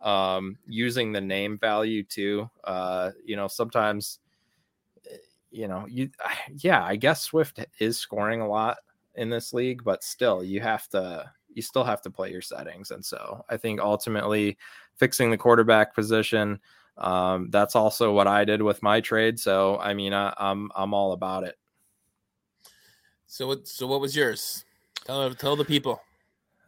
um 0.00 0.58
using 0.68 1.10
the 1.12 1.20
name 1.20 1.58
value 1.58 2.04
too. 2.04 2.48
Uh 2.62 3.10
you 3.24 3.36
know 3.36 3.48
sometimes 3.48 4.20
eh, 5.10 5.16
you 5.50 5.66
know 5.66 5.86
you 5.88 6.10
yeah 6.56 6.84
i 6.84 6.96
guess 6.96 7.22
swift 7.22 7.64
is 7.80 7.96
scoring 7.98 8.42
a 8.42 8.48
lot 8.48 8.78
in 9.14 9.30
this 9.30 9.54
league 9.54 9.82
but 9.84 10.04
still 10.04 10.44
you 10.44 10.60
have 10.60 10.86
to 10.88 11.24
you 11.48 11.62
still 11.62 11.84
have 11.84 12.02
to 12.02 12.10
play 12.10 12.30
your 12.30 12.42
settings. 12.42 12.90
And 12.90 13.04
so 13.04 13.42
i 13.48 13.56
think 13.56 13.80
ultimately 13.80 14.58
fixing 14.96 15.30
the 15.30 15.38
quarterback 15.38 15.94
position 15.94 16.60
um, 16.96 17.50
that's 17.50 17.74
also 17.74 18.12
what 18.12 18.26
I 18.26 18.44
did 18.44 18.62
with 18.62 18.82
my 18.82 19.00
trade. 19.00 19.38
So 19.38 19.78
I 19.78 19.94
mean, 19.94 20.12
I, 20.12 20.32
I'm 20.36 20.70
I'm 20.74 20.94
all 20.94 21.12
about 21.12 21.44
it. 21.44 21.56
So 23.26 23.48
what 23.48 23.66
so 23.66 23.86
what 23.86 24.00
was 24.00 24.14
yours? 24.14 24.64
Tell 25.04 25.34
tell 25.34 25.56
the 25.56 25.64
people. 25.64 26.00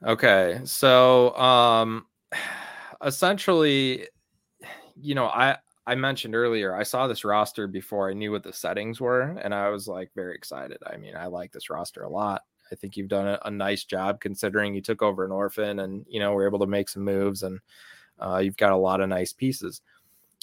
Okay, 0.04 0.60
so 0.64 1.36
um, 1.36 2.06
essentially, 3.04 4.08
you 5.00 5.14
know, 5.14 5.26
I 5.26 5.56
I 5.86 5.94
mentioned 5.94 6.34
earlier 6.34 6.74
I 6.74 6.82
saw 6.82 7.06
this 7.06 7.24
roster 7.24 7.66
before 7.68 8.10
I 8.10 8.14
knew 8.14 8.32
what 8.32 8.42
the 8.42 8.52
settings 8.52 9.00
were, 9.00 9.38
and 9.42 9.54
I 9.54 9.68
was 9.68 9.86
like 9.86 10.10
very 10.14 10.34
excited. 10.34 10.78
I 10.86 10.96
mean, 10.96 11.14
I 11.16 11.26
like 11.26 11.52
this 11.52 11.70
roster 11.70 12.02
a 12.02 12.10
lot. 12.10 12.42
I 12.72 12.74
think 12.74 12.96
you've 12.96 13.08
done 13.08 13.28
a, 13.28 13.38
a 13.44 13.50
nice 13.50 13.84
job 13.84 14.20
considering 14.20 14.74
you 14.74 14.82
took 14.82 15.02
over 15.02 15.24
an 15.24 15.30
orphan, 15.30 15.78
and 15.78 16.04
you 16.08 16.18
know 16.18 16.32
we're 16.32 16.48
able 16.48 16.58
to 16.58 16.66
make 16.66 16.88
some 16.88 17.04
moves, 17.04 17.42
and 17.44 17.60
uh, 18.18 18.38
you've 18.38 18.56
got 18.56 18.72
a 18.72 18.76
lot 18.76 19.00
of 19.00 19.08
nice 19.08 19.32
pieces. 19.32 19.82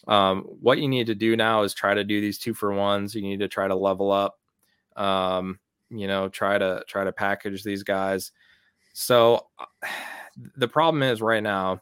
Um, 0.08 0.42
what 0.42 0.80
you 0.80 0.88
need 0.88 1.08
to 1.08 1.16
do 1.16 1.36
now 1.36 1.64
is 1.64 1.74
try 1.74 1.94
to 1.94 2.04
do 2.04 2.20
these 2.20 2.38
two 2.38 2.54
for 2.54 2.74
ones. 2.74 3.16
You 3.16 3.22
need 3.22 3.40
to 3.40 3.48
try 3.48 3.68
to 3.68 3.76
level 3.76 4.12
up. 4.12 4.40
Um, 4.96 5.60
you 5.90 6.08
know, 6.08 6.30
try 6.30 6.58
to 6.58 6.84
try 6.88 7.04
to 7.04 7.12
package 7.12 7.64
these 7.64 7.84
guys. 7.84 8.32
So 8.94 9.48
the 10.58 10.68
problem 10.68 11.04
is 11.04 11.22
right 11.22 11.44
now, 11.44 11.82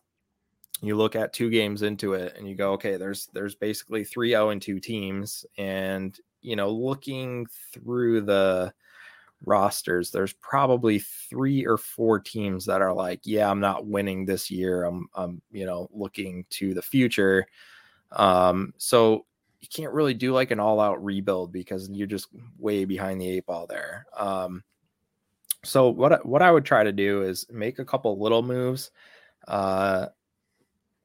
you 0.81 0.95
look 0.95 1.15
at 1.15 1.33
two 1.33 1.49
games 1.49 1.83
into 1.83 2.13
it 2.13 2.35
and 2.37 2.47
you 2.47 2.55
go, 2.55 2.73
okay, 2.73 2.97
there's 2.97 3.27
there's 3.33 3.55
basically 3.55 4.03
three 4.03 4.31
0 4.31 4.49
and 4.49 4.61
2 4.61 4.79
teams. 4.79 5.45
And 5.57 6.17
you 6.41 6.55
know, 6.55 6.69
looking 6.69 7.45
through 7.71 8.21
the 8.21 8.73
rosters, 9.45 10.11
there's 10.11 10.33
probably 10.33 10.99
three 10.99 11.65
or 11.65 11.77
four 11.77 12.19
teams 12.19 12.65
that 12.65 12.81
are 12.81 12.93
like, 12.93 13.21
yeah, 13.23 13.49
I'm 13.49 13.59
not 13.59 13.85
winning 13.85 14.25
this 14.25 14.49
year. 14.49 14.83
I'm 14.83 15.07
I'm, 15.13 15.41
you 15.51 15.65
know, 15.65 15.87
looking 15.93 16.45
to 16.51 16.73
the 16.73 16.81
future. 16.81 17.45
Um, 18.11 18.73
so 18.77 19.25
you 19.61 19.67
can't 19.73 19.93
really 19.93 20.13
do 20.13 20.33
like 20.33 20.51
an 20.51 20.59
all-out 20.59 21.03
rebuild 21.03 21.51
because 21.51 21.89
you're 21.89 22.07
just 22.07 22.27
way 22.57 22.85
behind 22.85 23.21
the 23.21 23.29
eight 23.29 23.45
ball 23.45 23.67
there. 23.67 24.05
Um, 24.17 24.63
so 25.63 25.89
what 25.89 26.25
what 26.25 26.41
I 26.41 26.51
would 26.51 26.65
try 26.65 26.83
to 26.83 26.91
do 26.91 27.21
is 27.21 27.45
make 27.51 27.79
a 27.79 27.85
couple 27.85 28.19
little 28.19 28.41
moves. 28.41 28.91
Uh, 29.47 30.07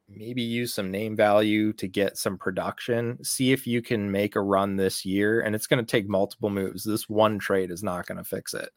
maybe 0.08 0.42
use 0.42 0.72
some 0.72 0.90
name 0.90 1.16
value 1.16 1.72
to 1.74 1.88
get 1.88 2.16
some 2.16 2.38
production. 2.38 3.22
See 3.24 3.52
if 3.52 3.66
you 3.66 3.82
can 3.82 4.10
make 4.10 4.36
a 4.36 4.40
run 4.40 4.76
this 4.76 5.04
year. 5.04 5.40
And 5.40 5.54
it's 5.54 5.66
going 5.66 5.84
to 5.84 5.90
take 5.90 6.08
multiple 6.08 6.48
moves. 6.48 6.84
This 6.84 7.08
one 7.08 7.38
trade 7.38 7.70
is 7.70 7.82
not 7.82 8.06
going 8.06 8.18
to 8.18 8.24
fix 8.24 8.54
it. 8.54 8.70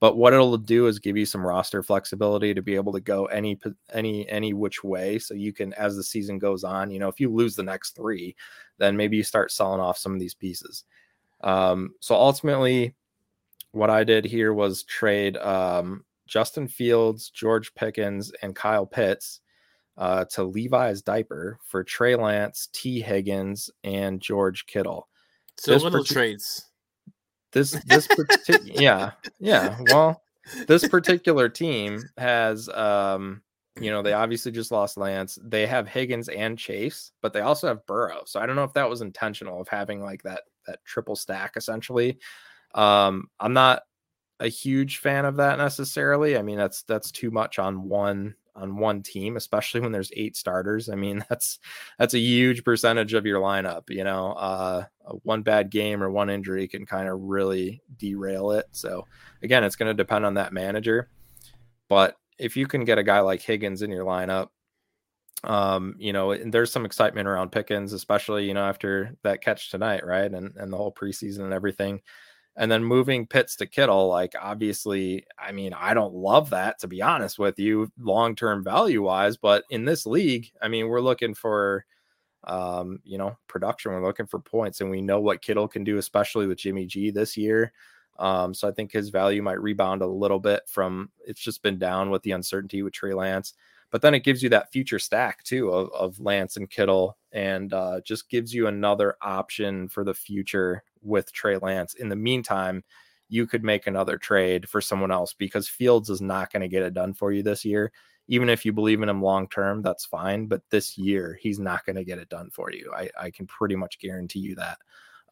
But 0.00 0.16
what 0.16 0.32
it'll 0.32 0.56
do 0.56 0.86
is 0.86 1.00
give 1.00 1.16
you 1.16 1.26
some 1.26 1.44
roster 1.44 1.82
flexibility 1.82 2.54
to 2.54 2.62
be 2.62 2.76
able 2.76 2.92
to 2.92 3.00
go 3.00 3.26
any 3.26 3.58
any 3.92 4.28
any 4.28 4.54
which 4.54 4.84
way. 4.84 5.18
So 5.18 5.34
you 5.34 5.52
can, 5.52 5.72
as 5.74 5.96
the 5.96 6.04
season 6.04 6.38
goes 6.38 6.62
on, 6.62 6.90
you 6.90 7.00
know, 7.00 7.08
if 7.08 7.18
you 7.18 7.32
lose 7.32 7.56
the 7.56 7.64
next 7.64 7.96
three, 7.96 8.36
then 8.78 8.96
maybe 8.96 9.16
you 9.16 9.24
start 9.24 9.50
selling 9.50 9.80
off 9.80 9.98
some 9.98 10.12
of 10.12 10.20
these 10.20 10.34
pieces. 10.34 10.84
Um, 11.40 11.94
so 12.00 12.14
ultimately, 12.14 12.94
what 13.72 13.90
I 13.90 14.04
did 14.04 14.24
here 14.24 14.52
was 14.52 14.84
trade 14.84 15.36
um, 15.38 16.04
Justin 16.26 16.68
Fields, 16.68 17.30
George 17.30 17.74
Pickens, 17.74 18.32
and 18.42 18.54
Kyle 18.54 18.86
Pitts 18.86 19.40
uh, 19.96 20.24
to 20.26 20.44
Levi's 20.44 21.02
diaper 21.02 21.58
for 21.64 21.82
Trey 21.82 22.14
Lance, 22.14 22.68
Tee 22.72 23.00
Higgins, 23.00 23.68
and 23.82 24.20
George 24.20 24.66
Kittle. 24.66 25.08
So 25.56 25.72
this 25.72 25.82
little 25.82 26.04
trades. 26.04 26.67
This 27.52 27.70
this 27.86 28.06
partic- 28.08 28.80
yeah 28.80 29.12
yeah 29.38 29.78
well 29.90 30.22
this 30.66 30.86
particular 30.88 31.48
team 31.48 32.02
has 32.16 32.68
um 32.70 33.42
you 33.80 33.90
know 33.90 34.02
they 34.02 34.12
obviously 34.12 34.52
just 34.52 34.72
lost 34.72 34.96
Lance. 34.96 35.38
They 35.42 35.66
have 35.66 35.86
Higgins 35.86 36.28
and 36.28 36.58
Chase, 36.58 37.12
but 37.22 37.32
they 37.32 37.40
also 37.40 37.68
have 37.68 37.86
Burrow. 37.86 38.22
So 38.26 38.40
I 38.40 38.46
don't 38.46 38.56
know 38.56 38.64
if 38.64 38.72
that 38.74 38.90
was 38.90 39.00
intentional 39.00 39.60
of 39.60 39.68
having 39.68 40.02
like 40.02 40.22
that 40.22 40.42
that 40.66 40.84
triple 40.84 41.16
stack 41.16 41.52
essentially. 41.56 42.18
Um, 42.74 43.28
I'm 43.40 43.52
not 43.52 43.82
a 44.40 44.48
huge 44.48 44.98
fan 44.98 45.24
of 45.24 45.36
that 45.36 45.58
necessarily. 45.58 46.36
I 46.36 46.42
mean, 46.42 46.58
that's 46.58 46.82
that's 46.82 47.10
too 47.10 47.30
much 47.30 47.58
on 47.58 47.88
one 47.88 48.34
on 48.60 48.76
one 48.76 49.02
team, 49.02 49.36
especially 49.36 49.80
when 49.80 49.92
there's 49.92 50.12
eight 50.16 50.36
starters. 50.36 50.88
I 50.88 50.94
mean, 50.94 51.24
that's 51.30 51.58
that's 51.98 52.14
a 52.14 52.18
huge 52.18 52.64
percentage 52.64 53.14
of 53.14 53.26
your 53.26 53.40
lineup. 53.40 53.88
You 53.88 54.04
know, 54.04 54.32
uh, 54.32 54.84
one 55.22 55.42
bad 55.42 55.70
game 55.70 56.02
or 56.02 56.10
one 56.10 56.30
injury 56.30 56.68
can 56.68 56.86
kind 56.86 57.08
of 57.08 57.20
really 57.20 57.80
derail 57.96 58.52
it. 58.52 58.66
So 58.72 59.06
again, 59.42 59.64
it's 59.64 59.76
going 59.76 59.90
to 59.90 59.94
depend 59.94 60.26
on 60.26 60.34
that 60.34 60.52
manager. 60.52 61.08
But 61.88 62.16
if 62.38 62.56
you 62.56 62.66
can 62.66 62.84
get 62.84 62.98
a 62.98 63.02
guy 63.02 63.20
like 63.20 63.42
Higgins 63.42 63.82
in 63.82 63.90
your 63.90 64.04
lineup, 64.04 64.48
um, 65.44 65.94
you 65.98 66.12
know, 66.12 66.32
and 66.32 66.52
there's 66.52 66.72
some 66.72 66.84
excitement 66.84 67.28
around 67.28 67.52
Pickens, 67.52 67.92
especially 67.92 68.46
you 68.46 68.54
know 68.54 68.64
after 68.64 69.16
that 69.22 69.40
catch 69.40 69.70
tonight, 69.70 70.04
right, 70.04 70.32
and 70.32 70.56
and 70.56 70.72
the 70.72 70.76
whole 70.76 70.92
preseason 70.92 71.40
and 71.40 71.52
everything. 71.52 72.00
And 72.58 72.70
then 72.70 72.82
moving 72.82 73.24
Pitts 73.24 73.54
to 73.56 73.66
Kittle, 73.66 74.08
like 74.08 74.34
obviously, 74.38 75.24
I 75.38 75.52
mean, 75.52 75.72
I 75.72 75.94
don't 75.94 76.12
love 76.12 76.50
that 76.50 76.80
to 76.80 76.88
be 76.88 77.00
honest 77.00 77.38
with 77.38 77.56
you, 77.58 77.90
long 78.00 78.34
term 78.34 78.64
value 78.64 79.00
wise. 79.02 79.36
But 79.36 79.62
in 79.70 79.84
this 79.84 80.04
league, 80.06 80.50
I 80.60 80.66
mean, 80.66 80.88
we're 80.88 81.00
looking 81.00 81.34
for, 81.34 81.84
um, 82.44 82.98
you 83.04 83.16
know, 83.16 83.38
production. 83.46 83.92
We're 83.92 84.04
looking 84.04 84.26
for 84.26 84.40
points, 84.40 84.80
and 84.80 84.90
we 84.90 85.00
know 85.00 85.20
what 85.20 85.40
Kittle 85.40 85.68
can 85.68 85.84
do, 85.84 85.98
especially 85.98 86.48
with 86.48 86.58
Jimmy 86.58 86.84
G 86.84 87.12
this 87.12 87.36
year. 87.36 87.72
Um, 88.18 88.52
so 88.52 88.66
I 88.68 88.72
think 88.72 88.90
his 88.90 89.10
value 89.10 89.42
might 89.42 89.62
rebound 89.62 90.02
a 90.02 90.06
little 90.06 90.40
bit 90.40 90.62
from 90.66 91.10
it's 91.24 91.40
just 91.40 91.62
been 91.62 91.78
down 91.78 92.10
with 92.10 92.22
the 92.22 92.32
uncertainty 92.32 92.82
with 92.82 92.92
Trey 92.92 93.14
Lance. 93.14 93.54
But 93.90 94.02
then 94.02 94.14
it 94.14 94.24
gives 94.24 94.42
you 94.42 94.48
that 94.48 94.72
future 94.72 94.98
stack 94.98 95.44
too 95.44 95.70
of, 95.70 95.92
of 95.92 96.20
Lance 96.20 96.56
and 96.56 96.68
Kittle, 96.68 97.16
and 97.32 97.72
uh, 97.72 98.00
just 98.04 98.28
gives 98.28 98.54
you 98.54 98.66
another 98.66 99.16
option 99.22 99.88
for 99.88 100.04
the 100.04 100.14
future 100.14 100.82
with 101.02 101.32
Trey 101.32 101.56
Lance. 101.56 101.94
In 101.94 102.08
the 102.08 102.16
meantime, 102.16 102.82
you 103.28 103.46
could 103.46 103.62
make 103.62 103.86
another 103.86 104.16
trade 104.16 104.68
for 104.68 104.80
someone 104.80 105.10
else 105.10 105.34
because 105.34 105.68
Fields 105.68 106.10
is 106.10 106.20
not 106.20 106.52
going 106.52 106.62
to 106.62 106.68
get 106.68 106.82
it 106.82 106.94
done 106.94 107.12
for 107.12 107.32
you 107.32 107.42
this 107.42 107.64
year. 107.64 107.92
Even 108.26 108.48
if 108.48 108.64
you 108.64 108.72
believe 108.72 109.02
in 109.02 109.08
him 109.08 109.22
long 109.22 109.48
term, 109.48 109.82
that's 109.82 110.04
fine. 110.04 110.46
But 110.46 110.62
this 110.70 110.98
year, 110.98 111.38
he's 111.40 111.58
not 111.58 111.84
going 111.86 111.96
to 111.96 112.04
get 112.04 112.18
it 112.18 112.28
done 112.28 112.50
for 112.50 112.70
you. 112.70 112.92
I, 112.94 113.10
I 113.18 113.30
can 113.30 113.46
pretty 113.46 113.76
much 113.76 113.98
guarantee 113.98 114.40
you 114.40 114.54
that. 114.56 114.78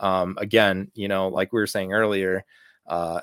Um, 0.01 0.37
again, 0.39 0.91
you 0.95 1.09
know, 1.09 1.29
like 1.29 1.53
we 1.53 1.61
were 1.61 1.67
saying 1.67 1.93
earlier, 1.93 2.45
uh, 2.87 3.21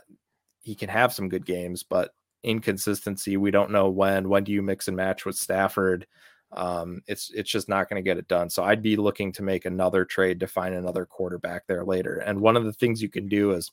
he 0.61 0.75
can 0.75 0.89
have 0.89 1.13
some 1.13 1.29
good 1.29 1.45
games, 1.45 1.83
but 1.83 2.13
inconsistency. 2.43 3.37
We 3.37 3.51
don't 3.51 3.71
know 3.71 3.89
when. 3.89 4.29
When 4.29 4.43
do 4.43 4.51
you 4.51 4.61
mix 4.61 4.87
and 4.87 4.97
match 4.97 5.25
with 5.25 5.35
Stafford? 5.35 6.07
Um, 6.55 7.01
it's 7.07 7.31
it's 7.33 7.49
just 7.49 7.69
not 7.69 7.89
going 7.89 8.01
to 8.01 8.07
get 8.07 8.17
it 8.17 8.27
done. 8.27 8.49
So 8.49 8.63
I'd 8.63 8.81
be 8.81 8.95
looking 8.95 9.31
to 9.33 9.43
make 9.43 9.65
another 9.65 10.05
trade 10.05 10.39
to 10.39 10.47
find 10.47 10.75
another 10.75 11.05
quarterback 11.05 11.65
there 11.67 11.83
later. 11.83 12.17
And 12.17 12.41
one 12.41 12.55
of 12.57 12.65
the 12.65 12.73
things 12.73 13.01
you 13.01 13.09
can 13.09 13.27
do 13.27 13.51
is 13.51 13.71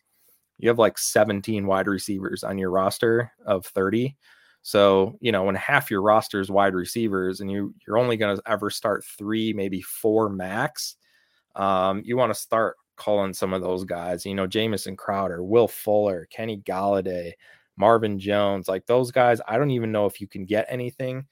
you 0.59 0.69
have 0.69 0.79
like 0.79 0.99
17 0.99 1.67
wide 1.67 1.87
receivers 1.87 2.45
on 2.45 2.59
your 2.59 2.71
roster 2.71 3.33
of 3.47 3.67
30. 3.67 4.17
So, 4.63 5.17
you 5.21 5.33
know, 5.33 5.45
when 5.45 5.55
half 5.55 5.91
your 5.91 6.03
roster 6.03 6.41
is 6.41 6.51
wide 6.51 6.75
receivers 6.75 7.41
and 7.41 7.51
you 7.51 7.75
you're 7.87 7.99
only 7.99 8.17
going 8.17 8.37
to 8.37 8.43
ever 8.47 8.71
start 8.71 9.05
3, 9.05 9.53
maybe 9.55 9.81
4 9.81 10.29
max, 10.29 10.97
um, 11.57 12.03
you 12.05 12.17
want 12.17 12.33
to 12.33 12.41
start 12.41 12.77
calling 12.97 13.33
some 13.33 13.55
of 13.55 13.63
those 13.63 13.85
guys, 13.85 14.27
you 14.27 14.35
know, 14.35 14.47
Jamison 14.47 14.97
Crowder, 14.97 15.43
Will 15.43 15.69
Fuller, 15.69 16.29
Kenny 16.31 16.59
Golladay, 16.59 17.33
Marvin 17.77 18.19
Jones, 18.19 18.69
like 18.69 18.85
those 18.85 19.11
guys, 19.11 19.41
I 19.49 19.57
don't 19.57 19.71
even 19.71 19.91
know 19.91 20.05
if 20.05 20.21
you 20.21 20.27
can 20.27 20.45
get 20.45 20.67
anything 20.69 21.27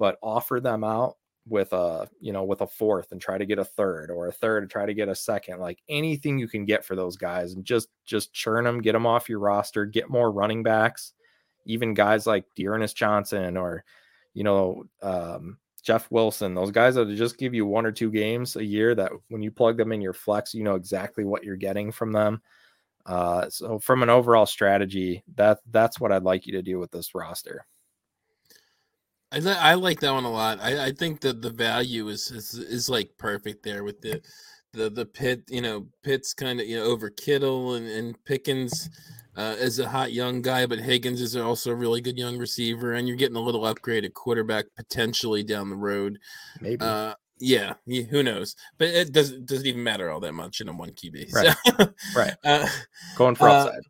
but 0.00 0.18
offer 0.22 0.58
them 0.60 0.82
out 0.82 1.16
with 1.46 1.72
a 1.72 2.08
you 2.20 2.32
know 2.32 2.44
with 2.44 2.60
a 2.60 2.66
fourth 2.66 3.12
and 3.12 3.20
try 3.20 3.36
to 3.36 3.46
get 3.46 3.58
a 3.58 3.64
third 3.64 4.10
or 4.10 4.26
a 4.26 4.32
third 4.32 4.62
and 4.62 4.70
try 4.70 4.86
to 4.86 4.94
get 4.94 5.08
a 5.08 5.14
second 5.14 5.58
like 5.58 5.78
anything 5.88 6.38
you 6.38 6.48
can 6.48 6.64
get 6.64 6.84
for 6.84 6.96
those 6.96 7.16
guys 7.16 7.52
and 7.52 7.64
just 7.64 7.88
just 8.04 8.32
churn 8.32 8.64
them 8.64 8.80
get 8.80 8.92
them 8.92 9.06
off 9.06 9.28
your 9.28 9.38
roster 9.38 9.84
get 9.84 10.10
more 10.10 10.32
running 10.32 10.62
backs 10.62 11.12
even 11.66 11.94
guys 11.94 12.26
like 12.26 12.44
D'Ernest 12.56 12.96
Johnson 12.96 13.56
or 13.56 13.84
you 14.32 14.44
know 14.44 14.84
um, 15.02 15.58
Jeff 15.82 16.10
Wilson 16.10 16.54
those 16.54 16.70
guys 16.70 16.94
that 16.94 17.14
just 17.16 17.38
give 17.38 17.54
you 17.54 17.66
one 17.66 17.86
or 17.86 17.92
two 17.92 18.10
games 18.10 18.56
a 18.56 18.64
year 18.64 18.94
that 18.94 19.12
when 19.28 19.42
you 19.42 19.50
plug 19.50 19.76
them 19.76 19.92
in 19.92 20.00
your 20.00 20.12
flex 20.12 20.54
you 20.54 20.64
know 20.64 20.74
exactly 20.74 21.24
what 21.24 21.44
you're 21.44 21.56
getting 21.56 21.92
from 21.92 22.12
them. 22.12 22.40
Uh, 23.06 23.48
so 23.48 23.78
from 23.78 24.02
an 24.02 24.10
overall 24.10 24.44
strategy 24.44 25.22
that 25.34 25.58
that's 25.70 25.98
what 25.98 26.12
I'd 26.12 26.22
like 26.22 26.46
you 26.46 26.52
to 26.52 26.62
do 26.62 26.78
with 26.78 26.90
this 26.90 27.14
roster 27.14 27.66
I, 29.32 29.38
I 29.38 29.74
like 29.74 30.00
that 30.00 30.12
one 30.12 30.24
a 30.24 30.30
lot. 30.30 30.58
I, 30.60 30.86
I 30.86 30.92
think 30.92 31.20
that 31.20 31.40
the 31.42 31.50
value 31.50 32.08
is, 32.08 32.30
is 32.30 32.54
is 32.54 32.88
like 32.88 33.10
perfect 33.18 33.62
there 33.62 33.84
with 33.84 34.00
the 34.00 34.20
the 34.72 34.90
the 34.90 35.06
pit. 35.06 35.42
You 35.48 35.62
know, 35.62 35.86
Pitts 36.02 36.34
kind 36.34 36.60
of 36.60 36.66
you 36.66 36.78
know 36.78 36.84
over 36.84 37.10
Kittle 37.10 37.74
and 37.74 37.86
and 37.88 38.24
Pickens 38.24 38.90
uh, 39.36 39.56
is 39.58 39.78
a 39.78 39.88
hot 39.88 40.12
young 40.12 40.42
guy, 40.42 40.66
but 40.66 40.80
Higgins 40.80 41.20
is 41.20 41.36
also 41.36 41.70
a 41.70 41.74
really 41.74 42.00
good 42.00 42.18
young 42.18 42.38
receiver, 42.38 42.94
and 42.94 43.06
you're 43.06 43.16
getting 43.16 43.36
a 43.36 43.40
little 43.40 43.62
upgraded 43.62 44.14
quarterback 44.14 44.66
potentially 44.76 45.42
down 45.42 45.70
the 45.70 45.76
road. 45.76 46.18
Maybe. 46.60 46.84
Uh, 46.84 47.14
yeah, 47.38 47.74
yeah, 47.86 48.02
who 48.02 48.22
knows? 48.22 48.54
But 48.78 48.88
it 48.88 49.12
doesn't 49.12 49.46
doesn't 49.46 49.66
even 49.66 49.82
matter 49.82 50.10
all 50.10 50.20
that 50.20 50.34
much 50.34 50.60
in 50.60 50.68
a 50.68 50.72
one 50.72 50.90
QB. 50.90 51.32
Right. 51.34 51.56
So, 51.64 51.92
right. 52.14 52.34
Uh, 52.44 52.68
Going 53.16 53.34
for 53.34 53.48
upside. 53.48 53.80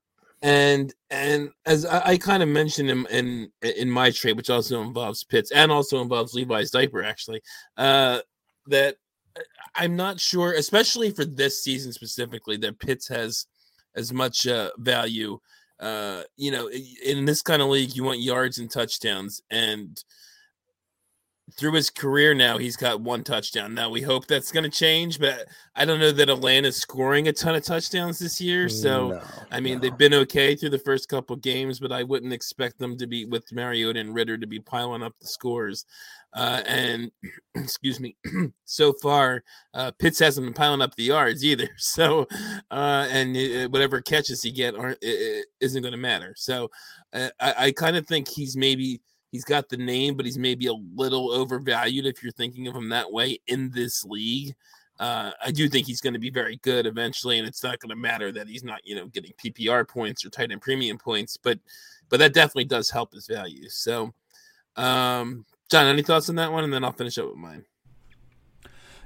And 0.42 0.94
and 1.10 1.50
as 1.66 1.84
I, 1.84 2.12
I 2.12 2.16
kind 2.16 2.42
of 2.42 2.48
mentioned 2.48 2.88
in, 2.88 3.06
in 3.06 3.52
in 3.62 3.90
my 3.90 4.10
trade, 4.10 4.36
which 4.36 4.48
also 4.48 4.80
involves 4.80 5.22
Pitts 5.24 5.50
and 5.50 5.70
also 5.70 6.00
involves 6.00 6.34
Levi's 6.34 6.70
diaper, 6.70 7.02
actually, 7.02 7.42
uh, 7.76 8.20
that 8.66 8.96
uh, 9.36 9.42
I'm 9.74 9.96
not 9.96 10.18
sure, 10.18 10.54
especially 10.54 11.10
for 11.10 11.26
this 11.26 11.62
season 11.62 11.92
specifically, 11.92 12.56
that 12.58 12.78
Pitts 12.78 13.08
has 13.08 13.46
as 13.94 14.12
much 14.12 14.46
uh, 14.46 14.70
value. 14.78 15.38
Uh, 15.78 16.22
you 16.36 16.50
know, 16.50 16.70
in 17.04 17.24
this 17.24 17.42
kind 17.42 17.62
of 17.62 17.68
league, 17.68 17.94
you 17.94 18.04
want 18.04 18.20
yards 18.20 18.58
and 18.58 18.70
touchdowns, 18.70 19.42
and 19.50 20.02
through 21.56 21.72
his 21.72 21.90
career 21.90 22.34
now, 22.34 22.58
he's 22.58 22.76
got 22.76 23.00
one 23.00 23.24
touchdown. 23.24 23.74
Now 23.74 23.90
we 23.90 24.00
hope 24.00 24.26
that's 24.26 24.52
going 24.52 24.64
to 24.64 24.70
change, 24.70 25.18
but 25.18 25.46
I 25.74 25.84
don't 25.84 26.00
know 26.00 26.12
that 26.12 26.30
Atlanta's 26.30 26.76
scoring 26.76 27.28
a 27.28 27.32
ton 27.32 27.54
of 27.54 27.64
touchdowns 27.64 28.18
this 28.18 28.40
year. 28.40 28.68
So 28.68 29.10
no, 29.10 29.22
I 29.50 29.60
mean, 29.60 29.74
no. 29.74 29.80
they've 29.80 29.98
been 29.98 30.14
okay 30.14 30.54
through 30.54 30.70
the 30.70 30.78
first 30.78 31.08
couple 31.08 31.36
games, 31.36 31.80
but 31.80 31.92
I 31.92 32.02
wouldn't 32.02 32.32
expect 32.32 32.78
them 32.78 32.96
to 32.98 33.06
be 33.06 33.24
with 33.24 33.52
Mariota 33.52 34.00
and 34.00 34.14
Ridder 34.14 34.38
to 34.38 34.46
be 34.46 34.60
piling 34.60 35.02
up 35.02 35.14
the 35.20 35.26
scores. 35.26 35.86
Uh, 36.32 36.62
and 36.66 37.10
excuse 37.54 38.00
me, 38.00 38.16
so 38.64 38.92
far, 38.94 39.42
uh, 39.74 39.90
Pitts 39.98 40.18
hasn't 40.18 40.46
been 40.46 40.54
piling 40.54 40.82
up 40.82 40.94
the 40.94 41.04
yards 41.04 41.44
either. 41.44 41.68
So, 41.76 42.28
uh, 42.70 43.08
and 43.10 43.36
it, 43.36 43.70
whatever 43.72 44.00
catches 44.00 44.42
he 44.42 44.52
get 44.52 44.76
aren't 44.76 44.98
it, 45.02 45.06
it 45.08 45.46
isn't 45.60 45.82
going 45.82 45.92
to 45.92 45.98
matter. 45.98 46.34
So, 46.36 46.70
uh, 47.12 47.30
I, 47.40 47.54
I 47.58 47.72
kind 47.72 47.96
of 47.96 48.06
think 48.06 48.28
he's 48.28 48.56
maybe 48.56 49.00
he's 49.30 49.44
got 49.44 49.68
the 49.68 49.76
name, 49.76 50.16
but 50.16 50.26
he's 50.26 50.38
maybe 50.38 50.66
a 50.66 50.72
little 50.72 51.30
overvalued 51.32 52.06
if 52.06 52.22
you're 52.22 52.32
thinking 52.32 52.66
of 52.68 52.74
him 52.74 52.88
that 52.90 53.12
way 53.12 53.38
in 53.46 53.70
this 53.70 54.04
league. 54.04 54.54
Uh, 54.98 55.30
I 55.42 55.50
do 55.50 55.66
think 55.68 55.86
he's 55.86 56.02
going 56.02 56.12
to 56.12 56.18
be 56.18 56.30
very 56.30 56.56
good 56.56 56.86
eventually, 56.86 57.38
and 57.38 57.48
it's 57.48 57.62
not 57.62 57.78
going 57.78 57.88
to 57.88 57.96
matter 57.96 58.30
that 58.32 58.48
he's 58.48 58.62
not, 58.62 58.80
you 58.84 58.94
know, 58.94 59.06
getting 59.06 59.32
PPR 59.42 59.88
points 59.88 60.24
or 60.26 60.30
tight 60.30 60.52
end 60.52 60.60
premium 60.60 60.98
points, 60.98 61.38
but 61.38 61.58
but 62.10 62.18
that 62.18 62.34
definitely 62.34 62.64
does 62.64 62.90
help 62.90 63.14
his 63.14 63.26
value. 63.26 63.68
So, 63.70 64.12
um, 64.76 65.46
John, 65.70 65.86
any 65.86 66.02
thoughts 66.02 66.28
on 66.28 66.34
that 66.34 66.52
one, 66.52 66.64
and 66.64 66.72
then 66.72 66.84
I'll 66.84 66.92
finish 66.92 67.16
up 67.16 67.28
with 67.28 67.36
mine. 67.36 67.64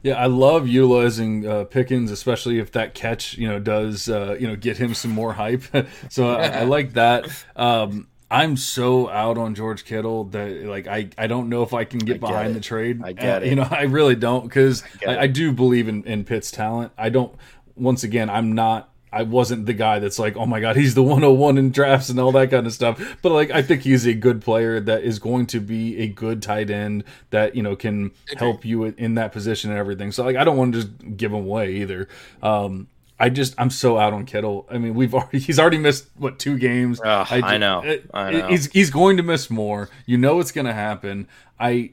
Yeah, 0.02 0.14
I 0.14 0.26
love 0.26 0.66
utilizing 0.66 1.46
uh, 1.46 1.64
Pickens, 1.64 2.10
especially 2.10 2.59
if 2.59 2.72
that 2.72 2.94
catch, 2.94 3.38
you 3.38 3.48
know, 3.48 3.59
does 3.59 4.09
uh, 4.09 4.36
you 4.38 4.48
know 4.48 4.56
get 4.56 4.76
him 4.76 4.94
some 4.94 5.12
more 5.12 5.32
hype. 5.32 5.62
so 6.10 6.28
I, 6.28 6.46
I, 6.48 6.62
like 6.64 6.94
that. 6.94 7.26
Um, 7.55 8.09
I'm 8.30 8.56
so 8.56 9.09
out 9.10 9.38
on 9.38 9.55
George 9.55 9.84
Kittle 9.84 10.24
that 10.24 10.64
like 10.64 10.86
I, 10.86 11.09
I 11.16 11.26
don't 11.26 11.48
know 11.48 11.62
if 11.62 11.72
I 11.74 11.84
can 11.84 12.01
get, 12.01 12.14
get 12.14 12.20
behind 12.20 12.51
it. 12.51 12.55
the 12.55 12.60
trade. 12.60 13.02
I 13.05 13.12
get 13.12 13.42
uh, 13.42 13.44
it. 13.44 13.51
You 13.51 13.56
know, 13.56 13.68
I 13.70 13.82
really 13.82 14.16
don't 14.16 14.44
because 14.44 14.82
I, 15.06 15.14
I, 15.14 15.20
I, 15.22 15.26
do 15.26 15.52
believe 15.52 15.88
in 15.88 16.05
in 16.05 16.24
Pitts' 16.24 16.51
talent. 16.51 16.92
I 16.98 17.10
don't. 17.10 17.34
Once 17.76 18.05
again, 18.05 18.30
I'm 18.30 18.52
not 18.52 18.94
I 19.14 19.22
wasn't 19.22 19.66
the 19.66 19.72
guy 19.72 20.01
that's 20.01 20.18
like, 20.18 20.36
oh 20.36 20.44
my 20.44 20.59
god, 20.59 20.74
he's 20.76 20.94
the 20.94 21.02
101 21.02 21.56
in 21.56 21.70
drafts 21.70 22.09
and 22.09 22.18
all 22.18 22.32
that 22.32 22.51
kind 22.51 22.66
of 22.66 22.72
stuff. 22.72 23.16
But 23.22 23.30
like, 23.30 23.52
I 23.52 23.62
think 23.62 23.82
he's 23.82 24.06
a 24.06 24.12
good 24.12 24.42
player 24.42 24.80
that 24.80 25.05
is 25.05 25.20
going 25.20 25.46
to 25.46 25.60
be 25.60 25.98
a 25.98 26.09
good 26.09 26.42
tight 26.42 26.68
end 26.68 27.05
that 27.30 27.55
you 27.55 27.62
know 27.62 27.76
can 27.76 28.10
help 28.36 28.64
you 28.64 28.84
in 28.84 29.14
that 29.14 29.30
position 29.30 29.70
and 29.70 29.78
everything. 29.78 30.10
So 30.10 30.24
like, 30.24 30.36
I 30.36 30.42
don't 30.42 30.56
want 30.56 30.74
to 30.74 30.82
just 30.82 31.16
give 31.16 31.32
him 31.32 31.44
away 31.44 31.76
either. 31.76 32.09
Um, 32.42 32.88
I 33.19 33.28
just 33.28 33.55
I'm 33.59 33.70
so 33.70 33.99
out 33.99 34.12
on 34.12 34.27
Kittle. 34.27 34.66
I 34.70 34.78
mean, 34.78 34.95
we've 34.95 35.15
already 35.15 35.39
he's 35.39 35.59
already 35.59 35.78
missed 35.78 36.09
what 36.16 36.39
two 36.39 36.59
games. 36.59 37.01
Ugh, 37.05 37.27
I, 37.31 37.55
I, 37.55 37.59
know. 37.59 37.81
Eh, 37.81 37.99
I 38.12 38.31
know. 38.31 38.49
He's 38.49 38.70
he's 38.70 38.91
going 38.91 39.16
to 39.16 39.23
miss 39.23 39.51
more. 39.51 39.89
You 40.07 40.19
know 40.19 40.41
it's 40.41 40.53
going 40.53 40.66
to 40.66 40.73
happen. 40.73 41.28
I 41.59 41.93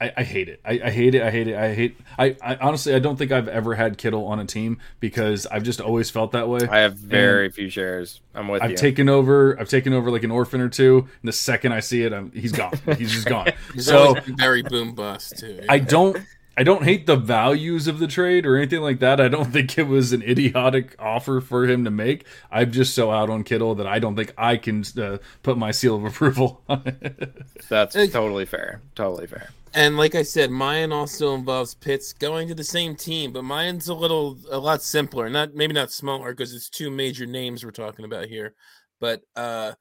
I, 0.00 0.12
I, 0.16 0.22
hate 0.22 0.48
it. 0.48 0.60
I, 0.64 0.80
I, 0.82 0.90
hate 0.90 1.14
it. 1.14 1.22
I 1.22 1.30
hate 1.30 1.46
it. 1.46 1.56
I 1.56 1.74
hate. 1.74 1.96
I, 2.18 2.34
I, 2.42 2.56
honestly, 2.56 2.94
I 2.94 3.00
don't 3.00 3.16
think 3.16 3.32
I've 3.32 3.48
ever 3.48 3.74
had 3.74 3.98
Kittle 3.98 4.24
on 4.26 4.40
a 4.40 4.46
team 4.46 4.78
because 4.98 5.46
I've 5.46 5.62
just 5.62 5.78
always 5.78 6.08
felt 6.08 6.32
that 6.32 6.48
way. 6.48 6.66
I 6.66 6.78
have 6.78 6.94
very 6.94 7.46
and 7.46 7.54
few 7.54 7.68
shares. 7.68 8.20
I'm 8.34 8.48
with 8.48 8.62
I've 8.62 8.70
you. 8.70 8.76
taken 8.78 9.10
over. 9.10 9.60
I've 9.60 9.68
taken 9.68 9.92
over 9.92 10.10
like 10.10 10.22
an 10.22 10.30
orphan 10.30 10.62
or 10.62 10.70
two. 10.70 11.00
And 11.00 11.28
the 11.28 11.32
second 11.32 11.72
I 11.72 11.80
see 11.80 12.02
it, 12.02 12.14
I'm, 12.14 12.32
he's 12.32 12.52
gone. 12.52 12.72
He's 12.96 13.12
just 13.12 13.26
gone. 13.28 13.52
he's 13.74 13.84
so 13.84 14.16
very 14.38 14.62
boom 14.62 14.94
bust 14.94 15.38
too. 15.38 15.60
Yeah. 15.62 15.66
I 15.68 15.78
don't. 15.80 16.16
I 16.60 16.62
don't 16.62 16.84
hate 16.84 17.06
the 17.06 17.16
values 17.16 17.86
of 17.86 18.00
the 18.00 18.06
trade 18.06 18.44
or 18.44 18.54
anything 18.54 18.82
like 18.82 18.98
that. 18.98 19.18
I 19.18 19.28
don't 19.28 19.46
think 19.52 19.78
it 19.78 19.84
was 19.84 20.12
an 20.12 20.20
idiotic 20.22 20.94
offer 20.98 21.40
for 21.40 21.64
him 21.64 21.84
to 21.84 21.90
make. 21.90 22.26
I'm 22.50 22.70
just 22.70 22.94
so 22.94 23.10
out 23.10 23.30
on 23.30 23.44
Kittle 23.44 23.74
that 23.76 23.86
I 23.86 23.98
don't 23.98 24.14
think 24.14 24.34
I 24.36 24.58
can 24.58 24.84
uh, 24.98 25.16
put 25.42 25.56
my 25.56 25.70
seal 25.70 25.96
of 25.96 26.04
approval 26.12 26.60
on 26.68 26.82
it. 26.84 27.46
That's 27.70 27.94
totally 27.94 28.44
fair. 28.44 28.82
Totally 28.94 29.26
fair. 29.26 29.48
And 29.72 29.96
like 29.96 30.14
I 30.14 30.22
said, 30.22 30.50
mine 30.50 30.92
also 30.92 31.34
involves 31.34 31.72
Pitts 31.72 32.12
going 32.12 32.46
to 32.48 32.54
the 32.54 32.62
same 32.62 32.94
team, 32.94 33.32
but 33.32 33.44
mine's 33.44 33.88
a 33.88 33.94
little 33.94 34.36
a 34.50 34.58
lot 34.58 34.82
simpler. 34.82 35.30
Not 35.30 35.54
maybe 35.54 35.72
not 35.72 35.90
smaller 35.90 36.32
because 36.34 36.52
it's 36.52 36.68
two 36.68 36.90
major 36.90 37.24
names 37.24 37.64
we're 37.64 37.70
talking 37.70 38.04
about 38.04 38.26
here. 38.26 38.52
But 39.00 39.22
uh 39.34 39.72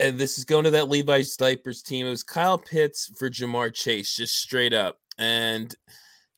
and 0.00 0.18
this 0.18 0.38
is 0.38 0.46
going 0.46 0.64
to 0.64 0.70
that 0.70 0.88
Levi 0.88 1.20
Stipers 1.20 1.82
team. 1.82 2.06
It 2.06 2.10
was 2.10 2.22
Kyle 2.22 2.56
Pitts 2.56 3.12
for 3.18 3.28
Ja'Marr 3.28 3.74
Chase, 3.74 4.16
just 4.16 4.38
straight 4.38 4.72
up. 4.72 4.96
And 5.18 5.74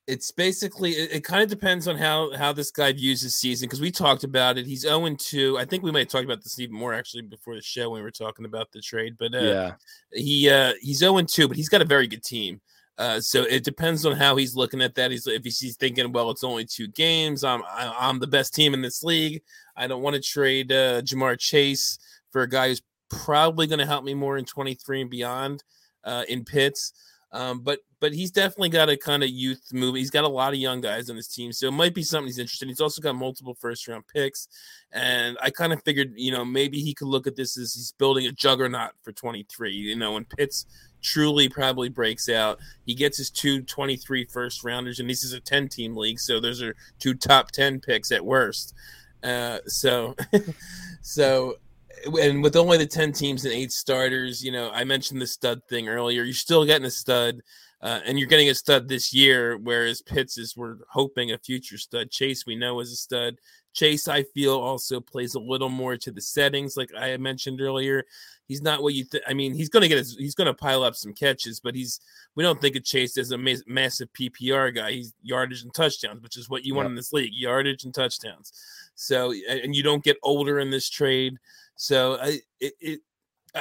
it's 0.07 0.31
basically 0.32 0.93
it, 0.93 1.12
it 1.12 1.24
kind 1.24 1.43
of 1.43 1.48
depends 1.48 1.86
on 1.86 1.97
how 1.97 2.35
how 2.36 2.52
this 2.52 2.70
guy 2.70 2.93
views 2.93 3.23
his 3.23 3.36
season 3.36 3.69
because 3.69 3.81
we 3.81 3.90
talked 3.90 4.24
about 4.24 4.59
it. 4.59 4.66
He's 4.66 4.82
0 4.82 5.15
2. 5.16 5.59
I 5.59 5.65
think 5.65 5.82
we 5.82 5.93
might 5.93 6.01
have 6.01 6.09
talked 6.09 6.24
about 6.24 6.43
this 6.43 6.59
even 6.59 6.74
more 6.74 6.93
actually 6.93 7.23
before 7.23 7.55
the 7.55 7.62
show 7.62 7.90
when 7.90 8.01
we 8.01 8.05
were 8.05 8.11
talking 8.11 8.44
about 8.44 8.73
the 8.73 8.81
trade. 8.81 9.16
But 9.19 9.35
uh, 9.35 9.40
yeah, 9.40 9.73
he 10.12 10.51
uh, 10.51 10.73
he's 10.81 10.98
0 10.98 11.23
2, 11.23 11.48
but 11.48 11.57
he's 11.57 11.69
got 11.69 11.82
a 11.82 11.86
very 11.86 12.07
good 12.07 12.24
team. 12.24 12.61
Uh, 12.98 13.19
so 13.19 13.44
it 13.44 13.65
depends 13.65 14.05
on 14.05 14.15
how 14.15 14.36
he's 14.36 14.55
looking 14.55 14.82
at 14.82 14.94
that. 14.94 15.11
He's 15.11 15.27
if 15.27 15.44
he's 15.44 15.77
thinking, 15.77 16.12
well, 16.12 16.31
it's 16.31 16.44
only 16.44 16.65
two 16.65 16.89
games. 16.89 17.44
I'm 17.44 17.62
I'm 17.69 18.19
the 18.19 18.27
best 18.27 18.55
team 18.55 18.74
in 18.74 18.82
this 18.82 19.02
league. 19.02 19.43
I 19.77 19.86
don't 19.86 20.02
want 20.02 20.16
to 20.16 20.23
trade 20.23 20.70
uh, 20.70 21.01
Ja'Marr 21.02 21.39
Chase 21.39 21.98
for 22.31 22.43
a 22.43 22.48
guy 22.48 22.69
who's 22.69 22.82
probably 23.09 23.66
going 23.66 23.78
to 23.78 23.86
help 23.86 24.05
me 24.05 24.12
more 24.15 24.36
in 24.36 24.44
23 24.44 25.02
and 25.02 25.11
beyond 25.11 25.65
uh, 26.05 26.24
in 26.28 26.44
Pitts. 26.44 26.93
Um, 27.32 27.61
but 27.61 27.81
but 28.01 28.12
he's 28.12 28.31
definitely 28.31 28.70
got 28.70 28.89
a 28.89 28.97
kind 28.97 29.23
of 29.23 29.28
youth 29.28 29.62
move. 29.73 29.94
He's 29.94 30.11
got 30.11 30.24
a 30.24 30.28
lot 30.28 30.52
of 30.52 30.59
young 30.59 30.81
guys 30.81 31.11
on 31.11 31.16
his 31.16 31.28
team, 31.28 31.52
so 31.52 31.69
it 31.69 31.73
might 31.73 31.94
be 31.94 32.02
something 32.02 32.27
he's 32.27 32.39
interested. 32.39 32.65
In. 32.65 32.70
He's 32.70 32.81
also 32.81 33.01
got 33.01 33.15
multiple 33.15 33.55
first 33.55 33.86
round 33.86 34.05
picks, 34.12 34.48
and 34.90 35.36
I 35.40 35.51
kind 35.51 35.73
of 35.73 35.82
figured, 35.85 36.12
you 36.16 36.32
know, 36.32 36.44
maybe 36.44 36.81
he 36.81 36.94
could 36.94 37.09
look 37.09 37.27
at 37.27 37.36
this 37.36 37.57
as 37.57 37.74
he's 37.74 37.93
building 37.93 38.27
a 38.27 38.32
juggernaut 38.32 38.93
for 39.02 39.12
23. 39.12 39.73
You 39.73 39.97
know, 39.97 40.12
when 40.15 40.24
Pitts 40.24 40.66
truly 41.02 41.48
probably 41.48 41.89
breaks 41.89 42.28
out, 42.28 42.59
he 42.85 42.94
gets 42.94 43.19
his 43.19 43.31
two 43.31 43.62
23 43.62 44.24
first 44.24 44.65
rounders, 44.65 44.98
and 44.98 45.09
this 45.09 45.23
is 45.23 45.32
a 45.32 45.40
10 45.40 45.69
team 45.69 45.97
league, 45.97 46.19
so 46.19 46.40
those 46.40 46.62
are 46.62 46.74
two 46.98 47.15
top 47.15 47.52
10 47.52 47.81
picks 47.81 48.11
at 48.11 48.24
worst. 48.24 48.74
Uh, 49.23 49.59
so, 49.66 50.16
so 51.02 51.57
and 52.05 52.43
with 52.43 52.56
only 52.56 52.78
the 52.78 52.86
10 52.86 53.12
teams 53.12 53.44
and 53.44 53.55
eight 53.55 53.72
starters, 53.72 54.43
you 54.43 54.52
know, 54.52 54.70
I 54.70 54.85
mentioned 54.85 55.20
the 55.20 55.27
stud 55.27 55.62
thing 55.68 55.89
earlier. 55.89 56.22
You're 56.22 56.35
still 56.35 56.64
getting 56.64 56.86
a 56.86 56.90
stud, 56.90 57.40
uh, 57.82 58.01
and 58.05 58.18
you're 58.18 58.28
getting 58.28 58.48
a 58.48 58.55
stud 58.55 58.89
this 58.89 59.12
year, 59.12 59.56
whereas 59.56 60.02
Pitts 60.02 60.39
is 60.39 60.56
we're 60.56 60.77
hoping 60.89 61.32
a 61.32 61.39
future 61.39 61.78
stud. 61.78 62.10
Chase, 62.10 62.47
we 62.47 62.56
know, 62.56 62.81
is 62.81 62.93
a 62.93 62.97
stud. 62.97 63.36
Chase, 63.72 64.09
I 64.09 64.24
feel, 64.24 64.59
also 64.59 65.01
plays 65.01 65.35
a 65.35 65.40
little 65.40 65.68
more 65.68 65.97
to 65.97 66.10
the 66.10 66.20
settings, 66.20 66.77
like 66.77 66.90
I 66.97 67.16
mentioned 67.16 67.60
earlier. 67.60 68.05
He's 68.48 68.62
not 68.62 68.82
what 68.82 68.94
you 68.94 69.05
think. 69.05 69.22
I 69.28 69.32
mean, 69.32 69.55
he's 69.55 69.68
going 69.68 69.82
to 69.82 69.89
get 69.89 69.98
his, 69.98 70.16
he's 70.16 70.35
going 70.35 70.47
to 70.47 70.55
pile 70.55 70.82
up 70.82 70.97
some 70.97 71.12
catches, 71.12 71.60
but 71.60 71.77
he's 71.77 72.01
we 72.35 72.43
don't 72.43 72.60
think 72.60 72.74
of 72.74 72.85
Chase 72.85 73.16
as 73.16 73.31
a 73.31 73.39
ma- 73.39 73.55
massive 73.68 74.12
PPR 74.12 74.74
guy. 74.74 74.90
He's 74.90 75.14
yardage 75.22 75.62
and 75.62 75.72
touchdowns, 75.72 76.20
which 76.20 76.36
is 76.36 76.51
what 76.51 76.64
you 76.64 76.74
yep. 76.74 76.78
want 76.78 76.89
in 76.89 76.97
this 76.97 77.12
league: 77.12 77.32
yardage 77.32 77.85
and 77.85 77.94
touchdowns. 77.94 78.52
So, 78.97 79.32
and 79.48 79.74
you 79.74 79.85
don't 79.85 80.02
get 80.02 80.16
older 80.24 80.59
in 80.59 80.70
this 80.70 80.90
trade. 80.90 81.39
So 81.81 82.19
I 82.20 82.40
it, 82.61 82.74
it 82.78 83.01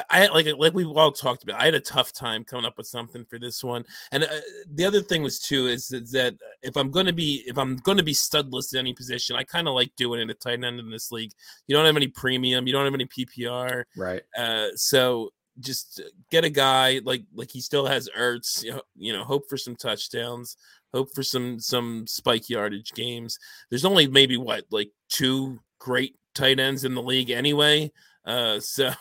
I 0.10 0.28
like 0.28 0.46
like 0.58 0.74
we've 0.74 0.90
all 0.90 1.12
talked 1.14 1.44
about. 1.44 1.62
I 1.62 1.66
had 1.66 1.74
a 1.74 1.80
tough 1.80 2.12
time 2.12 2.44
coming 2.44 2.66
up 2.66 2.78
with 2.78 2.86
something 2.86 3.24
for 3.26 3.40
this 3.40 3.64
one, 3.64 3.86
and 4.12 4.26
uh, 4.26 4.28
the 4.76 4.84
other 4.84 5.02
thing 5.02 5.24
was 5.24 5.40
too 5.40 5.68
is, 5.68 5.90
is 5.94 6.12
that 6.12 6.36
if 6.62 6.76
I'm 6.76 6.92
going 6.92 7.06
to 7.06 7.14
be 7.14 7.44
if 7.48 7.58
I'm 7.58 7.78
going 7.78 7.98
to 7.98 8.04
be 8.04 8.14
studless 8.14 8.74
at 8.74 8.80
any 8.80 8.94
position, 8.94 9.38
I 9.38 9.44
kind 9.46 9.70
of 9.70 9.74
like 9.74 9.96
doing 9.96 10.20
it 10.20 10.30
at 10.30 10.42
tight 10.42 10.64
end 10.64 10.82
in 10.82 10.92
this 10.92 11.14
league. 11.14 11.32
You 11.68 11.76
don't 11.76 11.86
have 11.86 11.96
any 11.96 12.10
premium, 12.10 12.68
you 12.68 12.74
don't 12.74 12.84
have 12.84 12.94
any 12.94 13.06
PPR, 13.06 13.86
right? 13.96 14.22
Uh, 14.38 14.68
so 14.76 15.32
just 15.62 16.02
get 16.30 16.44
a 16.44 16.50
guy 16.50 17.00
like 17.06 17.24
like 17.34 17.50
he 17.50 17.62
still 17.62 17.86
has 17.86 18.10
Ertz. 18.18 18.64
You 18.64 18.72
know, 18.72 18.82
you 18.98 19.14
know, 19.14 19.24
hope 19.24 19.48
for 19.48 19.58
some 19.58 19.78
touchdowns, 19.78 20.58
hope 20.94 21.10
for 21.16 21.24
some 21.24 21.58
some 21.58 22.06
spike 22.06 22.50
yardage 22.50 22.92
games. 22.94 23.40
There's 23.70 23.86
only 23.86 24.08
maybe 24.08 24.36
what 24.36 24.66
like 24.72 24.92
two 25.08 25.62
great 25.80 26.16
tight 26.36 26.60
ends 26.60 26.84
in 26.84 26.96
the 26.96 27.02
league 27.02 27.30
anyway. 27.30 27.92
Uh, 28.30 28.60
so 28.60 28.92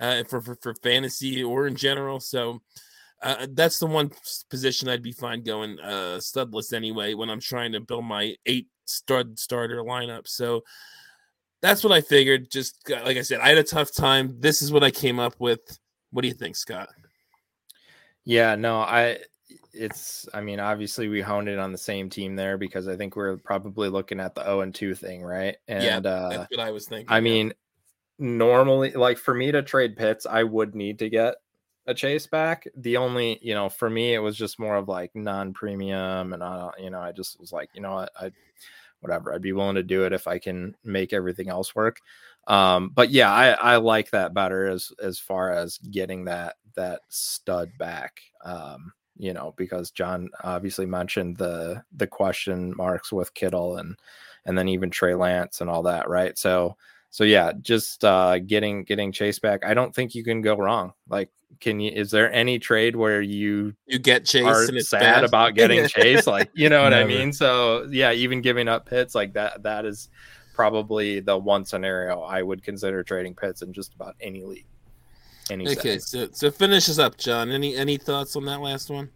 uh, 0.00 0.24
for, 0.24 0.40
for, 0.40 0.56
for 0.62 0.74
fantasy 0.76 1.42
or 1.42 1.66
in 1.66 1.76
general, 1.76 2.20
so 2.20 2.62
uh, 3.22 3.46
that's 3.50 3.78
the 3.78 3.86
one 3.86 4.10
position 4.50 4.88
I'd 4.88 5.02
be 5.02 5.12
fine 5.12 5.42
going 5.42 5.78
uh, 5.80 6.18
studless 6.18 6.72
anyway 6.72 7.14
when 7.14 7.30
I'm 7.30 7.40
trying 7.40 7.72
to 7.72 7.80
build 7.80 8.04
my 8.04 8.34
eight 8.46 8.68
stud 8.86 9.38
starter 9.38 9.82
lineup. 9.82 10.26
So 10.26 10.62
that's 11.60 11.84
what 11.84 11.92
I 11.92 12.00
figured. 12.00 12.50
Just 12.50 12.88
like 12.88 13.16
I 13.16 13.22
said, 13.22 13.40
I 13.40 13.48
had 13.48 13.58
a 13.58 13.62
tough 13.62 13.94
time. 13.94 14.36
This 14.40 14.60
is 14.62 14.72
what 14.72 14.82
I 14.82 14.90
came 14.90 15.20
up 15.20 15.34
with. 15.38 15.60
What 16.10 16.22
do 16.22 16.28
you 16.28 16.34
think, 16.34 16.56
Scott? 16.56 16.88
Yeah, 18.24 18.56
no, 18.56 18.80
I 18.80 19.18
it's 19.72 20.28
I 20.34 20.40
mean, 20.40 20.60
obviously 20.60 21.08
we 21.08 21.20
honed 21.20 21.48
in 21.48 21.58
on 21.58 21.72
the 21.72 21.78
same 21.78 22.10
team 22.10 22.36
there 22.36 22.58
because 22.58 22.88
I 22.88 22.96
think 22.96 23.16
we're 23.16 23.36
probably 23.36 23.88
looking 23.88 24.20
at 24.20 24.34
the 24.34 24.42
0 24.42 24.60
and 24.60 24.74
2 24.74 24.94
thing, 24.94 25.22
right? 25.22 25.56
And 25.68 26.04
yeah, 26.04 26.10
uh 26.10 26.28
that's 26.28 26.50
what 26.50 26.60
I 26.60 26.70
was 26.70 26.86
thinking. 26.86 27.06
I 27.08 27.20
mean, 27.20 27.52
normally 28.22 28.92
like 28.92 29.18
for 29.18 29.34
me 29.34 29.52
to 29.52 29.62
trade 29.62 29.96
Pitts, 29.96 30.26
I 30.26 30.44
would 30.44 30.74
need 30.74 30.98
to 31.00 31.10
get 31.10 31.34
a 31.86 31.94
chase 31.94 32.26
back. 32.26 32.66
The 32.76 32.96
only, 32.96 33.38
you 33.42 33.54
know, 33.54 33.68
for 33.68 33.90
me 33.90 34.14
it 34.14 34.18
was 34.18 34.36
just 34.36 34.58
more 34.58 34.76
of 34.76 34.88
like 34.88 35.10
non-premium 35.14 36.32
and 36.32 36.42
I, 36.42 36.70
you 36.78 36.90
know, 36.90 37.00
I 37.00 37.12
just 37.12 37.38
was 37.40 37.52
like, 37.52 37.70
you 37.74 37.82
know 37.82 37.94
what, 37.94 38.12
I 38.18 38.30
whatever, 39.00 39.34
I'd 39.34 39.42
be 39.42 39.52
willing 39.52 39.74
to 39.74 39.82
do 39.82 40.04
it 40.04 40.12
if 40.12 40.26
I 40.28 40.38
can 40.38 40.76
make 40.84 41.12
everything 41.12 41.48
else 41.48 41.74
work. 41.74 42.00
Um, 42.46 42.90
but 42.94 43.10
yeah, 43.10 43.32
I, 43.32 43.50
I 43.50 43.76
like 43.76 44.10
that 44.10 44.34
better 44.34 44.68
as 44.68 44.92
as 45.02 45.18
far 45.18 45.52
as 45.52 45.78
getting 45.78 46.24
that 46.24 46.56
that 46.74 47.00
stud 47.08 47.70
back. 47.78 48.20
Um, 48.44 48.92
you 49.16 49.32
know, 49.32 49.54
because 49.56 49.90
John 49.90 50.30
obviously 50.42 50.86
mentioned 50.86 51.36
the 51.36 51.82
the 51.96 52.06
question 52.06 52.74
marks 52.76 53.12
with 53.12 53.34
Kittle 53.34 53.76
and 53.76 53.96
and 54.44 54.58
then 54.58 54.68
even 54.68 54.90
Trey 54.90 55.14
Lance 55.14 55.60
and 55.60 55.70
all 55.70 55.82
that, 55.84 56.08
right? 56.08 56.36
So 56.36 56.76
so 57.12 57.24
yeah, 57.24 57.52
just 57.60 58.04
uh 58.04 58.38
getting 58.38 58.84
getting 58.84 59.12
Chase 59.12 59.38
back. 59.38 59.66
I 59.66 59.74
don't 59.74 59.94
think 59.94 60.14
you 60.14 60.24
can 60.24 60.40
go 60.40 60.56
wrong. 60.56 60.94
Like, 61.10 61.28
can 61.60 61.78
you? 61.78 61.92
Is 61.92 62.10
there 62.10 62.32
any 62.32 62.58
trade 62.58 62.96
where 62.96 63.20
you 63.20 63.74
you 63.86 63.98
get 63.98 64.24
Chase 64.24 64.46
are 64.46 64.64
and 64.64 64.78
it's 64.78 64.88
sad 64.88 65.00
bad? 65.00 65.24
about 65.24 65.54
getting 65.54 65.86
Chase? 65.88 66.26
Like, 66.26 66.48
you 66.54 66.70
know 66.70 66.82
what 66.84 66.94
I 66.94 67.04
mean? 67.04 67.30
So 67.30 67.86
yeah, 67.90 68.12
even 68.12 68.40
giving 68.40 68.66
up 68.66 68.86
Pitts 68.86 69.14
like 69.14 69.34
that, 69.34 69.62
that 69.62 69.84
is 69.84 70.08
probably 70.54 71.20
the 71.20 71.36
one 71.36 71.66
scenario 71.66 72.22
I 72.22 72.40
would 72.40 72.62
consider 72.62 73.02
trading 73.02 73.34
Pitts 73.34 73.60
in 73.60 73.74
just 73.74 73.92
about 73.92 74.16
any 74.22 74.42
league. 74.42 74.66
any 75.50 75.68
Okay, 75.68 75.98
so 75.98 76.28
so 76.32 76.50
finish 76.50 76.88
us 76.88 76.98
up, 76.98 77.18
John. 77.18 77.50
Any 77.50 77.76
any 77.76 77.98
thoughts 77.98 78.36
on 78.36 78.46
that 78.46 78.62
last 78.62 78.88
one? 78.88 79.10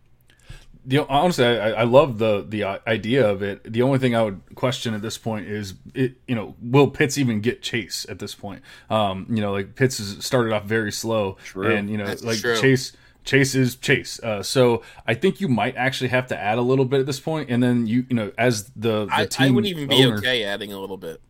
You 0.88 0.98
know, 0.98 1.06
honestly, 1.08 1.44
I, 1.44 1.72
I 1.72 1.82
love 1.82 2.18
the 2.18 2.44
the 2.48 2.64
idea 2.86 3.28
of 3.28 3.42
it. 3.42 3.72
The 3.72 3.82
only 3.82 3.98
thing 3.98 4.14
I 4.14 4.22
would 4.22 4.40
question 4.54 4.94
at 4.94 5.02
this 5.02 5.18
point 5.18 5.48
is, 5.48 5.74
it, 5.94 6.14
you 6.28 6.34
know, 6.34 6.54
will 6.62 6.88
Pitts 6.88 7.18
even 7.18 7.40
get 7.40 7.60
Chase 7.60 8.06
at 8.08 8.18
this 8.20 8.34
point? 8.34 8.62
Um, 8.88 9.26
you 9.28 9.40
know, 9.40 9.52
like 9.52 9.74
Pitts 9.74 9.98
has 9.98 10.24
started 10.24 10.52
off 10.52 10.64
very 10.64 10.92
slow, 10.92 11.38
True. 11.44 11.74
and 11.74 11.90
you 11.90 11.96
know, 11.98 12.06
That's 12.06 12.22
like 12.22 12.38
true. 12.38 12.56
Chase. 12.60 12.92
Chase 13.24 13.56
is 13.56 13.74
Chase, 13.74 14.20
uh, 14.20 14.40
so 14.40 14.84
I 15.04 15.14
think 15.14 15.40
you 15.40 15.48
might 15.48 15.74
actually 15.74 16.10
have 16.10 16.28
to 16.28 16.38
add 16.38 16.58
a 16.58 16.62
little 16.62 16.84
bit 16.84 17.00
at 17.00 17.06
this 17.06 17.18
point, 17.18 17.50
and 17.50 17.60
then 17.60 17.88
you, 17.88 18.06
you 18.08 18.14
know, 18.14 18.30
as 18.38 18.70
the, 18.76 19.06
the 19.06 19.08
I, 19.10 19.26
team 19.26 19.48
I 19.48 19.50
would 19.50 19.66
even 19.66 19.88
be 19.88 20.04
owner- 20.04 20.18
okay 20.18 20.44
adding 20.44 20.72
a 20.72 20.78
little 20.78 20.96
bit. 20.96 21.20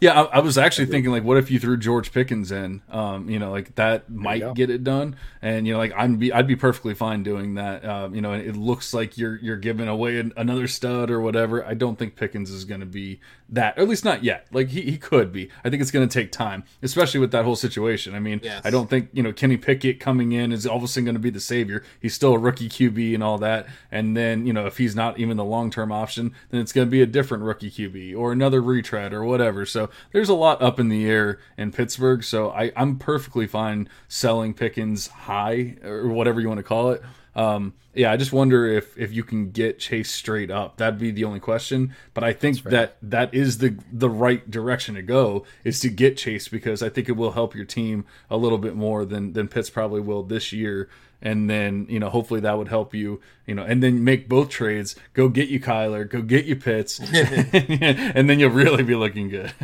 Yeah, 0.00 0.22
I, 0.22 0.36
I 0.36 0.38
was 0.40 0.56
actually 0.56 0.86
thinking 0.86 1.10
like, 1.12 1.24
what 1.24 1.36
if 1.36 1.50
you 1.50 1.58
threw 1.60 1.76
George 1.76 2.10
Pickens 2.10 2.50
in? 2.50 2.80
Um, 2.90 3.28
you 3.28 3.38
know, 3.38 3.50
like 3.50 3.74
that 3.74 4.08
might 4.10 4.54
get 4.54 4.70
it 4.70 4.82
done, 4.82 5.16
and 5.42 5.66
you 5.66 5.74
know, 5.74 5.78
like 5.78 5.92
I'd 5.94 6.18
be 6.18 6.32
I'd 6.32 6.46
be 6.46 6.56
perfectly 6.56 6.94
fine 6.94 7.22
doing 7.22 7.56
that. 7.56 7.84
Um, 7.84 8.14
you 8.14 8.22
know, 8.22 8.32
it 8.32 8.56
looks 8.56 8.94
like 8.94 9.18
you're 9.18 9.36
you're 9.36 9.58
giving 9.58 9.88
away 9.88 10.18
an, 10.18 10.32
another 10.38 10.66
stud 10.68 11.10
or 11.10 11.20
whatever. 11.20 11.64
I 11.64 11.74
don't 11.74 11.98
think 11.98 12.16
Pickens 12.16 12.50
is 12.50 12.64
going 12.64 12.80
to 12.80 12.86
be 12.86 13.20
that, 13.50 13.76
or 13.76 13.82
at 13.82 13.88
least 13.88 14.04
not 14.04 14.24
yet. 14.24 14.46
Like 14.52 14.68
he, 14.68 14.82
he 14.82 14.96
could 14.96 15.32
be. 15.32 15.50
I 15.64 15.68
think 15.68 15.82
it's 15.82 15.90
going 15.90 16.08
to 16.08 16.12
take 16.12 16.32
time, 16.32 16.64
especially 16.82 17.20
with 17.20 17.32
that 17.32 17.44
whole 17.44 17.56
situation. 17.56 18.14
I 18.14 18.20
mean, 18.20 18.40
Yes. 18.42 18.62
I 18.64 18.70
don't 18.70 18.88
think 18.88 19.10
you 19.12 19.22
know 19.22 19.34
Kenny 19.34 19.58
Pickett 19.58 20.00
coming 20.00 20.32
in 20.32 20.50
is 20.50 20.66
all 20.66 20.78
of 20.78 20.82
a 20.82 20.88
sudden 20.88 21.04
going 21.04 21.14
to 21.14 21.20
be 21.20 21.30
the 21.30 21.40
savior. 21.40 21.84
He's 22.00 22.14
still 22.14 22.34
a 22.34 22.38
rookie 22.38 22.70
QB 22.70 23.12
and 23.14 23.22
all 23.22 23.36
that, 23.38 23.66
and 23.90 24.16
then 24.16 24.46
you 24.46 24.54
know 24.54 24.64
if 24.66 24.78
he's 24.78 24.96
not 24.96 25.18
even 25.18 25.36
the 25.36 25.44
long 25.44 25.70
term 25.70 25.92
option, 25.92 26.34
then 26.48 26.62
it's 26.62 26.72
going 26.72 26.86
to 26.86 26.90
be 26.90 27.02
a 27.02 27.06
different 27.06 27.44
rookie 27.44 27.70
QB 27.70 28.16
or 28.16 28.32
another 28.32 28.62
retread 28.62 29.12
or 29.12 29.24
whatever. 29.24 29.66
So 29.66 29.89
there's 30.12 30.28
a 30.28 30.34
lot 30.34 30.60
up 30.62 30.80
in 30.80 30.88
the 30.88 31.06
air 31.08 31.38
in 31.56 31.72
Pittsburgh. 31.72 32.24
So 32.24 32.50
I, 32.50 32.72
I'm 32.76 32.98
perfectly 32.98 33.46
fine 33.46 33.88
selling 34.08 34.54
Pickens 34.54 35.08
high 35.08 35.76
or 35.84 36.08
whatever 36.08 36.40
you 36.40 36.48
want 36.48 36.58
to 36.58 36.64
call 36.64 36.90
it. 36.90 37.02
Um, 37.34 37.74
yeah, 37.94 38.12
I 38.12 38.16
just 38.16 38.32
wonder 38.32 38.66
if 38.66 38.96
if 38.96 39.12
you 39.12 39.24
can 39.24 39.50
get 39.50 39.78
Chase 39.78 40.10
straight 40.10 40.50
up. 40.50 40.76
That'd 40.76 40.98
be 40.98 41.10
the 41.10 41.24
only 41.24 41.40
question. 41.40 41.94
But 42.14 42.22
I 42.22 42.32
think 42.32 42.62
that 42.64 42.96
that 43.02 43.34
is 43.34 43.58
the 43.58 43.76
the 43.92 44.10
right 44.10 44.48
direction 44.48 44.94
to 44.94 45.02
go 45.02 45.44
is 45.64 45.80
to 45.80 45.88
get 45.88 46.16
Chase 46.16 46.48
because 46.48 46.82
I 46.82 46.88
think 46.88 47.08
it 47.08 47.12
will 47.12 47.32
help 47.32 47.54
your 47.54 47.64
team 47.64 48.04
a 48.28 48.36
little 48.36 48.58
bit 48.58 48.76
more 48.76 49.04
than 49.04 49.32
than 49.32 49.48
Pitts 49.48 49.70
probably 49.70 50.00
will 50.00 50.22
this 50.22 50.52
year. 50.52 50.88
And 51.22 51.50
then 51.50 51.86
you 51.90 51.98
know 51.98 52.08
hopefully 52.08 52.40
that 52.40 52.56
would 52.56 52.68
help 52.68 52.94
you 52.94 53.20
you 53.46 53.54
know 53.54 53.62
and 53.62 53.82
then 53.82 54.04
make 54.04 54.28
both 54.28 54.48
trades. 54.48 54.96
Go 55.12 55.28
get 55.28 55.48
you 55.48 55.60
Kyler. 55.60 56.08
Go 56.08 56.22
get 56.22 56.46
you 56.46 56.56
Pitts, 56.56 56.98
and 57.12 58.28
then 58.30 58.38
you'll 58.40 58.50
really 58.50 58.82
be 58.82 58.94
looking 58.94 59.28
good. 59.28 59.52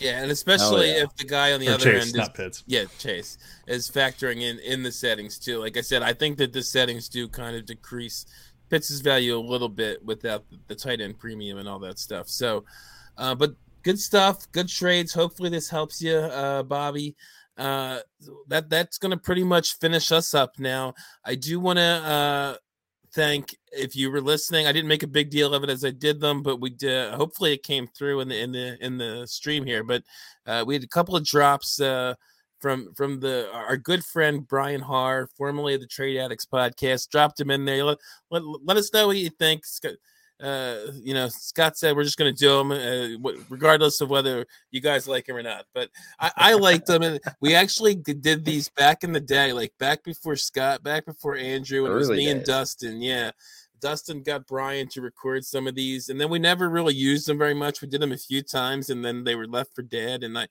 Yeah, 0.00 0.22
and 0.22 0.30
especially 0.30 0.88
yeah. 0.88 1.04
if 1.04 1.16
the 1.16 1.24
guy 1.24 1.52
on 1.52 1.60
the 1.60 1.68
Or 1.68 1.72
other 1.74 1.84
Chase, 1.84 1.94
end 1.94 2.04
is 2.06 2.14
not 2.14 2.34
Pitts. 2.34 2.64
yeah 2.66 2.84
Chase 2.98 3.38
is 3.66 3.90
factoring 3.90 4.40
in 4.42 4.58
in 4.60 4.82
the 4.82 4.92
settings 4.92 5.38
too. 5.38 5.58
Like 5.58 5.76
I 5.76 5.80
said, 5.82 6.02
I 6.02 6.12
think 6.12 6.38
that 6.38 6.52
the 6.52 6.62
settings 6.62 7.08
do 7.08 7.28
kind 7.28 7.56
of 7.56 7.66
decrease 7.66 8.26
Pitts' 8.70 9.00
value 9.00 9.36
a 9.36 9.40
little 9.40 9.68
bit 9.68 10.04
without 10.04 10.48
the, 10.50 10.58
the 10.68 10.74
tight 10.74 11.00
end 11.00 11.18
premium 11.18 11.58
and 11.58 11.68
all 11.68 11.78
that 11.80 11.98
stuff. 11.98 12.28
So, 12.28 12.64
uh, 13.18 13.34
but 13.34 13.54
good 13.82 13.98
stuff, 13.98 14.50
good 14.52 14.68
trades. 14.68 15.12
Hopefully 15.12 15.50
this 15.50 15.68
helps 15.68 16.00
you, 16.00 16.14
uh, 16.16 16.62
Bobby. 16.62 17.16
Uh, 17.60 18.00
that 18.48 18.70
that's 18.70 18.96
gonna 18.96 19.18
pretty 19.18 19.44
much 19.44 19.78
finish 19.78 20.10
us 20.10 20.32
up 20.32 20.58
now. 20.58 20.94
I 21.26 21.34
do 21.34 21.60
want 21.60 21.78
to 21.78 21.82
uh, 21.82 22.56
thank 23.12 23.54
if 23.70 23.94
you 23.94 24.10
were 24.10 24.22
listening. 24.22 24.66
I 24.66 24.72
didn't 24.72 24.88
make 24.88 25.02
a 25.02 25.08
big 25.08 25.28
deal 25.28 25.52
of 25.52 25.62
it 25.62 25.68
as 25.68 25.84
I 25.84 25.90
did 25.90 26.20
them, 26.20 26.42
but 26.42 26.58
we 26.58 26.70
did. 26.70 27.12
Hopefully, 27.12 27.52
it 27.52 27.62
came 27.62 27.86
through 27.86 28.20
in 28.20 28.28
the 28.28 28.42
in 28.42 28.52
the 28.52 28.82
in 28.82 28.96
the 28.96 29.26
stream 29.26 29.66
here. 29.66 29.84
But 29.84 30.04
uh, 30.46 30.64
we 30.66 30.74
had 30.74 30.84
a 30.84 30.88
couple 30.88 31.16
of 31.16 31.24
drops 31.24 31.78
uh, 31.78 32.14
from 32.60 32.94
from 32.94 33.20
the 33.20 33.50
our 33.52 33.76
good 33.76 34.06
friend 34.06 34.48
Brian 34.48 34.80
Haar, 34.80 35.28
formerly 35.36 35.74
of 35.74 35.82
the 35.82 35.86
Trade 35.86 36.16
Addicts 36.16 36.46
podcast. 36.46 37.10
Dropped 37.10 37.38
him 37.38 37.50
in 37.50 37.66
there. 37.66 37.84
Let, 37.84 37.98
let, 38.30 38.42
let 38.64 38.76
us 38.78 38.90
know 38.94 39.08
what 39.08 39.18
you 39.18 39.28
think. 39.28 39.64
Uh, 40.42 40.92
you 41.02 41.12
know, 41.12 41.28
Scott 41.28 41.76
said 41.76 41.94
we're 41.94 42.04
just 42.04 42.16
going 42.16 42.34
to 42.34 42.38
do 42.38 42.56
them, 42.56 42.72
uh, 42.72 43.32
regardless 43.48 44.00
of 44.00 44.08
whether 44.08 44.46
you 44.70 44.80
guys 44.80 45.06
like 45.06 45.28
him 45.28 45.36
or 45.36 45.42
not. 45.42 45.66
But 45.74 45.90
I, 46.18 46.32
I 46.36 46.54
liked 46.54 46.86
them, 46.86 47.02
and 47.02 47.20
we 47.40 47.54
actually 47.54 47.94
did 47.94 48.44
these 48.44 48.68
back 48.70 49.04
in 49.04 49.12
the 49.12 49.20
day, 49.20 49.52
like 49.52 49.72
back 49.78 50.02
before 50.02 50.36
Scott, 50.36 50.82
back 50.82 51.04
before 51.04 51.36
Andrew, 51.36 51.84
and 51.84 51.94
it 51.94 51.96
was 51.96 52.10
me 52.10 52.30
and. 52.30 52.44
Dustin. 52.44 53.02
Yeah, 53.02 53.32
Dustin 53.80 54.22
got 54.22 54.46
Brian 54.46 54.88
to 54.88 55.00
record 55.00 55.44
some 55.44 55.66
of 55.66 55.74
these, 55.74 56.08
and 56.08 56.20
then 56.20 56.30
we 56.30 56.38
never 56.38 56.68
really 56.68 56.94
used 56.94 57.26
them 57.26 57.38
very 57.38 57.54
much. 57.54 57.80
We 57.80 57.88
did 57.88 58.00
them 58.00 58.12
a 58.12 58.16
few 58.16 58.42
times, 58.42 58.90
and 58.90 59.04
then 59.04 59.24
they 59.24 59.34
were 59.34 59.46
left 59.46 59.74
for 59.74 59.82
dead. 59.82 60.22
And 60.22 60.38
I 60.38 60.48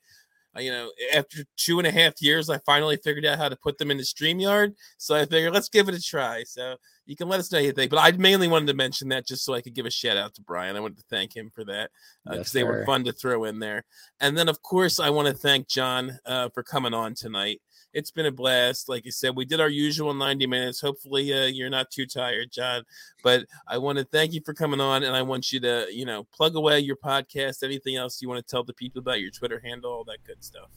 you 0.58 0.72
know, 0.72 0.92
after 1.14 1.44
two 1.58 1.80
and 1.80 1.88
a 1.88 1.92
half 1.92 2.22
years, 2.22 2.50
I 2.50 2.58
finally 2.66 2.98
figured 2.98 3.26
out 3.26 3.38
how 3.38 3.50
to 3.50 3.56
put 3.56 3.78
them 3.78 3.92
into 3.92 4.04
Streamyard. 4.04 4.74
So 4.98 5.16
I 5.16 5.26
figured 5.26 5.54
let's 5.54 5.70
give 5.70 5.90
it 5.90 5.96
a 5.96 6.02
try. 6.02 6.44
So 6.44 6.76
you 7.06 7.16
can 7.16 7.30
let 7.30 7.40
us 7.40 7.52
know 7.52 7.60
you 7.60 7.72
think. 7.72 7.92
But 7.92 8.00
I 8.00 8.18
mainly 8.18 8.48
wanted 8.48 8.68
to 8.68 8.74
mention 8.74 9.10
that 9.10 9.28
just 9.28 9.46
so 9.46 9.54
I 9.54 9.62
could 9.62 9.74
give 9.74 9.86
a 9.86 9.92
shout 9.92 10.18
out 10.18 10.34
to 10.36 10.42
Brian. 10.42 10.76
I 10.76 10.80
wanted 10.80 10.98
to 10.98 11.06
thank 11.10 11.36
him 11.36 11.52
for 11.54 11.64
that 11.66 11.92
because 12.24 12.40
Yes, 12.40 12.52
they 12.52 12.64
were 12.64 12.86
fun 12.86 13.04
to 13.06 13.14
throw 13.14 13.44
in 13.44 13.60
there. 13.60 13.86
And 14.20 14.38
then, 14.38 14.50
of 14.50 14.62
course, 14.62 15.00
I 15.00 15.10
want 15.10 15.28
to 15.28 15.34
thank 15.34 15.68
John 15.68 16.18
uh, 16.26 16.50
for 16.50 16.64
coming 16.64 16.94
on 16.94 17.16
tonight. 17.16 17.62
It's 17.94 18.12
been 18.12 18.26
a 18.26 18.32
blast. 18.32 18.90
Like 18.90 19.04
I 19.06 19.10
said, 19.10 19.36
we 19.36 19.46
did 19.46 19.60
our 19.60 19.70
usual 19.70 20.14
90 20.14 20.48
minutes. 20.48 20.82
Hopefully, 20.82 21.34
uh, 21.34 21.46
you're 21.46 21.70
not 21.70 21.90
too 21.92 22.06
tired, 22.06 22.52
John. 22.52 22.84
But 23.24 23.46
I 23.68 23.78
want 23.78 23.98
to 23.98 24.06
thank 24.06 24.34
you 24.34 24.42
for 24.46 24.54
coming 24.54 24.82
on, 24.82 25.04
and 25.04 25.16
I 25.16 25.22
want 25.22 25.52
you 25.52 25.60
to, 25.62 25.88
you 25.92 26.06
know, 26.06 26.26
plug 26.36 26.56
away 26.56 26.80
your 26.80 26.98
podcast, 26.98 27.64
anything 27.64 27.96
else 27.96 28.22
you 28.22 28.30
want 28.30 28.46
to 28.46 28.50
tell 28.50 28.64
the 28.64 28.74
people 28.74 29.00
about 29.00 29.22
your 29.22 29.32
Twitter 29.32 29.62
handle, 29.64 29.92
all 29.92 30.04
that 30.06 30.24
good 30.26 30.44
stuff. 30.44 30.70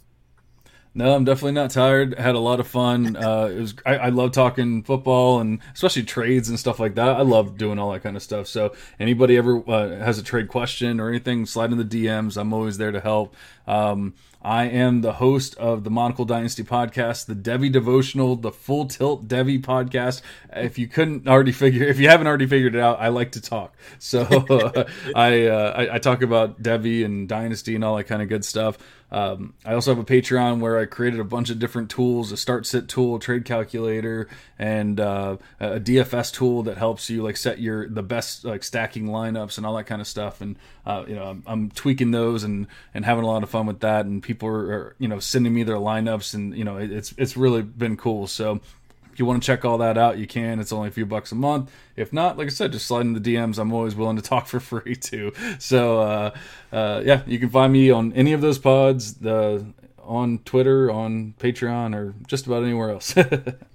No, 0.94 1.14
I'm 1.14 1.24
definitely 1.24 1.52
not 1.52 1.70
tired. 1.70 2.18
Had 2.18 2.34
a 2.34 2.38
lot 2.38 2.60
of 2.60 2.66
fun. 2.66 3.16
Uh, 3.16 3.46
it 3.46 3.60
was. 3.60 3.74
I, 3.86 3.96
I 3.96 4.08
love 4.10 4.32
talking 4.32 4.82
football 4.82 5.40
and 5.40 5.60
especially 5.72 6.02
trades 6.02 6.50
and 6.50 6.58
stuff 6.58 6.78
like 6.78 6.96
that. 6.96 7.16
I 7.16 7.22
love 7.22 7.56
doing 7.56 7.78
all 7.78 7.92
that 7.92 8.02
kind 8.02 8.14
of 8.14 8.22
stuff. 8.22 8.46
So 8.46 8.74
anybody 9.00 9.38
ever 9.38 9.62
uh, 9.66 9.96
has 10.04 10.18
a 10.18 10.22
trade 10.22 10.48
question 10.48 11.00
or 11.00 11.08
anything, 11.08 11.46
slide 11.46 11.72
in 11.72 11.78
the 11.78 11.84
DMs. 11.84 12.36
I'm 12.36 12.52
always 12.52 12.76
there 12.76 12.92
to 12.92 13.00
help. 13.00 13.34
Um, 13.66 14.14
I 14.44 14.64
am 14.64 15.02
the 15.02 15.14
host 15.14 15.54
of 15.56 15.84
the 15.84 15.90
Monocle 15.90 16.24
Dynasty 16.24 16.64
podcast, 16.64 17.26
the 17.26 17.34
Devy 17.34 17.70
Devotional, 17.70 18.34
the 18.34 18.50
Full 18.50 18.86
Tilt 18.86 19.28
Devy 19.28 19.62
podcast. 19.62 20.20
If 20.52 20.78
you 20.78 20.88
couldn't 20.88 21.28
already 21.28 21.52
figure, 21.52 21.84
if 21.84 22.00
you 22.00 22.08
haven't 22.08 22.26
already 22.26 22.46
figured 22.46 22.74
it 22.74 22.80
out, 22.80 23.00
I 23.00 23.08
like 23.08 23.32
to 23.32 23.40
talk. 23.40 23.76
So 23.98 24.26
I, 25.14 25.46
uh, 25.46 25.74
I 25.76 25.94
I 25.94 25.98
talk 25.98 26.22
about 26.22 26.60
Devy 26.60 27.04
and 27.04 27.28
Dynasty 27.28 27.76
and 27.76 27.84
all 27.84 27.96
that 27.96 28.04
kind 28.04 28.20
of 28.20 28.28
good 28.28 28.44
stuff. 28.44 28.78
Um, 29.12 29.52
I 29.62 29.74
also 29.74 29.94
have 29.94 30.02
a 30.02 30.06
Patreon 30.06 30.60
where 30.60 30.78
I 30.78 30.86
created 30.86 31.20
a 31.20 31.24
bunch 31.24 31.50
of 31.50 31.58
different 31.58 31.90
tools, 31.90 32.32
a 32.32 32.36
start 32.36 32.64
sit 32.64 32.88
tool, 32.88 33.18
trade 33.18 33.44
calculator, 33.44 34.26
and 34.58 34.98
uh, 34.98 35.36
a 35.60 35.78
DFS 35.78 36.32
tool 36.32 36.62
that 36.62 36.78
helps 36.78 37.10
you 37.10 37.22
like 37.22 37.36
set 37.36 37.60
your 37.60 37.86
the 37.86 38.02
best 38.02 38.46
like 38.46 38.64
stacking 38.64 39.06
lineups 39.06 39.58
and 39.58 39.66
all 39.66 39.76
that 39.76 39.84
kind 39.84 40.00
of 40.00 40.08
stuff. 40.08 40.40
And 40.40 40.56
uh, 40.86 41.04
you 41.06 41.14
know, 41.14 41.24
I'm, 41.24 41.42
I'm 41.46 41.70
tweaking 41.70 42.10
those 42.10 42.42
and 42.42 42.66
and 42.94 43.04
having 43.04 43.24
a 43.24 43.26
lot 43.26 43.42
of 43.42 43.50
fun 43.50 43.66
with 43.66 43.80
that. 43.80 44.06
And 44.06 44.22
people 44.22 44.48
are, 44.48 44.72
are 44.72 44.96
you 44.98 45.08
know 45.08 45.18
sending 45.18 45.52
me 45.52 45.62
their 45.62 45.76
lineups, 45.76 46.32
and 46.32 46.56
you 46.56 46.64
know 46.64 46.78
it, 46.78 46.90
it's 46.90 47.12
it's 47.18 47.36
really 47.36 47.60
been 47.60 47.98
cool. 47.98 48.26
So 48.26 48.62
if 49.12 49.18
you 49.18 49.26
want 49.26 49.42
to 49.42 49.46
check 49.46 49.64
all 49.64 49.78
that 49.78 49.98
out, 49.98 50.18
you 50.18 50.26
can. 50.26 50.58
It's 50.58 50.72
only 50.72 50.88
a 50.88 50.92
few 50.92 51.06
bucks 51.06 51.32
a 51.32 51.34
month. 51.34 51.70
If 51.96 52.12
not, 52.12 52.38
like 52.38 52.46
I 52.46 52.50
said, 52.50 52.72
just 52.72 52.86
slide 52.86 53.02
in 53.02 53.12
the 53.12 53.20
DMs. 53.20 53.58
I'm 53.58 53.72
always 53.72 53.94
willing 53.94 54.16
to 54.16 54.22
talk 54.32 54.46
for 54.46 54.60
free 54.60 54.96
too. 54.96 55.32
So 55.58 56.00
uh, 56.00 56.34
uh, 56.72 57.02
yeah, 57.04 57.22
you 57.26 57.38
can 57.38 57.50
find 57.50 57.72
me 57.72 57.90
on 57.90 58.12
any 58.14 58.32
of 58.32 58.40
those 58.40 58.58
pods, 58.58 59.14
the 59.14 59.64
on 60.02 60.38
Twitter, 60.40 60.90
on 60.90 61.34
Patreon, 61.38 61.94
or 61.94 62.14
just 62.26 62.46
about 62.46 62.64
anywhere 62.64 62.90
else. 62.90 63.14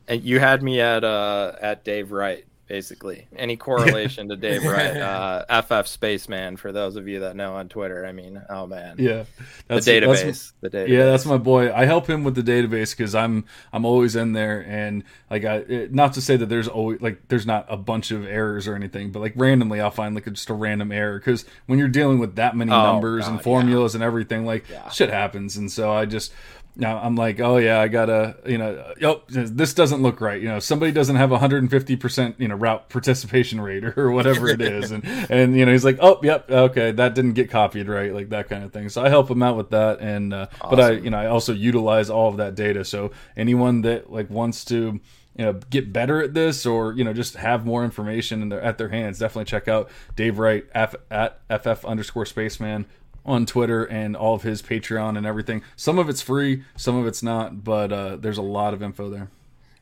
And 0.10 0.24
you 0.24 0.40
had 0.40 0.64
me 0.64 0.80
at 0.80 1.04
uh 1.04 1.52
at 1.62 1.84
Dave 1.84 2.14
Wright, 2.14 2.46
basically. 2.68 3.28
Any 3.36 3.58
correlation 3.58 4.30
to 4.30 4.36
Dave 4.36 4.64
Wright? 4.66 4.98
Uh, 4.98 5.62
FF 5.62 5.88
Spaceman 5.88 6.58
for 6.58 6.72
those 6.72 6.96
of 6.96 7.08
you 7.08 7.22
that 7.22 7.36
know 7.36 7.56
on 7.56 7.70
Twitter. 7.70 8.06
I 8.06 8.12
mean, 8.12 8.42
oh 8.50 8.68
man, 8.68 8.96
yeah, 9.00 9.24
the 9.68 9.76
database. 9.76 10.02
that's- 10.16 10.54
the 10.62 10.70
database. 10.70 10.88
Yeah, 10.90 11.06
that's 11.06 11.26
my 11.26 11.38
boy. 11.38 11.74
I 11.74 11.86
help 11.86 12.10
him 12.10 12.24
with 12.24 12.36
the 12.36 12.42
database 12.42 12.96
because 12.96 13.16
I'm 13.16 13.46
I'm 13.74 13.86
always 13.86 14.16
in 14.16 14.34
there, 14.34 14.66
and 14.68 15.04
like 15.30 15.46
I 15.46 15.58
it, 15.58 15.94
not 15.94 16.14
to 16.14 16.22
say 16.22 16.36
that 16.38 16.48
there's 16.48 16.68
always 16.68 17.02
like 17.02 17.28
there's 17.28 17.46
not 17.46 17.66
a 17.70 17.78
bunch 17.78 18.12
of 18.12 18.26
errors 18.26 18.68
or 18.68 18.76
anything, 18.76 19.12
but 19.12 19.20
like 19.22 19.34
randomly 19.36 19.80
I'll 19.82 19.92
find 19.92 20.16
like 20.16 20.26
just 20.26 20.50
a 20.50 20.54
random 20.54 20.92
error 20.92 21.20
because 21.20 21.46
when 21.68 21.80
you're 21.80 21.88
dealing 21.88 22.20
with 22.20 22.36
that 22.36 22.56
many 22.56 22.72
Oh, 22.72 22.84
numbers 22.84 23.28
and 23.28 23.38
God, 23.38 23.44
formulas 23.44 23.96
and 23.96 24.04
everything, 24.04 24.46
like 24.46 24.70
Yeah. 24.70 24.90
shit 24.90 25.10
happens, 25.10 25.58
and 25.58 25.72
so 25.72 25.92
I 25.92 26.06
just. 26.06 26.34
Now 26.80 27.00
I'm 27.00 27.16
like, 27.16 27.40
oh 27.40 27.58
yeah, 27.58 27.80
I 27.80 27.88
gotta, 27.88 28.38
you 28.46 28.60
know, 28.60 28.94
oh, 29.02 29.24
this 29.28 29.74
doesn't 29.74 30.04
look 30.04 30.22
right. 30.22 30.40
You 30.40 30.48
know, 30.48 30.60
somebody 30.60 30.92
doesn't 30.92 31.16
have 31.16 31.32
150 31.32 31.96
percent, 31.96 32.36
you 32.38 32.48
know, 32.48 32.56
route 32.56 32.88
participation 32.90 33.60
rate 33.60 33.84
or, 33.84 34.12
whatever 34.18 34.48
it 34.48 34.62
is, 34.62 34.92
and 34.92 35.04
and 35.30 35.58
you 35.58 35.66
know, 35.66 35.72
he's 35.72 35.84
like, 35.84 35.98
oh, 36.00 36.20
yep, 36.22 36.50
okay, 36.50 36.92
that 36.92 37.16
didn't 37.16 37.34
get 37.34 37.50
copied 37.50 37.88
right, 37.88 38.14
like 38.14 38.30
that 38.30 38.48
kind 38.48 38.64
of 38.64 38.72
thing. 38.72 38.90
So 38.90 39.04
I 39.04 39.10
help 39.10 39.30
him 39.30 39.42
out 39.42 39.58
with 39.58 39.72
that, 39.72 40.00
and 40.00 40.34
uh, 40.34 40.48
but 40.62 40.80
I, 40.80 40.92
you 40.92 41.10
know, 41.10 41.18
I 41.18 41.26
also 41.26 41.52
utilize 41.52 42.12
all 42.12 42.30
of 42.30 42.38
that 42.38 42.54
data. 42.54 42.86
So 42.86 43.12
anyone 43.36 43.82
that 43.82 44.12
like 44.12 44.30
wants 44.30 44.64
to 44.66 45.00
you 45.38 45.46
know 45.46 45.54
get 45.54 45.94
better 45.94 46.22
at 46.22 46.34
this 46.34 46.66
or 46.66 46.94
you 46.94 47.04
know 47.04 47.14
just 47.14 47.36
have 47.36 47.66
more 47.66 47.84
information 47.84 48.42
in 48.42 48.50
their, 48.50 48.62
at 48.62 48.78
their 48.78 48.90
hands 48.90 49.20
definitely 49.20 49.46
check 49.46 49.68
out 49.68 49.90
dave 50.16 50.40
wright 50.40 50.66
F, 50.74 50.96
at 51.12 51.40
ff 51.48 51.86
underscore 51.86 52.26
spaceman 52.26 52.88
on 53.28 53.46
Twitter 53.46 53.84
and 53.84 54.16
all 54.16 54.34
of 54.34 54.42
his 54.42 54.62
Patreon 54.62 55.18
and 55.18 55.28
everything. 55.28 55.62
Some 55.76 56.00
of 56.00 56.10
it's 56.10 56.22
free, 56.22 56.64
some 56.78 56.96
of 56.96 57.06
it's 57.06 57.22
not, 57.22 57.64
but 57.64 57.92
uh, 57.92 58.16
there's 58.16 58.38
a 58.38 58.44
lot 58.44 58.74
of 58.74 58.82
info 58.82 59.10
there. 59.10 59.30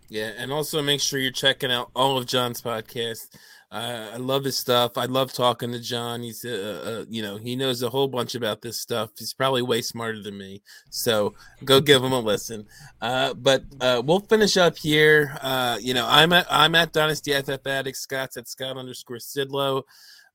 Yeah, 0.10 0.32
and 0.38 0.52
also 0.52 0.82
make 0.82 1.02
sure 1.02 1.20
you're 1.20 1.32
checking 1.32 1.72
out 1.72 1.90
all 1.96 2.18
of 2.18 2.26
John's 2.26 2.62
podcasts. 2.62 3.28
Uh, 3.72 4.12
I 4.14 4.18
love 4.18 4.44
his 4.44 4.58
stuff. 4.58 4.98
I 4.98 5.06
love 5.06 5.34
talking 5.34 5.72
to 5.72 5.80
John. 5.80 6.22
He's, 6.22 6.46
uh, 6.46 7.04
uh, 7.04 7.06
you 7.10 7.22
know, 7.22 7.38
he 7.38 7.56
knows 7.56 7.82
a 7.82 7.90
whole 7.90 8.08
bunch 8.08 8.36
about 8.36 8.62
this 8.62 8.80
stuff. 8.80 9.10
He's 9.18 9.34
probably 9.34 9.64
way 9.64 9.82
smarter 9.82 10.22
than 10.22 10.38
me. 10.38 10.62
So 10.92 11.34
go 11.64 11.82
give 11.82 12.04
him 12.04 12.14
a 12.14 12.20
listen. 12.20 12.68
Uh, 13.02 13.34
but 13.34 13.64
uh, 13.82 14.02
we'll 14.06 14.20
finish 14.20 14.56
up 14.56 14.78
here. 14.78 15.38
Uh, 15.42 15.78
you 15.82 15.94
know, 15.94 16.06
I'm 16.08 16.32
at 16.32 16.46
I'm 16.50 16.76
at 16.76 16.94
Dynasty 16.94 17.34
FF 17.34 17.66
Addict. 17.66 17.98
Scott's 17.98 18.38
at 18.38 18.48
Scott 18.48 18.78
underscore 18.78 19.18
Sidlow. 19.18 19.84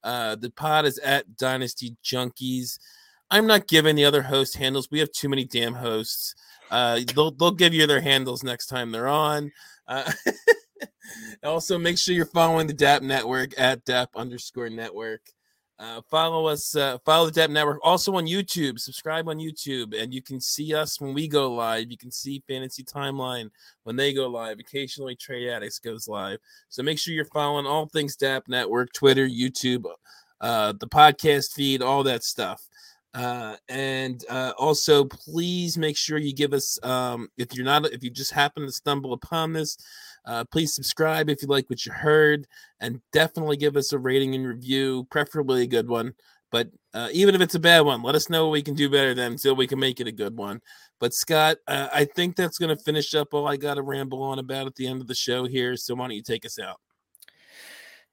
The 0.03 0.53
pod 0.55 0.85
is 0.85 0.99
at 0.99 1.37
Dynasty 1.37 1.97
Junkies. 2.05 2.78
I'm 3.31 3.47
not 3.47 3.69
giving 3.69 3.97
the 3.97 4.05
other 4.05 4.23
host 4.23 4.57
handles. 4.57 4.89
We 4.90 4.98
have 4.98 5.12
too 5.12 5.28
many 5.28 5.44
damn 5.44 5.74
hosts. 5.74 6.35
Uh, 6.70 7.01
they'll 7.15 7.31
they'll 7.32 7.51
give 7.51 7.74
you 7.74 7.86
their 7.86 8.01
handles 8.01 8.43
next 8.43 8.66
time 8.66 8.93
they're 8.93 9.09
on. 9.09 9.52
Uh, 9.86 10.11
also, 11.44 11.78
make 11.78 11.98
sure 11.98 12.15
you're 12.15 12.27
following 12.27 12.66
the 12.66 12.73
DAP 12.73 13.02
Network 13.02 13.59
at 13.59 13.85
DAP 13.85 14.11
underscore 14.15 14.70
network. 14.70 15.23
Uh, 15.81 16.02
follow 16.11 16.47
us, 16.47 16.77
uh, 16.77 16.98
follow 17.07 17.27
the 17.27 17.32
DAP 17.32 17.48
Network. 17.48 17.81
Also 17.82 18.15
on 18.16 18.27
YouTube, 18.27 18.78
subscribe 18.78 19.28
on 19.28 19.39
YouTube, 19.39 19.98
and 19.98 20.12
you 20.12 20.20
can 20.20 20.39
see 20.39 20.74
us 20.74 21.01
when 21.01 21.15
we 21.15 21.27
go 21.27 21.51
live. 21.55 21.90
You 21.90 21.97
can 21.97 22.11
see 22.11 22.43
Fantasy 22.47 22.85
Timeline 22.85 23.48
when 23.85 23.97
they 23.97 24.12
go 24.12 24.28
live. 24.28 24.59
Occasionally, 24.61 25.16
Trade 25.16 25.48
Addicts 25.48 25.78
goes 25.78 26.07
live. 26.07 26.39
So 26.69 26.82
make 26.82 26.98
sure 26.98 27.15
you're 27.15 27.24
following 27.24 27.65
all 27.65 27.86
things 27.86 28.15
DAP 28.15 28.47
Network, 28.47 28.93
Twitter, 28.93 29.27
YouTube, 29.27 29.86
uh, 30.43 30.74
the 30.78 30.86
podcast 30.86 31.55
feed, 31.55 31.81
all 31.81 32.02
that 32.05 32.24
stuff. 32.24 32.62
Uh, 33.12 33.57
and 33.69 34.24
uh, 34.31 34.53
also, 34.57 35.05
please 35.05 35.77
make 35.77 35.97
sure 35.97 36.19
you 36.19 36.32
give 36.32 36.53
us 36.53 36.78
um, 36.85 37.28
if 37.37 37.55
you're 37.55 37.65
not 37.65 37.85
if 37.87 38.05
you 38.05 38.11
just 38.11 38.32
happen 38.32 38.65
to 38.65 38.73
stumble 38.73 39.12
upon 39.12 39.53
this, 39.53 39.77
uh, 40.27 40.45
please 40.53 40.74
subscribe 40.74 41.28
if 41.28 41.43
you 41.43 41.49
like 41.49 41.69
what 41.69 41.85
you 41.85 41.93
heard, 41.93 42.47
and 42.81 43.01
definitely 43.12 43.57
give 43.57 43.77
us 43.77 43.93
a 43.93 43.99
rating 43.99 44.35
and 44.35 44.47
review, 44.47 45.07
preferably 45.11 45.62
a 45.62 45.66
good 45.66 45.89
one. 45.89 46.15
But 46.53 46.69
uh, 46.95 47.09
even 47.12 47.35
if 47.35 47.41
it's 47.41 47.55
a 47.55 47.61
bad 47.61 47.81
one, 47.81 48.03
let 48.03 48.16
us 48.16 48.28
know 48.28 48.47
what 48.47 48.53
we 48.53 48.62
can 48.62 48.74
do 48.74 48.91
better 48.91 49.15
than 49.15 49.39
so 49.39 49.55
we 49.55 49.69
can 49.69 49.78
make 49.78 50.01
it 50.01 50.09
a 50.09 50.12
good 50.12 50.37
one. 50.37 50.61
But 50.99 51.15
Scott, 51.15 51.59
uh, 51.69 51.89
I 51.93 52.05
think 52.05 52.37
that's 52.37 52.59
going 52.59 52.77
to 52.77 52.82
finish 52.82 53.15
up 53.15 53.32
all 53.32 53.47
I 53.47 53.57
got 53.57 53.74
to 53.74 53.82
ramble 53.82 54.23
on 54.23 54.39
about 54.39 54.66
at 54.66 54.74
the 54.74 54.87
end 54.87 55.01
of 55.01 55.07
the 55.07 55.15
show 55.15 55.47
here. 55.47 55.77
So 55.77 55.95
why 55.95 56.09
don't 56.09 56.16
you 56.16 56.23
take 56.23 56.45
us 56.45 56.59
out? 56.59 56.81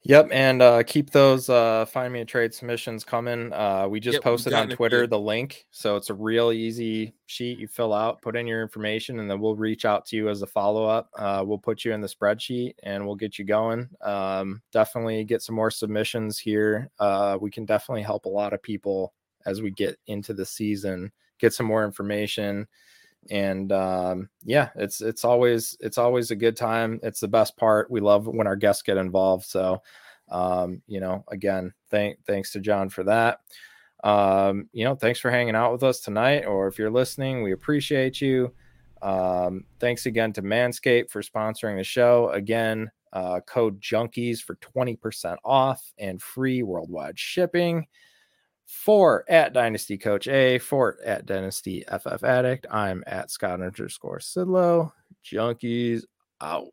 Yep, 0.07 0.29
and 0.31 0.61
uh, 0.61 0.83
keep 0.83 1.09
those 1.09 1.49
uh, 1.49 1.85
find 1.85 2.13
me 2.13 2.21
a 2.21 2.25
trade 2.25 2.53
submissions 2.53 3.03
coming. 3.03 3.51
Uh, 3.51 3.87
we 3.89 3.99
just 3.99 4.15
Yep, 4.15 4.23
posted 4.23 4.53
on 4.53 4.69
Twitter 4.69 5.05
the 5.05 5.19
link, 5.19 5.65
so 5.71 5.97
it's 5.97 6.09
a 6.09 6.13
real 6.13 6.53
easy 6.53 7.13
sheet. 7.25 7.59
You 7.59 7.67
fill 7.67 7.93
out, 7.93 8.21
put 8.21 8.37
in 8.37 8.47
your 8.47 8.61
information, 8.61 9.19
and 9.19 9.29
then 9.29 9.41
we'll 9.41 9.57
reach 9.57 9.83
out 9.83 10.05
to 10.05 10.15
you 10.15 10.29
as 10.29 10.41
a 10.41 10.47
follow 10.47 10.85
up. 10.85 11.09
Uh, 11.17 11.43
we'll 11.45 11.57
put 11.57 11.83
you 11.83 11.91
in 11.91 11.99
the 11.99 12.07
spreadsheet, 12.07 12.75
and 12.83 13.05
we'll 13.05 13.17
get 13.17 13.37
you 13.37 13.43
going. 13.43 13.89
Um, 14.01 14.61
definitely 14.71 15.25
get 15.25 15.41
some 15.41 15.55
more 15.55 15.71
submissions 15.71 16.39
here. 16.39 16.89
Uh, 16.99 17.37
we 17.41 17.51
can 17.51 17.65
definitely 17.65 18.03
help 18.03 18.23
a 18.25 18.29
lot 18.29 18.53
of 18.53 18.63
people 18.63 19.13
as 19.45 19.61
we 19.61 19.71
get 19.71 19.99
into 20.07 20.33
the 20.33 20.45
season. 20.45 21.11
Get 21.37 21.53
some 21.53 21.65
more 21.65 21.83
information 21.83 22.65
and 23.29 23.71
um, 23.71 24.29
yeah 24.43 24.69
it's 24.75 25.01
it's 25.01 25.25
always 25.25 25.77
it's 25.79 25.97
always 25.97 26.31
a 26.31 26.35
good 26.35 26.55
time. 26.55 26.99
It's 27.03 27.19
the 27.19 27.27
best 27.27 27.57
part. 27.57 27.91
We 27.91 27.99
love 27.99 28.27
when 28.27 28.47
our 28.47 28.55
guests 28.55 28.83
get 28.83 28.97
involved. 28.97 29.45
So 29.45 29.81
um, 30.29 30.81
you 30.87 30.99
know 30.99 31.23
again 31.29 31.73
thank 31.89 32.23
thanks 32.25 32.51
to 32.53 32.59
john 32.59 32.89
for 32.89 33.03
that. 33.03 33.39
Um, 34.03 34.69
you 34.73 34.85
know 34.85 34.95
thanks 34.95 35.19
for 35.19 35.31
hanging 35.31 35.55
out 35.55 35.71
with 35.71 35.83
us 35.83 35.99
tonight 35.99 36.45
or 36.45 36.67
if 36.67 36.77
you're 36.77 36.91
listening 36.91 37.43
we 37.43 37.51
appreciate 37.51 38.21
you. 38.21 38.53
Um, 39.01 39.65
thanks 39.79 40.05
again 40.07 40.33
to 40.33 40.41
manscaped 40.41 41.11
for 41.11 41.21
sponsoring 41.21 41.77
the 41.77 41.83
show. 41.83 42.29
Again 42.31 42.89
uh, 43.13 43.39
code 43.41 43.79
junkies 43.81 44.41
for 44.41 44.55
20% 44.55 45.37
off 45.45 45.93
and 45.97 46.21
free 46.21 46.61
worldwide 46.63 47.17
shipping 47.17 47.87
for 48.67 49.23
at 49.29 49.53
Dynasty 49.53 49.97
Coach 49.97 50.27
A, 50.27 50.59
for 50.59 50.97
at 51.03 51.25
Dynasty 51.25 51.83
FF 51.87 52.23
Addict. 52.23 52.67
I'm 52.69 53.03
at 53.07 53.31
Scott 53.31 53.61
underscore 53.61 54.19
Sidlow. 54.19 54.91
Junkies 55.25 56.03
out. 56.41 56.67